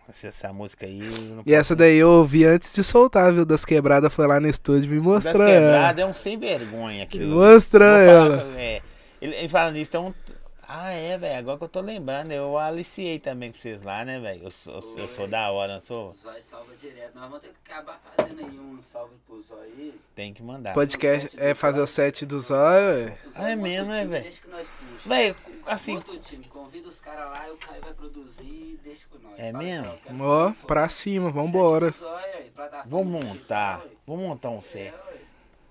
Essa, 0.08 0.28
essa 0.28 0.54
música 0.54 0.86
aí. 0.86 1.02
e 1.46 1.54
essa 1.54 1.76
daí 1.76 1.98
eu 1.98 2.10
ouvi 2.10 2.46
antes 2.46 2.72
de 2.74 2.84
soltar, 2.84 3.34
viu? 3.34 3.46
Das 3.46 3.66
quebradas 3.66 4.14
foi 4.14 4.28
lá 4.28 4.40
no 4.40 4.48
estúdio 4.48 4.90
me 4.90 4.98
Das 4.98 5.06
mostrou 5.06 5.48
ela. 5.48 5.72
quebradas 5.72 6.04
é 6.04 6.08
um 6.08 6.14
sem 6.14 6.38
vergonha 6.38 7.04
aquilo. 7.04 7.36
Mostrou 7.36 7.88
Vou 7.88 7.98
falar, 8.06 8.26
ela. 8.36 8.52
é, 8.58 8.82
ele, 9.22 9.36
ele 9.36 9.50
fala 9.50 9.72
nisso, 9.72 9.92
tem 9.92 10.00
um. 10.02 10.14
Ah, 10.68 10.92
é, 10.92 11.18
velho. 11.18 11.38
Agora 11.40 11.58
que 11.58 11.64
eu 11.66 11.70
tô 11.70 11.82
lembrando, 11.82 12.32
eu 12.32 12.58
aliciei 12.58 13.20
também 13.20 13.52
com 13.52 13.58
vocês 13.58 13.82
lá, 13.82 14.06
né, 14.06 14.20
velho? 14.20 14.44
Eu, 14.46 14.50
sou- 14.50 14.76
eu, 14.76 15.00
eu 15.00 15.08
sou 15.10 15.28
da 15.28 15.52
hora, 15.52 15.74
não 15.76 15.82
sou? 15.82 16.12
O 16.12 16.16
Zóio 16.16 16.42
salva 16.42 16.74
direto. 16.76 17.14
Nós 17.16 17.24
vamos 17.26 17.40
ter 17.42 17.50
que 17.50 17.72
acabar 17.72 18.02
fazendo 18.16 18.40
aí 18.40 18.60
um 18.60 18.82
salve 18.82 19.14
pro 19.28 19.42
Zóio 19.42 19.62
aí. 19.64 20.00
Tem 20.16 20.34
que 20.34 20.42
mandar. 20.42 20.74
Podcast 20.74 21.30
é 21.38 21.54
fazer 21.54 21.82
o 21.82 21.88
set 21.88 22.26
do 22.26 22.40
zóio, 22.40 22.96
velho. 23.06 23.18
Ah, 23.36 23.50
é 23.52 23.56
mesmo, 23.56 23.90
né, 23.92 24.06
velho? 24.06 24.24
Deixa 24.24 24.42
que 24.42 24.48
nós 24.50 24.68
puxa. 24.68 25.10
Velho, 25.10 25.36
assim, 25.66 25.96
Monta 25.96 26.12
o 26.12 26.20
time, 26.20 26.46
convida 26.46 26.88
os 26.88 27.02
caras 27.02 27.26
lá 27.26 27.48
e 27.50 27.52
o 27.52 27.58
Caio 27.58 27.82
vai 27.82 27.94
produzir 27.94 28.44
e 28.48 28.80
deixa 28.84 29.02
com 29.12 29.18
nós. 29.20 29.34
É 29.38 29.52
Fala 29.52 29.64
mesmo? 29.64 29.88
assim, 29.88 30.22
ó, 30.22 30.46
fazer 30.54 30.66
pra 30.66 30.90
cima, 30.90 31.30
vambora. 31.30 31.88
Aí, 31.88 31.92
digital, 32.44 33.04
montar. 33.04 33.80
ué. 33.84 33.90
Vamos 34.08 34.24
montar 34.26 34.50
um 34.50 34.60
É, 34.60 34.62
set. 34.62 34.94
ué. 34.94 35.14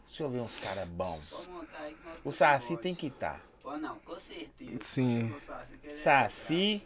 Deixa 0.06 0.22
eu 0.22 0.28
ver 0.28 0.40
uns 0.40 0.58
caras 0.58 0.86
bons. 0.86 1.46
Vamos 1.46 1.62
montar 1.62 1.78
aí 1.82 1.94
que 1.94 2.04
nós 2.06 2.18
O 2.24 2.30
Saci 2.30 2.76
tem 2.76 2.94
que 2.94 3.06
estar. 3.06 3.40
Não, 3.64 3.96
com 4.00 4.18
certeza. 4.18 4.78
Sim. 4.80 5.34
Saci. 6.02 6.82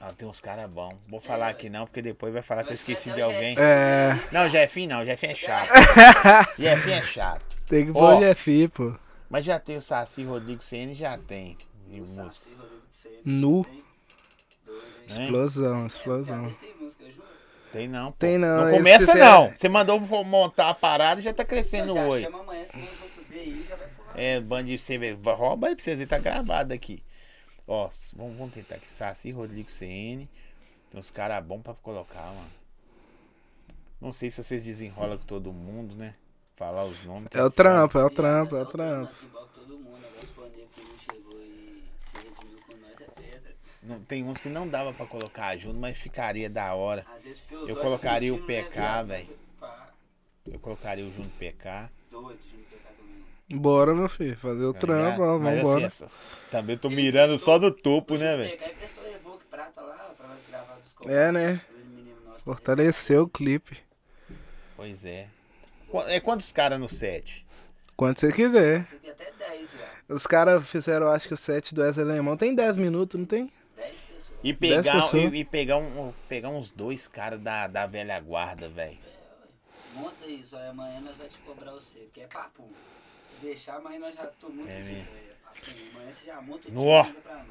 Ah, 0.00 0.12
tem 0.12 0.28
uns 0.28 0.40
caras 0.40 0.68
bons. 0.68 0.94
Vou 1.08 1.20
falar 1.20 1.48
aqui 1.48 1.70
não, 1.70 1.86
porque 1.86 2.02
depois 2.02 2.32
vai 2.32 2.42
falar 2.42 2.64
que 2.64 2.70
eu 2.70 2.74
esqueci 2.74 3.10
de 3.12 3.22
alguém. 3.22 3.54
Jeff? 3.54 3.62
É, 3.62 4.20
Não, 4.32 4.48
Jefinho 4.48 4.88
não, 4.90 5.04
Jefinho 5.04 5.32
é 5.32 5.34
chato. 5.34 5.70
Jefinho 6.58 6.96
é 6.96 7.02
chato. 7.02 7.46
tem 7.66 7.86
que 7.86 7.92
pôr 7.92 8.16
o 8.16 8.20
Jeff, 8.20 8.68
pô. 8.68 8.94
Mas 9.30 9.44
já 9.46 9.58
tem 9.58 9.76
o 9.76 9.80
Saci 9.82 10.24
Rodrigo 10.24 10.62
CN, 10.62 10.94
já 10.94 11.16
tem. 11.16 11.56
De 11.88 12.00
O 12.00 12.04
música. 12.04 12.24
Saci, 12.24 12.48
Rodrigo 12.58 12.82
Sena. 12.90 13.14
Nu. 13.24 13.66
Né? 13.66 13.82
Explosão, 15.08 15.84
É, 15.84 15.86
explosão. 15.86 16.50
tem 16.60 16.74
música 16.78 17.04
junto. 17.06 17.24
Tem 17.72 17.88
não. 17.88 18.10
pô. 18.12 18.16
Tem 18.18 18.38
não, 18.38 18.66
Não 18.66 18.72
começa 18.76 19.14
não. 19.14 19.50
Você 19.54 19.68
mandou 19.70 19.98
montar 20.24 20.68
a 20.68 20.74
parada 20.74 21.20
e 21.20 21.24
já 21.24 21.32
tá 21.32 21.44
crescendo 21.44 21.96
oi. 21.96 22.22
chama 22.22 22.40
amanhã, 22.40 22.64
se 22.64 22.76
os 22.76 22.82
outros 23.02 23.26
verem 23.28 23.54
aí, 23.54 23.66
já 23.66 23.74
vai. 23.76 23.88
É, 24.14 24.40
band 24.40 24.64
de 24.64 24.76
ver. 24.98 25.18
Rouba 25.22 25.68
aí 25.68 25.74
pra 25.74 25.82
vocês 25.82 25.96
verem, 25.96 26.08
tá 26.08 26.18
gravado 26.18 26.72
aqui. 26.72 27.02
Ó, 27.66 27.88
vamos, 28.14 28.36
vamos 28.36 28.54
tentar 28.54 28.76
aqui. 28.76 28.92
Saci 28.92 29.30
Rodrigo 29.30 29.70
CN. 29.70 30.28
Tem 30.90 31.00
uns 31.00 31.10
caras 31.10 31.44
bons 31.44 31.62
pra 31.62 31.74
colocar, 31.74 32.26
mano. 32.26 32.52
Não 34.00 34.12
sei 34.12 34.30
se 34.30 34.42
vocês 34.42 34.64
desenrolam 34.64 35.18
com 35.18 35.24
todo 35.24 35.52
mundo, 35.52 35.94
né? 35.94 36.14
Falar 36.56 36.84
os 36.84 37.04
nomes. 37.04 37.28
É 37.32 37.38
o 37.38 37.44
foda. 37.44 37.50
trampo, 37.50 37.98
é 37.98 38.04
o 38.04 38.10
trampo, 38.10 38.56
é 38.56 38.62
o 38.62 38.66
trampo. 38.66 39.12
não 43.84 43.96
é 43.96 44.00
tem 44.06 44.24
uns 44.24 44.40
que 44.40 44.48
não 44.48 44.68
dava 44.68 44.92
pra 44.92 45.06
colocar 45.06 45.56
junto, 45.56 45.78
mas 45.78 45.96
ficaria 45.96 46.48
da 46.48 46.74
hora. 46.74 47.04
Eu 47.66 47.76
colocaria 47.76 48.32
o 48.34 48.38
né, 48.38 48.62
PK, 48.62 49.02
velho. 49.04 49.44
Eu 50.46 50.58
colocaria 50.58 51.04
o 51.04 51.12
Junto 51.12 51.30
PK. 51.38 51.90
Doido 52.10 52.38
também. 52.50 52.73
Bora, 53.54 53.94
meu 53.94 54.08
filho, 54.08 54.36
fazer 54.36 54.64
o 54.64 54.72
tá 54.72 54.80
trampo, 54.80 55.02
ligado? 55.04 55.20
ó, 55.22 55.34
assim, 55.48 55.56
vambora. 55.62 55.86
essa- 55.86 56.10
também 56.50 56.76
tô 56.78 56.90
mirando 56.90 57.38
só 57.38 57.58
do 57.58 57.70
topo, 57.70 58.16
né, 58.16 58.36
velho? 58.36 58.50
PK 58.56 58.70
emprestou 58.72 59.06
Evoque 59.08 59.44
Prata 59.50 59.80
lá 59.80 60.14
pra 60.16 60.28
nós 60.28 60.38
gravar 60.48 60.76
dos 60.76 60.94
É, 61.08 61.32
né? 61.32 61.60
Fortaleceu 62.44 63.22
o 63.22 63.28
clipe. 63.28 63.78
Pois 64.76 65.04
é. 65.04 65.28
É 66.08 66.20
quantos 66.20 66.50
caras 66.52 66.78
no 66.78 66.88
set? 66.88 67.44
Quando 67.96 68.18
você 68.18 68.32
quiser. 68.32 68.86
É 69.04 69.10
até 69.10 69.32
10 69.38 69.70
já. 69.72 70.14
Os 70.14 70.26
caras 70.26 70.68
fizeram, 70.68 71.10
acho 71.10 71.28
que 71.28 71.34
o 71.34 71.36
set 71.36 71.74
do 71.74 71.80
Wesley 71.82 72.04
Alemão 72.10 72.36
tem 72.36 72.54
10 72.54 72.76
minutos, 72.76 73.18
não 73.18 73.26
tem? 73.26 73.50
10 73.76 73.94
pessoas. 73.96 74.38
E 74.42 74.52
pegar, 74.52 75.00
pessoas. 75.00 75.32
e, 75.32 75.36
e 75.36 75.44
pegar, 75.44 75.76
um, 75.78 76.12
pegar 76.28 76.48
uns 76.50 76.70
dois 76.70 77.06
caras 77.08 77.40
da, 77.40 77.66
da 77.68 77.86
velha 77.86 78.18
guarda, 78.20 78.68
velho. 78.68 78.98
Monta 79.94 80.26
isso, 80.26 80.56
aí 80.56 80.68
amanhã 80.68 81.00
nós 81.00 81.16
vamos 81.16 81.32
te 81.32 81.38
cobrar 81.38 81.70
você, 81.70 82.00
porque 82.00 82.22
é 82.22 82.26
papo. 82.26 82.68
Se 83.40 83.46
deixar, 83.46 83.76
amanhã 83.76 83.98
nós 84.00 84.14
já 84.14 84.26
tô 84.26 84.48
muito 84.48 84.68
É 84.70 84.76
de 84.82 84.90
mesmo. 84.90 85.08
amanhã 85.94 86.12
você 86.12 86.26
já 86.26 86.40
monta 86.40 86.68
o 86.68 86.70
time 86.70 87.20
pra 87.22 87.34
nós. 87.36 87.44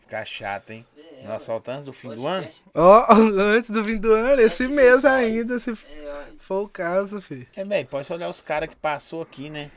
Ficar 0.00 0.24
chato, 0.24 0.70
hein? 0.70 0.86
É, 0.96 1.24
Nós 1.26 1.42
soltamos 1.42 1.84
do 1.84 1.92
fim 1.92 2.14
do 2.14 2.26
ano? 2.26 2.48
Ó, 2.74 3.06
antes 3.12 3.70
do 3.70 3.84
fim 3.84 3.96
do 3.98 4.12
ano, 4.12 4.40
esse 4.40 4.56
Sete 4.64 4.70
mês 4.72 5.04
ainda, 5.04 5.58
se 5.58 5.70
É, 5.72 6.26
for 6.38 6.64
o 6.64 6.68
caso, 6.68 7.20
filho. 7.20 7.46
É, 7.54 7.62
velho, 7.64 7.86
pode 7.88 8.10
olhar 8.12 8.28
os 8.28 8.40
caras 8.40 8.68
que 8.70 8.76
passou 8.76 9.20
aqui, 9.22 9.50
né? 9.50 9.70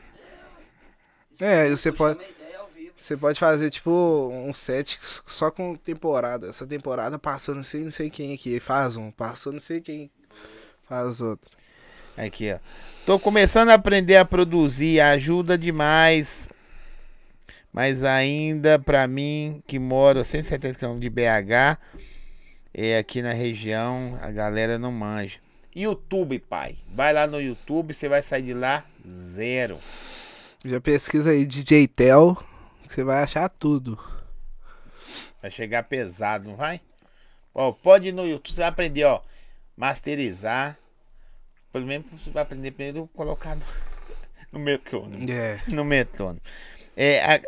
É, 1.40 1.68
e 1.68 1.72
você 1.76 1.91
pode- 1.91 2.23
a 2.23 2.30
ideia 2.30 2.60
ao 2.60 2.68
vivo. 2.68 2.94
Você 2.95 3.18
pode 3.18 3.40
fazer, 3.40 3.69
tipo, 3.72 3.90
um 4.32 4.53
set 4.53 4.99
só 5.26 5.49
com 5.49 5.76
temporada. 5.76 6.48
Essa 6.48 6.65
temporada 6.68 7.18
passou 7.18 7.56
não 7.56 7.64
sei, 7.64 7.84
não 7.84 7.91
sei 7.91 8.10
quem 8.10 8.34
aqui, 8.34 8.60
faz 8.60 8.95
um. 8.95 9.10
Passou 9.11 9.52
não 9.52 9.60
sei 9.60 9.82
quem, 9.82 10.10
faz 10.88 11.19
outro. 11.19 11.49
Aqui, 12.15 12.53
ó. 12.53 12.60
Tô 13.03 13.19
começando 13.19 13.69
a 13.69 13.73
aprender 13.73 14.18
a 14.18 14.23
produzir, 14.23 14.99
ajuda 14.99 15.57
demais. 15.57 16.48
Mas 17.73 18.03
ainda 18.03 18.78
pra 18.78 19.07
mim, 19.07 19.64
que 19.65 19.80
moro 19.80 20.19
a 20.19 20.23
170 20.23 20.78
km 20.78 20.99
de 20.99 21.10
BH, 21.10 21.80
é 22.72 22.99
aqui 22.99 23.23
na 23.23 23.34
região, 23.34 24.18
a 24.22 24.30
galera 24.30 24.78
não 24.78 24.91
manja. 24.91 25.40
YouTube, 25.76 26.38
pai. 26.40 26.78
Vai 26.94 27.11
lá 27.11 27.26
no 27.26 27.41
YouTube, 27.41 27.94
você 27.94 28.07
vai 28.07 28.22
sair 28.22 28.44
de 28.44 28.53
lá 28.53 28.86
zero. 29.10 29.80
Já 30.64 30.80
pesquisa 30.80 31.32
aí 31.32 31.45
DJ 31.45 31.88
Tel, 31.88 32.38
que 32.84 32.94
você 32.94 33.03
vai 33.03 33.23
achar 33.23 33.49
tudo. 33.49 33.98
Vai 35.41 35.49
chegar 35.49 35.84
pesado, 35.84 36.48
não 36.49 36.56
vai? 36.56 36.80
Ó, 37.53 37.72
pode 37.72 38.10
ir 38.10 38.11
no 38.11 38.28
YouTube, 38.28 38.53
você 38.53 38.61
vai 38.61 38.69
aprender, 38.69 39.06
ó, 39.06 39.22
masterizar. 39.76 40.78
Pelo 41.72 41.85
menos 41.85 42.06
você 42.11 42.30
vai 42.30 42.43
aprender 42.43 42.72
primeiro 42.72 43.10
colocar 43.14 43.56
no, 43.56 43.61
no 44.52 44.60
metrônomo. 44.60 45.26
É. 45.31 45.60
No 45.68 45.84
metrônomo. 45.85 46.41
É, 46.98 47.35
a- 47.35 47.41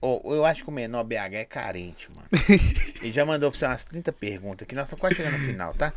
ó, 0.00 0.20
eu 0.34 0.44
acho 0.44 0.62
que 0.64 0.68
o 0.70 0.72
menor 0.72 1.04
BH 1.04 1.34
é 1.34 1.44
carente, 1.44 2.08
mano. 2.14 2.28
Ele 3.02 3.12
já 3.12 3.24
mandou 3.26 3.50
pra 3.50 3.58
você 3.58 3.66
umas 3.66 3.84
30 3.84 4.12
perguntas 4.12 4.64
aqui, 4.64 4.74
nós 4.74 4.84
estamos 4.86 5.00
quase 5.00 5.16
chegando 5.16 5.38
no 5.38 5.44
final, 5.46 5.74
tá? 5.74 5.92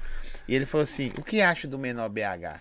E 0.47 0.55
ele 0.55 0.65
falou 0.65 0.83
assim: 0.83 1.11
o 1.17 1.23
que 1.23 1.41
acha 1.41 1.67
do 1.67 1.77
menor 1.79 2.09
BH? 2.09 2.59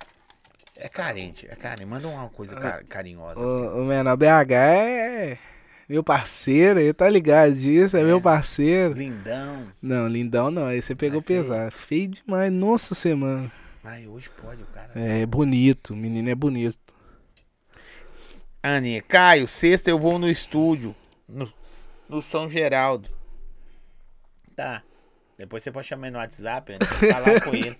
É 0.77 0.89
carente, 0.89 1.47
é 1.51 1.55
carente. 1.57 1.85
Manda 1.85 2.09
uma 2.09 2.29
coisa 2.31 2.55
ca- 2.55 2.83
carinhosa. 2.89 3.41
O, 3.41 3.83
o 3.83 3.85
menor 3.85 4.17
BH 4.17 4.53
é 4.53 5.39
meu 5.89 6.03
parceiro, 6.05 6.79
ele 6.81 6.95
tá 6.95 7.09
ligado 7.09 7.55
disso, 7.55 7.97
é, 7.97 8.03
meu 8.05 8.21
parceiro. 8.21 8.95
Lindão. 8.95 9.67
Não, 9.83 10.07
lindão 10.07 10.51
não, 10.51 10.67
aí 10.67 10.81
você 10.81 10.95
pegou 10.95 11.19
É 11.21 11.23
feio. 11.23 11.43
pesado. 11.43 11.73
Feio 11.73 12.09
demais, 12.09 12.51
nossa 12.53 12.95
semana. 12.95 13.51
Mas 13.83 14.07
hoje 14.07 14.29
pode, 14.31 14.63
o 14.63 14.67
cara. 14.67 14.93
É 14.95 15.25
bonito, 15.25 15.95
o 15.95 15.97
menino 15.97 16.29
é 16.29 16.35
bonito. 16.35 16.95
Aninha, 18.63 19.01
Caio, 19.01 19.49
sexta 19.49 19.91
eu 19.91 19.99
vou 19.99 20.19
no 20.19 20.29
estúdio, 20.29 20.95
no, 21.27 21.51
no 22.09 22.21
São 22.21 22.49
Geraldo. 22.49 23.09
Tá. 24.55 24.83
Depois 25.39 25.63
você 25.63 25.73
pode 25.73 25.89
chamar 25.89 26.09
ele 26.09 26.13
no 26.15 26.19
WhatsApp, 26.19 26.75
Aninha, 26.75 26.91
falar 27.15 27.41
com 27.41 27.55
ele. 27.55 27.79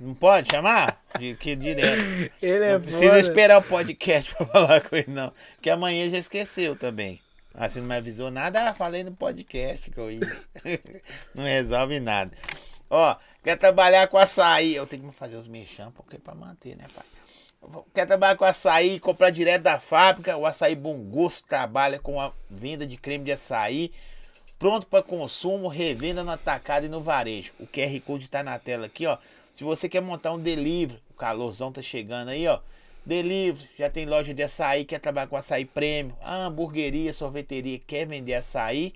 Não 0.00 0.14
pode 0.14 0.50
chamar? 0.50 1.02
De, 1.18 1.34
que 1.34 1.54
direto. 1.54 2.32
Ele 2.40 2.64
é 2.64 2.72
não 2.72 2.80
precisa 2.80 3.18
esperar 3.18 3.58
o 3.58 3.62
podcast 3.62 4.34
pra 4.34 4.46
falar 4.46 4.80
com 4.80 4.96
ele, 4.96 5.10
não. 5.10 5.30
Porque 5.56 5.68
amanhã 5.68 6.08
já 6.08 6.16
esqueceu 6.16 6.74
também. 6.74 7.20
Ah, 7.52 7.68
você 7.68 7.80
não 7.80 7.88
me 7.88 7.96
avisou 7.96 8.30
nada? 8.30 8.70
Ah, 8.70 8.74
falei 8.74 9.04
no 9.04 9.12
podcast 9.12 9.90
que 9.90 9.98
eu 9.98 10.10
ia. 10.10 10.20
não 11.34 11.44
resolve 11.44 12.00
nada. 12.00 12.30
Ó, 12.90 13.16
quer 13.42 13.56
trabalhar 13.56 14.08
com 14.08 14.18
açaí? 14.18 14.74
Eu 14.74 14.86
tenho 14.86 15.08
que 15.08 15.16
fazer 15.16 15.36
os 15.36 15.46
mexãs, 15.46 15.92
porque 15.94 16.18
pra 16.18 16.34
manter, 16.34 16.76
né, 16.76 16.86
pai? 16.92 17.04
Quer 17.94 18.06
trabalhar 18.06 18.36
com 18.36 18.44
açaí, 18.44 18.98
comprar 18.98 19.30
direto 19.30 19.62
da 19.62 19.78
fábrica? 19.78 20.36
O 20.36 20.46
Açaí 20.46 20.74
Bom 20.74 20.98
Gosto 21.04 21.46
trabalha 21.46 21.98
com 21.98 22.18
a 22.20 22.32
venda 22.50 22.86
de 22.86 22.96
creme 22.96 23.24
de 23.24 23.32
açaí, 23.32 23.92
pronto 24.58 24.86
para 24.86 25.02
consumo, 25.02 25.68
revenda 25.68 26.24
no 26.24 26.30
atacado 26.30 26.86
e 26.86 26.88
no 26.88 27.02
varejo. 27.02 27.52
O 27.60 27.66
QR 27.66 28.00
Code 28.00 28.28
tá 28.28 28.42
na 28.42 28.58
tela 28.58 28.86
aqui, 28.86 29.06
ó. 29.06 29.18
Se 29.54 29.62
você 29.62 29.88
quer 29.88 30.00
montar 30.00 30.32
um 30.32 30.38
delivery, 30.38 31.00
o 31.10 31.14
calorzão 31.14 31.70
tá 31.70 31.82
chegando 31.82 32.30
aí, 32.30 32.46
ó. 32.48 32.60
Delivery, 33.04 33.68
já 33.78 33.90
tem 33.90 34.06
loja 34.06 34.32
de 34.32 34.42
açaí, 34.42 34.84
quer 34.84 34.98
trabalhar 34.98 35.26
com 35.26 35.36
açaí 35.36 35.64
prêmio, 35.64 36.16
a 36.22 36.34
hamburgueria, 36.34 37.12
sorveteria, 37.12 37.78
quer 37.86 38.06
vender 38.06 38.34
açaí, 38.34 38.94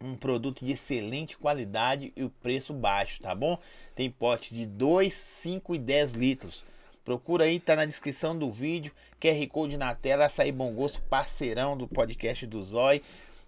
um 0.00 0.14
produto 0.16 0.64
de 0.64 0.72
excelente 0.72 1.36
qualidade 1.38 2.12
e 2.16 2.22
o 2.24 2.30
preço 2.30 2.72
baixo, 2.74 3.20
tá 3.22 3.34
bom? 3.34 3.58
Tem 3.94 4.10
potes 4.10 4.54
de 4.56 4.66
2, 4.66 5.12
5 5.14 5.74
e 5.74 5.78
10 5.78 6.12
litros. 6.12 6.64
Procura 7.04 7.44
aí, 7.44 7.60
tá 7.60 7.76
na 7.76 7.84
descrição 7.84 8.36
do 8.38 8.50
vídeo. 8.50 8.92
QR 9.20 9.46
Code 9.48 9.76
na 9.76 9.94
tela, 9.94 10.24
açaí 10.26 10.50
bom 10.52 10.72
gosto, 10.72 11.00
parceirão 11.02 11.76
do 11.76 11.86
podcast 11.86 12.46
do 12.46 12.62
Zói. 12.64 13.02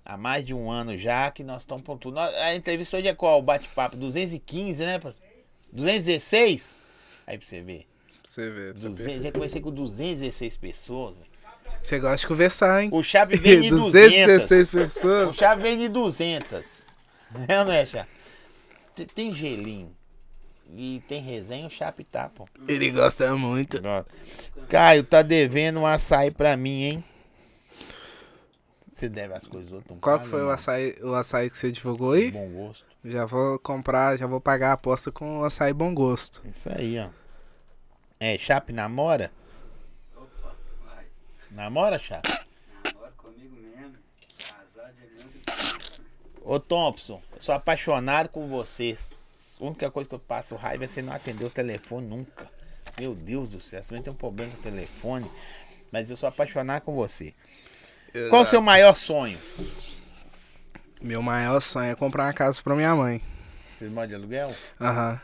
Há 0.05 0.17
mais 0.17 0.45
de 0.45 0.55
um 0.55 0.71
ano 0.71 0.97
já 0.97 1.31
que 1.31 1.43
nós 1.43 1.63
estamos. 1.63 1.83
Nós- 2.13 2.35
A 2.37 2.55
entrevista 2.55 2.97
hoje 2.97 3.09
é 3.09 3.15
qual? 3.15 3.39
O 3.39 3.43
bate-papo 3.43 3.97
215, 3.97 4.83
né? 4.85 4.99
pô? 4.99 5.13
216? 5.73 6.75
Aí 7.27 7.37
pra 7.37 7.47
você 7.47 7.61
ver. 7.61 7.87
Você 8.23 8.51
vê. 8.51 8.73
tá 8.73 8.79
200, 8.81 9.23
já 9.25 9.33
conversei 9.33 9.61
com 9.61 9.71
216 9.71 10.57
pessoas. 10.57 11.15
velho. 11.17 11.27
Você 11.83 11.99
gosta 12.01 12.17
de 12.17 12.27
conversar, 12.27 12.83
hein? 12.83 12.91
O 12.93 13.03
Chape 13.03 13.37
vem 13.39 13.61
de 13.61 13.71
200. 13.71 14.45
O 14.45 14.71
pessoas. 14.71 15.37
Chape 15.37 15.63
vem 15.63 15.79
de 15.79 15.89
200. 15.89 16.87
É, 17.49 17.65
não 17.65 17.73
é, 17.73 17.85
Chape? 17.85 18.09
Tem, 18.95 19.05
tem 19.07 19.35
gelinho. 19.35 19.91
E 20.75 21.03
tem 21.09 21.21
resenha, 21.21 21.67
o 21.67 21.71
Chape 21.71 22.03
tá, 22.05 22.29
pô. 22.29 22.49
Ele 22.67 22.91
gosta 22.91 23.35
muito. 23.37 23.83
Gosto. 23.83 24.11
Caio, 24.69 25.05
tá 25.05 25.23
devendo 25.23 25.81
um 25.81 25.87
açaí 25.87 26.31
pra 26.31 26.57
mim, 26.57 26.83
hein? 26.83 27.05
Você 28.91 29.09
deve 29.09 29.35
as 29.35 29.47
coisas 29.47 29.73
outras. 29.73 29.99
Qual 30.01 30.19
que 30.19 30.27
foi 30.27 30.41
o 30.41 30.45
mano. 30.45 30.55
açaí, 30.55 30.97
o 31.03 31.15
açaí 31.15 31.51
que 31.51 31.59
você 31.59 31.71
divulgou 31.71 32.13
aí? 32.13 32.31
Bom 32.31 32.49
gosto. 32.49 32.87
Já 33.05 33.27
vou 33.27 33.59
comprar, 33.59 34.17
já 34.17 34.27
vou 34.27 34.41
pagar 34.41 34.71
a 34.71 34.73
aposta 34.73 35.13
com 35.13 35.41
o 35.41 35.45
açaí 35.45 35.73
bom 35.73 35.95
gosto. 35.95 36.43
Isso 36.51 36.69
aí, 36.75 36.99
ó. 36.99 37.09
É, 38.19 38.39
Chape 38.39 38.73
namora? 38.73 39.31
Namora, 41.57 41.99
Chape? 41.99 42.29
Namora 42.85 43.13
comigo 43.17 43.57
mesmo. 43.57 43.95
Casado 44.39 44.95
de 44.95 45.03
aliança 45.05 45.39
e 45.39 46.41
Ô, 46.43 46.61
Thompson, 46.61 47.23
eu 47.35 47.41
sou 47.41 47.55
apaixonado 47.55 48.29
com 48.29 48.47
você. 48.47 48.95
A 49.59 49.65
única 49.65 49.91
coisa 49.91 50.07
que 50.07 50.15
eu 50.15 50.19
passo 50.19 50.55
raiva 50.55 50.85
é 50.85 50.87
você 50.87 51.01
não 51.01 51.15
atender 51.15 51.47
o 51.47 51.51
telefone 51.51 52.07
nunca. 52.07 52.51
Meu 53.01 53.15
Deus 53.15 53.49
do 53.49 53.61
céu, 53.63 53.83
você 53.83 53.99
tem 54.03 54.13
um 54.13 54.17
problema 54.17 54.53
com 54.53 54.59
o 54.59 54.63
telefone. 54.63 55.31
Mas 55.91 56.11
eu 56.11 56.17
sou 56.17 56.29
apaixonado 56.29 56.83
com 56.83 56.95
você. 56.95 57.33
Qual 58.29 58.43
o 58.43 58.47
seu 58.47 58.61
maior 58.61 58.95
sonho? 58.95 59.39
Meu 61.01 61.23
maior 61.23 61.61
sonho 61.63 61.91
é 61.91 61.95
comprar 61.95 62.25
uma 62.25 62.35
casa 62.35 62.61
pra 62.63 62.75
minha 62.75 62.95
mãe. 62.95 63.23
Vocês 63.75 63.91
moram 63.91 64.09
de 64.09 64.15
aluguel? 64.15 64.55
Aham. 64.79 65.19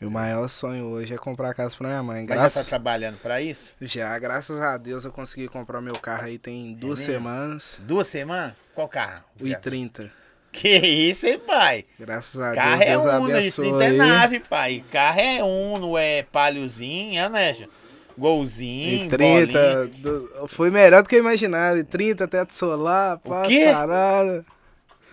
Meu 0.00 0.10
maior 0.10 0.48
sonho 0.48 0.84
hoje 0.86 1.14
é 1.14 1.16
comprar 1.16 1.48
uma 1.48 1.54
casa 1.54 1.74
pra 1.76 1.88
minha 1.88 2.02
mãe. 2.02 2.20
Mas 2.20 2.28
já 2.28 2.34
tá 2.34 2.40
Graças... 2.42 2.66
trabalhando 2.66 3.18
pra 3.18 3.40
isso? 3.40 3.72
Já, 3.80 4.18
graças 4.18 4.60
a 4.60 4.76
Deus 4.76 5.04
eu 5.04 5.12
consegui 5.12 5.48
comprar 5.48 5.80
meu 5.80 5.94
carro 5.98 6.24
aí 6.26 6.38
tem 6.38 6.74
duas 6.74 7.00
mesmo? 7.00 7.12
semanas. 7.14 7.78
Duas 7.80 8.08
semanas? 8.08 8.54
Qual 8.74 8.88
carro? 8.88 9.24
O 9.40 9.44
i30. 9.44 10.10
Que 10.52 10.78
isso, 10.78 11.26
hein, 11.26 11.38
pai? 11.46 11.84
Graças 12.00 12.40
a 12.40 12.54
Carro 12.54 12.78
Deus, 12.78 12.80
é 12.82 12.86
Deus 12.92 13.04
Uno, 13.04 13.36
abençoe. 13.36 13.68
39, 13.78 14.40
pai. 14.40 14.84
Carro 14.90 15.20
é 15.20 15.44
Uno, 15.44 15.98
é 15.98 16.22
paliozinho, 16.22 17.20
é, 17.20 17.28
né? 17.28 17.68
Golzinho, 18.16 19.04
E 19.04 19.08
bolinha. 19.10 19.46
30, 19.46 19.86
do- 19.98 20.48
foi 20.48 20.70
melhor 20.70 21.02
do 21.02 21.08
que 21.10 21.16
eu 21.16 21.20
imaginava. 21.20 21.78
E 21.78 21.84
30, 21.84 22.26
teto 22.26 22.54
solar, 22.54 23.18
pá, 23.18 23.42
quê? 23.42 23.66
caralho. 23.70 24.44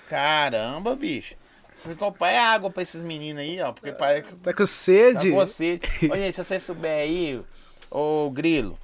Caramba, 0.07 0.95
bicho. 0.95 1.35
Você 1.73 1.95
comprar 1.95 2.31
é 2.31 2.37
água 2.39 2.69
pra 2.69 2.83
esses 2.83 3.03
meninos 3.03 3.41
aí, 3.41 3.59
ó. 3.61 3.71
Porque 3.73 3.91
parece 3.91 4.27
que 4.29 4.35
Tá 4.35 4.53
com 4.53 4.59
tá 4.63 4.67
sede? 4.67 5.29
com 5.31 5.35
você. 5.35 5.79
Olha 6.09 6.25
aí, 6.25 6.33
se 6.33 6.43
você 6.43 6.59
souber 6.59 6.91
aí, 6.91 7.41
ô 7.89 8.29
Grilo, 8.31 8.77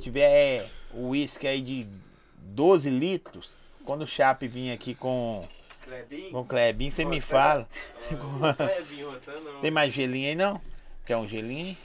tiver 0.00 0.66
o 0.92 1.08
uísque 1.08 1.46
aí 1.46 1.60
de 1.60 1.86
12 2.38 2.88
litros, 2.90 3.58
quando 3.84 4.02
o 4.02 4.06
Chape 4.06 4.46
vir 4.48 4.72
aqui 4.72 4.94
com, 4.94 5.46
Clebinho? 5.84 6.30
com 6.30 6.40
o 6.40 6.44
Klebin, 6.44 6.90
você 6.90 7.04
me 7.04 7.18
Ô, 7.18 7.22
fala. 7.22 7.68
Tá. 8.56 8.68
Tem 9.60 9.70
mais 9.70 9.92
gelinho 9.92 10.28
aí, 10.28 10.34
não? 10.34 10.60
Quer 11.04 11.16
um 11.16 11.26
gelinho? 11.26 11.76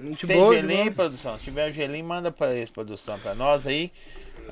Muito 0.00 0.26
Tem 0.26 0.36
boa, 0.36 0.54
gelinho 0.54 0.92
produção? 0.92 1.38
Se 1.38 1.44
tiver 1.44 1.70
um 1.70 1.72
gelinho, 1.72 2.04
manda 2.04 2.32
pra 2.32 2.52
eles, 2.52 2.68
produção, 2.70 3.18
pra 3.18 3.34
nós 3.34 3.66
aí. 3.66 3.92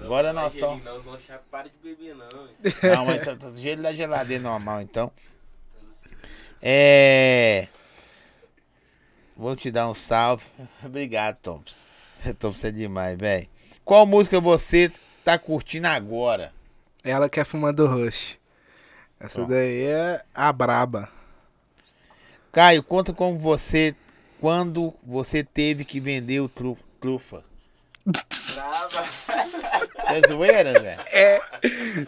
Agora 0.00 0.32
nós 0.32 0.54
estamos... 0.54 0.82
Não, 0.84 1.02
não, 1.02 1.18
chapa, 1.18 1.44
para 1.50 1.68
de 1.68 1.76
beber 1.82 2.14
não. 2.14 2.46
hein. 2.46 2.54
Não, 2.94 3.06
mas 3.06 3.18
tá, 3.24 3.36
tá 3.36 3.50
do 3.50 3.60
jeito 3.60 3.82
da 3.82 3.92
geladeira 3.92 4.42
normal, 4.42 4.80
então. 4.80 5.12
É. 6.60 7.68
Vou 9.36 9.56
te 9.56 9.70
dar 9.70 9.88
um 9.88 9.94
salve. 9.94 10.44
Obrigado, 10.84 11.36
Thompson. 11.36 11.82
Thompson 12.38 12.68
é 12.68 12.70
demais, 12.70 13.18
velho. 13.18 13.48
Qual 13.84 14.06
música 14.06 14.40
você 14.40 14.92
tá 15.24 15.38
curtindo 15.38 15.88
agora? 15.88 16.52
Ela 17.02 17.28
que 17.28 17.40
é 17.40 17.44
fumando 17.44 17.86
Rush. 17.86 18.38
Essa 19.18 19.34
Pronto. 19.34 19.48
daí 19.50 19.82
é 19.84 20.24
a 20.34 20.52
braba. 20.52 21.08
Caio, 22.52 22.82
conta 22.82 23.12
como 23.12 23.38
você. 23.38 23.94
Quando 24.40 24.92
você 25.04 25.42
teve 25.44 25.84
que 25.84 26.00
vender 26.00 26.40
o 26.40 26.48
tru, 26.48 26.76
trufa. 27.00 27.44
Brava. 28.04 29.08
É 30.06 30.26
zoeira, 30.26 30.72
Zé? 30.80 30.96
É. 31.12 31.40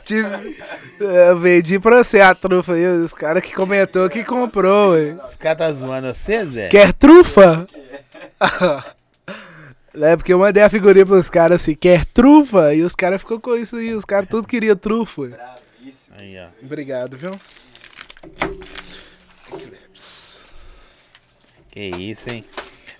Tive, 0.05 0.57
eu 1.01 1.39
vendi 1.39 1.79
pra 1.79 2.03
você 2.03 2.21
a 2.21 2.35
trufa 2.35 2.73
aí. 2.73 2.87
Os 2.87 3.13
caras 3.13 3.43
que 3.43 3.55
comentou 3.55 4.09
que 4.09 4.25
comprou, 4.25 4.93
ué. 4.93 5.17
Os 5.29 5.37
caras 5.37 5.59
tá 5.59 5.73
zoando 5.73 6.13
você, 6.13 6.45
Zé? 6.47 6.69
Quer 6.69 6.93
trufa? 6.93 7.67
É 9.97 10.17
porque 10.17 10.33
eu 10.33 10.41
mandei 10.41 10.61
a 10.61 10.69
figurinha 10.69 11.07
pros 11.07 11.31
caras 11.31 11.63
assim, 11.63 11.73
quer 11.73 12.05
trufa? 12.07 12.75
E 12.75 12.83
os 12.83 12.97
caras 12.97 13.21
ficou 13.21 13.39
com 13.39 13.55
isso 13.55 13.77
aí, 13.77 13.95
os 13.95 14.05
caras 14.05 14.29
tudo 14.29 14.49
queriam 14.49 14.75
trufa. 14.75 15.29
Bravíssimo. 15.29 16.17
Aí, 16.19 16.37
ó. 16.37 16.49
Obrigado, 16.65 17.17
viu? 17.17 17.31
Que 21.71 21.81
isso, 21.81 22.29
hein? 22.29 22.45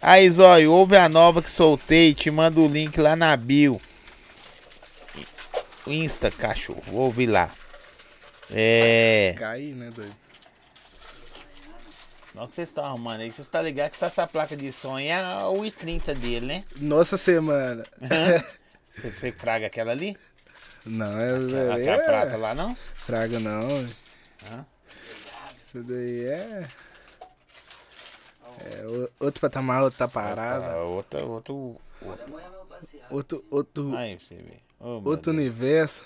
Aí, 0.01 0.31
Zóio, 0.31 0.73
ouve 0.73 0.97
a 0.97 1.09
nova 1.09 1.43
que 1.43 1.51
soltei. 1.51 2.15
Te 2.15 2.31
mando 2.31 2.63
o 2.63 2.69
link 2.69 3.01
lá 3.01 3.17
na 3.17 3.37
bio. 3.37 3.81
Insta, 5.87 6.31
cachorro. 6.31 6.83
Ouve 6.93 7.27
lá. 7.27 7.51
É. 8.51 9.35
Caí, 9.39 9.73
né, 9.73 9.91
doido? 9.91 10.15
O 12.35 12.49
que 12.49 12.55
vocês 12.57 12.69
estão 12.69 12.85
arrumando 12.85 13.21
aí. 13.21 13.31
Vocês 13.31 13.47
estão 13.47 13.63
ligados 13.63 13.97
que 13.97 14.05
essa 14.05 14.27
placa 14.27 14.57
de 14.57 14.73
som 14.73 14.99
é 14.99 15.17
o 15.47 15.63
i30 15.63 16.15
dele, 16.15 16.47
né? 16.47 16.65
Nossa 16.81 17.17
semana. 17.17 17.85
Você, 18.95 19.11
você 19.11 19.33
praga 19.33 19.67
aquela 19.67 19.91
ali? 19.91 20.17
Não, 20.87 21.19
é, 21.19 21.35
Aquela, 21.35 21.79
é, 21.79 21.83
aquela 21.83 22.05
prata 22.05 22.37
lá, 22.37 22.55
não? 22.55 22.77
Praga 23.05 23.41
não. 23.41 23.67
Hã? 23.69 24.65
Isso 25.67 25.83
daí 25.83 26.25
é. 26.27 26.69
É 28.61 28.85
outro 29.19 29.41
patamar, 29.41 29.83
outra 29.83 30.07
parada. 30.07 30.75
Ah, 30.75 30.85
outra, 30.85 31.25
outro. 31.25 31.77
Passear. 32.69 33.07
Outro, 33.11 33.45
outro, 33.51 33.97
Aí 33.97 34.17
você 34.17 34.37
vê. 34.37 34.64
Ô, 34.81 35.01
meu 35.01 35.11
outro 35.13 35.33
Deus. 35.33 35.37
universo. 35.37 36.03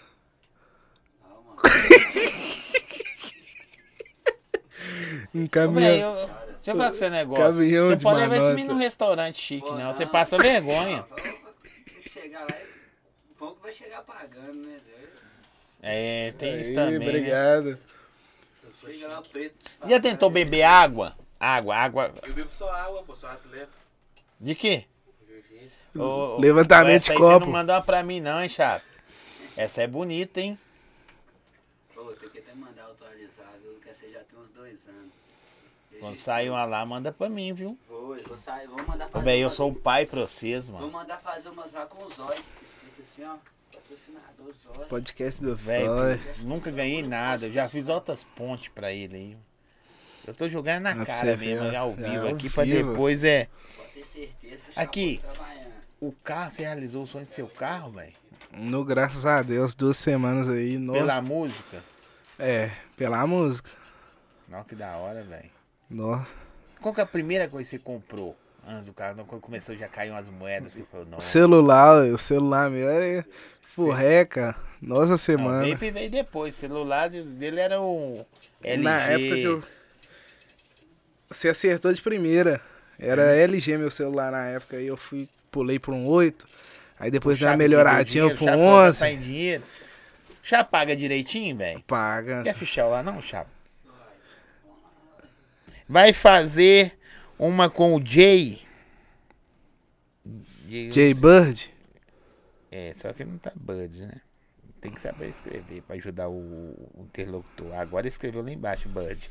Não, 1.22 1.42
mano. 1.42 1.60
Um 5.34 5.44
Ô, 5.44 5.48
caminhão. 5.48 5.80
véi, 5.80 6.02
eu- 6.02 6.12
deixa 6.54 6.70
eu 6.70 6.76
falar 6.76 6.88
com 6.88 6.94
você 6.94 7.06
um 7.06 7.10
negócio. 7.10 7.44
Caminhão 7.60 7.86
você 7.88 7.96
de 7.96 8.02
pode 8.02 8.20
levar 8.20 8.36
esse 8.36 8.54
menino 8.54 8.74
num 8.74 8.78
restaurante 8.80 9.40
chique, 9.40 9.66
Pô, 9.66 9.74
não. 9.74 9.92
Você 9.92 10.04
não. 10.04 10.12
passa 10.12 10.38
vergonha. 10.38 11.02
Tem 11.02 12.02
que 12.02 12.08
chegar 12.10 12.40
lá 12.40 12.48
e. 12.60 12.68
O 13.32 13.34
pão 13.38 13.54
que 13.54 13.62
vai 13.62 13.72
chegar 13.72 14.02
pagando, 14.02 14.54
né? 14.54 14.78
É, 15.80 16.32
tem 16.32 16.60
isso 16.60 16.70
Aí, 16.70 16.76
também. 16.76 16.98
Né? 16.98 17.06
obrigado. 17.06 17.78
Chega 18.80 19.08
lá 19.08 19.22
preto. 19.22 19.54
Já 19.86 20.00
tentou 20.00 20.28
beber 20.30 20.62
água? 20.62 21.16
Água, 21.38 21.76
água. 21.76 22.12
Eu 22.26 22.32
bebo 22.32 22.50
só 22.50 22.68
água, 22.72 23.02
pô, 23.04 23.14
sou 23.14 23.28
atleta. 23.28 23.68
De 24.40 24.54
quê? 24.54 24.84
Ô, 25.96 26.36
Levantamento 26.40 27.04
de 27.04 27.14
copo. 27.14 27.40
Você 27.40 27.44
não 27.46 27.52
mandou 27.52 27.74
uma 27.74 27.82
pra 27.82 28.02
mim, 28.02 28.20
não, 28.20 28.42
hein, 28.42 28.48
chato? 28.48 28.84
Essa 29.56 29.82
é 29.82 29.86
bonita, 29.86 30.40
hein? 30.40 30.58
Pô, 31.94 32.04
tem 32.12 32.28
que 32.30 32.38
até 32.38 32.54
mandar 32.54 32.84
atualizar, 32.84 33.52
viu? 33.62 33.74
Que 33.82 33.88
essa 33.90 34.08
já 34.08 34.20
tem 34.20 34.38
uns 34.38 34.48
dois 34.50 34.78
anos. 34.88 35.10
Deixa 35.90 36.04
Quando 36.04 36.14
eu- 36.14 36.20
sair 36.20 36.50
uma 36.50 36.64
lá, 36.64 36.84
manda 36.86 37.10
pra 37.12 37.28
mim, 37.28 37.52
viu? 37.52 37.76
Vou, 37.88 38.16
eu 38.16 38.24
vou 38.28 38.38
sair, 38.38 38.66
vou 38.68 38.86
mandar 38.86 39.08
fazer. 39.08 39.24
Véi, 39.24 39.40
eu 39.42 39.50
sou 39.50 39.70
um 39.70 39.74
pai 39.74 40.06
pra 40.06 40.20
vocês, 40.20 40.68
Vou 40.68 40.78
mano. 40.80 40.92
mandar 40.92 41.18
fazer 41.18 41.48
umas 41.48 41.72
lá 41.72 41.86
com 41.86 42.04
os 42.04 42.18
olhos, 42.18 42.44
escrito 42.62 43.02
assim, 43.02 43.24
ó. 43.24 43.36
Patrocinador 43.72 44.54
Zóio. 44.62 44.88
Podcast 44.88 45.42
do 45.42 45.54
Velho, 45.54 45.88
nunca 46.40 46.70
ganhei 46.70 47.02
nada. 47.02 47.46
Eu 47.46 47.52
já 47.52 47.68
fiz 47.68 47.88
altas 47.90 48.24
pontes 48.36 48.68
pra 48.68 48.92
ele 48.92 49.14
aí. 49.16 49.36
Eu 50.26 50.32
tô 50.34 50.48
jogando 50.48 50.82
na 50.84 50.94
Não, 50.94 51.04
pra 51.04 51.14
cara 51.14 51.26
você 51.32 51.36
mesmo, 51.36 51.70
ver, 51.70 51.76
ao 51.76 51.90
ó. 51.90 51.94
vivo 51.94 52.06
É, 52.08 52.18
ao 52.18 52.28
aqui, 52.28 52.50
pra 52.50 52.64
vivo. 52.64 52.90
depois 52.92 53.24
é. 53.24 53.48
Pode 53.76 53.88
ter 53.92 54.04
certeza 54.04 54.64
que 54.64 54.70
o 54.78 54.82
Aqui. 54.82 55.20
Chapão 55.22 55.36
tá. 55.44 55.47
O 56.00 56.12
carro, 56.12 56.52
você 56.52 56.62
realizou 56.62 57.02
o 57.02 57.06
sonho 57.06 57.24
do 57.24 57.30
seu 57.30 57.48
carro, 57.48 57.92
velho? 57.92 58.12
No 58.52 58.84
graças 58.84 59.26
a 59.26 59.42
Deus, 59.42 59.74
duas 59.74 59.96
semanas 59.96 60.48
aí. 60.48 60.78
No... 60.78 60.92
Pela 60.92 61.20
música? 61.20 61.82
É, 62.38 62.70
pela 62.96 63.26
música. 63.26 63.70
Não, 64.48 64.62
que 64.64 64.74
da 64.74 64.96
hora, 64.96 65.22
velho. 65.24 65.50
No... 65.90 66.24
Qual 66.80 66.94
que 66.94 67.00
é 67.00 67.04
a 67.04 67.06
primeira 67.06 67.48
coisa 67.48 67.68
que 67.68 67.76
você 67.76 67.82
comprou? 67.82 68.36
Antes 68.66 68.86
do 68.86 68.92
carro, 68.92 69.24
quando 69.24 69.40
começou 69.40 69.74
já 69.76 69.88
caiu 69.88 70.12
umas 70.12 70.28
moedas, 70.28 70.72
você 70.72 70.84
falou, 70.84 71.06
não. 71.06 71.18
Celular, 71.18 72.04
o 72.04 72.18
celular 72.18 72.70
meu 72.70 72.88
era 72.88 73.26
furreca. 73.62 74.54
Nossa 74.80 75.12
Não, 75.12 75.18
semana. 75.18 75.66
o 75.66 75.70
vape 75.70 75.90
veio 75.90 76.10
depois. 76.10 76.54
O 76.54 76.58
celular 76.58 77.08
dele 77.08 77.60
era 77.60 77.80
um 77.80 78.24
LG. 78.62 78.82
Na 78.82 79.00
época 79.00 79.34
que 79.34 79.42
eu. 79.42 79.64
Você 81.30 81.48
acertou 81.48 81.92
de 81.92 82.00
primeira. 82.00 82.60
Era 82.98 83.34
LG 83.36 83.76
meu 83.78 83.90
celular 83.90 84.30
na 84.30 84.44
época. 84.46 84.76
Aí 84.76 84.86
eu 84.86 84.96
fui, 84.96 85.28
pulei 85.50 85.78
pra 85.78 85.92
um 85.92 86.06
8. 86.06 86.46
Aí 86.98 87.10
depois 87.10 87.38
deu 87.38 87.48
uma 87.48 87.56
melhoradinha 87.56 88.24
dinheiro, 88.24 88.36
pro 88.36 88.46
já 88.46 88.56
11. 88.56 88.98
Tá 88.98 89.10
dinheiro. 89.10 89.62
Já 90.42 90.64
paga 90.64 90.96
direitinho, 90.96 91.56
velho? 91.56 91.82
Paga. 91.82 92.42
Quer 92.42 92.54
fichar 92.54 92.88
lá 92.88 93.02
não, 93.02 93.20
Chapa? 93.20 93.50
Vai 95.88 96.12
fazer 96.12 96.98
uma 97.38 97.70
com 97.70 97.94
o 97.94 98.04
Jay. 98.04 98.62
J 100.66 101.14
Bird? 101.14 101.70
É, 102.70 102.92
só 102.94 103.12
que 103.12 103.24
não 103.24 103.38
tá 103.38 103.50
Bud, 103.54 104.02
né? 104.02 104.20
Tem 104.80 104.92
que 104.92 105.00
saber 105.00 105.28
escrever 105.28 105.82
pra 105.82 105.96
ajudar 105.96 106.28
o, 106.28 106.74
interlocutor. 107.00 107.74
Agora 107.74 108.06
escreveu 108.06 108.42
lá 108.42 108.50
embaixo, 108.50 108.88
Bud. 108.88 109.30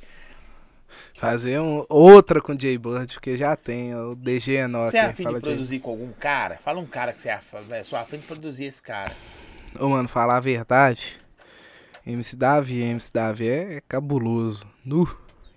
Fazer 1.15 1.59
um, 1.59 1.85
outra 1.89 2.41
com 2.41 2.55
J 2.55 2.77
Bird, 2.77 3.13
porque 3.13 3.37
já 3.37 3.55
tem 3.55 3.95
o 3.95 4.15
DG 4.15 4.53
Enoch. 4.53 4.91
Você 4.91 4.97
é 4.97 5.01
afim 5.01 5.23
fala 5.23 5.39
de 5.39 5.43
produzir 5.43 5.79
com 5.79 5.91
algum 5.91 6.11
cara? 6.13 6.57
Fala 6.57 6.79
um 6.79 6.85
cara 6.85 7.13
que 7.13 7.21
você 7.21 7.29
é 7.29 7.33
afim, 7.33 7.57
é 7.71 7.83
só 7.83 7.97
afim 7.97 8.17
de 8.17 8.27
produzir 8.27 8.65
esse 8.65 8.81
cara. 8.81 9.15
Ô, 9.79 9.89
mano, 9.89 10.07
falar 10.07 10.37
a 10.37 10.39
verdade. 10.39 11.19
MC 12.05 12.35
Davi, 12.35 12.81
MC 12.81 13.11
Davi 13.11 13.49
é 13.49 13.81
cabuloso. 13.87 14.65
Nu. 14.83 15.05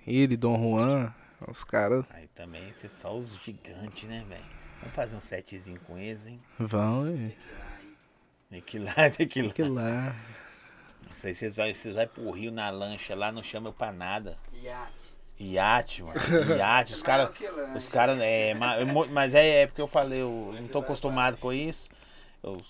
Ele, 0.06 0.36
Dom 0.36 0.56
Juan, 0.56 1.14
os 1.46 1.62
caras 1.62 2.04
Aí 2.10 2.26
também, 2.28 2.72
você 2.72 2.88
só 2.88 3.16
os 3.16 3.38
gigantes, 3.44 4.08
né, 4.08 4.24
velho? 4.28 4.42
Vamos 4.80 4.94
fazer 4.96 5.14
um 5.14 5.20
setzinho 5.20 5.78
com 5.80 5.96
eles, 5.96 6.26
hein? 6.26 6.40
vão. 6.58 7.06
é, 7.06 7.32
Tem 8.48 8.60
que 8.62 8.78
ir 8.78 8.80
lá, 8.80 8.94
tem 9.16 9.28
que 9.28 9.38
ir 9.38 9.42
lá. 9.42 9.52
Que 9.52 9.62
lá. 9.62 10.16
Isso 11.12 11.26
aí, 11.26 11.34
vocês 11.34 11.56
vão 11.56 11.72
vocês 11.72 11.94
vai 11.94 12.06
pro 12.06 12.30
Rio 12.30 12.50
na 12.50 12.70
lancha 12.70 13.14
lá, 13.14 13.30
não 13.30 13.42
chama 13.42 13.68
eu 13.68 13.72
pra 13.72 13.92
nada. 13.92 14.38
Iate. 14.52 14.92
Iate, 15.40 16.02
mano. 16.02 16.20
Iate, 16.56 16.92
os 16.92 17.02
caras. 17.02 17.30
Lanche. 17.40 17.76
Os 17.78 17.88
caras. 17.88 18.18
É, 18.20 18.54
mo- 18.84 19.06
mas 19.08 19.34
é, 19.34 19.62
é 19.62 19.66
porque 19.66 19.80
eu 19.80 19.86
falei, 19.86 20.20
eu 20.20 20.54
não 20.60 20.68
tô 20.68 20.80
acostumado 20.80 21.36
com 21.38 21.52
isso. 21.52 21.88
Eu 22.42 22.60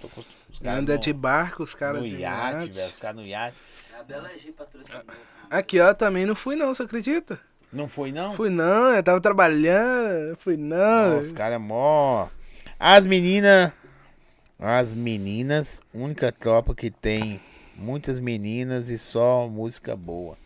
tô 0.00 0.08
acos- 0.08 0.26
os 0.52 0.58
caras 0.58 0.80
Anda 0.80 0.94
no- 0.94 1.00
de 1.00 1.12
barco, 1.12 1.62
os 1.62 1.74
caras 1.74 2.02
no 2.02 2.08
de 2.08 2.16
iate, 2.16 2.56
iate. 2.56 2.72
velho. 2.72 2.90
Os 2.90 2.98
caras 2.98 3.16
no 3.16 3.24
iate. 3.26 3.56
A 3.98 4.02
Bela 4.02 4.28
G 4.30 4.52
patrocinou. 4.52 5.02
Aqui, 5.48 5.80
ó, 5.80 5.94
também 5.94 6.26
não 6.26 6.34
fui 6.34 6.56
não, 6.56 6.74
você 6.74 6.82
acredita? 6.82 7.38
Não 7.72 7.88
foi, 7.88 8.10
não? 8.12 8.32
Fui 8.32 8.50
não, 8.50 8.94
eu 8.94 9.02
tava 9.02 9.20
trabalhando, 9.20 10.36
fui 10.38 10.56
não. 10.56 11.16
Ó, 11.16 11.18
os 11.20 11.32
caras 11.32 11.60
mó. 11.60 12.28
As 12.78 13.06
meninas. 13.06 13.72
As 14.58 14.92
meninas, 14.94 15.80
única 15.92 16.32
tropa 16.32 16.74
que 16.74 16.90
tem 16.90 17.40
muitas 17.76 18.18
meninas 18.18 18.88
e 18.88 18.98
só 18.98 19.46
música 19.46 19.94
boa. 19.94 20.36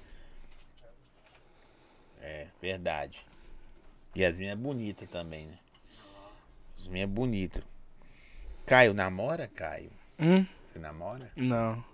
É, 2.62 2.66
verdade. 2.66 3.24
E 4.14 4.24
as 4.24 4.36
minhas 4.38 4.58
bonitas 4.58 5.08
também, 5.08 5.46
né? 5.46 5.58
As 6.78 6.86
minhas 6.88 7.08
bonitas. 7.08 7.62
Caio, 8.66 8.92
namora, 8.94 9.48
Caio? 9.48 9.90
Hum? 10.18 10.44
Você 10.68 10.78
namora? 10.78 11.30
Não, 11.36 11.84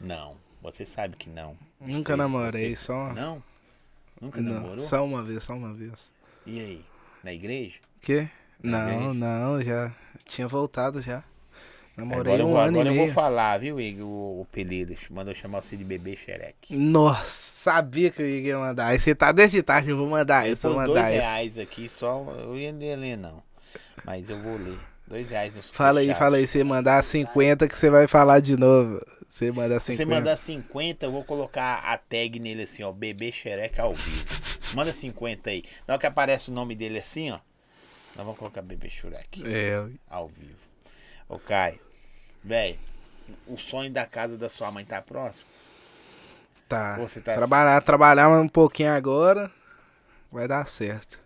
Não. 0.00 0.36
Você 0.62 0.84
sabe 0.84 1.16
que 1.16 1.28
não. 1.28 1.56
nunca 1.80 2.12
Você- 2.12 2.16
namorei, 2.16 2.76
você- 2.76 2.84
só... 2.84 3.12
Não? 3.12 3.42
Nunca 4.20 4.40
Não, 4.40 4.54
namorou? 4.54 4.80
só 4.80 5.04
uma 5.04 5.22
vez, 5.24 5.42
só 5.42 5.54
uma 5.54 5.74
vez. 5.74 6.12
E 6.46 6.60
aí? 6.60 6.84
Na 7.24 7.32
igreja? 7.32 7.80
Quê? 8.00 8.28
Não, 8.62 8.88
igreja? 8.88 9.14
não, 9.14 9.60
já 9.62 9.92
tinha 10.24 10.46
voltado 10.46 11.02
já. 11.02 11.24
Namorei 11.96 12.20
agora 12.34 12.42
eu 12.42 12.46
um 12.46 12.50
vou, 12.50 12.58
ano 12.58 12.80
agora 12.80 12.88
e 12.88 12.92
eu 12.92 12.94
vou 12.94 13.02
meio. 13.04 13.14
falar, 13.14 13.58
viu, 13.58 13.80
Igor? 13.80 14.06
O, 14.06 14.38
o 14.40 14.42
apelido. 14.42 14.94
Mandou 15.10 15.34
chamar 15.34 15.60
você 15.62 15.76
de 15.76 15.84
bebê 15.84 16.16
xereque. 16.16 16.74
Nossa, 16.76 17.26
sabia 17.26 18.10
que 18.10 18.22
eu 18.22 18.26
ia 18.26 18.58
mandar. 18.58 18.86
Aí 18.88 18.98
você 19.00 19.14
tá 19.14 19.30
desde 19.32 19.62
tarde, 19.62 19.90
eu 19.90 19.96
vou 19.96 20.08
mandar 20.08 20.44
Ele 20.44 20.54
isso, 20.54 20.68
vou 20.68 20.76
dois 20.76 20.88
mandar 20.88 21.10
isso. 21.12 21.20
reais 21.20 21.58
aqui 21.58 21.88
só. 21.88 22.24
Eu 22.38 22.56
ia 22.58 22.72
ler, 22.72 23.16
não. 23.16 23.42
Mas 24.04 24.30
eu 24.30 24.40
vou 24.42 24.56
ler. 24.56 24.78
Dois 25.06 25.28
reais 25.28 25.54
no 25.54 25.62
Fala 25.62 26.00
aí, 26.00 26.14
fala 26.14 26.36
aí, 26.38 26.46
você 26.46 26.64
mandar 26.64 27.02
50 27.04 27.68
que 27.68 27.76
você 27.78 27.90
vai 27.90 28.06
falar 28.08 28.40
de 28.40 28.56
novo. 28.56 29.04
Você 29.28 29.50
mandar 29.50 29.80
Se 29.80 29.92
50. 29.94 29.96
você 29.96 30.04
mandar 30.06 30.36
50, 30.36 31.06
eu 31.06 31.12
vou 31.12 31.24
colocar 31.24 31.82
a 31.84 31.96
tag 31.98 32.38
nele 32.38 32.62
assim, 32.62 32.82
ó. 32.82 32.92
Bebê 32.92 33.30
xereque 33.32 33.80
ao 33.80 33.94
vivo. 33.94 34.24
Manda 34.74 34.92
50 34.92 35.50
aí. 35.50 35.62
Na 35.86 35.94
hora 35.94 36.00
que 36.00 36.06
aparece 36.06 36.50
o 36.50 36.54
nome 36.54 36.74
dele 36.74 36.98
assim, 36.98 37.30
ó. 37.30 37.38
Nós 38.16 38.24
vamos 38.24 38.38
colocar 38.38 38.62
bebê 38.62 38.88
xereque. 38.88 39.42
É, 39.46 39.82
ao 40.08 40.28
vivo. 40.28 40.71
Ô, 41.32 41.38
Caio, 41.38 41.80
velho, 42.44 42.78
o 43.46 43.56
sonho 43.56 43.90
da 43.90 44.04
casa 44.04 44.36
da 44.36 44.50
sua 44.50 44.70
mãe 44.70 44.84
tá 44.84 45.00
próximo? 45.00 45.48
tá. 46.68 46.96
Você 46.98 47.22
tá- 47.22 47.32
Trabalhar, 47.34 47.80
trabalhar 47.80 48.28
um 48.28 48.46
pouquinho 48.46 48.92
agora, 48.92 49.50
vai 50.30 50.46
dar 50.46 50.68
certo. 50.68 51.18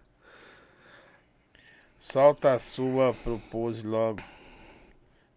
Solta 1.98 2.52
a 2.52 2.58
sua, 2.60 3.14
propose 3.14 3.84
logo. 3.84 4.22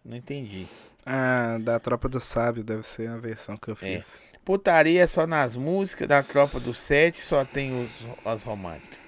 Não 0.04 0.16
entendi. 0.16 0.68
Ah, 1.04 1.58
da 1.60 1.80
Tropa 1.80 2.08
do 2.08 2.20
Sábio 2.20 2.62
deve 2.62 2.84
ser 2.84 3.08
a 3.08 3.16
versão 3.16 3.56
que 3.56 3.68
eu 3.70 3.74
É. 3.74 3.76
fiz. 4.00 4.20
Putaria 4.44 5.02
é 5.02 5.06
só 5.08 5.26
nas 5.26 5.56
músicas 5.56 6.06
da 6.06 6.22
Tropa 6.22 6.60
do 6.60 6.72
Sete, 6.72 7.20
só 7.20 7.44
tem 7.44 7.82
os, 7.84 7.90
as 8.24 8.44
românticas. 8.44 8.99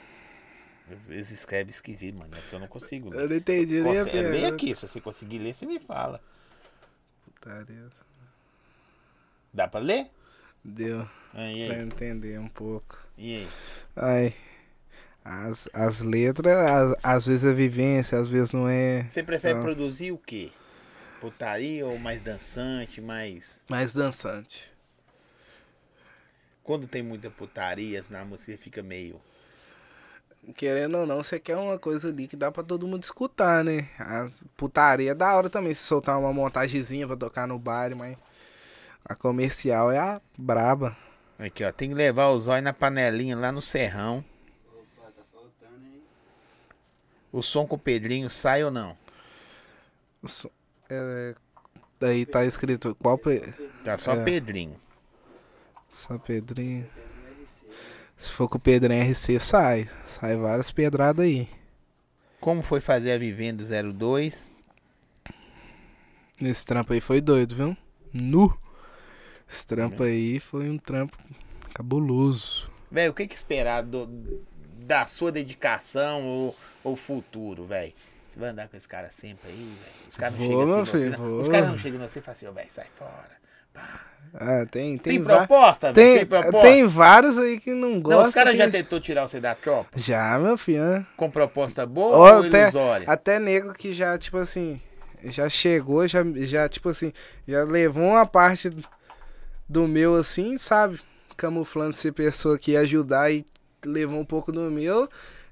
Eles- 1.09 1.31
escrevem 1.31 1.70
esquisito, 1.70 2.16
mano. 2.16 2.31
É 2.36 2.40
que 2.48 2.52
eu 2.52 2.60
não 2.60 2.69
consigo 2.69 3.10
ler. 3.10 3.20
Eu 3.23 3.28
não 3.28 3.36
entendi 3.36 3.81
nem 3.81 3.98
a 3.98 4.02
Lê 4.05 4.10
pergunta. 4.10 4.55
aqui, 4.55 4.74
se 4.77 4.86
você 4.86 5.01
conseguir 5.01 5.39
ler, 5.39 5.55
você 5.55 5.66
me 5.66 5.78
fala. 5.81 6.20
Putaria. 7.24 7.89
Dá 9.52 9.69
pra 9.69 9.81
ler? 9.81 10.10
Deu 10.64 11.01
Ah, 11.35 11.51
e 11.51 11.66
pra 11.66 11.77
aí? 11.77 11.82
entender 11.82 12.39
um 12.39 12.48
pouco. 12.48 12.98
E 13.19 13.36
aí? 13.36 13.48
Ai. 13.97 14.35
As, 15.24 15.69
as 15.73 16.01
letras, 16.01 16.56
as- 16.56 17.05
às 17.05 17.27
vezes 17.27 17.44
é 17.44 17.52
vivência, 17.55 18.19
às 18.19 18.28
vezes 18.28 18.52
não 18.52 18.69
é. 18.69 19.05
Você 19.10 19.23
prefere 19.23 19.59
Ah. 19.59 19.62
produzir 19.62 20.10
o 20.12 20.19
quê? 20.19 20.51
Putaria 21.20 21.86
ou 21.86 21.97
mais 21.98 22.20
dançante, 22.23 23.01
mais... 23.01 23.62
Mais 23.69 23.93
dançante. 23.93 24.70
Quando 26.64 26.86
tem 26.89 27.02
muita 27.02 27.31
putaria 27.31 28.02
na 28.10 28.24
música, 28.24 28.56
fica 28.59 28.82
meio... 28.82 29.20
Querendo 30.56 30.98
ou 30.98 31.06
não, 31.06 31.23
você 31.23 31.39
quer 31.39 31.56
uma 31.56 31.78
coisa 31.78 32.09
ali 32.09 32.27
que 32.27 32.35
dá 32.35 32.51
pra 32.51 32.64
todo 32.64 32.86
mundo 32.86 33.05
escutar, 33.05 33.62
né? 33.62 33.89
As 33.97 34.43
putaria 34.56 35.12
é 35.12 35.14
da 35.14 35.32
hora 35.35 35.48
também, 35.48 35.73
se 35.73 35.85
soltar 35.85 36.19
uma 36.19 36.32
montagenzinha 36.32 37.06
pra 37.06 37.16
tocar 37.16 37.47
no 37.47 37.59
baile, 37.60 37.94
mas 37.94 38.16
a 39.05 39.14
comercial 39.14 39.93
é 39.93 39.98
a 39.98 40.20
braba. 40.36 40.97
Aqui, 41.39 41.64
ó. 41.64 41.70
Tem 41.70 41.90
que 41.90 41.94
levar 41.94 42.28
o 42.28 42.39
zóio 42.40 42.62
na 42.62 42.73
panelinha 42.73 43.36
lá 43.36 43.52
no 43.52 43.62
serrão. 43.62 44.24
Opa, 44.69 45.10
tá 45.12 45.23
faltando. 45.32 45.86
O 47.32 47.40
som 47.40 47.64
com 47.64 47.77
o 47.77 47.78
Pedrinho 47.78 48.28
sai 48.28 48.64
ou 48.64 48.70
não? 48.70 48.97
É, 50.90 51.35
daí 52.01 52.27
tá 52.27 52.44
escrito 52.44 52.97
qual 52.97 53.16
pe... 53.16 53.40
Tá 53.85 53.97
só 53.97 54.12
É. 54.12 54.24
Pedrinho. 54.24 54.81
Só 55.90 56.19
Pedrinho. 56.19 56.89
Pedro. 58.22 58.26
Se 58.26 58.32
for 58.32 58.48
com 58.48 58.56
o 58.56 58.60
Pedrinho 58.60 59.02
RC, 59.10 59.40
sai. 59.40 59.88
Sai 60.06 60.36
várias 60.36 60.70
pedradas 60.70 61.24
aí. 61.24 61.48
Como 62.40 62.62
foi 62.62 62.80
fazer 62.80 63.12
a 63.12 63.18
Vivenda 63.18 63.62
02? 63.64 64.52
Esse 66.40 66.64
trampo 66.66 66.92
aí 66.92 67.00
foi 67.00 67.20
doido, 67.20 67.54
viu? 67.54 67.76
Nu! 68.12 68.56
Esse 69.48 69.66
trampo 69.66 70.02
aí 70.02 70.40
foi 70.40 70.68
um 70.68 70.78
trampo 70.78 71.16
cabuloso. 71.74 72.70
Velho, 72.90 73.12
o 73.12 73.14
que, 73.14 73.26
que 73.26 73.34
esperar 73.34 73.82
do- 73.82 74.06
da 74.78 75.06
sua 75.06 75.30
dedicação 75.30 76.26
ou, 76.26 76.56
ou 76.82 76.96
futuro, 76.96 77.64
velho? 77.66 77.92
Você 78.28 78.40
vai 78.40 78.48
andar 78.48 78.68
com 78.68 78.76
esse 78.76 78.88
cara 78.88 79.10
sempre 79.10 79.50
aí, 79.50 79.56
velho? 79.56 80.08
Os 80.08 80.16
caras 80.16 80.38
não 80.38 80.46
chegam 80.46 80.80
assim 80.80 80.90
você, 80.90 81.10
não. 81.10 81.38
Os 81.40 81.48
caras 81.48 81.68
não 81.68 81.78
chegam 81.78 82.00
você 82.00 82.18
e 82.18 82.22
falam 82.22 82.32
assim, 82.32 82.46
ô, 82.46 82.52
velho, 82.52 82.70
sai 82.70 82.86
fora. 82.94 83.36
Pá. 83.72 84.06
Ah, 84.34 84.64
tem, 84.70 84.96
tem, 84.96 85.14
Tem, 85.14 85.22
proposta, 85.22 85.92
velho? 85.92 85.94
tem, 85.94 86.16
Tem, 86.18 86.26
proposta? 86.26 86.60
tem 86.62 86.86
vários 86.86 87.36
aí 87.36 87.60
que 87.60 87.70
não 87.74 88.00
gostam. 88.00 88.18
não, 88.22 88.28
os 88.28 88.34
caras 88.34 88.56
já 88.56 88.64
que- 88.64 88.70
tentou 88.72 88.98
tirar 88.98 89.28
você 89.28 89.38
da 89.38 89.54
tropa? 89.54 89.90
Já, 89.96 90.38
meu 90.38 90.56
filho. 90.56 90.82
né? 90.82 91.06
Com 91.16 91.30
proposta 91.30 91.84
boa 91.84 92.16
Ó, 92.16 92.36
ou 92.38 92.44
até- 92.46 92.62
ilusória? 92.62 93.10
Até 93.10 93.38
nego 93.38 93.74
que 93.74 93.92
já, 93.92 94.16
tipo 94.16 94.38
assim, 94.38 94.80
já 95.24 95.50
chegou, 95.50 96.09
já, 96.09 96.20
já, 96.46 96.66
tipo 96.68 96.88
assim, 96.88 97.12
já 97.46 97.62
levou 97.64 98.04
uma 98.04 98.24
parte 98.24 98.70
do 99.68 99.86
meu, 99.86 100.16
assim, 100.16 100.56
sabe? 100.56 100.98
Camuflando 101.36 101.92
ser 101.94 102.12
pessoa 102.12 102.59
que 102.59 102.72
ia 102.72 102.80
ajudar 102.80 103.30
e 103.30 103.44
levou 103.84 104.18
um 104.18 104.24
pouco 104.24 104.50
do 104.50 104.70
meu. 104.70 105.09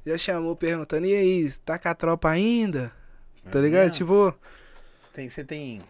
Já 0.06 0.16
chamou 0.16 0.56
perguntando, 0.56 1.06
e 1.06 1.14
aí, 1.14 1.52
tá 1.66 1.78
com 1.78 1.88
a 1.88 1.94
tropa 1.94 2.30
ainda? 2.30 2.90
Tá 3.50 3.58
É 3.58 3.62
ligado? 3.62 3.82
mesmo? 3.82 3.96
Tipo, 3.96 4.34
Tem, 5.12 5.28
você 5.28 5.44
tem, 5.44 5.82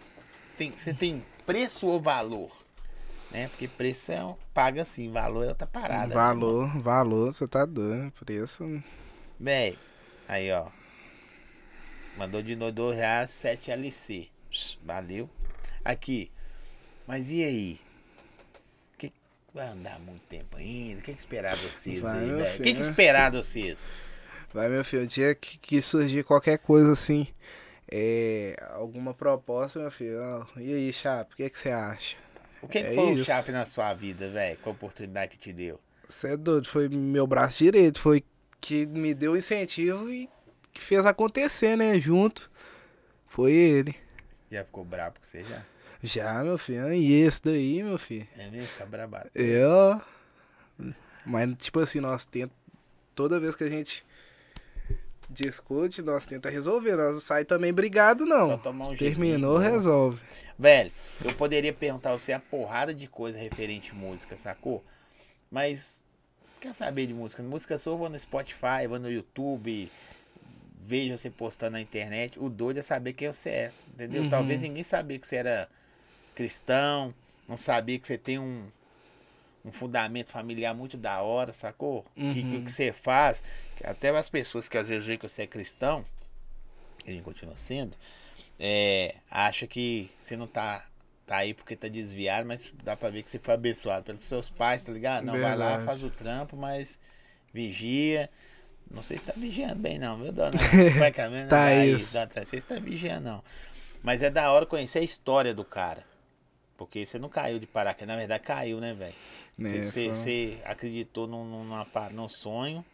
tem, 0.59 0.73
você 0.77 0.93
tem 0.93 1.25
preço 1.47 1.87
ou 1.87 2.01
valor? 2.01 2.51
Né? 3.31 3.49
Porque 3.49 3.69
preço 3.69 4.13
é 4.13 4.25
um, 4.25 4.35
paga 4.53 4.83
assim, 4.83 5.11
valor 5.11 5.45
é 5.45 5.49
outra 5.49 5.67
parada. 5.67 6.09
né, 6.09 6.15
valor, 6.15 6.69
valor, 6.81 7.33
você 7.33 7.47
tá 7.47 7.65
doido, 7.65 8.13
preço. 8.13 8.83
Véi, 9.39 9.79
aí 10.27 10.51
ó. 10.51 10.69
Mandou 12.17 12.43
de 12.43 12.57
novo 12.57 12.73
2 12.73 12.97
reais, 12.97 13.31
7 13.31 13.71
LC. 13.71 14.29
Valeu. 14.85 15.31
Aqui. 15.85 16.31
Mas 17.07 17.31
e 17.31 17.43
aí? 17.45 17.81
Que 18.99 19.13
vai 19.55 19.69
andar 19.69 19.99
muito 20.01 20.23
tempo 20.23 20.57
ainda? 20.57 21.01
O 21.01 21.03
que, 21.03 21.13
que 21.13 21.19
esperar 21.19 21.57
de 21.57 21.67
vocês 21.67 22.01
Vai, 22.03 22.19
aí, 22.19 22.27
velho? 22.27 22.41
O 22.41 22.45
que, 22.45 22.51
filho, 22.51 22.65
que 22.65 22.83
né? 22.83 22.91
esperar 22.91 23.31
de 23.31 23.37
vocês? 23.39 23.89
Vai, 24.53 24.69
meu 24.69 24.85
filho, 24.85 25.05
o 25.05 25.07
dia 25.07 25.35
que, 25.35 25.57
que 25.59 25.81
surgir 25.81 26.25
qualquer 26.25 26.59
coisa 26.59 26.93
assim, 26.93 27.29
é, 27.91 28.57
alguma 28.73 29.15
proposta, 29.15 29.79
meu 29.79 29.91
filho, 29.91 30.21
ó, 30.21 30.47
e 30.59 30.75
aí, 30.75 30.93
Chape, 30.93 31.35
o 31.35 31.37
que 31.37 31.49
que 31.49 31.59
você 31.59 31.71
acha? 31.71 32.17
O 32.63 32.69
que, 32.69 32.81
que 32.83 32.89
É 32.91 32.95
foi 32.95 33.05
o 33.07 33.15
isso. 33.15 33.25
chape 33.25 33.51
na 33.53 33.65
sua 33.67 33.93
vida, 33.95 34.31
velho? 34.31 34.59
A 34.65 34.71
oportunidade 34.71 35.33
que 35.33 35.39
te 35.39 35.53
deu? 35.53 35.81
Você 36.09 36.29
é 36.33 36.37
doido, 36.37 36.67
foi 36.69 36.89
meu 36.89 37.27
braço 37.27 37.59
direito, 37.59 38.01
foi 38.01 38.23
que 38.61 38.85
me 38.87 39.15
deu 39.15 39.37
incentivo 39.37 40.11
e 40.11 40.29
que 40.73 40.81
fez 40.81 41.07
acontecer, 41.07 41.77
né, 41.77 41.99
junto. 41.99 42.51
Foi 43.27 43.53
ele. 43.53 43.95
Já 44.51 44.65
ficou 44.65 44.85
brabo 44.85 45.19
com 45.21 45.25
você 45.27 45.45
já? 45.45 45.63
Já, 46.03 46.43
meu 46.43 46.59
filho, 46.59 46.93
e 46.93 47.13
esse 47.23 47.43
daí, 47.45 47.83
meu 47.83 47.99
filho, 47.99 48.27
É 48.37 48.49
mesmo? 48.51 48.67
Fica 48.69 48.87
brabado. 48.87 49.31
eu... 49.35 50.01
Mas, 51.25 51.55
tipo 51.59 51.79
assim, 51.81 52.01
nós 52.01 52.25
tentamos, 52.25 52.55
toda 53.15 53.39
vez 53.39 53.55
que 53.55 53.65
a 53.65 53.69
gente 53.69 54.03
discute, 55.31 56.03
nós 56.03 56.27
tenta 56.27 56.51
resolver. 56.51 56.97
Nós 56.97 57.13
não 57.15 57.21
sai 57.21 57.45
também 57.45 57.73
brigado, 57.73 58.27
não. 58.27 58.51
Só 58.51 58.57
tomar 58.57 58.89
um 58.89 58.97
jeito 58.97 59.17
Terminou, 59.17 59.59
boa. 59.59 59.71
resolve. 59.71 60.21
Velho, 60.59 60.91
eu 61.25 61.35
poderia 61.35 61.73
perguntar 61.73 62.13
a 62.13 62.19
você 62.19 62.33
a 62.33 62.41
porrada 62.41 62.93
de 62.93 63.07
coisa 63.07 63.39
referente 63.39 63.93
à 63.93 63.95
música, 63.95 64.37
sacou? 64.37 64.85
Mas 65.51 66.03
quer 66.61 66.75
saber 66.75 67.07
de 67.07 67.15
música? 67.15 67.43
Música 67.43 67.79
só 67.79 67.91
eu 67.93 67.99
vou 67.99 68.11
no 68.11 68.19
Spotify, 68.19 68.87
vou 68.89 68.99
no 68.99 69.11
YouTube, 69.11 69.91
vejo 70.85 71.17
você 71.17 71.31
postando 71.31 71.73
na 71.73 71.81
internet. 71.81 72.39
O 72.39 72.49
doido 72.49 72.79
é 72.79 72.83
saber 72.83 73.13
quem 73.13 73.33
você 73.33 73.49
é, 73.49 73.73
entendeu? 73.95 74.23
Uhum. 74.23 74.29
Talvez 74.29 74.61
ninguém 74.61 74.83
sabia 74.83 75.19
que 75.19 75.27
você 75.27 75.37
era 75.37 75.69
cristão, 76.35 77.15
não 77.49 77.57
sabia 77.57 77.99
que 77.99 78.07
você 78.07 78.19
tem 78.19 78.39
um, 78.39 78.67
um 79.65 79.73
fundamento 79.73 80.31
familiar 80.31 80.75
muito 80.75 80.97
da 80.97 81.21
hora, 81.21 81.53
sacou? 81.53 82.05
Que, 82.15 82.43
que 82.43 82.57
o 82.57 82.65
que 82.65 82.73
você 82.73 82.93
faz, 82.93 83.43
que 83.77 83.87
até 83.87 84.09
as 84.17 84.29
pessoas 84.29 84.69
que 84.69 84.79
às 84.79 84.87
vezes 84.89 85.07
veem 85.07 85.19
que 85.19 85.29
você 85.29 85.43
é 85.43 85.47
cristão, 85.47 86.05
gente 87.07 87.23
continua 87.23 87.57
sendo, 87.57 87.97
é, 88.59 89.17
acha 89.31 89.67
que 89.67 90.11
você 90.21 90.37
não 90.37 90.47
tá, 90.47 90.87
tá 91.27 91.37
aí 91.39 91.55
porque 91.55 91.77
tá 91.77 91.89
desviado, 91.89 92.47
mas 92.47 92.73
dá 92.83 92.97
pra 92.97 93.11
ver 93.11 93.23
que 93.23 93.29
você 93.31 93.39
foi 93.39 93.55
abençoado 93.55 94.05
pelos 94.05 94.23
seus 94.23 94.51
pais, 94.51 94.83
tá 94.83 94.93
ligado? 94.93 95.25
Não, 95.25 95.33
vai 95.41 95.57
lá, 95.57 95.67
Verdade. 95.69 95.85
faz 95.85 96.03
o 96.03 96.11
trampo, 96.11 96.57
mas 96.57 96.99
vigia. 97.53 98.31
Não 98.91 99.03
sei 99.03 99.19
se 99.19 99.25
tá 99.25 99.33
vigiando 99.37 99.77
bem, 99.77 99.99
não, 99.99 100.19
viu, 100.21 100.33
dona? 100.33 100.51
Como 100.93 101.05
é 101.05 101.11
que 101.11 101.21
é? 101.21 101.29
Tá 101.47 101.47
Daí, 101.47 101.95
isso. 101.95 102.13
dona- 102.13 102.31
Não 102.37 102.47
sei 102.47 102.61
se 102.61 102.67
tá 102.67 102.79
vigiando, 102.79 103.29
não. 103.29 103.45
Mas 104.03 104.23
é 104.23 104.31
da 104.31 104.51
hora 104.51 104.67
conhecer 104.67 104.99
a 104.99 105.03
história 105.03 105.55
do 105.55 105.65
cara. 105.65 106.05
Porque 106.77 107.05
você 107.05 107.19
não 107.19 107.29
caiu 107.29 107.59
de 107.59 107.67
paraquedas. 107.67 108.09
Na 108.09 108.17
verdade, 108.17 108.43
caiu, 108.43 108.81
né, 108.81 108.95
velho? 108.95 109.15
Você, 109.59 109.79
É, 109.79 110.09
você 110.09 110.59
acreditou 110.65 111.27
num, 111.27 111.45
numa 111.45 111.87
num 112.11 112.29
sonho, 112.29 112.85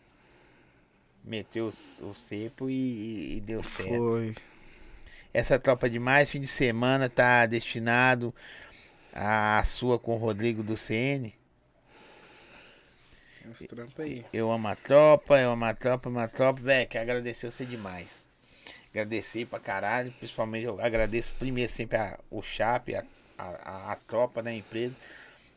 meteu 1.24 1.66
o, 1.66 2.07
o 2.09 2.15
cepo 2.15 2.70
e, 2.70 3.37
e- 3.37 3.41
deu 3.41 3.62
certo. 3.62 3.95
Foi. 3.95 4.35
Essa 5.33 5.59
tropa 5.59 5.89
de 5.89 5.99
mais 6.01 6.31
fim 6.31 6.41
de 6.41 6.47
semana 6.49 7.09
tá 7.09 7.47
destinado 7.47 8.35
à 9.12 9.62
sua 9.66 9.99
com 9.99 10.15
o 10.15 10.19
Rodrigo 10.19 10.62
do 10.62 10.77
CN. 10.77 11.35
Trampos 13.69 14.01
aí. 14.01 14.24
Eu 14.33 14.51
amo 14.51 14.69
a 14.69 14.74
tropa, 14.74 15.39
eu 15.41 15.51
amo 15.53 15.65
a 15.65 15.74
tropa, 15.74 16.09
amo 16.09 16.19
a 16.19 16.28
tropa. 16.28 16.61
Velho, 16.61 16.89
quero 16.89 17.03
agradecer 17.03 17.51
você 17.51 17.65
demais. 17.65 18.28
Agradecer 18.91 19.47
pra 19.47 19.61
caralho. 19.61 20.12
Principalmente 20.12 20.65
eu 20.66 20.81
agradeço 20.81 21.35
primeiro 21.35 21.70
sempre 21.73 21.97
a, 21.99 22.19
o 22.31 22.43
Chap, 22.43 22.95
a, 22.95 23.05
a, 23.39 23.45
a, 23.45 23.93
a 23.93 23.97
tropa 23.97 24.43
da 24.43 24.53
empresa. 24.53 24.99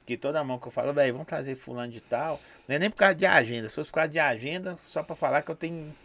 Que 0.09 0.17
toda 0.17 0.43
mão 0.43 0.57
que 0.57 0.67
eu 0.67 0.71
falo, 0.71 0.91
velho, 0.91 1.13
vamos 1.13 1.27
trazer 1.27 1.55
fulano 1.55 1.91
de 1.91 2.01
tal. 2.01 2.41
Não 2.67 2.75
é 2.75 2.79
nem 2.79 2.89
por 2.89 2.95
causa 2.95 3.13
de 3.13 3.27
agenda. 3.27 3.69
Se 3.69 3.75
fosse 3.75 3.91
por 3.91 3.97
causa 3.97 4.09
de 4.09 4.17
agenda, 4.17 4.75
só 4.87 5.03
pra 5.03 5.15
falar 5.15 5.43
que 5.43 5.51
eu 5.51 5.55
tenho 5.55 5.95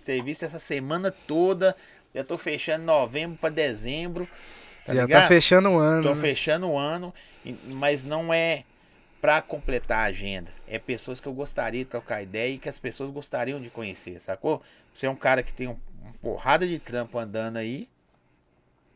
entrevista 0.00 0.46
essa 0.46 0.58
semana 0.58 1.12
toda. 1.12 1.76
Já 2.12 2.24
tô 2.24 2.36
fechando 2.36 2.84
novembro 2.84 3.38
pra 3.38 3.50
dezembro. 3.50 4.28
Tá 4.84 4.92
Já 4.92 5.02
ligado? 5.02 5.22
tá 5.22 5.28
fechando 5.28 5.68
o 5.68 5.78
ano. 5.78 6.02
Tô 6.02 6.12
né? 6.12 6.20
fechando 6.20 6.66
o 6.70 6.76
ano, 6.76 7.14
mas 7.66 8.02
não 8.02 8.34
é 8.34 8.64
pra 9.20 9.40
completar 9.40 10.00
a 10.00 10.04
agenda. 10.06 10.50
É 10.66 10.76
pessoas 10.80 11.20
que 11.20 11.28
eu 11.28 11.32
gostaria 11.32 11.84
de 11.84 11.88
trocar 11.88 12.20
ideia 12.20 12.52
e 12.52 12.58
que 12.58 12.68
as 12.68 12.80
pessoas 12.80 13.10
gostariam 13.10 13.62
de 13.62 13.70
conhecer, 13.70 14.18
sacou? 14.18 14.60
Você 14.92 15.06
é 15.06 15.08
um 15.08 15.14
cara 15.14 15.40
que 15.40 15.52
tem 15.52 15.68
um, 15.68 15.76
uma 16.02 16.12
porrada 16.14 16.66
de 16.66 16.80
trampo 16.80 17.16
andando 17.16 17.58
aí 17.58 17.88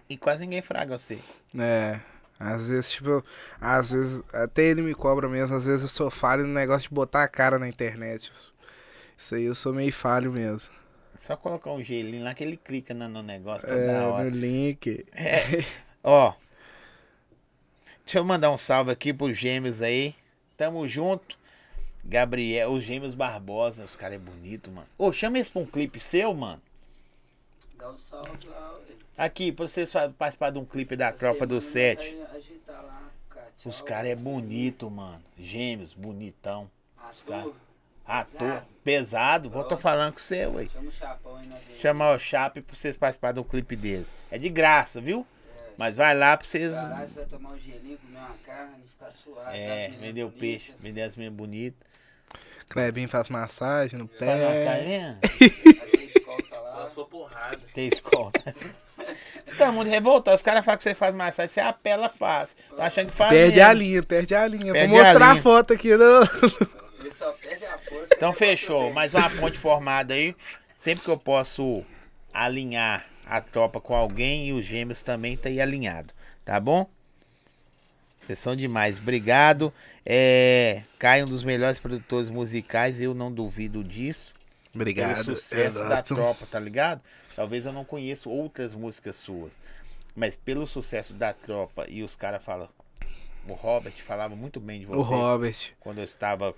e 0.08 0.16
quase 0.16 0.40
ninguém 0.40 0.60
fraga 0.60 0.98
você. 0.98 1.20
É. 1.56 2.00
Às 2.38 2.68
vezes, 2.68 2.90
tipo, 2.90 3.08
eu- 3.08 3.24
às 3.60 3.90
vezes, 3.90 4.22
até 4.32 4.62
ele 4.64 4.82
me 4.82 4.94
cobra 4.94 5.28
mesmo, 5.28 5.56
às 5.56 5.66
vezes 5.66 5.82
eu 5.82 5.88
sou 5.88 6.10
falho 6.10 6.46
no 6.46 6.52
negócio 6.52 6.88
de 6.88 6.94
botar 6.94 7.22
a 7.24 7.28
cara 7.28 7.58
na 7.58 7.68
internet. 7.68 8.32
Isso 9.16 9.34
aí 9.34 9.44
eu 9.44 9.54
sou 9.54 9.72
meio 9.74 9.92
falho 9.92 10.32
mesmo. 10.32 10.72
Só 11.16 11.36
colocar 11.36 11.72
um 11.72 11.82
gelinho 11.82 12.24
lá 12.24 12.32
que 12.34 12.44
ele 12.44 12.56
clica 12.56 12.94
no, 12.94 13.08
no 13.08 13.22
negócio, 13.22 13.66
tá 13.68 13.74
É, 13.74 13.78
da 13.78 14.06
no 14.08 14.08
hora. 14.08 14.30
link. 14.30 15.04
Ó, 16.02 16.34
deixa 18.04 18.18
eu 18.18 18.24
mandar 18.24 18.50
um 18.50 18.56
salve 18.56 18.90
aqui 18.90 19.12
pros 19.12 19.36
gêmeos 19.36 19.82
aí. 19.82 20.14
Tamo 20.56 20.86
junto. 20.88 21.36
Gabriel, 22.04 22.72
os 22.72 22.84
gêmeos 22.84 23.14
Barbosa, 23.14 23.84
os 23.84 23.96
caras 23.96 24.16
é 24.16 24.18
bonito, 24.18 24.70
mano. 24.70 24.88
Ô, 24.98 25.12
chama 25.12 25.38
eles 25.38 25.50
pra 25.50 25.62
um 25.62 25.66
clipe 25.66 26.00
seu, 26.00 26.34
mano. 26.34 26.62
Dá 27.78 27.90
um 27.90 27.98
salve 27.98 28.48
lá. 28.48 28.74
Aqui, 29.16 29.50
pra 29.50 29.66
vocês 29.66 29.90
participar 30.18 30.50
de 30.50 30.58
um 30.58 30.64
clipe 30.64 30.94
da 30.96 31.10
Tropa 31.12 31.46
do 31.46 31.60
semana 31.60 32.00
Sete. 32.00 32.14
vai 32.66 32.76
lá, 32.76 33.02
cara, 33.30 33.46
tchau, 33.56 33.70
Os 33.70 33.80
caras 33.82 34.10
é 34.10 34.14
bonito, 34.14 34.90
mano. 34.90 35.22
Gêmeos, 35.38 35.94
bonitão. 35.94 36.70
Ator, 36.98 37.54
Ator, 38.04 38.38
Pesado. 38.38 38.66
pesado. 38.84 39.50
Vou 39.50 39.64
tô 39.64 39.78
falando 39.78 40.12
com 40.12 40.18
você, 40.18 40.46
ué. 40.46 40.66
chama 40.68 40.88
o 40.88 40.92
chapão 40.92 41.36
aí 41.36 41.46
na 41.46 41.56
vez. 41.56 41.80
Chamar 41.80 42.14
o 42.14 42.18
Chape 42.18 42.60
pra 42.60 42.76
vocês 42.76 42.96
participarem 42.96 43.34
de 43.34 43.40
um 43.40 43.44
clipe 43.44 43.74
deles. 43.74 44.14
É 44.30 44.36
de 44.38 44.48
graça, 44.50 45.00
viu? 45.00 45.26
Mas 45.78 45.96
vai 45.96 46.14
lá 46.16 46.36
pra 46.36 46.46
vocês. 46.46 46.74
Caralho, 46.76 47.08
você 47.08 47.14
vai 47.20 47.24
tomar 47.26 47.52
um 47.52 47.58
gelinho, 47.58 47.98
comer 47.98 48.18
uma 48.18 48.34
carne, 48.44 48.84
ficar 48.88 49.10
suave. 49.10 49.56
É, 49.58 49.88
vender 50.00 50.24
o 50.24 50.30
peixe, 50.30 50.72
vender 50.78 51.02
as 51.02 51.16
minhas 51.16 51.32
bonitas. 51.32 51.78
Clebinho 52.68 53.08
faz 53.08 53.28
massagem 53.28 53.98
no 53.98 54.08
Faz 54.08 54.18
pé. 54.18 54.64
massagem 54.64 54.88
mesmo? 54.88 55.18
Aí 55.82 55.90
você 56.08 56.18
escolta 56.18 56.60
lá. 56.60 56.65
Só 56.76 56.86
sua 56.86 57.04
porrada. 57.06 57.58
Tem 57.74 57.88
escolta. 57.88 58.54
Você 59.44 59.54
tá 59.56 59.70
muito 59.72 59.88
revoltado. 59.88 60.34
Os 60.36 60.42
caras 60.42 60.64
falam 60.64 60.78
que 60.78 60.84
você 60.84 60.94
faz 60.94 61.14
massagem, 61.14 61.52
você 61.52 61.60
apela 61.60 62.08
fácil. 62.08 62.56
Tá 62.76 62.86
achando 62.86 63.08
que 63.10 63.14
faz 63.14 63.30
Perde 63.30 63.56
mesmo. 63.56 63.70
a 63.70 63.74
linha, 63.74 64.02
perde 64.02 64.34
a 64.34 64.46
linha. 64.46 64.72
Perde 64.72 64.88
Vou 64.88 64.98
mostrar 65.02 65.26
a 65.26 65.30
a, 65.30 65.32
linha. 65.32 65.42
foto 65.42 65.72
aqui 65.74 65.96
no. 65.96 66.04
Ele 67.00 67.12
só 67.12 67.30
perde 67.32 67.64
a 67.66 67.78
força. 67.78 68.08
Então 68.14 68.32
fechou. 68.32 68.92
Mais 68.92 69.14
uma 69.14 69.30
ponte 69.30 69.58
formada 69.58 70.14
aí. 70.14 70.34
Sempre 70.74 71.04
que 71.04 71.10
eu 71.10 71.18
posso 71.18 71.84
alinhar 72.32 73.06
a 73.24 73.40
tropa 73.40 73.80
com 73.80 73.94
alguém 73.94 74.48
e 74.48 74.52
os 74.52 74.64
gêmeos 74.64 75.02
também 75.02 75.36
tá 75.36 75.48
aí 75.48 75.60
alinhado. 75.60 76.12
Tá 76.44 76.58
bom? 76.60 76.88
Vocês 78.26 78.38
são 78.38 78.56
demais. 78.56 78.98
Obrigado. 78.98 79.72
É, 80.04 80.82
Caio, 80.98 81.26
um 81.26 81.28
dos 81.28 81.44
melhores 81.44 81.78
produtores 81.78 82.28
musicais. 82.28 83.00
Eu 83.00 83.14
não 83.14 83.30
duvido 83.32 83.84
disso. 83.84 84.32
Obrigado. 84.76 85.24
Pelo 85.24 85.36
sucesso 85.36 85.88
da 85.88 86.02
tropa, 86.02 86.46
tá 86.46 86.60
ligado? 86.60 87.02
Talvez 87.34 87.66
eu 87.66 87.72
não 87.72 87.84
conheça 87.84 88.28
outras 88.28 88.74
músicas 88.74 89.16
suas. 89.16 89.52
Mas 90.14 90.36
pelo 90.36 90.66
sucesso 90.66 91.12
da 91.12 91.32
tropa 91.32 91.86
e 91.88 92.02
os 92.02 92.14
caras 92.14 92.42
falam. 92.44 92.68
O 93.48 93.52
Robert 93.52 93.94
falava 94.02 94.34
muito 94.34 94.58
bem 94.58 94.80
de 94.80 94.86
você 94.86 94.98
O 94.98 95.02
Robert. 95.02 95.72
quando 95.78 95.98
eu 95.98 96.04
estava 96.04 96.54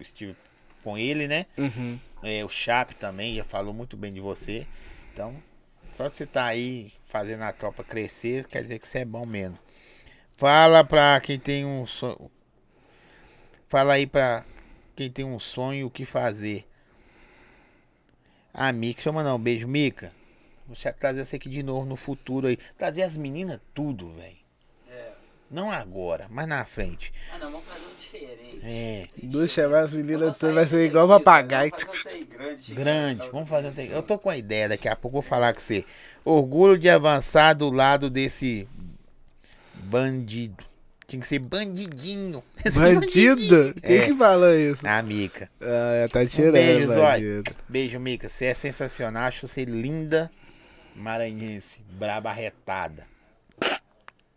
estive 0.00 0.34
com 0.82 0.96
ele, 0.98 1.28
né? 1.28 1.46
Uhum. 1.56 1.98
É, 2.22 2.44
o 2.44 2.48
Chap 2.48 2.92
também 2.94 3.36
já 3.36 3.44
falou 3.44 3.72
muito 3.72 3.96
bem 3.96 4.12
de 4.12 4.20
você. 4.20 4.66
Então, 5.12 5.36
só 5.92 6.08
você 6.08 6.26
tá 6.26 6.44
aí 6.46 6.92
fazendo 7.06 7.42
a 7.42 7.52
tropa 7.52 7.84
crescer, 7.84 8.46
quer 8.46 8.62
dizer 8.62 8.78
que 8.78 8.88
você 8.88 9.00
é 9.00 9.04
bom 9.04 9.26
mesmo. 9.26 9.58
Fala 10.36 10.82
pra 10.84 11.20
quem 11.20 11.38
tem 11.38 11.64
um 11.64 11.86
sonho. 11.86 12.30
Fala 13.68 13.94
aí 13.94 14.06
pra 14.06 14.44
quem 14.96 15.10
tem 15.10 15.24
um 15.24 15.38
sonho 15.38 15.86
o 15.86 15.90
que 15.90 16.04
fazer. 16.04 16.64
Ah, 18.60 18.72
Mica, 18.72 18.96
deixa 18.96 19.08
eu 19.08 19.12
mandar 19.12 19.36
um 19.36 19.38
beijo, 19.38 19.68
Mica. 19.68 20.10
Vou 20.66 20.76
trazer 20.98 21.24
você 21.24 21.36
aqui 21.36 21.48
de 21.48 21.62
novo 21.62 21.86
no 21.86 21.94
futuro 21.94 22.48
aí. 22.48 22.56
Trazer 22.76 23.02
as 23.02 23.16
meninas 23.16 23.60
tudo, 23.72 24.10
velho. 24.14 24.36
É. 24.90 25.12
Não 25.48 25.70
agora, 25.70 26.26
mas 26.28 26.48
na 26.48 26.64
frente. 26.64 27.12
Ah, 27.32 27.38
não, 27.38 27.52
vamos 27.52 27.68
fazer 27.68 27.84
um 27.86 27.94
diferente. 27.96 28.60
É. 28.64 29.06
Duas 29.22 29.52
chamar 29.52 29.84
as 29.84 29.94
meninas 29.94 30.36
sair 30.36 30.54
vai 30.54 30.66
ser 30.66 30.84
igual 30.84 31.06
papagaio. 31.06 31.70
vamos 31.70 31.98
fazer 32.02 32.16
um 32.16 32.26
grande. 32.26 32.74
Grande, 32.74 33.30
vamos 33.30 33.48
fazer 33.48 33.68
um. 33.68 33.80
Eu 33.80 34.02
tô 34.02 34.18
com 34.18 34.28
a 34.28 34.36
ideia, 34.36 34.70
daqui 34.70 34.88
a 34.88 34.96
pouco 34.96 35.18
eu 35.18 35.22
vou 35.22 35.30
falar 35.30 35.54
com 35.54 35.60
você. 35.60 35.84
Orgulho 36.24 36.76
de 36.76 36.88
avançar 36.88 37.52
do 37.52 37.70
lado 37.70 38.10
desse 38.10 38.66
bandido. 39.72 40.64
Tinha 41.08 41.22
que 41.22 41.26
ser 41.28 41.38
bandidinho. 41.38 42.44
Bandido? 42.76 43.74
Quem 43.80 43.96
É. 43.96 44.06
que 44.06 44.14
falou 44.14 44.54
isso? 44.54 44.86
Ah, 44.86 45.02
Mica. 45.02 45.50
Ah, 45.60 46.06
tá 46.12 46.24
tirando, 46.26 46.52
beijo, 46.52 46.92
Zói. 46.92 47.02
bandido. 47.12 47.56
Beijo, 47.66 47.98
Mica. 47.98 48.28
Você 48.28 48.44
é 48.44 48.54
sensacional. 48.54 49.22
Acho 49.24 49.48
você 49.48 49.64
linda. 49.64 50.30
Maranhense. 50.94 51.80
Braba 51.92 52.30
retada. 52.32 53.06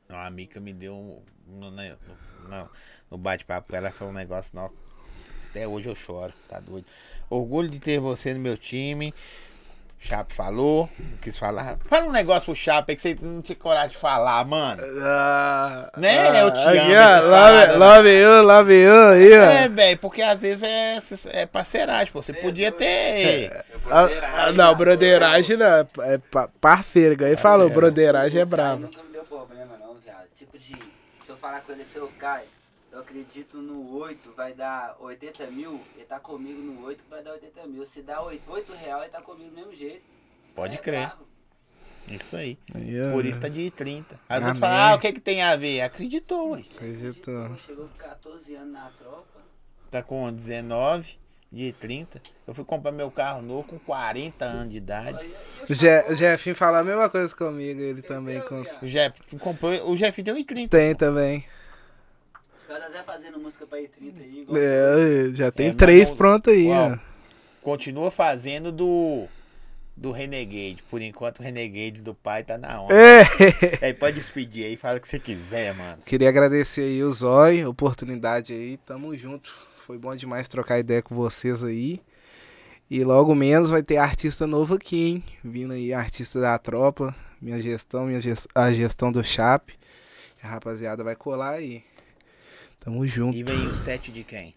A 0.08 0.30
Mica 0.30 0.60
me 0.62 0.72
deu 0.74 0.94
um. 0.96 1.22
No, 1.46 1.70
no, 1.72 1.84
no- 2.50 2.70
no 3.12 3.18
bate-papo 3.18 3.76
ela 3.76 3.92
falou 3.92 4.14
um 4.14 4.18
negócio. 4.18 4.56
Não, 4.56 4.72
até 5.50 5.68
hoje 5.68 5.90
eu 5.90 5.96
choro. 5.96 6.34
Tá 6.48 6.62
doido. 6.62 6.86
Orgulho 7.30 7.68
de 7.68 7.80
ter 7.80 8.00
você 8.00 8.34
no 8.34 8.40
meu 8.40 8.58
time. 8.58 9.14
Chape 10.04 10.34
falou. 10.34 10.90
Não 10.98 11.18
quis 11.18 11.38
falar. 11.38 11.78
Fala 11.86 12.06
um 12.08 12.12
negócio 12.12 12.46
pro 12.46 12.56
Chape 12.56 12.92
aí 12.92 12.96
que 12.96 13.02
você 13.04 13.18
não 13.22 13.40
tinha 13.42 13.56
coragem 13.56 13.92
de 13.92 13.98
falar, 13.98 14.44
mano. 14.46 14.82
Ah, 15.04 15.92
Né? 15.96 16.42
Eu 16.42 16.52
te 16.52 16.60
aqui, 16.60 16.78
amo, 16.80 16.90
ó, 16.90 16.94
essas 16.96 17.26
Love, 17.26 17.30
paradas, 17.32 17.80
né? 17.80 17.86
love 17.86 18.10
you, 18.10 18.42
love 18.44 18.74
you, 18.74 18.92
aí, 19.12 19.38
ó. 19.40 19.44
É, 19.44 19.70
velho, 19.70 19.98
porque 20.00 20.22
às 20.24 20.42
vezes 20.42 20.64
é, 20.64 20.98
é 21.42 21.46
parceiragem, 21.46 22.12
pô. 22.12 22.22
Você 22.22 22.34
podia 22.34 22.72
ter. 22.72 23.64
Ah, 23.90 24.08
ah, 24.48 24.52
não, 24.52 24.74
broderagem 24.76 25.56
não, 25.56 25.88
é 26.04 26.18
pa- 26.18 26.50
parceiro, 26.60 27.14
igual 27.14 27.28
ele 27.30 27.38
falou, 27.38 27.70
broderagem 27.70 28.42
é 28.42 28.46
brabo. 28.46 28.84
Nunca 28.84 29.04
me 29.04 29.12
deu 29.14 29.24
problema, 29.24 29.78
não, 29.80 29.96
viado. 30.04 30.26
Tipo 30.36 30.58
de. 30.58 30.76
Se 31.26 31.30
eu 31.30 31.38
falar 31.38 31.62
com 31.62 31.74
ele, 31.74 31.86
seu 31.86 32.12
Caio, 32.20 32.46
Eu 32.92 33.00
acredito 33.00 33.58
no 33.58 33.96
8, 33.98 34.34
vai 34.36 34.54
dar 34.54 34.98
80 35.00 35.48
mil, 35.50 35.80
ele 35.96 36.06
tá 36.06 36.20
comigo 36.20 36.62
no 36.62 36.84
8 36.86 37.04
que 37.04 37.10
vai 37.10 37.24
dar 37.24 37.32
80 37.34 37.66
mil. 37.68 37.86
Se 37.86 38.02
dá 38.02 38.22
8, 38.22 38.44
8 38.52 38.74
real, 38.74 39.02
ele 39.02 39.10
tá 39.12 39.22
comigo 39.22 39.50
do 39.50 39.56
mesmo 39.56 39.74
jeito. 39.74 40.04
Pode 40.54 40.76
É 40.76 40.80
crer. 40.80 41.08
bravo. 41.08 41.26
Isso 42.10 42.36
aí. 42.36 42.58
Ó, 43.08 43.12
Por 43.14 43.26
isso 43.26 43.40
tá 43.40 43.48
de 43.48 43.70
30. 43.72 44.16
As 44.28 44.38
Amém. 44.40 44.48
outras 44.50 44.60
falam, 44.60 44.92
ah, 44.94 44.96
o 44.96 45.00
que 45.00 45.14
que 45.14 45.22
tem 45.22 45.42
a 45.42 45.56
ver? 45.56 45.82
Acreditou, 45.82 46.52
ué. 46.52 46.66
Acreditou. 46.76 47.56
Chegou 47.66 47.88
com 47.88 47.96
14 47.98 48.56
anos 48.56 48.74
na 48.74 48.90
tropa. 49.00 49.40
Tá 49.90 50.04
com 50.04 50.30
19, 50.34 51.18
de 51.50 51.72
30. 51.74 52.22
Eu 52.46 52.54
fui 52.54 52.66
comprar 52.66 52.92
meu 52.92 53.10
carro 53.10 53.42
novo 53.42 53.68
com 53.70 53.80
40 53.80 54.44
anos 54.44 54.72
de 54.72 54.78
idade. 54.78 55.24
Eu 55.60 55.66
O 55.70 55.74
Je- 55.74 56.06
o 56.10 56.16
Jefinho 56.16 56.56
fala 56.56 56.80
a 56.80 56.84
mesma 56.84 57.10
coisa 57.10 57.34
comigo, 57.34 57.80
ele 57.80 58.02
também 58.02 58.42
com... 58.42 58.62
O 58.82 58.88
Jeff 58.88 59.38
comprou, 59.38 59.72
o 59.90 59.96
Jeff 59.96 60.22
deu 60.22 60.36
em 60.36 60.44
30. 60.44 60.78
tem 60.78 60.94
também. 60.96 61.46
Caras 62.72 62.88
até 62.88 63.04
fazendo 63.04 63.40
música 63.40 63.66
pra 63.68 63.80
I30 63.80 64.20
aí. 64.22 64.40
igual- 64.42 64.58
É, 64.58 65.34
já 65.34 65.52
tem 65.52 65.68
É, 65.70 65.74
três 65.74 66.04
vamos- 66.06 66.18
prontos 66.18 66.54
aí, 66.54 66.68
ó. 66.70 66.98
Continua 67.62 68.10
fazendo 68.12 68.72
do 68.72 69.28
do 69.96 70.12
Renegade. 70.12 70.82
Por 70.90 71.00
enquanto 71.02 71.40
o 71.40 71.44
Renegade 71.44 72.02
do 72.02 72.16
pai 72.16 72.44
tá 72.44 72.58
na 72.58 72.82
onda. 72.82 72.94
É. 72.96 73.24
Aí 73.86 73.94
pode 73.94 74.16
despedir 74.16 74.66
aí, 74.66 74.76
fala 74.76 74.98
o 74.98 75.02
que 75.02 75.08
você 75.08 75.20
quiser, 75.20 75.76
mano. 75.76 76.02
Queria 76.04 76.30
agradecer 76.30 76.82
aí 76.82 77.04
o 77.04 77.12
Zói, 77.12 77.66
oportunidade 77.66 78.54
aí, 78.54 78.78
tamo 78.78 79.16
junto. 79.16 79.54
Foi 79.76 79.98
bom 80.00 80.16
demais 80.16 80.48
trocar 80.48 80.80
ideia 80.80 81.02
com 81.04 81.14
vocês 81.14 81.64
aí. 81.64 82.00
E 82.90 83.04
logo 83.04 83.36
menos 83.36 83.70
vai 83.70 83.84
ter 83.84 83.98
artista 83.98 84.48
novo 84.48 84.74
aqui, 84.76 85.08
hein? 85.10 85.24
Vindo 85.44 85.74
aí, 85.74 85.94
artista 85.94 86.40
da 86.40 86.58
tropa, 86.58 87.14
minha 87.42 87.60
gestão, 87.62 88.06
minha 88.06 88.22
ges- 88.22 88.48
a 88.56 88.72
gestão 88.72 89.12
do 89.12 89.24
Chap. 89.24 89.72
A 90.42 90.48
rapaziada 90.48 91.04
vai 91.04 91.16
colar 91.16 91.52
aí. 91.56 91.84
Tamo 92.82 93.06
junto. 93.08 93.38
E 93.38 93.44
vem 93.44 93.68
o 93.68 93.76
set 93.76 94.12
de 94.12 94.24
quem? 94.24 94.56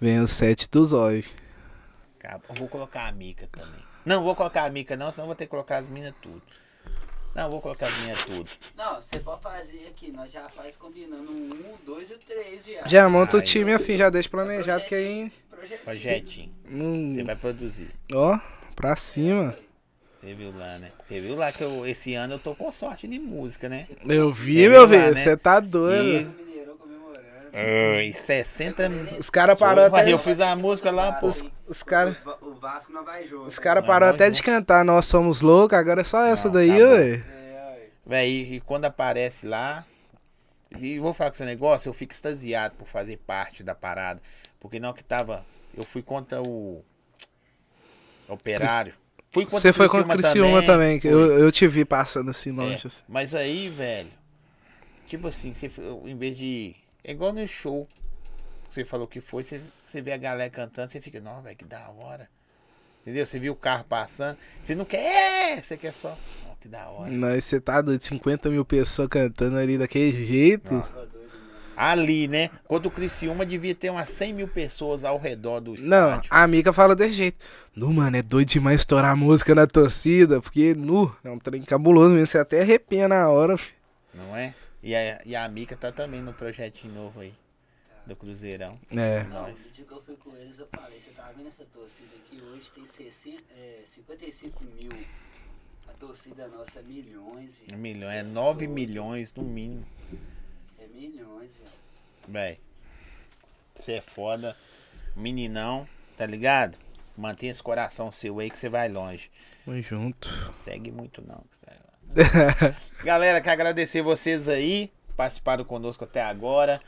Vem 0.00 0.20
o 0.20 0.26
set 0.26 0.68
do 0.70 0.84
Zói. 0.84 1.24
Vou 2.48 2.66
colocar 2.66 3.06
a 3.06 3.12
Mica 3.12 3.46
também. 3.46 3.84
Não, 4.04 4.24
vou 4.24 4.34
colocar 4.34 4.64
a 4.64 4.70
Mica 4.70 4.96
não, 4.96 5.10
senão 5.10 5.26
vou 5.26 5.36
ter 5.36 5.44
que 5.44 5.50
colocar 5.50 5.76
as 5.76 5.88
minas 5.88 6.14
tudo. 6.22 6.42
Não, 7.34 7.50
vou 7.50 7.60
colocar 7.60 7.86
as 7.86 7.98
minhas 8.00 8.24
tudo. 8.24 8.48
Não, 8.76 9.02
você 9.02 9.18
pode 9.18 9.42
fazer 9.42 9.88
aqui, 9.88 10.10
nós 10.12 10.30
já 10.30 10.48
faz 10.48 10.76
combinando 10.76 11.32
um, 11.32 11.74
o 11.74 11.78
2 11.84 12.10
e 12.10 12.14
o 12.14 12.18
3 12.18 12.64
já. 12.64 12.86
Já 12.86 13.08
monta 13.08 13.36
o 13.36 13.42
time, 13.42 13.72
afim, 13.72 13.96
já 13.96 14.08
deixa 14.08 14.28
planejado 14.28 14.84
que 14.84 14.94
aí. 14.94 15.32
Projetinho. 15.50 15.84
Projetinho. 15.84 16.54
Não... 16.64 17.12
Você 17.12 17.22
vai 17.24 17.36
produzir. 17.36 17.90
Ó, 18.12 18.38
pra 18.76 18.94
cima. 18.94 19.54
Você 20.20 20.32
viu 20.32 20.56
lá, 20.56 20.78
né? 20.78 20.92
Você 21.04 21.20
viu 21.20 21.34
lá 21.34 21.52
que 21.52 21.62
eu, 21.62 21.84
esse 21.84 22.14
ano 22.14 22.34
eu 22.34 22.38
tô 22.38 22.54
com 22.54 22.70
sorte 22.70 23.08
de 23.08 23.18
música, 23.18 23.68
né? 23.68 23.88
Eu 24.06 24.32
vi, 24.32 24.68
meu 24.68 24.86
velho, 24.86 25.14
né? 25.14 25.20
você 25.20 25.36
tá 25.36 25.58
doido. 25.58 26.30
E-. 26.40 26.43
Ai, 27.56 28.12
60 28.12 28.90
Os 29.18 29.30
caras 29.30 29.56
pararam 29.58 29.94
até. 29.94 30.12
eu 30.12 30.18
fiz 30.18 30.40
a 30.40 30.56
música 30.56 30.90
lá, 30.90 31.12
pô. 31.12 31.28
Os, 31.28 31.44
Os 31.68 31.82
caras. 31.84 32.16
O 32.42 32.54
Vasco 32.54 32.92
não 32.92 33.04
vai 33.04 33.26
junto. 33.26 33.46
Os 33.46 33.58
caras 33.58 33.82
Não, 33.82 33.88
pararam 33.88 34.12
até 34.14 34.28
de 34.28 34.42
cantar 34.42 34.84
Nós 34.84 35.06
Somos 35.06 35.40
Loucos, 35.40 35.78
agora 35.78 36.00
é 36.00 36.04
só 36.04 36.22
essa 36.24 36.48
Não, 36.48 36.54
daí, 36.54 36.68
tá 36.70 36.74
bom. 36.74 36.80
ué. 36.92 37.14
É. 37.14 37.86
Véi, 38.06 38.54
e 38.54 38.60
quando 38.60 38.84
aparece 38.86 39.46
lá. 39.46 39.84
E 40.76 40.98
vou 40.98 41.14
falar 41.14 41.30
com 41.30 41.34
esse 41.34 41.44
negócio, 41.44 41.88
eu 41.88 41.92
fico 41.94 42.12
extasiado 42.12 42.74
por 42.76 42.88
fazer 42.88 43.16
parte 43.18 43.62
da 43.62 43.74
parada. 43.74 44.20
Porque 44.58 44.80
não 44.80 44.92
que 44.92 45.04
tava. 45.04 45.46
Eu 45.76 45.84
fui 45.84 46.02
contra 46.02 46.42
o. 46.42 46.82
Operário. 48.28 48.94
Fui 49.30 49.44
contra 49.44 49.60
Você 49.60 49.72
foi 49.72 49.88
com 49.88 49.98
o 49.98 50.04
Criciúma 50.08 50.62
também, 50.62 50.98
que 50.98 51.08
fui. 51.08 51.16
eu, 51.16 51.38
eu 51.38 51.52
te 51.52 51.66
vi 51.66 51.84
passando 51.84 52.30
assim 52.30 52.50
É, 52.50 52.52
longe. 52.52 52.86
assim. 52.86 53.02
mas 53.08 53.34
aí, 53.34 53.68
velho. 53.68 54.10
Tipo 55.06 55.28
assim, 55.28 55.52
você, 55.52 55.70
em 56.04 56.16
vez 56.16 56.36
de. 56.36 56.74
É 57.04 57.12
igual 57.12 57.32
no 57.32 57.46
show. 57.46 57.86
Você 58.68 58.84
falou 58.84 59.06
que 59.06 59.20
foi, 59.20 59.42
você, 59.44 59.60
você 59.86 60.00
vê 60.00 60.12
a 60.12 60.16
galera 60.16 60.50
cantando, 60.50 60.90
você 60.90 61.00
fica, 61.00 61.20
não, 61.20 61.42
velho, 61.42 61.56
que 61.56 61.64
da 61.64 61.88
hora. 61.90 62.28
Entendeu? 63.02 63.24
Você 63.26 63.38
viu 63.38 63.52
o 63.52 63.56
carro 63.56 63.84
passando, 63.84 64.38
você 64.62 64.74
não 64.74 64.84
quer, 64.84 65.58
é, 65.58 65.62
você 65.62 65.76
quer 65.76 65.92
só. 65.92 66.18
Ó, 66.50 66.54
que 66.60 66.66
da 66.66 66.88
hora. 66.88 67.10
Mas 67.12 67.44
você 67.44 67.60
tá 67.60 67.80
doido, 67.82 68.02
50 68.02 68.48
mil 68.50 68.64
pessoas 68.64 69.08
cantando 69.08 69.58
ali 69.58 69.76
daquele 69.76 70.24
jeito. 70.24 70.72
Mesmo. 70.74 71.14
Ali, 71.76 72.28
né? 72.28 72.50
Quando 72.66 72.86
o 72.86 72.90
Criciúma 72.90 73.44
devia 73.44 73.74
ter 73.74 73.90
umas 73.90 74.08
100 74.10 74.32
mil 74.32 74.48
pessoas 74.48 75.04
ao 75.04 75.18
redor 75.18 75.60
do 75.60 75.72
Não, 75.82 76.08
estádio. 76.08 76.30
a 76.30 76.42
amiga 76.42 76.72
fala 76.72 76.94
desse 76.94 77.14
jeito. 77.14 77.44
Nu, 77.74 77.92
mano, 77.92 78.16
é 78.16 78.22
doido 78.22 78.48
demais 78.48 78.80
estourar 78.80 79.10
a 79.10 79.16
música 79.16 79.54
na 79.54 79.66
torcida, 79.66 80.40
porque, 80.40 80.72
nu, 80.74 81.14
é 81.22 81.30
um 81.30 81.38
trem 81.38 81.62
cabuloso 81.62 82.10
mesmo, 82.14 82.26
você 82.28 82.38
até 82.38 82.62
arrepia 82.62 83.08
na 83.08 83.28
hora, 83.28 83.58
fi. 83.58 83.72
Não 84.14 84.36
é? 84.36 84.54
E 84.86 84.94
a, 84.94 85.20
e 85.24 85.34
a 85.34 85.48
Mica 85.48 85.74
tá 85.76 85.90
também 85.90 86.20
no 86.20 86.32
projetinho 86.34 86.92
novo 86.94 87.20
aí. 87.20 87.34
Do 88.06 88.14
Cruzeirão. 88.14 88.78
É. 88.90 89.24
Não, 89.24 89.42
Nós. 89.44 89.64
no 89.64 89.72
dia 89.72 89.84
que 89.86 89.92
eu 89.92 90.02
fui 90.02 90.14
com 90.16 90.36
eles, 90.36 90.58
eu 90.58 90.66
falei, 90.66 91.00
você 91.00 91.10
tá 91.12 91.32
vendo 91.34 91.46
essa 91.46 91.64
torcida 91.64 92.10
aqui? 92.16 92.38
Hoje 92.42 92.70
tem 92.72 92.84
60, 92.84 93.42
é, 93.56 93.80
55 93.82 94.62
mil. 94.66 94.92
A 95.88 95.92
torcida 95.94 96.46
nossa 96.48 96.80
é 96.80 96.82
milhões, 96.82 97.58
velho. 97.66 97.80
milhão, 97.80 98.10
é 98.10 98.18
Cê 98.22 98.28
9 98.28 98.58
doido. 98.66 98.72
milhões 98.74 99.32
no 99.32 99.42
mínimo. 99.42 99.86
É 100.78 100.86
milhões, 100.88 101.50
velho. 101.54 101.70
Véi. 102.28 102.60
Você 103.74 103.92
é 103.94 104.02
foda. 104.02 104.54
Meninão, 105.16 105.88
tá 106.16 106.26
ligado? 106.26 106.76
Mantenha 107.16 107.52
esse 107.52 107.62
coração 107.62 108.10
seu 108.10 108.38
aí 108.38 108.50
que 108.50 108.58
você 108.58 108.68
vai 108.68 108.88
longe. 108.88 109.30
Tamo 109.64 109.80
junto. 109.80 110.28
Não 110.44 110.52
segue 110.52 110.90
muito 110.90 111.22
não. 111.26 111.38
que 111.50 111.56
você- 111.56 111.70
é 111.70 111.78
Galera, 113.04 113.40
quero 113.40 113.52
agradecer 113.52 114.02
vocês 114.02 114.48
aí. 114.48 114.90
Participaram 115.16 115.64
conosco 115.64 116.04
até 116.04 116.22
agora. 116.22 116.80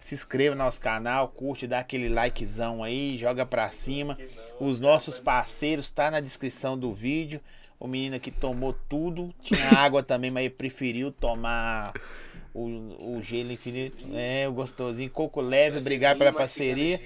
Se 0.00 0.14
inscreva 0.14 0.54
no 0.54 0.62
nosso 0.62 0.80
canal, 0.80 1.28
curte, 1.28 1.66
dá 1.66 1.78
aquele 1.78 2.08
likezão 2.08 2.82
aí, 2.84 3.16
joga 3.16 3.46
pra 3.46 3.70
cima. 3.70 4.18
Os 4.60 4.78
nossos 4.78 5.18
parceiros 5.18 5.90
tá 5.90 6.10
na 6.10 6.20
descrição 6.20 6.76
do 6.78 6.92
vídeo. 6.92 7.40
O 7.80 7.86
menino 7.86 8.14
aqui 8.16 8.30
tomou 8.30 8.74
tudo. 8.88 9.34
Tinha 9.40 9.70
água 9.78 10.02
também, 10.02 10.30
mas 10.30 10.44
ele 10.44 10.54
preferiu 10.54 11.10
tomar 11.10 11.94
o, 12.52 13.16
o 13.16 13.22
gelo 13.22 13.52
infinito. 13.52 14.06
É, 14.14 14.46
o 14.46 14.52
gostosinho. 14.52 15.10
Coco 15.10 15.40
leve, 15.40 15.78
obrigado 15.78 16.18
pela 16.18 16.32
parceria. 16.32 17.00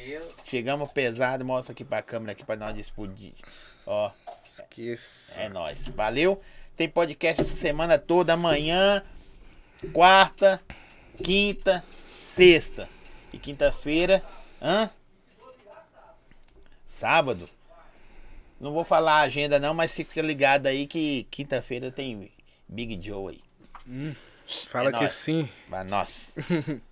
Chegamos 0.44 0.90
pesado, 0.90 1.44
mostra 1.44 1.72
aqui 1.72 1.84
pra 1.84 2.02
câmera 2.02 2.32
aqui 2.32 2.44
pra 2.44 2.56
nós 2.56 2.76
explodir. 2.76 3.32
Ó, 3.86 4.10
Esqueça. 4.44 5.40
é 5.42 5.48
nóis. 5.48 5.88
Valeu. 5.88 6.40
Tem 6.78 6.88
podcast 6.88 7.40
essa 7.42 7.56
semana 7.56 7.98
toda, 7.98 8.34
amanhã, 8.34 9.02
quarta, 9.92 10.62
quinta, 11.24 11.84
sexta. 12.08 12.88
E 13.32 13.38
quinta-feira, 13.38 14.22
hã? 14.62 14.88
Sábado. 16.86 17.46
Não 18.60 18.72
vou 18.72 18.84
falar 18.84 19.14
a 19.14 19.22
agenda 19.22 19.58
não, 19.58 19.74
mas 19.74 19.92
fica 19.94 20.22
ligado 20.22 20.68
aí 20.68 20.86
que 20.86 21.26
quinta-feira 21.32 21.90
tem 21.90 22.30
Big 22.68 23.04
Joe 23.04 23.34
aí. 23.86 24.14
Fala 24.68 24.90
É 24.90 24.92
que 24.92 24.98
nóis. 25.00 25.12
sim. 25.12 25.48
Vai, 25.68 25.82
nós. 25.82 26.36